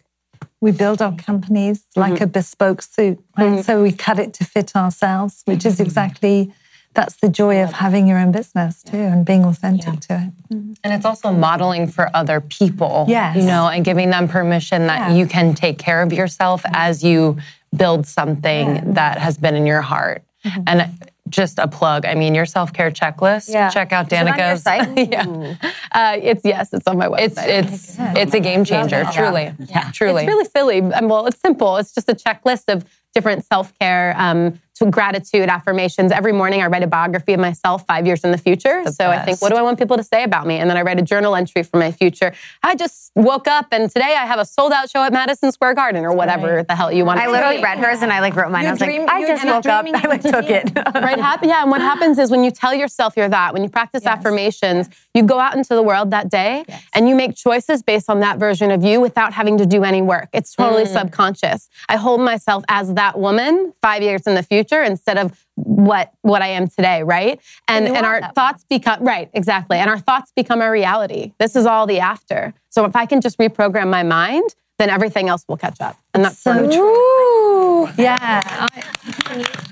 We 0.61 0.71
build 0.71 1.01
our 1.01 1.15
companies 1.15 1.85
like 1.95 2.15
mm-hmm. 2.15 2.25
a 2.25 2.27
bespoke 2.27 2.81
suit, 2.81 3.23
right? 3.37 3.45
Mm-hmm. 3.45 3.61
So 3.61 3.81
we 3.81 3.93
cut 3.93 4.19
it 4.19 4.33
to 4.35 4.43
fit 4.43 4.75
ourselves, 4.75 5.41
which 5.45 5.65
is 5.65 5.75
mm-hmm. 5.75 5.83
exactly 5.83 6.53
that's 6.93 7.15
the 7.17 7.29
joy 7.29 7.61
of 7.63 7.71
having 7.73 8.07
your 8.07 8.17
own 8.17 8.31
business 8.31 8.83
too 8.83 8.97
and 8.97 9.25
being 9.25 9.43
authentic 9.45 9.85
yeah. 9.85 9.99
to 9.99 10.13
it. 10.13 10.53
Mm-hmm. 10.53 10.73
And 10.83 10.93
it's 10.93 11.05
also 11.05 11.31
modeling 11.31 11.87
for 11.87 12.09
other 12.15 12.41
people. 12.41 13.05
Yes. 13.07 13.37
You 13.37 13.43
know, 13.43 13.67
and 13.67 13.85
giving 13.85 14.09
them 14.09 14.27
permission 14.27 14.87
that 14.87 15.11
yeah. 15.11 15.15
you 15.15 15.27
can 15.27 15.53
take 15.53 15.77
care 15.77 16.01
of 16.01 16.11
yourself 16.11 16.63
as 16.73 17.03
you 17.03 17.37
build 17.75 18.07
something 18.07 18.75
yeah. 18.75 18.83
that 18.87 19.19
has 19.19 19.37
been 19.37 19.55
in 19.55 19.65
your 19.65 19.81
heart. 19.81 20.23
Mm-hmm. 20.43 20.63
And 20.67 21.09
just 21.29 21.59
a 21.59 21.67
plug. 21.67 22.05
I 22.05 22.15
mean, 22.15 22.33
your 22.33 22.45
self 22.45 22.73
care 22.73 22.91
checklist. 22.91 23.49
Yeah. 23.49 23.69
Check 23.69 23.91
out 23.91 24.09
Danika's. 24.09 24.63
It 24.65 25.09
yeah, 25.11 25.55
uh, 25.91 26.17
it's 26.19 26.43
yes, 26.43 26.73
it's 26.73 26.87
on 26.87 26.97
my 26.97 27.07
website. 27.07 27.47
It's 27.47 27.89
it's 27.89 27.95
it's 27.99 28.33
a 28.33 28.39
game 28.39 28.65
changer. 28.65 29.05
Truly, 29.13 29.53
yeah. 29.67 29.91
truly. 29.91 30.23
It's 30.23 30.27
really 30.27 30.45
silly. 30.45 30.79
Um, 30.93 31.07
well, 31.07 31.27
it's 31.27 31.39
simple. 31.39 31.77
It's 31.77 31.93
just 31.93 32.09
a 32.09 32.15
checklist 32.15 32.73
of 32.73 32.85
different 33.13 33.45
self 33.45 33.77
care 33.79 34.15
um, 34.17 34.59
to 34.79 34.89
gratitude 34.89 35.49
affirmations. 35.49 36.11
Every 36.11 36.31
morning 36.31 36.61
I 36.61 36.67
write 36.67 36.83
a 36.83 36.87
biography 36.87 37.33
of 37.33 37.39
myself 37.39 37.85
five 37.85 38.07
years 38.07 38.23
in 38.23 38.31
the 38.31 38.37
future. 38.37 38.81
The 38.83 38.91
so 38.91 39.09
I 39.09 39.23
think, 39.23 39.41
what 39.41 39.49
do 39.49 39.55
I 39.55 39.61
want 39.61 39.77
people 39.77 39.97
to 39.97 40.03
say 40.03 40.23
about 40.23 40.47
me? 40.47 40.55
And 40.55 40.69
then 40.69 40.77
I 40.77 40.81
write 40.81 40.99
a 40.99 41.01
journal 41.01 41.35
entry 41.35 41.63
for 41.63 41.77
my 41.77 41.91
future. 41.91 42.33
I 42.63 42.75
just 42.75 43.11
woke 43.15 43.47
up 43.47 43.67
and 43.71 43.89
today 43.89 44.15
I 44.15 44.25
have 44.25 44.39
a 44.39 44.45
sold 44.45 44.71
out 44.71 44.89
show 44.89 45.03
at 45.03 45.11
Madison 45.11 45.51
Square 45.51 45.75
Garden 45.75 46.05
or 46.05 46.13
whatever 46.13 46.63
the 46.63 46.75
hell 46.75 46.91
you 46.91 47.05
want. 47.05 47.19
I 47.19 47.25
to 47.25 47.31
literally 47.31 47.57
say. 47.57 47.63
read 47.63 47.77
hers 47.79 48.01
and 48.01 48.11
I 48.11 48.21
like 48.21 48.35
wrote 48.35 48.51
mine. 48.51 48.65
I 48.65 48.71
was 48.71 48.79
dream- 48.79 49.01
like, 49.01 49.11
I 49.11 49.27
just 49.27 49.45
woke 49.45 49.65
up. 49.65 49.85
I 49.93 50.07
like 50.07 50.21
took 50.21 50.49
it. 50.49 50.71
right 50.95 51.19
happy 51.19 51.47
yeah 51.47 51.61
and 51.61 51.71
what 51.71 51.81
happens 51.81 52.17
is 52.17 52.31
when 52.31 52.43
you 52.43 52.51
tell 52.51 52.73
yourself 52.73 53.15
you're 53.17 53.29
that 53.29 53.53
when 53.53 53.63
you 53.63 53.69
practice 53.69 54.05
affirmations 54.05 54.89
you 55.13 55.23
go 55.23 55.39
out 55.39 55.55
into 55.55 55.75
the 55.75 55.83
world 55.83 56.11
that 56.11 56.29
day 56.29 56.63
and 56.93 57.09
you 57.09 57.15
make 57.15 57.35
choices 57.35 57.83
based 57.83 58.09
on 58.09 58.19
that 58.21 58.37
version 58.37 58.71
of 58.71 58.83
you 58.83 59.01
without 59.01 59.33
having 59.33 59.57
to 59.57 59.65
do 59.65 59.83
any 59.83 60.01
work 60.01 60.29
it's 60.33 60.53
totally 60.55 60.83
mm. 60.83 60.87
subconscious 60.87 61.69
i 61.89 61.97
hold 61.97 62.21
myself 62.21 62.63
as 62.69 62.93
that 62.93 63.19
woman 63.19 63.73
five 63.81 64.01
years 64.01 64.21
in 64.27 64.35
the 64.35 64.43
future 64.43 64.68
instead 64.83 65.17
of 65.17 65.45
what 65.55 66.11
what 66.21 66.41
i 66.41 66.47
am 66.47 66.67
today 66.67 67.03
right? 67.03 67.39
And 67.67 67.87
you 67.87 67.95
and 67.95 68.05
our 68.05 68.31
thoughts 68.33 68.65
become 68.69 69.03
right 69.03 69.29
exactly. 69.33 69.77
And 69.77 69.89
our 69.89 69.99
thoughts 69.99 70.31
become 70.35 70.61
our 70.61 70.71
reality. 70.71 71.33
This 71.39 71.55
is 71.55 71.65
all 71.65 71.87
the 71.87 71.99
after. 71.99 72.53
So 72.69 72.85
if 72.85 72.95
i 72.95 73.05
can 73.05 73.21
just 73.21 73.37
reprogram 73.37 73.89
my 73.89 74.03
mind 74.03 74.55
then 74.79 74.89
everything 74.89 75.29
else 75.29 75.45
will 75.47 75.57
catch 75.57 75.79
up 75.81 75.97
and 76.13 76.25
that's 76.25 76.39
so 76.39 76.53
true. 76.69 77.87
Yeah, 77.97 78.17
I, 78.19 78.83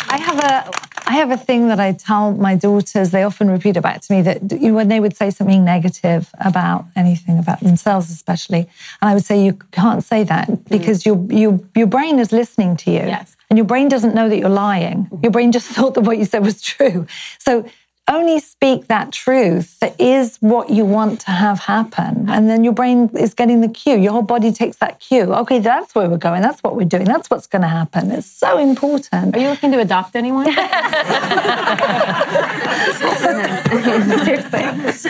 I 0.09 0.17
have 0.17 0.39
a 0.39 0.71
I 1.09 1.13
have 1.13 1.31
a 1.31 1.37
thing 1.37 1.69
that 1.69 1.79
I 1.79 1.93
tell 1.93 2.33
my 2.33 2.55
daughters. 2.55 3.11
They 3.11 3.23
often 3.23 3.49
repeat 3.49 3.77
it 3.77 3.81
back 3.81 4.01
to 4.01 4.13
me 4.13 4.21
that 4.23 4.51
you 4.51 4.73
when 4.73 4.87
they 4.87 4.99
would 4.99 5.15
say 5.15 5.29
something 5.29 5.63
negative 5.65 6.29
about 6.39 6.85
anything 6.95 7.39
about 7.39 7.61
themselves, 7.61 8.11
especially, 8.11 8.59
and 9.01 9.09
I 9.09 9.13
would 9.13 9.25
say 9.25 9.43
you 9.43 9.53
can't 9.71 10.03
say 10.03 10.23
that 10.25 10.47
mm. 10.47 10.69
because 10.69 11.05
your 11.05 11.17
your 11.31 11.59
your 11.75 11.87
brain 11.87 12.19
is 12.19 12.31
listening 12.31 12.77
to 12.77 12.91
you, 12.91 12.99
Yes. 12.99 13.35
and 13.49 13.57
your 13.57 13.65
brain 13.65 13.87
doesn't 13.89 14.13
know 14.13 14.29
that 14.29 14.37
you're 14.37 14.49
lying. 14.49 15.05
Mm-hmm. 15.05 15.23
Your 15.23 15.31
brain 15.31 15.51
just 15.51 15.67
thought 15.75 15.93
that 15.95 16.01
what 16.01 16.17
you 16.17 16.25
said 16.25 16.43
was 16.43 16.61
true. 16.61 17.07
So 17.39 17.65
only 18.07 18.39
speak 18.39 18.87
that 18.87 19.11
truth 19.11 19.79
that 19.79 19.99
is 19.99 20.37
what 20.37 20.69
you 20.69 20.85
want 20.85 21.19
to 21.21 21.31
have 21.31 21.59
happen. 21.59 22.25
And 22.29 22.49
then 22.49 22.63
your 22.63 22.73
brain 22.73 23.09
is 23.17 23.33
getting 23.33 23.61
the 23.61 23.67
cue. 23.67 23.97
Your 23.97 24.13
whole 24.13 24.21
body 24.21 24.51
takes 24.51 24.77
that 24.77 24.99
cue. 24.99 25.33
Okay, 25.33 25.59
that's 25.59 25.93
where 25.93 26.09
we're 26.09 26.17
going. 26.17 26.41
That's 26.41 26.61
what 26.63 26.75
we're 26.75 26.85
doing. 26.87 27.05
That's 27.05 27.29
what's 27.29 27.47
going 27.47 27.63
to 27.63 27.67
happen. 27.67 28.11
It's 28.11 28.27
so 28.27 28.57
important. 28.57 29.35
are 29.35 29.39
you 29.39 29.49
looking 29.49 29.71
to 29.71 29.79
adopt 29.79 30.15
anyone 30.15 30.45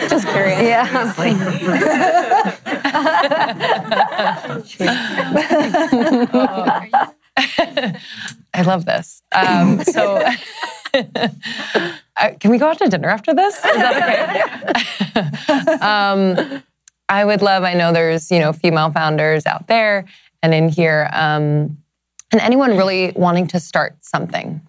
just 0.08 0.26
curious 0.28 0.62
Yeah. 0.62 1.14
I 8.54 8.62
love 8.62 8.84
this. 8.84 9.22
Um, 9.32 9.82
so, 9.84 10.24
uh, 10.94 12.30
can 12.40 12.50
we 12.50 12.58
go 12.58 12.68
out 12.68 12.78
to 12.78 12.88
dinner 12.88 13.08
after 13.08 13.34
this? 13.34 13.56
Is 13.56 13.62
that 13.62 15.14
okay? 15.16 15.72
um, 15.84 16.62
I 17.08 17.24
would 17.24 17.42
love. 17.42 17.62
I 17.62 17.74
know 17.74 17.92
there's 17.92 18.30
you 18.30 18.38
know 18.38 18.52
female 18.52 18.90
founders 18.90 19.46
out 19.46 19.66
there 19.66 20.06
and 20.42 20.54
in 20.54 20.68
here, 20.68 21.08
um, 21.12 21.78
and 22.32 22.40
anyone 22.40 22.76
really 22.76 23.12
wanting 23.16 23.46
to 23.48 23.60
start 23.60 23.96
something. 24.04 24.60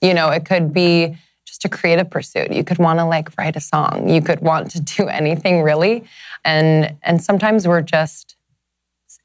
You 0.00 0.14
know, 0.14 0.30
it 0.30 0.44
could 0.44 0.72
be 0.72 1.16
just 1.44 1.64
a 1.64 1.68
creative 1.68 2.10
pursuit. 2.10 2.52
You 2.52 2.62
could 2.62 2.78
want 2.78 2.98
to 2.98 3.04
like 3.04 3.36
write 3.36 3.56
a 3.56 3.60
song. 3.60 4.08
You 4.08 4.20
could 4.20 4.40
want 4.40 4.70
to 4.72 4.80
do 4.80 5.08
anything 5.08 5.62
really, 5.62 6.04
and 6.44 6.96
and 7.02 7.22
sometimes 7.22 7.66
we're 7.66 7.82
just 7.82 8.36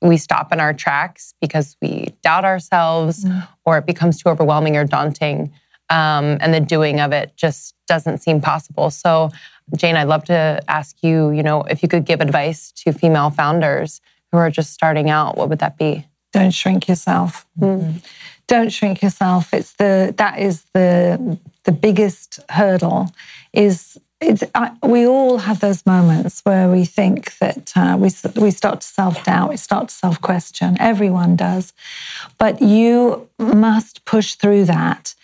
we 0.03 0.17
stop 0.17 0.51
in 0.51 0.59
our 0.59 0.73
tracks 0.73 1.33
because 1.39 1.77
we 1.81 2.13
doubt 2.21 2.43
ourselves 2.43 3.25
or 3.65 3.77
it 3.77 3.85
becomes 3.85 4.21
too 4.21 4.29
overwhelming 4.29 4.75
or 4.75 4.83
daunting. 4.83 5.51
Um, 5.89 6.37
and 6.41 6.53
the 6.53 6.59
doing 6.59 6.99
of 6.99 7.13
it 7.13 7.33
just 7.35 7.73
doesn't 7.87 8.19
seem 8.19 8.41
possible. 8.41 8.89
So, 8.89 9.31
Jane, 9.77 9.95
I'd 9.95 10.07
love 10.07 10.25
to 10.25 10.61
ask 10.67 10.97
you, 11.01 11.31
you 11.31 11.41
know, 11.41 11.61
if 11.63 11.81
you 11.81 11.89
could 11.89 12.05
give 12.05 12.19
advice 12.19 12.71
to 12.73 12.91
female 12.91 13.29
founders 13.29 14.01
who 14.31 14.37
are 14.37 14.49
just 14.49 14.73
starting 14.73 15.09
out, 15.09 15.37
what 15.37 15.49
would 15.49 15.59
that 15.59 15.77
be? 15.77 16.05
Don't 16.33 16.51
shrink 16.51 16.87
yourself. 16.87 17.45
Don't 18.47 18.69
shrink 18.69 19.01
yourself. 19.01 19.53
It's 19.53 19.73
the 19.73 20.13
that 20.17 20.39
is 20.39 20.65
the 20.73 21.37
the 21.63 21.71
biggest 21.71 22.39
hurdle. 22.49 23.09
Is 23.53 23.97
I, 24.55 24.71
we 24.83 25.05
all 25.05 25.37
have 25.39 25.59
those 25.59 25.85
moments 25.85 26.41
where 26.41 26.69
we 26.69 26.85
think 26.85 27.37
that 27.37 27.73
uh, 27.75 27.97
we 27.99 28.09
we 28.41 28.51
start 28.51 28.81
to 28.81 28.87
self 28.87 29.23
doubt, 29.23 29.49
we 29.49 29.57
start 29.57 29.89
to 29.89 29.93
self 29.93 30.21
question. 30.21 30.77
Everyone 30.79 31.35
does, 31.35 31.73
but 32.37 32.61
you 32.61 33.29
must 33.37 34.05
push 34.05 34.35
through 34.35 34.65
that. 34.65 35.15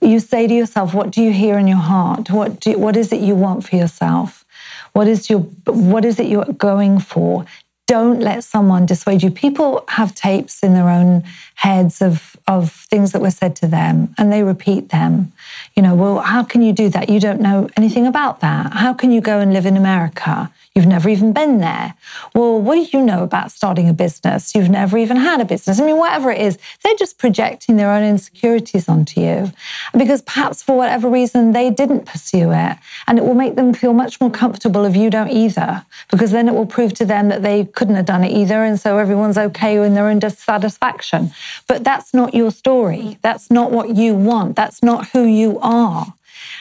You 0.00 0.20
say 0.20 0.46
to 0.46 0.54
yourself, 0.54 0.94
"What 0.94 1.10
do 1.10 1.22
you 1.22 1.32
hear 1.32 1.58
in 1.58 1.66
your 1.66 1.78
heart? 1.78 2.30
What 2.30 2.60
do, 2.60 2.78
what 2.78 2.96
is 2.96 3.12
it 3.12 3.20
you 3.20 3.34
want 3.34 3.68
for 3.68 3.76
yourself? 3.76 4.44
What 4.92 5.08
is 5.08 5.28
your 5.30 5.40
what 5.66 6.04
is 6.04 6.18
it 6.18 6.26
you're 6.26 6.44
going 6.44 7.00
for? 7.00 7.44
Don't 7.86 8.20
let 8.20 8.44
someone 8.44 8.86
dissuade 8.86 9.22
you. 9.22 9.30
People 9.30 9.84
have 9.88 10.14
tapes 10.14 10.62
in 10.62 10.72
their 10.72 10.88
own 10.88 11.24
heads 11.56 12.00
of 12.00 12.36
of 12.46 12.72
things 12.72 13.12
that 13.12 13.22
were 13.22 13.30
said 13.30 13.56
to 13.56 13.66
them, 13.66 14.14
and 14.18 14.32
they 14.32 14.42
repeat 14.42 14.88
them. 14.90 15.32
You 15.74 15.82
know, 15.82 15.94
well, 15.94 16.20
how 16.20 16.42
can 16.42 16.62
you 16.62 16.72
do 16.72 16.88
that? 16.90 17.08
You 17.08 17.20
don't 17.20 17.40
know 17.40 17.68
anything 17.76 18.06
about 18.06 18.40
that. 18.40 18.72
How 18.72 18.92
can 18.94 19.10
you 19.10 19.20
go 19.20 19.40
and 19.40 19.52
live 19.52 19.66
in 19.66 19.76
America? 19.76 20.50
You've 20.74 20.86
never 20.86 21.08
even 21.08 21.32
been 21.32 21.58
there. 21.58 21.94
Well, 22.34 22.60
what 22.60 22.74
do 22.74 22.96
you 22.96 23.04
know 23.04 23.22
about 23.22 23.52
starting 23.52 23.88
a 23.88 23.92
business? 23.92 24.56
You've 24.56 24.70
never 24.70 24.98
even 24.98 25.16
had 25.16 25.40
a 25.40 25.44
business. 25.44 25.78
I 25.78 25.86
mean, 25.86 25.98
whatever 25.98 26.32
it 26.32 26.40
is, 26.40 26.58
they're 26.82 26.96
just 26.96 27.16
projecting 27.16 27.76
their 27.76 27.92
own 27.92 28.02
insecurities 28.02 28.88
onto 28.88 29.20
you. 29.20 29.52
Because 29.96 30.20
perhaps 30.22 30.64
for 30.64 30.76
whatever 30.76 31.08
reason, 31.08 31.52
they 31.52 31.70
didn't 31.70 32.06
pursue 32.06 32.50
it. 32.50 32.76
And 33.06 33.18
it 33.18 33.24
will 33.24 33.34
make 33.34 33.54
them 33.54 33.72
feel 33.72 33.92
much 33.92 34.20
more 34.20 34.32
comfortable 34.32 34.84
if 34.84 34.96
you 34.96 35.10
don't 35.10 35.30
either. 35.30 35.86
Because 36.10 36.32
then 36.32 36.48
it 36.48 36.54
will 36.54 36.66
prove 36.66 36.92
to 36.94 37.04
them 37.04 37.28
that 37.28 37.42
they 37.42 37.66
couldn't 37.66 37.94
have 37.94 38.06
done 38.06 38.24
it 38.24 38.32
either. 38.32 38.64
And 38.64 38.78
so 38.78 38.98
everyone's 38.98 39.38
okay 39.38 39.76
in 39.76 39.94
their 39.94 40.08
own 40.08 40.18
dissatisfaction. 40.18 41.30
But 41.68 41.84
that's 41.84 42.12
not 42.12 42.34
your 42.34 42.50
story. 42.50 43.18
That's 43.22 43.48
not 43.48 43.70
what 43.70 43.94
you 43.94 44.16
want. 44.16 44.56
That's 44.56 44.82
not 44.82 45.08
who 45.10 45.24
you 45.34 45.58
are. 45.60 46.14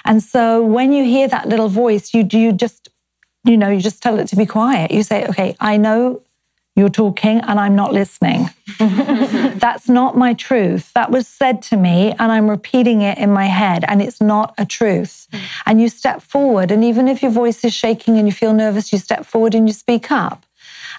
And 0.06 0.22
so 0.22 0.64
when 0.64 0.92
you 0.92 1.04
hear 1.04 1.28
that 1.28 1.48
little 1.48 1.70
voice, 1.70 2.14
you 2.14 2.24
do 2.24 2.38
you 2.38 2.52
just 2.52 2.90
you 3.46 3.58
know, 3.58 3.70
you 3.70 3.82
just 3.82 4.02
tell 4.02 4.20
it 4.20 4.28
to 4.30 4.36
be 4.36 4.46
quiet. 4.46 4.92
You 4.92 5.04
say, 5.04 5.28
okay, 5.28 5.56
I 5.60 5.78
know 5.78 6.22
you're 6.76 6.90
talking 6.90 7.40
and 7.42 7.60
I'm 7.60 7.76
not 7.76 7.94
listening. 7.94 8.50
That's 8.80 9.88
not 9.88 10.18
my 10.18 10.34
truth. 10.34 10.92
That 10.94 11.12
was 11.12 11.28
said 11.28 11.62
to 11.64 11.78
me 11.78 12.14
and 12.18 12.32
I'm 12.32 12.50
repeating 12.50 13.02
it 13.02 13.18
in 13.18 13.32
my 13.32 13.46
head 13.46 13.86
and 13.88 14.02
it's 14.02 14.20
not 14.20 14.56
a 14.58 14.66
truth. 14.66 15.28
And 15.66 15.80
you 15.80 15.90
step 15.90 16.22
forward. 16.22 16.72
And 16.72 16.84
even 16.84 17.08
if 17.08 17.22
your 17.22 17.32
voice 17.32 17.64
is 17.64 17.74
shaking 17.74 18.18
and 18.18 18.28
you 18.28 18.32
feel 18.32 18.54
nervous, 18.54 18.92
you 18.92 18.98
step 18.98 19.26
forward 19.26 19.54
and 19.54 19.68
you 19.68 19.74
speak 19.74 20.12
up. 20.12 20.46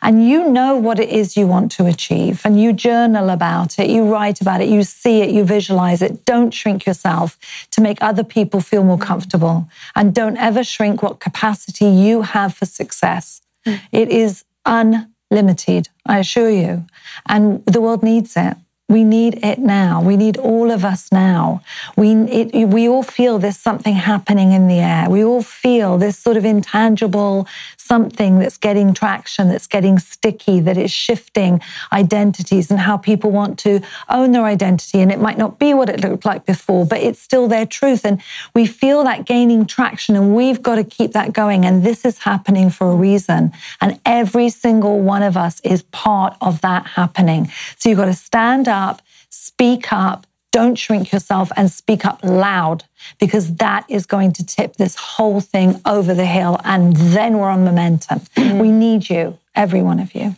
And 0.05 0.29
you 0.29 0.49
know 0.51 0.77
what 0.77 1.01
it 1.01 1.09
is 1.09 1.35
you 1.35 1.47
want 1.47 1.73
to 1.73 1.87
achieve, 1.87 2.43
and 2.45 2.61
you 2.61 2.75
journal 2.75 3.31
about 3.31 3.79
it, 3.79 3.89
you 3.89 4.05
write 4.05 4.43
about 4.43 4.61
it, 4.61 4.69
you 4.69 4.83
see 4.83 5.23
it, 5.23 5.31
you 5.31 5.45
visualize 5.45 6.03
it. 6.03 6.27
Don't 6.27 6.53
shrink 6.53 6.85
yourself 6.85 7.39
to 7.71 7.81
make 7.81 7.99
other 8.03 8.23
people 8.23 8.61
feel 8.61 8.85
more 8.85 8.99
comfortable. 8.99 9.67
And 9.97 10.15
don't 10.15 10.37
ever 10.37 10.63
shrink 10.63 11.03
what 11.03 11.21
capacity 11.21 11.87
you 11.87 12.21
have 12.21 12.55
for 12.55 12.67
success. 12.67 13.41
Mm. 13.67 13.81
It 13.93 14.09
is 14.11 14.45
unlimited, 14.67 15.89
I 16.05 16.19
assure 16.19 16.51
you. 16.51 16.85
And 17.27 17.65
the 17.65 17.81
world 17.81 18.03
needs 18.03 18.37
it. 18.37 18.59
We 18.87 19.03
need 19.03 19.43
it 19.43 19.59
now. 19.59 20.03
We 20.03 20.19
need 20.19 20.37
all 20.37 20.71
of 20.71 20.85
us 20.85 21.11
now. 21.11 21.63
We, 21.97 22.13
it, 22.13 22.69
we 22.69 22.87
all 22.87 23.03
feel 23.03 23.39
there's 23.39 23.57
something 23.57 23.95
happening 23.95 24.53
in 24.53 24.69
the 24.69 24.81
air. 24.81 25.09
We 25.09 25.25
all 25.25 25.43
feel 25.43 25.97
this 25.97 26.19
sort 26.19 26.37
of 26.37 26.45
intangible 26.45 27.49
something 27.85 28.39
that's 28.39 28.57
getting 28.57 28.95
traction, 28.95 29.49
that's 29.49 29.67
getting 29.67 29.99
sticky, 29.99 30.61
that 30.61 30.79
is 30.79 30.91
shifting 30.91 31.61
identities 31.93 32.71
and 32.71 32.81
how 32.81 32.97
people 32.97 33.31
want 33.31 33.59
to 33.59 33.81
own 34.09 34.33
their 34.33 34.45
identity. 34.45 35.01
And 35.01 35.13
it 35.13 35.21
might 35.21 35.37
not 35.37 35.59
be 35.59 35.75
what 35.75 35.89
it 35.91 36.01
looked 36.01 36.25
like 36.25 36.47
before, 36.47 36.87
but 36.87 37.01
it's 37.01 37.21
still 37.21 37.47
their 37.47 37.67
truth. 37.67 38.05
And 38.05 38.23
we 38.55 38.67
feel 38.67 39.05
that 39.05 39.27
gaining 39.27 39.67
traction 39.67 40.17
and 40.17 40.35
we've 40.35 40.63
got 40.63 40.77
to 40.77 40.85
keep 40.85 41.13
that 41.13 41.33
going. 41.33 41.65
And 41.67 41.85
this 41.85 42.05
is 42.05 42.19
happening 42.19 42.71
for 42.71 42.91
a 42.91 42.97
reason. 42.97 43.53
And 43.81 44.01
every 44.07 44.49
single 44.49 45.01
one 45.01 45.23
of 45.23 45.37
us 45.37 45.61
is 45.61 45.83
part 45.83 46.37
of 46.41 46.63
that 46.63 46.87
happening. 46.87 47.51
So 47.77 47.91
you've 47.91 47.99
got 47.99 48.07
to 48.07 48.15
stand 48.15 48.67
up, 48.67 49.03
speak 49.29 49.93
up, 49.93 50.27
don't 50.55 50.77
shrink 50.77 51.11
yourself 51.11 51.51
and 51.57 51.69
speak 51.69 52.05
up 52.05 52.21
loud 52.23 52.85
because 53.19 53.57
that 53.57 53.85
is 53.89 54.07
going 54.07 54.33
to 54.33 54.47
tip 54.47 54.77
this 54.77 54.95
whole 54.95 55.41
thing 55.41 55.81
over 55.85 56.15
the 56.15 56.25
hill. 56.25 56.61
And 56.63 56.95
then 56.95 57.39
we're 57.39 57.51
on 57.51 57.65
momentum. 57.65 58.21
We 58.37 58.71
need 58.71 59.11
you, 59.11 59.37
every 59.57 59.83
one 59.83 59.99
of 59.99 60.15
you. 60.15 60.37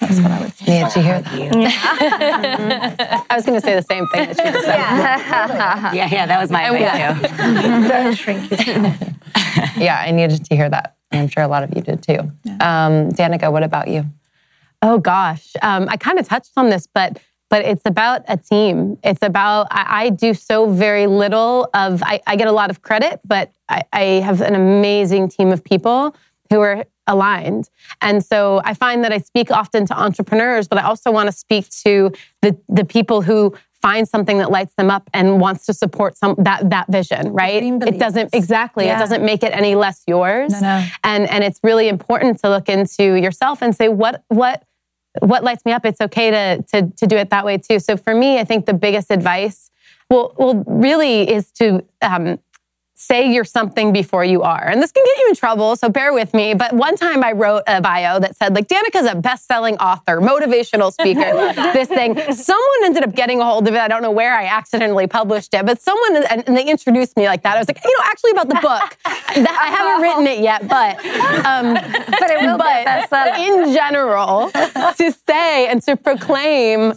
That's 0.00 0.18
what 0.18 0.32
I 0.32 0.40
would 0.40 0.52
say. 0.54 0.82
Did 0.82 0.96
you 0.96 1.02
hear 1.02 1.20
that? 1.20 3.26
I 3.30 3.36
was 3.36 3.46
going 3.46 3.60
to 3.60 3.64
say 3.64 3.76
the 3.76 3.82
same 3.82 4.08
thing 4.08 4.26
that 4.26 4.44
you 4.44 4.52
just 4.52 4.64
said. 4.64 4.76
Yeah, 4.76 5.92
yeah, 5.94 6.08
yeah 6.10 6.26
that 6.26 6.40
was 6.40 6.50
my 6.50 6.64
advice 6.64 7.30
too. 7.30 7.36
don't 7.88 8.14
shrink 8.16 8.50
yourself. 8.50 8.96
yeah, 9.76 10.02
I 10.04 10.10
needed 10.10 10.44
to 10.46 10.56
hear 10.56 10.68
that. 10.68 10.96
And 11.12 11.22
I'm 11.22 11.28
sure 11.28 11.44
a 11.44 11.48
lot 11.48 11.62
of 11.62 11.72
you 11.76 11.80
did 11.80 12.02
too. 12.02 12.18
Um, 12.58 13.12
Danika, 13.12 13.52
what 13.52 13.62
about 13.62 13.86
you? 13.86 14.04
Oh 14.82 14.98
gosh, 14.98 15.52
um, 15.62 15.86
I 15.88 15.96
kind 15.96 16.18
of 16.18 16.26
touched 16.26 16.50
on 16.56 16.70
this, 16.70 16.88
but 16.92 17.20
but 17.54 17.64
it's 17.64 17.82
about 17.84 18.24
a 18.26 18.36
team. 18.36 18.98
It's 19.04 19.22
about, 19.22 19.68
I, 19.70 20.06
I 20.06 20.08
do 20.10 20.34
so 20.34 20.68
very 20.68 21.06
little 21.06 21.70
of, 21.72 22.02
I, 22.02 22.20
I, 22.26 22.34
get 22.34 22.48
a 22.48 22.52
lot 22.52 22.68
of 22.68 22.82
credit, 22.82 23.20
but 23.24 23.52
I, 23.68 23.84
I 23.92 24.02
have 24.24 24.40
an 24.40 24.56
amazing 24.56 25.28
team 25.28 25.52
of 25.52 25.62
people 25.62 26.16
who 26.50 26.58
are 26.58 26.84
aligned. 27.06 27.70
And 28.00 28.24
so 28.24 28.60
I 28.64 28.74
find 28.74 29.04
that 29.04 29.12
I 29.12 29.18
speak 29.18 29.52
often 29.52 29.86
to 29.86 29.96
entrepreneurs, 29.96 30.66
but 30.66 30.78
I 30.78 30.82
also 30.82 31.12
want 31.12 31.28
to 31.28 31.32
speak 31.32 31.68
to 31.84 32.10
the, 32.42 32.58
the 32.68 32.84
people 32.84 33.22
who 33.22 33.54
find 33.80 34.08
something 34.08 34.38
that 34.38 34.50
lights 34.50 34.74
them 34.74 34.90
up 34.90 35.08
and 35.14 35.40
wants 35.40 35.64
to 35.66 35.74
support 35.74 36.16
some 36.16 36.34
that 36.38 36.70
that 36.70 36.90
vision, 36.90 37.32
right? 37.34 37.62
It 37.62 37.98
doesn't 38.00 38.34
exactly. 38.34 38.86
Yeah. 38.86 38.96
It 38.96 38.98
doesn't 38.98 39.22
make 39.22 39.44
it 39.44 39.52
any 39.52 39.74
less 39.74 40.02
yours. 40.08 40.52
No, 40.52 40.60
no. 40.60 40.86
And 41.04 41.28
and 41.28 41.44
it's 41.44 41.60
really 41.62 41.88
important 41.88 42.40
to 42.40 42.48
look 42.48 42.68
into 42.68 43.14
yourself 43.14 43.62
and 43.62 43.76
say 43.76 43.88
what 43.88 44.24
what 44.28 44.64
what 45.20 45.44
lights 45.44 45.64
me 45.64 45.72
up. 45.72 45.84
It's 45.84 46.00
okay 46.00 46.30
to 46.30 46.62
to 46.72 46.90
to 46.90 47.06
do 47.06 47.16
it 47.16 47.30
that 47.30 47.44
way 47.44 47.58
too. 47.58 47.78
So 47.78 47.96
for 47.96 48.14
me, 48.14 48.38
I 48.38 48.44
think 48.44 48.66
the 48.66 48.74
biggest 48.74 49.10
advice, 49.10 49.70
well, 50.10 50.34
well, 50.38 50.64
really 50.66 51.30
is 51.30 51.50
to 51.52 51.84
um, 52.02 52.38
say 52.94 53.32
you're 53.32 53.44
something 53.44 53.92
before 53.92 54.24
you 54.24 54.42
are. 54.42 54.68
And 54.68 54.80
this 54.80 54.92
can 54.92 55.04
get 55.04 55.18
you 55.18 55.26
in 55.30 55.34
trouble, 55.34 55.74
so 55.76 55.88
bear 55.88 56.12
with 56.12 56.32
me. 56.32 56.54
But 56.54 56.72
one 56.72 56.96
time 56.96 57.24
I 57.24 57.32
wrote 57.32 57.62
a 57.66 57.80
bio 57.80 58.20
that 58.20 58.36
said, 58.36 58.54
like, 58.54 58.68
Danika's 58.68 59.06
a 59.06 59.16
best 59.16 59.46
selling 59.46 59.76
author, 59.78 60.20
motivational 60.20 60.92
speaker, 60.92 61.20
this 61.72 61.88
thing. 61.88 62.14
Someone 62.32 62.84
ended 62.84 63.02
up 63.02 63.14
getting 63.14 63.40
a 63.40 63.44
hold 63.44 63.66
of 63.66 63.74
it. 63.74 63.80
I 63.80 63.88
don't 63.88 64.02
know 64.02 64.12
where 64.12 64.36
I 64.36 64.46
accidentally 64.46 65.06
published 65.08 65.54
it, 65.54 65.66
but 65.66 65.80
someone, 65.80 66.24
and 66.24 66.56
they 66.56 66.66
introduced 66.66 67.16
me 67.16 67.26
like 67.26 67.42
that. 67.42 67.56
I 67.56 67.58
was 67.58 67.68
like, 67.68 67.82
you 67.84 67.90
know, 67.96 68.04
actually 68.04 68.30
about 68.30 68.48
the 68.48 68.54
book. 68.54 68.96
I 69.04 69.74
haven't 69.76 70.02
written 70.02 70.26
it 70.26 70.38
yet, 70.38 70.68
but, 70.68 70.96
um, 71.44 71.74
but 71.74 72.30
it 72.30 72.40
will 72.40 72.58
but 72.58 73.38
in 73.38 73.74
general, 73.74 74.50
to 74.50 75.14
say 75.26 75.66
and 75.66 75.82
to 75.82 75.96
proclaim 75.96 76.94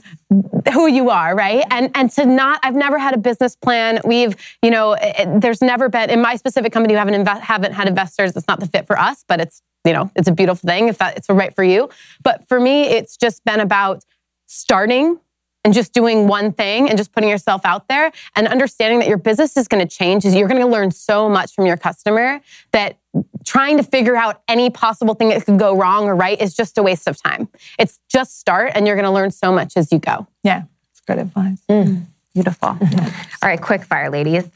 who 0.74 0.88
you 0.88 1.10
are, 1.10 1.36
right? 1.36 1.64
And 1.72 1.92
and 1.96 2.12
to 2.12 2.26
not, 2.26 2.60
I've 2.64 2.76
never 2.76 2.98
had 2.98 3.14
a 3.14 3.18
business 3.18 3.56
plan. 3.56 4.02
We've, 4.04 4.36
you 4.62 4.70
know, 4.70 4.98
it, 5.00 5.42
there's 5.42 5.62
never 5.62 5.90
been 5.90 6.10
in 6.10 6.22
my 6.22 6.36
specific 6.36 6.74
company. 6.74 6.94
We 6.94 6.98
haven't 6.98 7.26
haven't 7.26 7.74
had 7.74 7.88
investors. 7.88 8.36
It's 8.36 8.48
not 8.48 8.60
the 8.60 8.68
fit 8.68 8.88
for 8.88 9.00
us, 9.00 9.24
but 9.28 9.40
it's 9.40 9.62
you 9.86 9.94
know, 9.94 10.12
it's 10.16 10.28
a 10.28 10.34
beautiful 10.34 10.68
thing 10.68 10.90
if 10.90 10.98
that 10.98 11.18
it's 11.18 11.30
right 11.30 11.56
for 11.56 11.64
you. 11.64 11.90
But 12.22 12.48
for 12.50 12.60
me, 12.60 12.88
it's 12.88 13.16
just 13.16 13.46
been 13.46 13.62
about 13.62 14.04
starting 14.48 15.20
and 15.68 15.74
just 15.74 15.92
doing 15.92 16.30
one 16.30 16.54
thing 16.54 16.88
and 16.88 16.98
just 16.98 17.12
putting 17.12 17.30
yourself 17.30 17.60
out 17.66 17.90
there 17.90 18.10
and 18.38 18.48
understanding 18.48 19.00
that 19.00 19.08
your 19.10 19.18
business 19.18 19.58
is 19.58 19.68
going 19.68 19.86
to 19.86 19.96
change 19.96 20.24
is 20.24 20.34
you're 20.34 20.48
going 20.48 20.62
to 20.62 20.66
learn 20.66 20.92
so 20.92 21.28
much 21.28 21.54
from 21.54 21.66
your 21.66 21.76
customer 21.76 22.40
that 22.72 22.96
trying 23.44 23.76
to 23.76 23.84
figure 23.84 24.16
out 24.16 24.42
any 24.48 24.70
possible 24.70 25.14
thing 25.14 25.28
that 25.28 25.44
could 25.44 25.60
go 25.60 25.76
wrong 25.76 26.06
or 26.06 26.16
right 26.16 26.40
is 26.42 26.56
just 26.56 26.78
a 26.78 26.84
waste 26.84 27.06
of 27.06 27.22
time. 27.22 27.50
It's 27.78 28.00
just 28.08 28.40
start 28.40 28.72
and 28.76 28.88
you're 28.88 28.96
going 28.96 29.04
to 29.04 29.12
learn 29.12 29.30
so 29.30 29.52
much 29.52 29.76
as 29.76 29.92
you 29.92 30.00
go. 30.00 30.26
Yeah, 30.42 30.64
it's 30.92 31.02
good 31.02 31.20
advice. 31.20 31.62
Mm. 31.70 32.06
Beautiful. 32.34 32.70
All 32.80 32.80
right, 33.44 33.62
quick 33.62 33.84
fire, 33.84 34.10
ladies. 34.10 34.50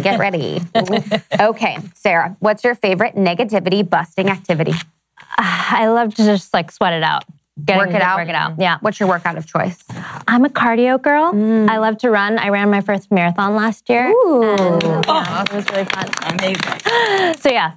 Get 0.00 0.20
ready. 0.20 0.62
okay, 1.40 1.78
Sarah, 1.94 2.36
what's 2.38 2.62
your 2.62 2.76
favorite 2.76 3.16
negativity 3.16 3.88
busting 3.88 4.30
activity? 4.30 4.74
I 5.38 5.88
love 5.88 6.14
to 6.14 6.24
just 6.24 6.54
like 6.54 6.70
sweat 6.70 6.92
it 6.92 7.02
out. 7.02 7.24
Getting 7.62 7.86
work 7.86 7.94
it 7.94 8.02
out. 8.02 8.18
Work 8.18 8.28
it 8.28 8.34
out. 8.34 8.54
Yeah. 8.58 8.78
What's 8.80 8.98
your 8.98 9.08
workout 9.08 9.36
of 9.36 9.46
choice? 9.46 9.78
I'm 10.26 10.44
a 10.44 10.48
cardio 10.48 11.00
girl. 11.00 11.32
Mm. 11.32 11.68
I 11.68 11.78
love 11.78 11.98
to 11.98 12.10
run. 12.10 12.38
I 12.38 12.48
ran 12.48 12.70
my 12.70 12.80
first 12.80 13.10
marathon 13.12 13.54
last 13.54 13.88
year. 13.90 14.08
Ooh. 14.08 14.42
And, 14.42 14.82
yeah, 15.06 15.42
it 15.42 15.52
was 15.52 15.70
really 15.70 15.84
fun. 15.84 16.08
Amazing. 16.32 17.36
So 17.42 17.50
yeah, 17.50 17.72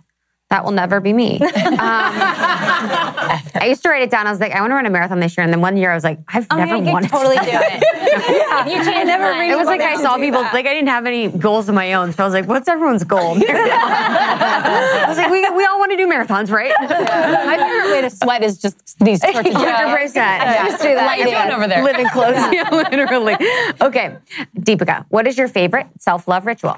that 0.55 0.63
will 0.63 0.71
never 0.71 1.01
be 1.01 1.11
me. 1.11 1.41
Um, 1.75 2.13
I 3.55 3.65
used 3.67 3.83
to 3.83 3.89
write 3.89 4.03
it 4.03 4.09
down. 4.09 4.27
I 4.27 4.31
was 4.31 4.39
like, 4.39 4.51
I 4.51 4.61
want 4.61 4.71
to 4.71 4.75
run 4.75 4.85
a 4.85 4.89
marathon 4.89 5.19
this 5.19 5.35
year. 5.35 5.43
And 5.43 5.51
then 5.51 5.61
one 5.61 5.77
year 5.77 5.91
I 5.91 5.95
was 5.95 6.03
like, 6.03 6.19
I've 6.27 6.47
oh, 6.51 6.55
never 6.55 6.75
yeah, 6.83 6.93
wanted 6.93 7.09
totally 7.09 7.35
to 7.37 7.41
do 7.41 7.49
it. 7.51 7.83
yeah. 8.37 8.65
You 8.65 8.83
can't 8.83 9.07
never 9.07 9.31
read 9.31 9.51
It 9.51 9.57
was 9.57 9.67
like 9.67 9.81
I 9.81 10.01
saw 10.01 10.17
people, 10.17 10.41
like 10.41 10.65
I 10.65 10.73
didn't 10.73 10.87
have 10.87 11.05
any 11.05 11.27
goals 11.27 11.67
of 11.67 11.75
my 11.75 11.93
own. 11.93 12.13
So 12.13 12.23
I 12.23 12.25
was 12.25 12.33
like, 12.33 12.47
what's 12.47 12.67
everyone's 12.67 13.03
goal? 13.03 13.37
I 13.47 15.05
was 15.07 15.17
like, 15.17 15.29
we, 15.29 15.41
we 15.49 15.65
all 15.65 15.79
want 15.79 15.91
to 15.91 15.97
do 15.97 16.07
marathons, 16.07 16.49
right? 16.49 16.73
Yeah. 16.81 17.43
My 17.45 17.57
favorite 17.57 17.91
way 17.91 18.01
to 18.01 18.09
sweat 18.09 18.43
is 18.43 18.57
just 18.59 18.97
these 18.99 19.19
torches. 19.21 19.53
100%. 19.53 20.15
Yeah. 20.15 20.65
Just 20.65 20.81
do 20.81 20.95
that. 20.95 21.05
Light 21.05 21.27
yeah. 21.27 21.55
over 21.55 21.67
there. 21.67 21.83
Living 21.83 22.07
close. 22.09 22.35
yeah, 22.53 22.69
literally. 22.71 23.35
Okay. 23.81 24.17
Deepica, 24.59 25.05
what 25.09 25.27
is 25.27 25.37
your 25.37 25.47
favorite 25.47 25.87
self-love 25.99 26.45
ritual? 26.45 26.77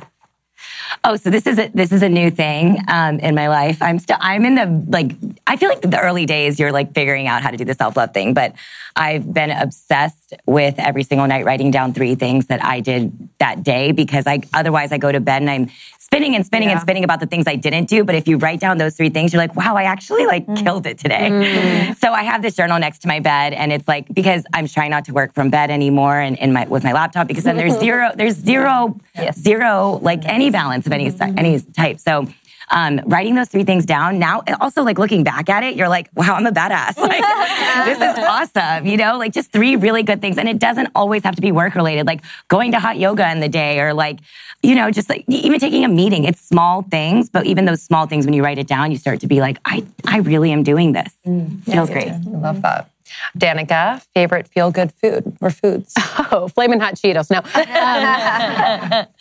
Oh, 1.03 1.15
so 1.15 1.29
this 1.29 1.47
is 1.47 1.59
a, 1.59 1.69
this 1.73 1.91
is 1.91 2.01
a 2.01 2.09
new 2.09 2.29
thing 2.29 2.77
um, 2.87 3.19
in 3.19 3.35
my 3.35 3.47
life. 3.47 3.81
I'm 3.81 3.99
still 3.99 4.17
I'm 4.19 4.45
in 4.45 4.55
the 4.55 4.83
like 4.89 5.11
I 5.45 5.57
feel 5.57 5.69
like 5.69 5.81
the 5.81 5.99
early 5.99 6.25
days 6.25 6.59
you're 6.59 6.71
like 6.71 6.93
figuring 6.93 7.27
out 7.27 7.41
how 7.41 7.51
to 7.51 7.57
do 7.57 7.65
the 7.65 7.73
self 7.73 7.97
love 7.97 8.13
thing, 8.13 8.33
but 8.33 8.53
I've 8.95 9.31
been 9.33 9.51
obsessed 9.51 10.26
with 10.45 10.75
every 10.77 11.03
single 11.03 11.27
night 11.27 11.45
writing 11.45 11.71
down 11.71 11.93
three 11.93 12.15
things 12.15 12.47
that 12.47 12.63
I 12.63 12.79
did 12.79 13.29
that 13.39 13.63
day 13.63 13.91
because 13.91 14.27
I 14.27 14.41
otherwise 14.53 14.91
I 14.91 14.97
go 14.97 15.11
to 15.11 15.19
bed 15.19 15.41
and 15.41 15.49
I'm 15.49 15.69
spinning 15.99 16.35
and 16.35 16.45
spinning 16.45 16.69
yeah. 16.69 16.75
and 16.75 16.81
spinning 16.81 17.03
about 17.03 17.19
the 17.19 17.25
things 17.25 17.47
I 17.47 17.55
didn't 17.55 17.85
do. 17.89 18.03
But 18.03 18.15
if 18.15 18.27
you 18.27 18.37
write 18.37 18.59
down 18.59 18.77
those 18.77 18.95
three 18.95 19.09
things, 19.09 19.33
you're 19.33 19.41
like, 19.41 19.55
wow, 19.55 19.75
I 19.75 19.83
actually 19.83 20.25
like 20.25 20.45
mm. 20.45 20.63
killed 20.63 20.85
it 20.85 20.97
today. 20.97 21.29
Mm. 21.29 21.97
So 21.97 22.13
I 22.13 22.23
have 22.23 22.41
this 22.41 22.55
journal 22.55 22.79
next 22.79 22.99
to 22.99 23.07
my 23.07 23.19
bed 23.19 23.53
and 23.53 23.73
it's 23.73 23.87
like, 23.87 24.13
because 24.13 24.45
I'm 24.53 24.67
trying 24.67 24.91
not 24.91 25.05
to 25.05 25.13
work 25.13 25.33
from 25.33 25.49
bed 25.49 25.69
anymore 25.69 26.19
and 26.19 26.37
in 26.37 26.53
my, 26.53 26.65
with 26.65 26.83
my 26.83 26.93
laptop, 26.93 27.27
because 27.27 27.43
then 27.43 27.57
there's 27.57 27.77
zero, 27.79 28.11
there's 28.15 28.35
zero, 28.35 28.97
yes. 29.15 29.37
zero, 29.37 29.99
like 30.01 30.25
any 30.25 30.49
balance 30.49 30.87
of 30.87 30.93
any, 30.93 31.13
any 31.19 31.59
type. 31.59 31.99
So 31.99 32.27
um, 32.69 32.99
writing 33.05 33.35
those 33.35 33.47
three 33.47 33.63
things 33.63 33.85
down 33.85 34.19
now, 34.19 34.43
also 34.59 34.83
like 34.83 34.97
looking 34.97 35.23
back 35.23 35.49
at 35.49 35.63
it, 35.63 35.75
you're 35.75 35.89
like, 35.89 36.09
wow, 36.15 36.35
I'm 36.35 36.45
a 36.45 36.51
badass. 36.51 36.95
Like, 37.07 37.85
this 37.85 37.97
is 37.97 38.23
awesome. 38.27 38.85
You 38.85 38.97
know, 38.97 39.17
like 39.17 39.31
just 39.33 39.51
three 39.51 39.75
really 39.75 40.03
good 40.03 40.19
things. 40.19 40.37
And 40.37 40.49
it 40.49 40.59
doesn't 40.59 40.89
always 40.95 41.23
have 41.23 41.35
to 41.35 41.41
be 41.41 41.51
work 41.51 41.75
related, 41.75 42.05
like 42.05 42.21
going 42.49 42.71
to 42.71 42.79
hot 42.79 42.97
yoga 42.97 43.29
in 43.31 43.39
the 43.39 43.47
day 43.49 43.79
or 43.79 43.93
like, 43.93 44.19
you 44.61 44.75
know, 44.75 44.91
just 44.91 45.09
like 45.09 45.23
even 45.27 45.59
taking 45.59 45.85
a 45.85 45.87
meeting. 45.87 46.25
It's 46.25 46.41
small 46.41 46.81
things, 46.81 47.29
but 47.29 47.45
even 47.45 47.65
those 47.65 47.81
small 47.81 48.07
things, 48.07 48.25
when 48.25 48.33
you 48.33 48.43
write 48.43 48.57
it 48.57 48.67
down, 48.67 48.91
you 48.91 48.97
start 48.97 49.21
to 49.21 49.27
be 49.27 49.39
like, 49.39 49.57
I, 49.65 49.85
I 50.05 50.17
really 50.19 50.51
am 50.51 50.63
doing 50.63 50.91
this. 50.93 51.13
Mm, 51.25 51.63
Feels 51.63 51.89
great. 51.89 52.09
I 52.09 52.17
love 52.25 52.61
that. 52.63 52.89
Danika, 53.37 54.01
favorite 54.13 54.47
feel 54.47 54.71
good 54.71 54.91
food 54.91 55.37
or 55.41 55.49
foods? 55.49 55.93
Oh, 56.29 56.49
flaming 56.49 56.79
hot 56.79 56.95
Cheetos. 56.95 57.31
No. 57.31 57.37
Um, 57.37 57.45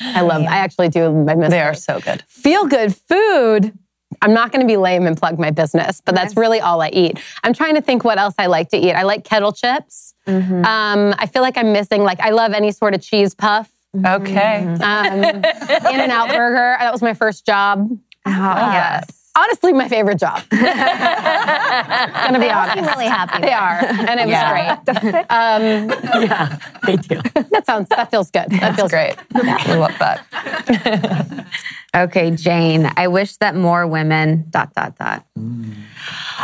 I 0.00 0.20
love, 0.22 0.42
I 0.42 0.56
actually 0.56 0.88
do. 0.88 1.06
I 1.28 1.34
miss 1.36 1.50
They 1.50 1.60
are 1.60 1.74
so 1.74 2.00
good. 2.00 2.22
Feel 2.26 2.66
good 2.66 2.96
food. 2.96 3.78
I'm 4.22 4.34
not 4.34 4.50
going 4.50 4.60
to 4.60 4.66
be 4.66 4.76
lame 4.76 5.06
and 5.06 5.16
plug 5.16 5.38
my 5.38 5.50
business, 5.50 6.00
but 6.04 6.14
that's 6.14 6.36
really 6.36 6.58
all 6.60 6.80
I 6.82 6.88
eat. 6.88 7.20
I'm 7.44 7.52
trying 7.52 7.74
to 7.76 7.80
think 7.80 8.02
what 8.02 8.18
else 8.18 8.34
I 8.38 8.46
like 8.46 8.70
to 8.70 8.76
eat. 8.76 8.92
I 8.92 9.02
like 9.02 9.24
kettle 9.24 9.52
chips. 9.52 10.14
Mm-hmm. 10.26 10.64
Um, 10.64 11.14
I 11.18 11.26
feel 11.26 11.42
like 11.42 11.56
I'm 11.56 11.72
missing, 11.72 12.02
like, 12.02 12.18
I 12.18 12.30
love 12.30 12.52
any 12.52 12.72
sort 12.72 12.94
of 12.94 13.02
cheese 13.02 13.34
puff. 13.34 13.70
Okay. 14.04 14.64
Um, 14.64 15.12
In-N-Out 15.12 16.28
Burger. 16.30 16.76
That 16.80 16.92
was 16.92 17.02
my 17.02 17.14
first 17.14 17.46
job. 17.46 17.88
Oh, 18.26 18.30
yes 18.72 19.25
honestly 19.36 19.72
my 19.72 19.88
favorite 19.88 20.18
job. 20.18 20.42
Gonna 20.50 22.40
be 22.40 22.50
honest. 22.50 22.78
I'm 22.78 22.84
really 22.84 23.06
happy. 23.06 23.42
They 23.42 23.52
are, 23.52 23.78
and 23.84 24.20
it 24.20 24.26
was 24.26 24.32
yeah. 24.32 24.76
great. 24.84 25.26
Um, 25.36 25.90
yeah, 26.22 26.58
they 26.86 26.96
do. 26.96 27.20
That 27.50 27.64
sounds. 27.66 27.88
That 27.90 28.10
feels 28.10 28.30
good. 28.30 28.48
That 28.50 28.76
feels 28.76 28.90
great. 28.90 29.16
Yeah. 29.34 29.72
We 29.72 29.78
love 29.78 29.96
that. 29.98 31.46
okay, 31.94 32.30
Jane. 32.30 32.90
I 32.96 33.08
wish 33.08 33.36
that 33.36 33.54
more 33.54 33.86
women. 33.86 34.46
Dot 34.50 34.72
dot 34.74 34.96
dot. 34.96 35.24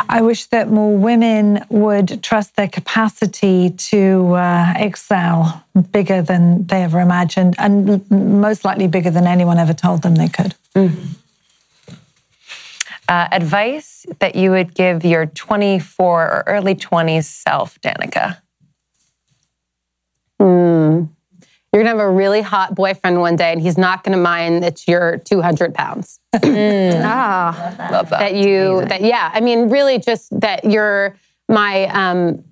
I 0.09 0.21
wish 0.21 0.47
that 0.47 0.69
more 0.69 0.95
women 0.95 1.65
would 1.69 2.21
trust 2.23 2.55
their 2.55 2.67
capacity 2.67 3.71
to 3.71 4.33
uh, 4.33 4.73
excel 4.75 5.63
bigger 5.91 6.21
than 6.21 6.65
they 6.67 6.83
ever 6.83 6.99
imagined, 6.99 7.55
and 7.57 8.09
most 8.11 8.65
likely 8.65 8.87
bigger 8.87 9.09
than 9.09 9.25
anyone 9.27 9.57
ever 9.57 9.73
told 9.73 10.01
them 10.01 10.15
they 10.15 10.29
could. 10.29 10.55
Mm. 10.75 11.15
Uh, 13.07 13.27
advice 13.31 14.05
that 14.19 14.35
you 14.35 14.51
would 14.51 14.73
give 14.73 15.03
your 15.03 15.25
24 15.25 16.21
or 16.23 16.43
early 16.47 16.73
20s 16.73 17.25
self, 17.25 17.79
Danika? 17.81 18.37
Hmm. 20.39 21.05
You're 21.73 21.81
going 21.81 21.85
to 21.85 21.89
have 21.89 21.99
a 21.99 22.09
really 22.09 22.41
hot 22.41 22.75
boyfriend 22.75 23.19
one 23.19 23.35
day, 23.35 23.51
and 23.51 23.59
he's 23.59 23.77
not 23.77 24.03
going 24.03 24.15
to 24.15 24.21
mind 24.21 24.63
that 24.63 24.87
you're 24.87 25.17
200 25.17 25.73
pounds. 25.73 26.19
mm. 26.35 27.01
Ah, 27.03 27.89
love 27.91 28.09
that. 28.11 28.19
That 28.19 28.35
you, 28.35 28.85
that 28.85 29.01
yeah. 29.01 29.31
I 29.33 29.41
mean, 29.41 29.69
really, 29.69 29.97
just 29.97 30.39
that 30.39 30.65
you're 30.65 31.15
my 31.49 31.85
um, 31.87 32.43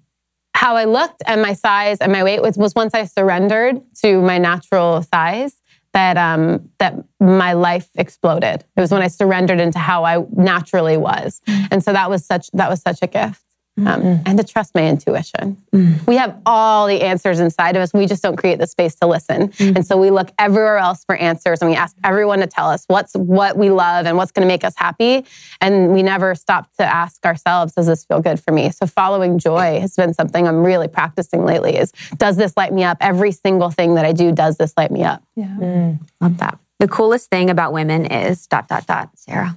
how 0.53 0.75
I 0.75 0.85
looked 0.85 1.23
and 1.25 1.41
my 1.41 1.53
size 1.53 1.99
and 1.99 2.11
my 2.11 2.23
weight 2.23 2.41
was 2.41 2.57
was 2.57 2.75
once 2.75 2.93
I 2.93 3.05
surrendered 3.05 3.81
to 4.03 4.21
my 4.21 4.37
natural 4.37 5.03
size 5.03 5.60
that 5.93 6.17
um, 6.17 6.69
that 6.79 6.95
my 7.19 7.53
life 7.53 7.89
exploded. 7.95 8.63
It 8.75 8.81
was 8.81 8.91
when 8.91 9.01
I 9.01 9.07
surrendered 9.07 9.59
into 9.59 9.79
how 9.79 10.03
I 10.03 10.23
naturally 10.33 10.97
was, 10.97 11.41
and 11.47 11.83
so 11.83 11.93
that 11.93 12.09
was 12.09 12.25
such 12.25 12.49
that 12.51 12.69
was 12.69 12.81
such 12.81 12.99
a 13.01 13.07
gift. 13.07 13.43
Um, 13.77 13.85
mm-hmm. 13.85 14.23
and 14.25 14.37
to 14.37 14.43
trust 14.43 14.75
my 14.75 14.87
intuition. 14.87 15.57
Mm. 15.73 16.05
We 16.05 16.17
have 16.17 16.39
all 16.45 16.87
the 16.87 17.01
answers 17.01 17.39
inside 17.39 17.75
of 17.75 17.81
us. 17.81 17.93
We 17.93 18.05
just 18.05 18.21
don't 18.21 18.35
create 18.35 18.59
the 18.59 18.67
space 18.67 18.95
to 18.95 19.07
listen. 19.07 19.49
Mm. 19.49 19.77
And 19.77 19.87
so 19.87 19.97
we 19.97 20.09
look 20.09 20.29
everywhere 20.37 20.77
else 20.77 21.05
for 21.05 21.15
answers 21.15 21.61
and 21.61 21.71
we 21.71 21.77
ask 21.77 21.95
everyone 22.03 22.39
to 22.39 22.47
tell 22.47 22.69
us 22.69 22.83
what's 22.87 23.13
what 23.13 23.57
we 23.57 23.69
love 23.69 24.05
and 24.05 24.17
what's 24.17 24.31
going 24.31 24.45
to 24.45 24.51
make 24.51 24.63
us 24.63 24.73
happy. 24.75 25.25
And 25.61 25.93
we 25.93 26.03
never 26.03 26.35
stop 26.35 26.71
to 26.77 26.83
ask 26.83 27.25
ourselves, 27.25 27.73
does 27.73 27.87
this 27.87 28.03
feel 28.03 28.21
good 28.21 28.39
for 28.39 28.51
me? 28.51 28.69
So 28.71 28.85
following 28.85 29.39
joy 29.39 29.79
has 29.79 29.95
been 29.95 30.13
something 30.13 30.47
I'm 30.47 30.63
really 30.63 30.87
practicing 30.87 31.45
lately 31.45 31.77
is 31.77 31.91
does 32.17 32.35
this 32.35 32.55
light 32.57 32.73
me 32.73 32.83
up? 32.83 32.97
Every 32.99 33.31
single 33.31 33.69
thing 33.69 33.95
that 33.95 34.05
I 34.05 34.11
do, 34.11 34.31
does 34.31 34.57
this 34.57 34.73
light 34.75 34.91
me 34.91 35.03
up? 35.03 35.23
Yeah. 35.35 35.55
Mm. 35.59 35.99
Love 36.19 36.37
that. 36.37 36.59
The 36.79 36.87
coolest 36.87 37.29
thing 37.29 37.49
about 37.49 37.73
women 37.73 38.05
is 38.05 38.47
dot, 38.47 38.67
dot, 38.67 38.87
dot, 38.87 39.11
Sarah. 39.15 39.55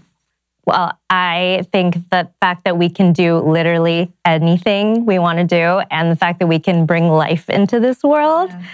Well, 0.66 0.98
I 1.10 1.66
think 1.72 2.10
the 2.10 2.28
fact 2.40 2.64
that 2.64 2.78
we 2.78 2.88
can 2.88 3.12
do 3.12 3.38
literally 3.38 4.12
anything 4.24 5.04
we 5.04 5.18
want 5.18 5.38
to 5.38 5.44
do 5.44 5.82
and 5.90 6.10
the 6.10 6.16
fact 6.16 6.38
that 6.40 6.46
we 6.46 6.58
can 6.58 6.86
bring 6.86 7.08
life 7.08 7.50
into 7.50 7.80
this 7.80 8.02
world. 8.02 8.50
Yeah. 8.50 8.64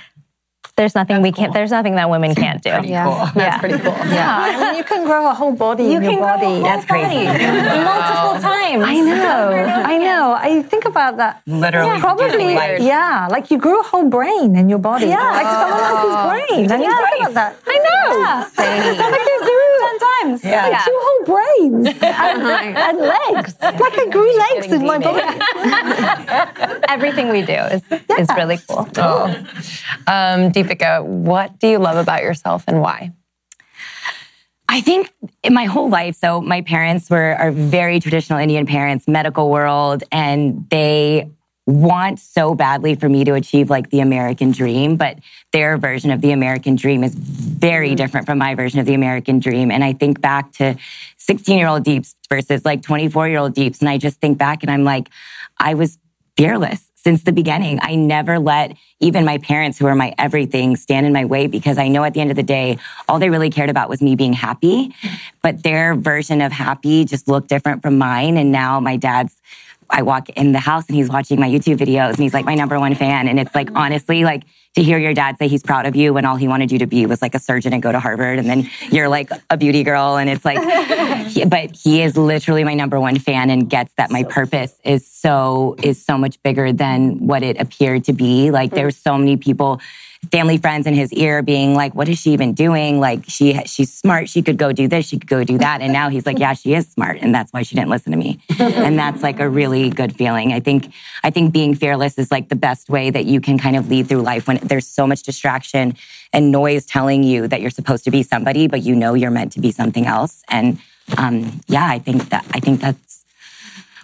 There's 0.76 0.94
nothing 0.94 1.16
That's 1.16 1.24
we 1.24 1.32
can't. 1.32 1.52
There's 1.52 1.72
nothing 1.72 1.96
that 1.96 2.08
women 2.08 2.34
can't 2.34 2.62
do. 2.62 2.70
Yeah, 2.70 3.04
cool. 3.04 3.16
That's 3.16 3.36
yeah. 3.36 3.58
pretty 3.58 3.78
cool. 3.78 3.92
Yeah. 3.92 4.14
yeah, 4.14 4.56
I 4.56 4.64
mean, 4.64 4.78
you 4.78 4.84
can 4.84 5.04
grow 5.04 5.28
a 5.28 5.34
whole 5.34 5.52
body 5.52 5.84
you 5.84 5.98
in 5.98 6.04
your 6.04 6.20
body. 6.20 6.62
That's 6.62 6.86
crazy. 6.86 7.26
Multiple 7.84 8.40
times. 8.40 8.84
I 8.86 9.00
know. 9.00 9.50
I 9.84 9.98
know. 9.98 10.32
I 10.40 10.62
think 10.62 10.86
about 10.86 11.18
that. 11.18 11.42
Literally, 11.46 11.86
yeah, 11.86 12.00
probably. 12.00 12.54
Yeah, 12.86 13.28
like 13.30 13.50
you 13.50 13.58
grew 13.58 13.78
a 13.78 13.82
whole 13.82 14.08
brain 14.08 14.56
in 14.56 14.70
your 14.70 14.78
body. 14.78 15.06
Yeah, 15.06 15.20
like 15.20 15.50
someone 15.52 15.84
else's 15.84 16.16
brain. 16.30 16.72
And 16.72 16.82
you 16.82 16.96
think 16.96 17.28
about 17.28 17.34
that. 17.34 17.56
I 17.66 17.76
know. 17.86 18.06
Yeah. 18.24 19.10
like 19.10 19.26
you 19.28 19.38
grew 19.44 19.60
ten 19.60 19.69
times. 20.01 20.44
Yeah. 20.44 20.68
Like 20.68 20.85
two 20.85 21.01
whole 21.02 21.24
brains 21.27 21.86
and, 22.02 22.77
and 22.77 22.98
legs. 22.98 23.55
Like 23.60 23.98
I 23.98 24.09
grew 24.10 24.39
legs 24.39 24.72
in 24.72 24.86
my 24.86 24.98
body. 24.98 26.82
Everything 26.89 27.28
we 27.28 27.43
do 27.43 27.52
is 27.52 27.82
is 28.18 28.28
really 28.36 28.59
cool. 28.68 28.89
Oh. 28.97 29.24
Um, 30.06 30.51
Deepica, 30.52 31.05
what 31.05 31.59
do 31.59 31.68
you 31.68 31.78
love 31.78 31.97
about 31.97 32.22
yourself 32.22 32.64
and 32.66 32.81
why? 32.81 33.12
I 34.68 34.81
think 34.81 35.12
in 35.43 35.52
my 35.52 35.64
whole 35.64 35.90
life, 35.90 36.14
so 36.14 36.40
my 36.40 36.62
parents 36.62 37.10
were 37.10 37.35
are 37.35 37.51
very 37.51 37.98
traditional 37.98 38.39
Indian 38.39 38.66
parents, 38.66 39.09
medical 39.09 39.51
world, 39.51 40.05
and 40.12 40.64
they 40.70 41.28
want 41.66 42.18
so 42.18 42.54
badly 42.54 42.94
for 42.94 43.08
me 43.08 43.24
to 43.24 43.34
achieve 43.34 43.70
like 43.70 43.90
the 43.90 44.00
American 44.00 44.50
dream, 44.50 44.96
but 44.96 45.18
their 45.52 45.76
version 45.78 46.10
of 46.10 46.20
the 46.20 46.32
American 46.32 46.76
dream 46.76 47.04
is 47.04 47.14
very 47.14 47.88
mm-hmm. 47.88 47.96
different 47.96 48.26
from 48.26 48.38
my 48.38 48.54
version 48.54 48.80
of 48.80 48.86
the 48.86 48.94
American 48.94 49.38
dream. 49.38 49.70
And 49.70 49.84
I 49.84 49.92
think 49.92 50.20
back 50.20 50.52
to 50.52 50.76
16 51.18 51.58
year 51.58 51.68
old 51.68 51.84
Deeps 51.84 52.16
versus 52.28 52.64
like 52.64 52.82
24 52.82 53.28
year 53.28 53.38
old 53.38 53.54
Deeps. 53.54 53.80
And 53.80 53.88
I 53.88 53.98
just 53.98 54.20
think 54.20 54.38
back 54.38 54.62
and 54.62 54.70
I'm 54.70 54.84
like, 54.84 55.08
I 55.58 55.74
was 55.74 55.98
fearless 56.36 56.90
since 57.02 57.22
the 57.22 57.32
beginning. 57.32 57.78
I 57.82 57.94
never 57.94 58.38
let 58.38 58.76
even 59.00 59.24
my 59.24 59.38
parents, 59.38 59.78
who 59.78 59.86
are 59.86 59.94
my 59.94 60.14
everything, 60.18 60.76
stand 60.76 61.06
in 61.06 61.12
my 61.12 61.24
way 61.24 61.46
because 61.46 61.78
I 61.78 61.88
know 61.88 62.04
at 62.04 62.14
the 62.14 62.20
end 62.20 62.30
of 62.30 62.36
the 62.36 62.42
day, 62.42 62.78
all 63.08 63.18
they 63.18 63.30
really 63.30 63.50
cared 63.50 63.70
about 63.70 63.88
was 63.88 64.02
me 64.02 64.16
being 64.16 64.34
happy. 64.34 64.94
But 65.42 65.62
their 65.62 65.94
version 65.94 66.42
of 66.42 66.52
happy 66.52 67.04
just 67.04 67.26
looked 67.26 67.48
different 67.48 67.82
from 67.82 67.96
mine. 67.96 68.36
And 68.36 68.52
now 68.52 68.80
my 68.80 68.96
dad's 68.96 69.34
I 69.90 70.02
walk 70.02 70.28
in 70.30 70.52
the 70.52 70.58
house 70.58 70.86
and 70.86 70.96
he's 70.96 71.08
watching 71.08 71.38
my 71.40 71.48
YouTube 71.48 71.76
videos 71.76 72.10
and 72.10 72.18
he's 72.18 72.34
like 72.34 72.44
my 72.44 72.54
number 72.54 72.78
one 72.78 72.94
fan. 72.94 73.28
And 73.28 73.38
it's 73.38 73.54
like, 73.54 73.68
mm-hmm. 73.68 73.76
honestly, 73.76 74.24
like 74.24 74.44
to 74.74 74.82
hear 74.82 74.98
your 74.98 75.12
dad 75.12 75.36
say 75.38 75.48
he's 75.48 75.62
proud 75.62 75.86
of 75.86 75.96
you 75.96 76.14
when 76.14 76.24
all 76.24 76.36
he 76.36 76.46
wanted 76.46 76.70
you 76.70 76.78
to 76.78 76.86
be 76.86 77.04
was 77.06 77.20
like 77.20 77.34
a 77.34 77.38
surgeon 77.38 77.72
and 77.72 77.82
go 77.82 77.90
to 77.90 77.98
Harvard. 77.98 78.38
And 78.38 78.48
then 78.48 78.70
you're 78.90 79.08
like 79.08 79.30
a 79.50 79.56
beauty 79.56 79.82
girl. 79.82 80.16
And 80.16 80.30
it's 80.30 80.44
like, 80.44 81.26
he, 81.26 81.44
but 81.44 81.76
he 81.76 82.02
is 82.02 82.16
literally 82.16 82.62
my 82.64 82.74
number 82.74 83.00
one 83.00 83.18
fan 83.18 83.50
and 83.50 83.68
gets 83.68 83.92
that 83.94 84.10
my 84.10 84.22
purpose 84.24 84.78
is 84.84 85.06
so, 85.06 85.76
is 85.82 86.02
so 86.04 86.16
much 86.16 86.40
bigger 86.42 86.72
than 86.72 87.26
what 87.26 87.42
it 87.42 87.60
appeared 87.60 88.04
to 88.04 88.12
be. 88.12 88.50
Like 88.50 88.70
mm-hmm. 88.70 88.76
there's 88.76 88.96
so 88.96 89.18
many 89.18 89.36
people 89.36 89.80
family 90.30 90.59
friends 90.59 90.86
in 90.86 90.94
his 90.94 91.12
ear 91.14 91.42
being 91.42 91.74
like, 91.74 91.94
what 91.94 92.09
is 92.09 92.18
she 92.18 92.32
even 92.32 92.52
doing? 92.52 93.01
Like 93.01 93.24
she, 93.26 93.55
she's 93.64 93.92
smart. 93.92 94.28
She 94.28 94.42
could 94.42 94.59
go 94.59 94.70
do 94.70 94.86
this. 94.86 95.06
She 95.06 95.18
could 95.18 95.28
go 95.28 95.42
do 95.44 95.56
that. 95.59 95.80
And 95.80 95.92
now 95.92 96.10
he's 96.10 96.26
like, 96.26 96.38
yeah, 96.38 96.52
she 96.52 96.74
is 96.74 96.86
smart. 96.86 97.18
And 97.22 97.34
that's 97.34 97.52
why 97.52 97.62
she 97.62 97.74
didn't 97.74 97.88
listen 97.88 98.12
to 98.12 98.18
me. 98.18 98.38
and 98.59 98.98
that's 98.98 99.22
like 99.22 99.40
a 99.40 99.48
really 99.48 99.88
good 99.88 100.14
feeling. 100.14 100.52
I 100.52 100.60
think, 100.60 100.92
I 101.24 101.30
think 101.30 101.52
being 101.52 101.74
fearless 101.74 102.18
is 102.18 102.30
like 102.30 102.51
the 102.51 102.56
best 102.56 102.90
way 102.90 103.10
that 103.10 103.24
you 103.24 103.40
can 103.40 103.59
kind 103.59 103.76
of 103.76 103.88
lead 103.88 104.09
through 104.09 104.20
life 104.20 104.47
when 104.47 104.59
there's 104.59 104.86
so 104.86 105.06
much 105.06 105.22
distraction 105.22 105.94
and 106.32 106.52
noise 106.52 106.84
telling 106.84 107.22
you 107.22 107.48
that 107.48 107.62
you're 107.62 107.70
supposed 107.70 108.05
to 108.05 108.10
be 108.10 108.22
somebody, 108.22 108.68
but 108.68 108.82
you 108.82 108.94
know 108.94 109.14
you're 109.14 109.30
meant 109.30 109.52
to 109.52 109.60
be 109.60 109.72
something 109.72 110.06
else. 110.06 110.42
And, 110.48 110.78
um, 111.16 111.60
yeah, 111.66 111.88
I 111.88 111.98
think 111.98 112.28
that, 112.28 112.44
I 112.52 112.60
think 112.60 112.80
that's 112.80 113.24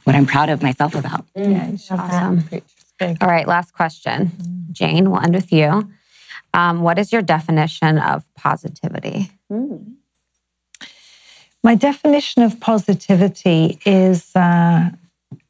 what 0.05 0.17
I'm 0.17 0.27
proud 0.27 0.49
of 0.49 0.63
myself 0.63 0.95
about. 0.95 1.27
Yeah, 1.35 1.73
awesome. 1.91 2.43
All 3.01 3.29
right, 3.29 3.47
last 3.47 3.75
question. 3.75 4.33
Jane, 4.73 5.11
we'll 5.11 5.21
end 5.21 5.35
with 5.35 5.53
you. 5.53 5.89
Um, 6.57 6.81
what 6.81 6.99
is 6.99 7.13
your 7.13 7.21
definition 7.21 7.99
of 7.99 8.25
positivity? 8.35 9.31
Mm. 9.53 9.97
My 11.63 11.75
definition 11.75 12.43
of 12.43 12.59
positivity 12.61 13.79
is, 13.85 14.35
uh, 14.35 14.89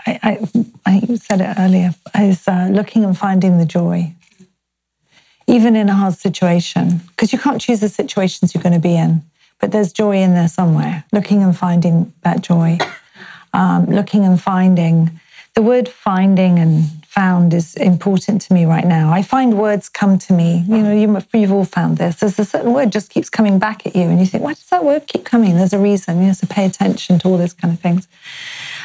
I, 0.04 0.18
I, 0.20 0.48
I, 0.84 1.00
said 1.14 1.40
it 1.42 1.54
earlier, 1.58 1.94
is 2.18 2.48
uh, 2.48 2.68
looking 2.72 3.04
and 3.04 3.16
finding 3.16 3.58
the 3.58 3.66
joy, 3.66 4.14
even 5.46 5.76
in 5.76 5.88
a 5.88 5.94
hard 5.94 6.14
situation, 6.14 7.02
because 7.10 7.32
you 7.32 7.38
can't 7.38 7.60
choose 7.60 7.78
the 7.78 7.88
situations 7.88 8.52
you're 8.52 8.62
going 8.62 8.72
to 8.72 8.80
be 8.80 8.96
in, 8.96 9.22
but 9.60 9.70
there's 9.70 9.92
joy 9.92 10.16
in 10.16 10.34
there 10.34 10.48
somewhere. 10.48 11.04
Looking 11.12 11.40
and 11.44 11.56
finding 11.56 12.12
that 12.22 12.40
joy, 12.40 12.78
um, 13.52 13.86
looking 13.86 14.24
and 14.24 14.40
finding. 14.40 15.20
The 15.54 15.62
word 15.62 15.88
finding 15.88 16.58
and 16.58 17.05
found 17.16 17.54
is 17.54 17.74
important 17.76 18.42
to 18.42 18.52
me 18.52 18.66
right 18.66 18.84
now. 18.84 19.10
I 19.10 19.22
find 19.22 19.58
words 19.58 19.88
come 19.88 20.18
to 20.18 20.34
me. 20.34 20.64
You 20.68 20.82
know, 20.82 20.92
you, 20.92 21.40
have 21.40 21.52
all 21.52 21.64
found 21.64 21.96
this. 21.96 22.16
There's 22.16 22.38
a 22.38 22.44
certain 22.44 22.74
word 22.74 22.92
just 22.92 23.08
keeps 23.08 23.30
coming 23.30 23.58
back 23.58 23.86
at 23.86 23.96
you, 23.96 24.02
and 24.02 24.20
you 24.20 24.26
think, 24.26 24.44
why 24.44 24.52
does 24.52 24.66
that 24.66 24.84
word 24.84 25.06
keep 25.06 25.24
coming? 25.24 25.56
There's 25.56 25.72
a 25.72 25.78
reason. 25.78 26.20
You 26.20 26.26
know, 26.28 26.32
so 26.34 26.46
pay 26.46 26.66
attention 26.66 27.18
to 27.20 27.28
all 27.28 27.38
those 27.38 27.54
kind 27.54 27.72
of 27.72 27.80
things. 27.80 28.06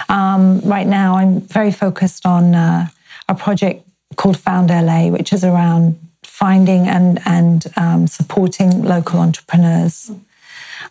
Um, 0.08 0.62
right 0.62 0.88
now, 0.88 1.18
I'm 1.18 1.42
very 1.42 1.72
focused 1.72 2.26
on 2.26 2.56
uh, 2.56 2.88
a 3.28 3.36
project 3.36 3.86
called 4.16 4.40
Found 4.40 4.70
LA, 4.70 5.10
which 5.10 5.34
is 5.34 5.44
around 5.44 6.00
finding 6.24 6.88
and 6.88 7.20
and 7.26 7.68
um, 7.76 8.08
supporting 8.08 8.84
local 8.84 9.20
entrepreneurs. 9.20 10.10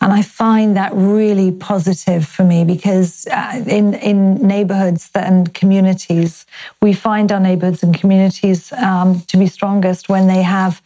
And 0.02 0.12
I 0.14 0.22
find 0.22 0.76
that 0.76 0.92
really 0.94 1.52
positive 1.52 2.26
for 2.26 2.42
me 2.42 2.64
because 2.64 3.26
uh, 3.26 3.62
in, 3.66 3.92
in 3.94 4.36
neighborhoods 4.36 5.10
and 5.14 5.52
communities, 5.52 6.46
we 6.80 6.94
find 6.94 7.30
our 7.30 7.40
neighborhoods 7.40 7.82
and 7.82 7.94
communities 7.94 8.72
um, 8.72 9.20
to 9.28 9.36
be 9.36 9.46
strongest 9.46 10.08
when 10.08 10.26
they 10.26 10.42
have 10.42 10.80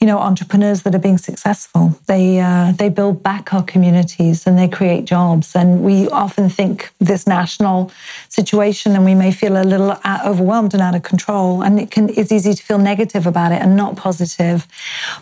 you 0.00 0.06
know, 0.06 0.18
entrepreneurs 0.18 0.82
that 0.82 0.94
are 0.94 0.98
being 0.98 1.16
successful. 1.16 1.98
They 2.06 2.38
uh, 2.38 2.72
they 2.72 2.90
build 2.90 3.22
back 3.22 3.54
our 3.54 3.62
communities 3.62 4.46
and 4.46 4.58
they 4.58 4.68
create 4.68 5.06
jobs. 5.06 5.56
And 5.56 5.82
we 5.82 6.06
often 6.08 6.50
think 6.50 6.92
this 6.98 7.26
national 7.26 7.90
situation, 8.28 8.94
and 8.94 9.06
we 9.06 9.14
may 9.14 9.32
feel 9.32 9.56
a 9.56 9.64
little 9.64 9.98
overwhelmed 10.24 10.74
and 10.74 10.82
out 10.82 10.94
of 10.94 11.02
control. 11.02 11.62
And 11.62 11.80
it 11.80 11.90
can 11.90 12.10
it's 12.10 12.30
easy 12.30 12.52
to 12.52 12.62
feel 12.62 12.78
negative 12.78 13.26
about 13.26 13.52
it 13.52 13.62
and 13.62 13.74
not 13.74 13.96
positive. 13.96 14.66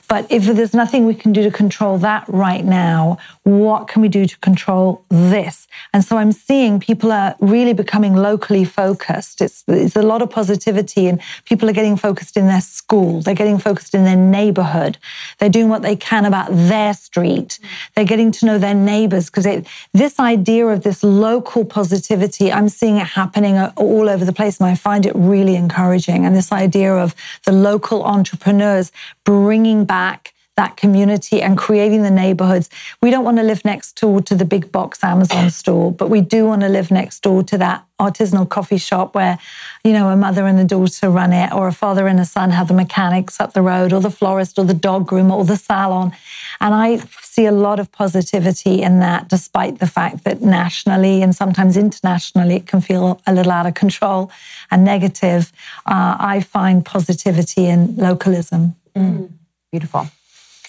But 0.08 0.26
if 0.28 0.44
there's 0.44 0.74
nothing 0.74 1.06
we 1.06 1.14
can 1.14 1.32
do 1.32 1.42
to 1.44 1.52
control 1.52 1.98
that 1.98 2.24
right 2.28 2.64
now, 2.64 3.18
what 3.44 3.86
can 3.86 4.02
we 4.02 4.08
do 4.08 4.26
to 4.26 4.38
control 4.38 5.04
this? 5.08 5.68
And 5.92 6.04
so 6.04 6.16
I'm 6.16 6.32
seeing 6.32 6.80
people 6.80 7.12
are 7.12 7.36
really 7.38 7.74
becoming 7.74 8.14
locally 8.16 8.64
focused. 8.64 9.40
It's, 9.40 9.62
it's 9.68 9.94
a 9.94 10.02
lot 10.02 10.20
of 10.20 10.30
positivity, 10.30 11.06
and 11.06 11.20
people 11.44 11.68
are 11.68 11.72
getting 11.72 11.96
focused 11.96 12.36
in 12.36 12.48
their 12.48 12.60
school. 12.60 13.20
They're 13.20 13.34
getting 13.36 13.58
focused 13.58 13.94
in 13.94 14.04
their 14.04 14.16
neighborhood 14.16 14.63
neighborhood. 14.64 14.98
They're 15.38 15.48
doing 15.48 15.68
what 15.68 15.82
they 15.82 15.96
can 15.96 16.24
about 16.24 16.48
their 16.50 16.94
street. 16.94 17.58
They're 17.94 18.04
getting 18.04 18.32
to 18.32 18.46
know 18.46 18.58
their 18.58 18.74
neighbors 18.74 19.30
because 19.30 19.64
this 19.92 20.18
idea 20.18 20.66
of 20.66 20.82
this 20.82 21.02
local 21.02 21.64
positivity, 21.64 22.52
I'm 22.52 22.68
seeing 22.68 22.96
it 22.96 23.06
happening 23.06 23.58
all 23.76 24.08
over 24.08 24.24
the 24.24 24.32
place 24.32 24.58
and 24.58 24.68
I 24.68 24.74
find 24.74 25.06
it 25.06 25.14
really 25.14 25.56
encouraging. 25.56 26.24
And 26.24 26.34
this 26.34 26.52
idea 26.52 26.94
of 26.94 27.14
the 27.44 27.52
local 27.52 28.04
entrepreneurs 28.04 28.92
bringing 29.24 29.84
back 29.84 30.33
that 30.56 30.76
community 30.76 31.42
and 31.42 31.58
creating 31.58 32.02
the 32.02 32.10
neighborhoods. 32.10 32.70
We 33.02 33.10
don't 33.10 33.24
want 33.24 33.38
to 33.38 33.42
live 33.42 33.64
next 33.64 34.00
door 34.00 34.20
to 34.22 34.34
the 34.34 34.44
big 34.44 34.70
box 34.70 35.02
Amazon 35.02 35.50
store, 35.62 35.92
but 35.92 36.10
we 36.10 36.20
do 36.20 36.46
want 36.46 36.62
to 36.62 36.68
live 36.68 36.90
next 36.90 37.20
door 37.20 37.42
to 37.44 37.58
that 37.58 37.84
artisanal 38.00 38.48
coffee 38.48 38.78
shop 38.78 39.14
where, 39.14 39.38
you 39.84 39.92
know, 39.92 40.08
a 40.08 40.16
mother 40.16 40.46
and 40.46 40.58
a 40.58 40.64
daughter 40.64 41.10
run 41.10 41.32
it, 41.32 41.52
or 41.52 41.68
a 41.68 41.72
father 41.72 42.06
and 42.06 42.18
a 42.18 42.24
son 42.24 42.50
have 42.50 42.68
the 42.68 42.74
mechanics 42.74 43.40
up 43.40 43.52
the 43.52 43.62
road, 43.62 43.92
or 43.92 44.00
the 44.00 44.10
florist, 44.10 44.58
or 44.58 44.64
the 44.64 44.74
dog 44.74 45.06
groom, 45.06 45.30
or 45.30 45.44
the 45.44 45.56
salon. 45.56 46.12
And 46.60 46.74
I 46.74 46.98
see 47.22 47.46
a 47.46 47.52
lot 47.52 47.80
of 47.80 47.90
positivity 47.92 48.82
in 48.82 49.00
that, 49.00 49.28
despite 49.28 49.78
the 49.78 49.86
fact 49.86 50.24
that 50.24 50.40
nationally 50.40 51.22
and 51.22 51.34
sometimes 51.34 51.76
internationally 51.76 52.56
it 52.56 52.66
can 52.66 52.80
feel 52.80 53.20
a 53.26 53.34
little 53.34 53.52
out 53.52 53.66
of 53.66 53.74
control 53.74 54.30
and 54.70 54.84
negative. 54.84 55.52
Uh, 55.86 56.16
I 56.18 56.40
find 56.40 56.84
positivity 56.84 57.66
in 57.66 57.96
localism. 57.96 58.76
Mm. 58.96 59.30
Beautiful. 59.70 60.08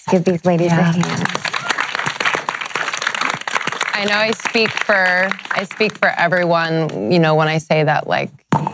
Let's 0.07 0.23
give 0.23 0.33
these 0.33 0.45
ladies 0.45 0.67
yeah. 0.67 0.79
a 0.79 0.93
hand. 0.93 1.27
I 3.93 4.05
know 4.05 4.17
I 4.17 4.31
speak 4.31 4.69
for 4.69 5.29
I 5.51 5.63
speak 5.63 5.97
for 5.97 6.09
everyone, 6.09 7.11
you 7.11 7.17
know, 7.17 7.33
when 7.33 7.47
I 7.47 7.57
say 7.57 7.83
that 7.83 8.05
like, 8.05 8.29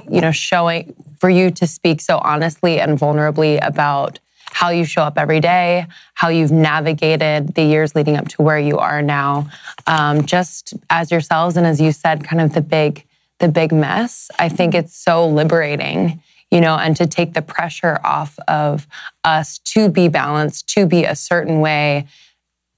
you 0.09 0.19
know, 0.19 0.31
showing 0.31 0.93
for 1.19 1.29
you 1.29 1.51
to 1.51 1.67
speak 1.67 2.01
so 2.01 2.17
honestly 2.17 2.79
and 2.81 2.99
vulnerably 2.99 3.65
about 3.65 4.19
how 4.45 4.69
you 4.71 4.83
show 4.83 5.03
up 5.03 5.17
every 5.17 5.39
day, 5.39 5.85
how 6.15 6.27
you've 6.27 6.51
navigated 6.51 7.55
the 7.55 7.63
years 7.63 7.95
leading 7.95 8.17
up 8.17 8.27
to 8.29 8.41
where 8.41 8.59
you 8.59 8.79
are 8.79 9.01
now, 9.01 9.49
um, 9.87 10.25
just 10.25 10.73
as 10.89 11.11
yourselves 11.11 11.55
and 11.55 11.65
as 11.65 11.79
you 11.79 11.93
said, 11.93 12.25
kind 12.25 12.41
of 12.41 12.53
the 12.53 12.61
big 12.61 13.05
the 13.39 13.47
big 13.47 13.71
mess. 13.71 14.29
I 14.37 14.49
think 14.49 14.75
it's 14.75 14.95
so 14.95 15.27
liberating, 15.27 16.21
you 16.51 16.61
know, 16.61 16.75
and 16.75 16.95
to 16.97 17.07
take 17.07 17.33
the 17.33 17.41
pressure 17.41 17.99
off 18.03 18.37
of 18.47 18.85
us 19.23 19.57
to 19.59 19.89
be 19.89 20.09
balanced, 20.09 20.67
to 20.69 20.85
be 20.85 21.05
a 21.05 21.15
certain 21.15 21.61
way, 21.61 22.07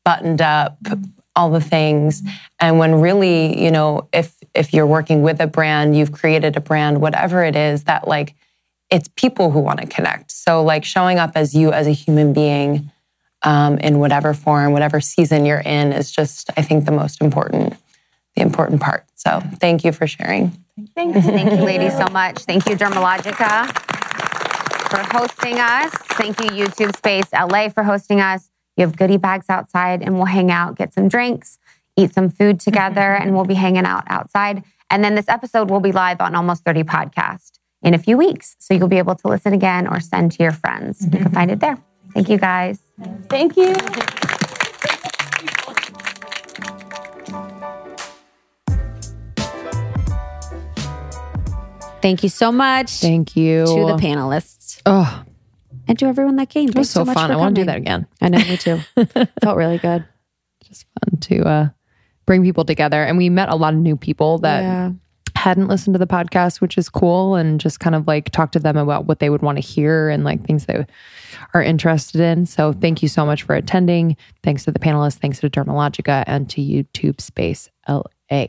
buttoned 0.05 0.41
up, 0.41 0.77
all 1.35 1.49
the 1.49 1.61
things. 1.61 2.21
And 2.59 2.77
when 2.77 3.01
really, 3.01 3.61
you 3.61 3.71
know, 3.71 4.07
if 4.13 4.35
if 4.53 4.73
you're 4.73 4.85
working 4.85 5.23
with 5.23 5.41
a 5.41 5.47
brand, 5.47 5.97
you've 5.97 6.11
created 6.11 6.55
a 6.55 6.61
brand, 6.61 7.01
whatever 7.01 7.43
it 7.43 7.55
is, 7.55 7.85
that 7.85 8.07
like 8.07 8.35
it's 8.91 9.09
people 9.15 9.49
who 9.49 9.59
want 9.59 9.81
to 9.81 9.87
connect. 9.87 10.31
So 10.31 10.63
like 10.63 10.85
showing 10.85 11.17
up 11.17 11.31
as 11.35 11.55
you 11.55 11.71
as 11.71 11.87
a 11.87 11.91
human 11.91 12.33
being 12.33 12.91
um, 13.41 13.79
in 13.79 13.97
whatever 13.97 14.33
form, 14.35 14.71
whatever 14.71 15.01
season 15.01 15.45
you're 15.45 15.59
in, 15.59 15.91
is 15.91 16.11
just 16.11 16.51
I 16.55 16.61
think 16.61 16.85
the 16.85 16.91
most 16.91 17.21
important 17.21 17.75
the 18.35 18.41
important 18.41 18.81
part. 18.81 19.05
So 19.15 19.41
thank 19.59 19.83
you 19.83 19.91
for 19.91 20.07
sharing. 20.07 20.62
Thanks. 20.95 21.25
Thank 21.25 21.51
you, 21.51 21.65
ladies, 21.65 21.95
so 21.95 22.07
much. 22.11 22.39
Thank 22.39 22.67
you, 22.67 22.75
Dermalogica, 22.75 23.67
for 24.89 25.17
hosting 25.17 25.59
us. 25.59 25.91
Thank 26.17 26.39
you, 26.39 26.47
YouTube 26.47 26.95
Space 26.95 27.31
LA, 27.33 27.69
for 27.69 27.83
hosting 27.83 28.19
us. 28.21 28.49
You 28.75 28.85
have 28.85 28.97
goodie 28.97 29.17
bags 29.17 29.45
outside, 29.49 30.01
and 30.01 30.15
we'll 30.15 30.25
hang 30.25 30.49
out, 30.49 30.75
get 30.75 30.93
some 30.93 31.07
drinks, 31.07 31.59
eat 31.95 32.13
some 32.13 32.29
food 32.29 32.59
together, 32.59 33.13
and 33.13 33.35
we'll 33.35 33.45
be 33.45 33.53
hanging 33.53 33.85
out 33.85 34.03
outside. 34.07 34.63
And 34.89 35.03
then 35.03 35.15
this 35.15 35.29
episode 35.29 35.69
will 35.69 35.79
be 35.79 35.91
live 35.91 36.21
on 36.21 36.33
Almost 36.35 36.63
30 36.65 36.83
Podcast 36.83 37.59
in 37.83 37.93
a 37.93 37.99
few 37.99 38.17
weeks. 38.17 38.55
So 38.59 38.73
you'll 38.73 38.87
be 38.87 38.97
able 38.97 39.15
to 39.15 39.27
listen 39.27 39.53
again 39.53 39.87
or 39.87 39.99
send 39.99 40.31
to 40.33 40.43
your 40.43 40.51
friends. 40.51 41.03
You 41.05 41.19
can 41.19 41.31
find 41.31 41.51
it 41.51 41.59
there. 41.59 41.77
Thank 42.13 42.29
you, 42.29 42.37
guys. 42.37 42.79
Thank 43.29 43.57
you. 43.57 43.75
Thank 52.03 52.21
you 52.21 52.27
so 52.27 52.51
much 52.51 52.99
Thank 52.99 53.37
you. 53.37 53.65
to 53.65 53.85
the 53.85 53.95
panelists 53.95 54.81
Oh, 54.85 55.23
and 55.87 55.97
to 55.99 56.05
everyone 56.05 56.35
that 56.35 56.49
came. 56.49 56.67
it 56.67 56.75
was 56.75 56.75
Thanks 56.75 56.89
so, 56.89 57.01
so 57.01 57.05
much 57.05 57.15
fun. 57.15 57.31
I 57.31 57.37
want 57.37 57.55
to 57.55 57.61
do 57.61 57.65
that 57.65 57.77
again. 57.77 58.05
I 58.21 58.27
know, 58.27 58.39
me 58.39 58.57
too. 58.57 58.79
Felt 59.41 59.55
really 59.55 59.77
good. 59.77 60.05
Just 60.65 60.85
fun 60.99 61.19
to 61.21 61.47
uh, 61.47 61.69
bring 62.25 62.43
people 62.43 62.65
together. 62.65 63.01
And 63.01 63.17
we 63.17 63.29
met 63.29 63.47
a 63.47 63.55
lot 63.55 63.73
of 63.73 63.79
new 63.79 63.95
people 63.95 64.37
that 64.39 64.63
yeah. 64.63 64.91
hadn't 65.37 65.69
listened 65.69 65.93
to 65.93 65.97
the 65.97 66.05
podcast, 66.05 66.59
which 66.59 66.77
is 66.77 66.89
cool, 66.89 67.35
and 67.35 67.61
just 67.61 67.79
kind 67.79 67.95
of 67.95 68.05
like 68.05 68.31
talk 68.31 68.51
to 68.51 68.59
them 68.59 68.75
about 68.75 69.05
what 69.05 69.19
they 69.19 69.29
would 69.29 69.41
want 69.41 69.57
to 69.57 69.63
hear 69.63 70.09
and 70.09 70.25
like 70.25 70.45
things 70.45 70.65
they 70.65 70.85
are 71.53 71.63
interested 71.63 72.19
in. 72.19 72.45
So 72.45 72.73
thank 72.73 73.01
you 73.01 73.07
so 73.07 73.25
much 73.25 73.43
for 73.43 73.55
attending. 73.55 74.17
Thanks 74.43 74.65
to 74.65 74.71
the 74.71 74.79
panelists, 74.79 75.19
thanks 75.19 75.39
to 75.39 75.49
Dermalogica, 75.49 76.25
and 76.27 76.49
to 76.49 76.59
YouTube 76.59 77.21
Space 77.21 77.69
LA. 77.87 78.47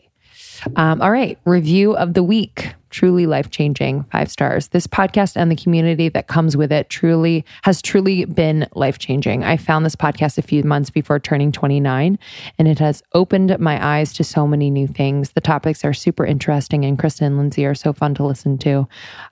Um, 0.75 1.01
all 1.01 1.11
right, 1.11 1.39
review 1.45 1.97
of 1.97 2.15
the 2.15 2.25
week. 2.25 2.75
Truly 2.95 3.27
life 3.27 3.51
changing, 3.51 4.05
five 4.13 4.31
stars. 4.31 4.69
This 4.69 4.87
podcast 4.87 5.35
and 5.35 5.51
the 5.51 5.57
community 5.57 6.09
that 6.11 6.29
comes 6.29 6.57
with 6.57 6.71
it 6.71 6.89
truly 6.89 7.45
has 7.65 7.83
truly 7.83 8.25
been 8.25 8.69
life 8.77 9.01
changing. 9.01 9.43
I 9.43 9.57
found 9.57 9.85
this 9.85 9.97
podcast 9.97 10.39
a 10.39 10.43
few 10.43 10.63
months 10.63 10.91
before 10.91 11.19
turning 11.19 11.51
29, 11.51 12.17
and 12.57 12.69
it 12.69 12.79
has 12.79 13.03
opened 13.13 13.59
my 13.59 13.85
eyes 13.85 14.13
to 14.13 14.23
so 14.23 14.47
many 14.47 14.71
new 14.71 14.87
things. 14.87 15.33
The 15.33 15.41
topics 15.41 15.85
are 15.85 15.93
super 15.93 16.25
interesting, 16.25 16.85
and 16.85 16.97
Kristen 16.97 17.27
and 17.27 17.37
Lindsey 17.37 17.67
are 17.67 17.75
so 17.75 17.93
fun 17.93 18.15
to 18.15 18.25
listen 18.25 18.59
to. 18.59 18.87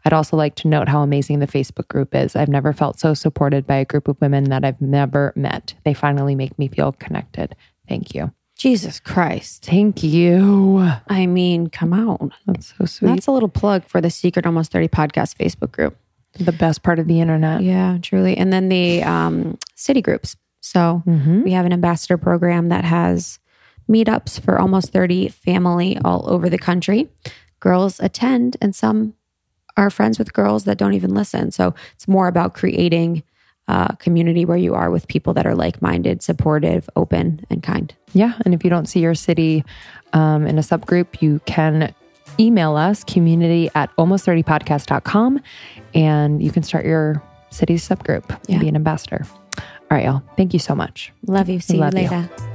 I'd 0.05 0.13
also 0.13 0.37
like 0.37 0.57
to 0.57 0.67
note 0.67 0.89
how 0.89 1.03
amazing 1.03 1.39
the 1.39 1.47
Facebook 1.47 1.87
group 1.87 2.17
is. 2.17 2.35
I've 2.35 2.49
never 2.49 2.73
felt 2.73 2.99
so 2.99 3.15
supported 3.15 3.65
by 3.65 3.77
a 3.77 3.85
group 3.85 4.09
of 4.09 4.21
women 4.21 4.51
that 4.51 4.65
I've 4.65 4.81
never 4.81 5.33
met. 5.37 5.75
They 5.85 5.95
finally 5.95 6.35
make 6.35 6.59
me 6.59 6.67
feel 6.67 6.91
connected. 6.91 7.55
Thank 7.89 8.13
you. 8.13 8.33
Jesus 8.63 9.01
Christ. 9.01 9.65
Thank 9.65 10.05
you. 10.05 10.89
I 11.09 11.27
mean, 11.27 11.67
come 11.69 11.93
on. 11.93 12.33
That's 12.47 12.73
so 12.79 12.85
sweet. 12.85 13.09
That's 13.09 13.27
a 13.27 13.33
little 13.33 13.49
plug 13.49 13.85
for 13.85 14.01
the 14.01 14.09
Secret 14.09 14.47
Almost 14.47 14.71
30 14.71 14.87
podcast 14.89 15.37
Facebook 15.37 15.73
group. 15.73 15.97
the 16.39 16.53
best 16.53 16.83
part 16.85 16.99
of 17.01 17.07
the 17.09 17.21
internet. 17.21 17.61
Yeah, 17.63 17.99
truly. 18.01 18.37
And 18.39 18.53
then 18.53 18.69
the 18.71 19.03
um, 19.03 19.59
city 19.75 20.01
groups. 20.01 20.37
So 20.61 21.03
Mhm. 21.07 21.43
we 21.45 21.51
have 21.53 21.67
an 21.67 21.73
ambassador 21.75 22.17
program 22.17 22.69
that 22.71 22.85
has 22.85 23.39
meetups 23.91 24.41
for 24.41 24.59
almost 24.61 24.93
30 24.93 25.29
family 25.29 25.99
all 26.05 26.25
over 26.31 26.49
the 26.49 26.57
country. 26.57 27.11
Girls 27.61 27.99
attend, 28.01 28.57
and 28.63 28.75
some 28.75 29.13
are 29.77 29.91
friends 29.91 30.19
with 30.19 30.33
girls 30.33 30.65
that 30.65 30.79
don't 30.79 30.95
even 30.95 31.13
listen. 31.13 31.51
So 31.51 31.75
it's 31.95 32.07
more 32.09 32.29
about 32.29 32.55
creating 32.55 33.25
a 33.73 33.97
community 33.99 34.45
where 34.45 34.57
you 34.57 34.75
are 34.75 34.91
with 34.91 35.09
people 35.09 35.33
that 35.35 35.47
are 35.47 35.55
like 35.55 35.81
minded, 35.81 36.23
supportive, 36.23 36.89
open, 36.97 37.45
and 37.51 37.63
kind. 37.63 37.95
Yeah. 38.13 38.35
And 38.45 38.53
if 38.55 38.65
you 38.65 38.71
don't 38.71 38.87
see 38.87 39.01
your 39.01 39.15
city 39.15 39.65
um, 40.13 40.47
in 40.47 40.59
a 40.59 40.63
subgroup, 40.63 41.23
you 41.23 41.41
can 41.47 41.95
email 42.39 42.77
us 42.77 43.05
community 43.05 43.71
at 43.75 43.95
almost30podcast.com 43.97 45.41
and 45.95 46.43
you 46.43 46.51
can 46.51 46.63
start 46.63 46.85
your 46.87 47.23
city's 47.51 47.87
subgroup 47.89 48.25
Yeah. 48.49 48.55
and 48.55 48.61
be 48.61 48.69
an 48.69 48.77
ambassador. 48.77 49.25
All 49.59 49.99
right, 49.99 50.05
y'all. 50.05 50.23
Thank 50.37 50.53
you 50.55 50.59
so 50.59 50.75
much. 50.75 51.13
Love 51.27 51.49
you. 51.49 51.61
See 51.61 51.77
Love 51.77 51.95
you 51.95 52.03
you. 52.03 52.09
later. 52.11 52.52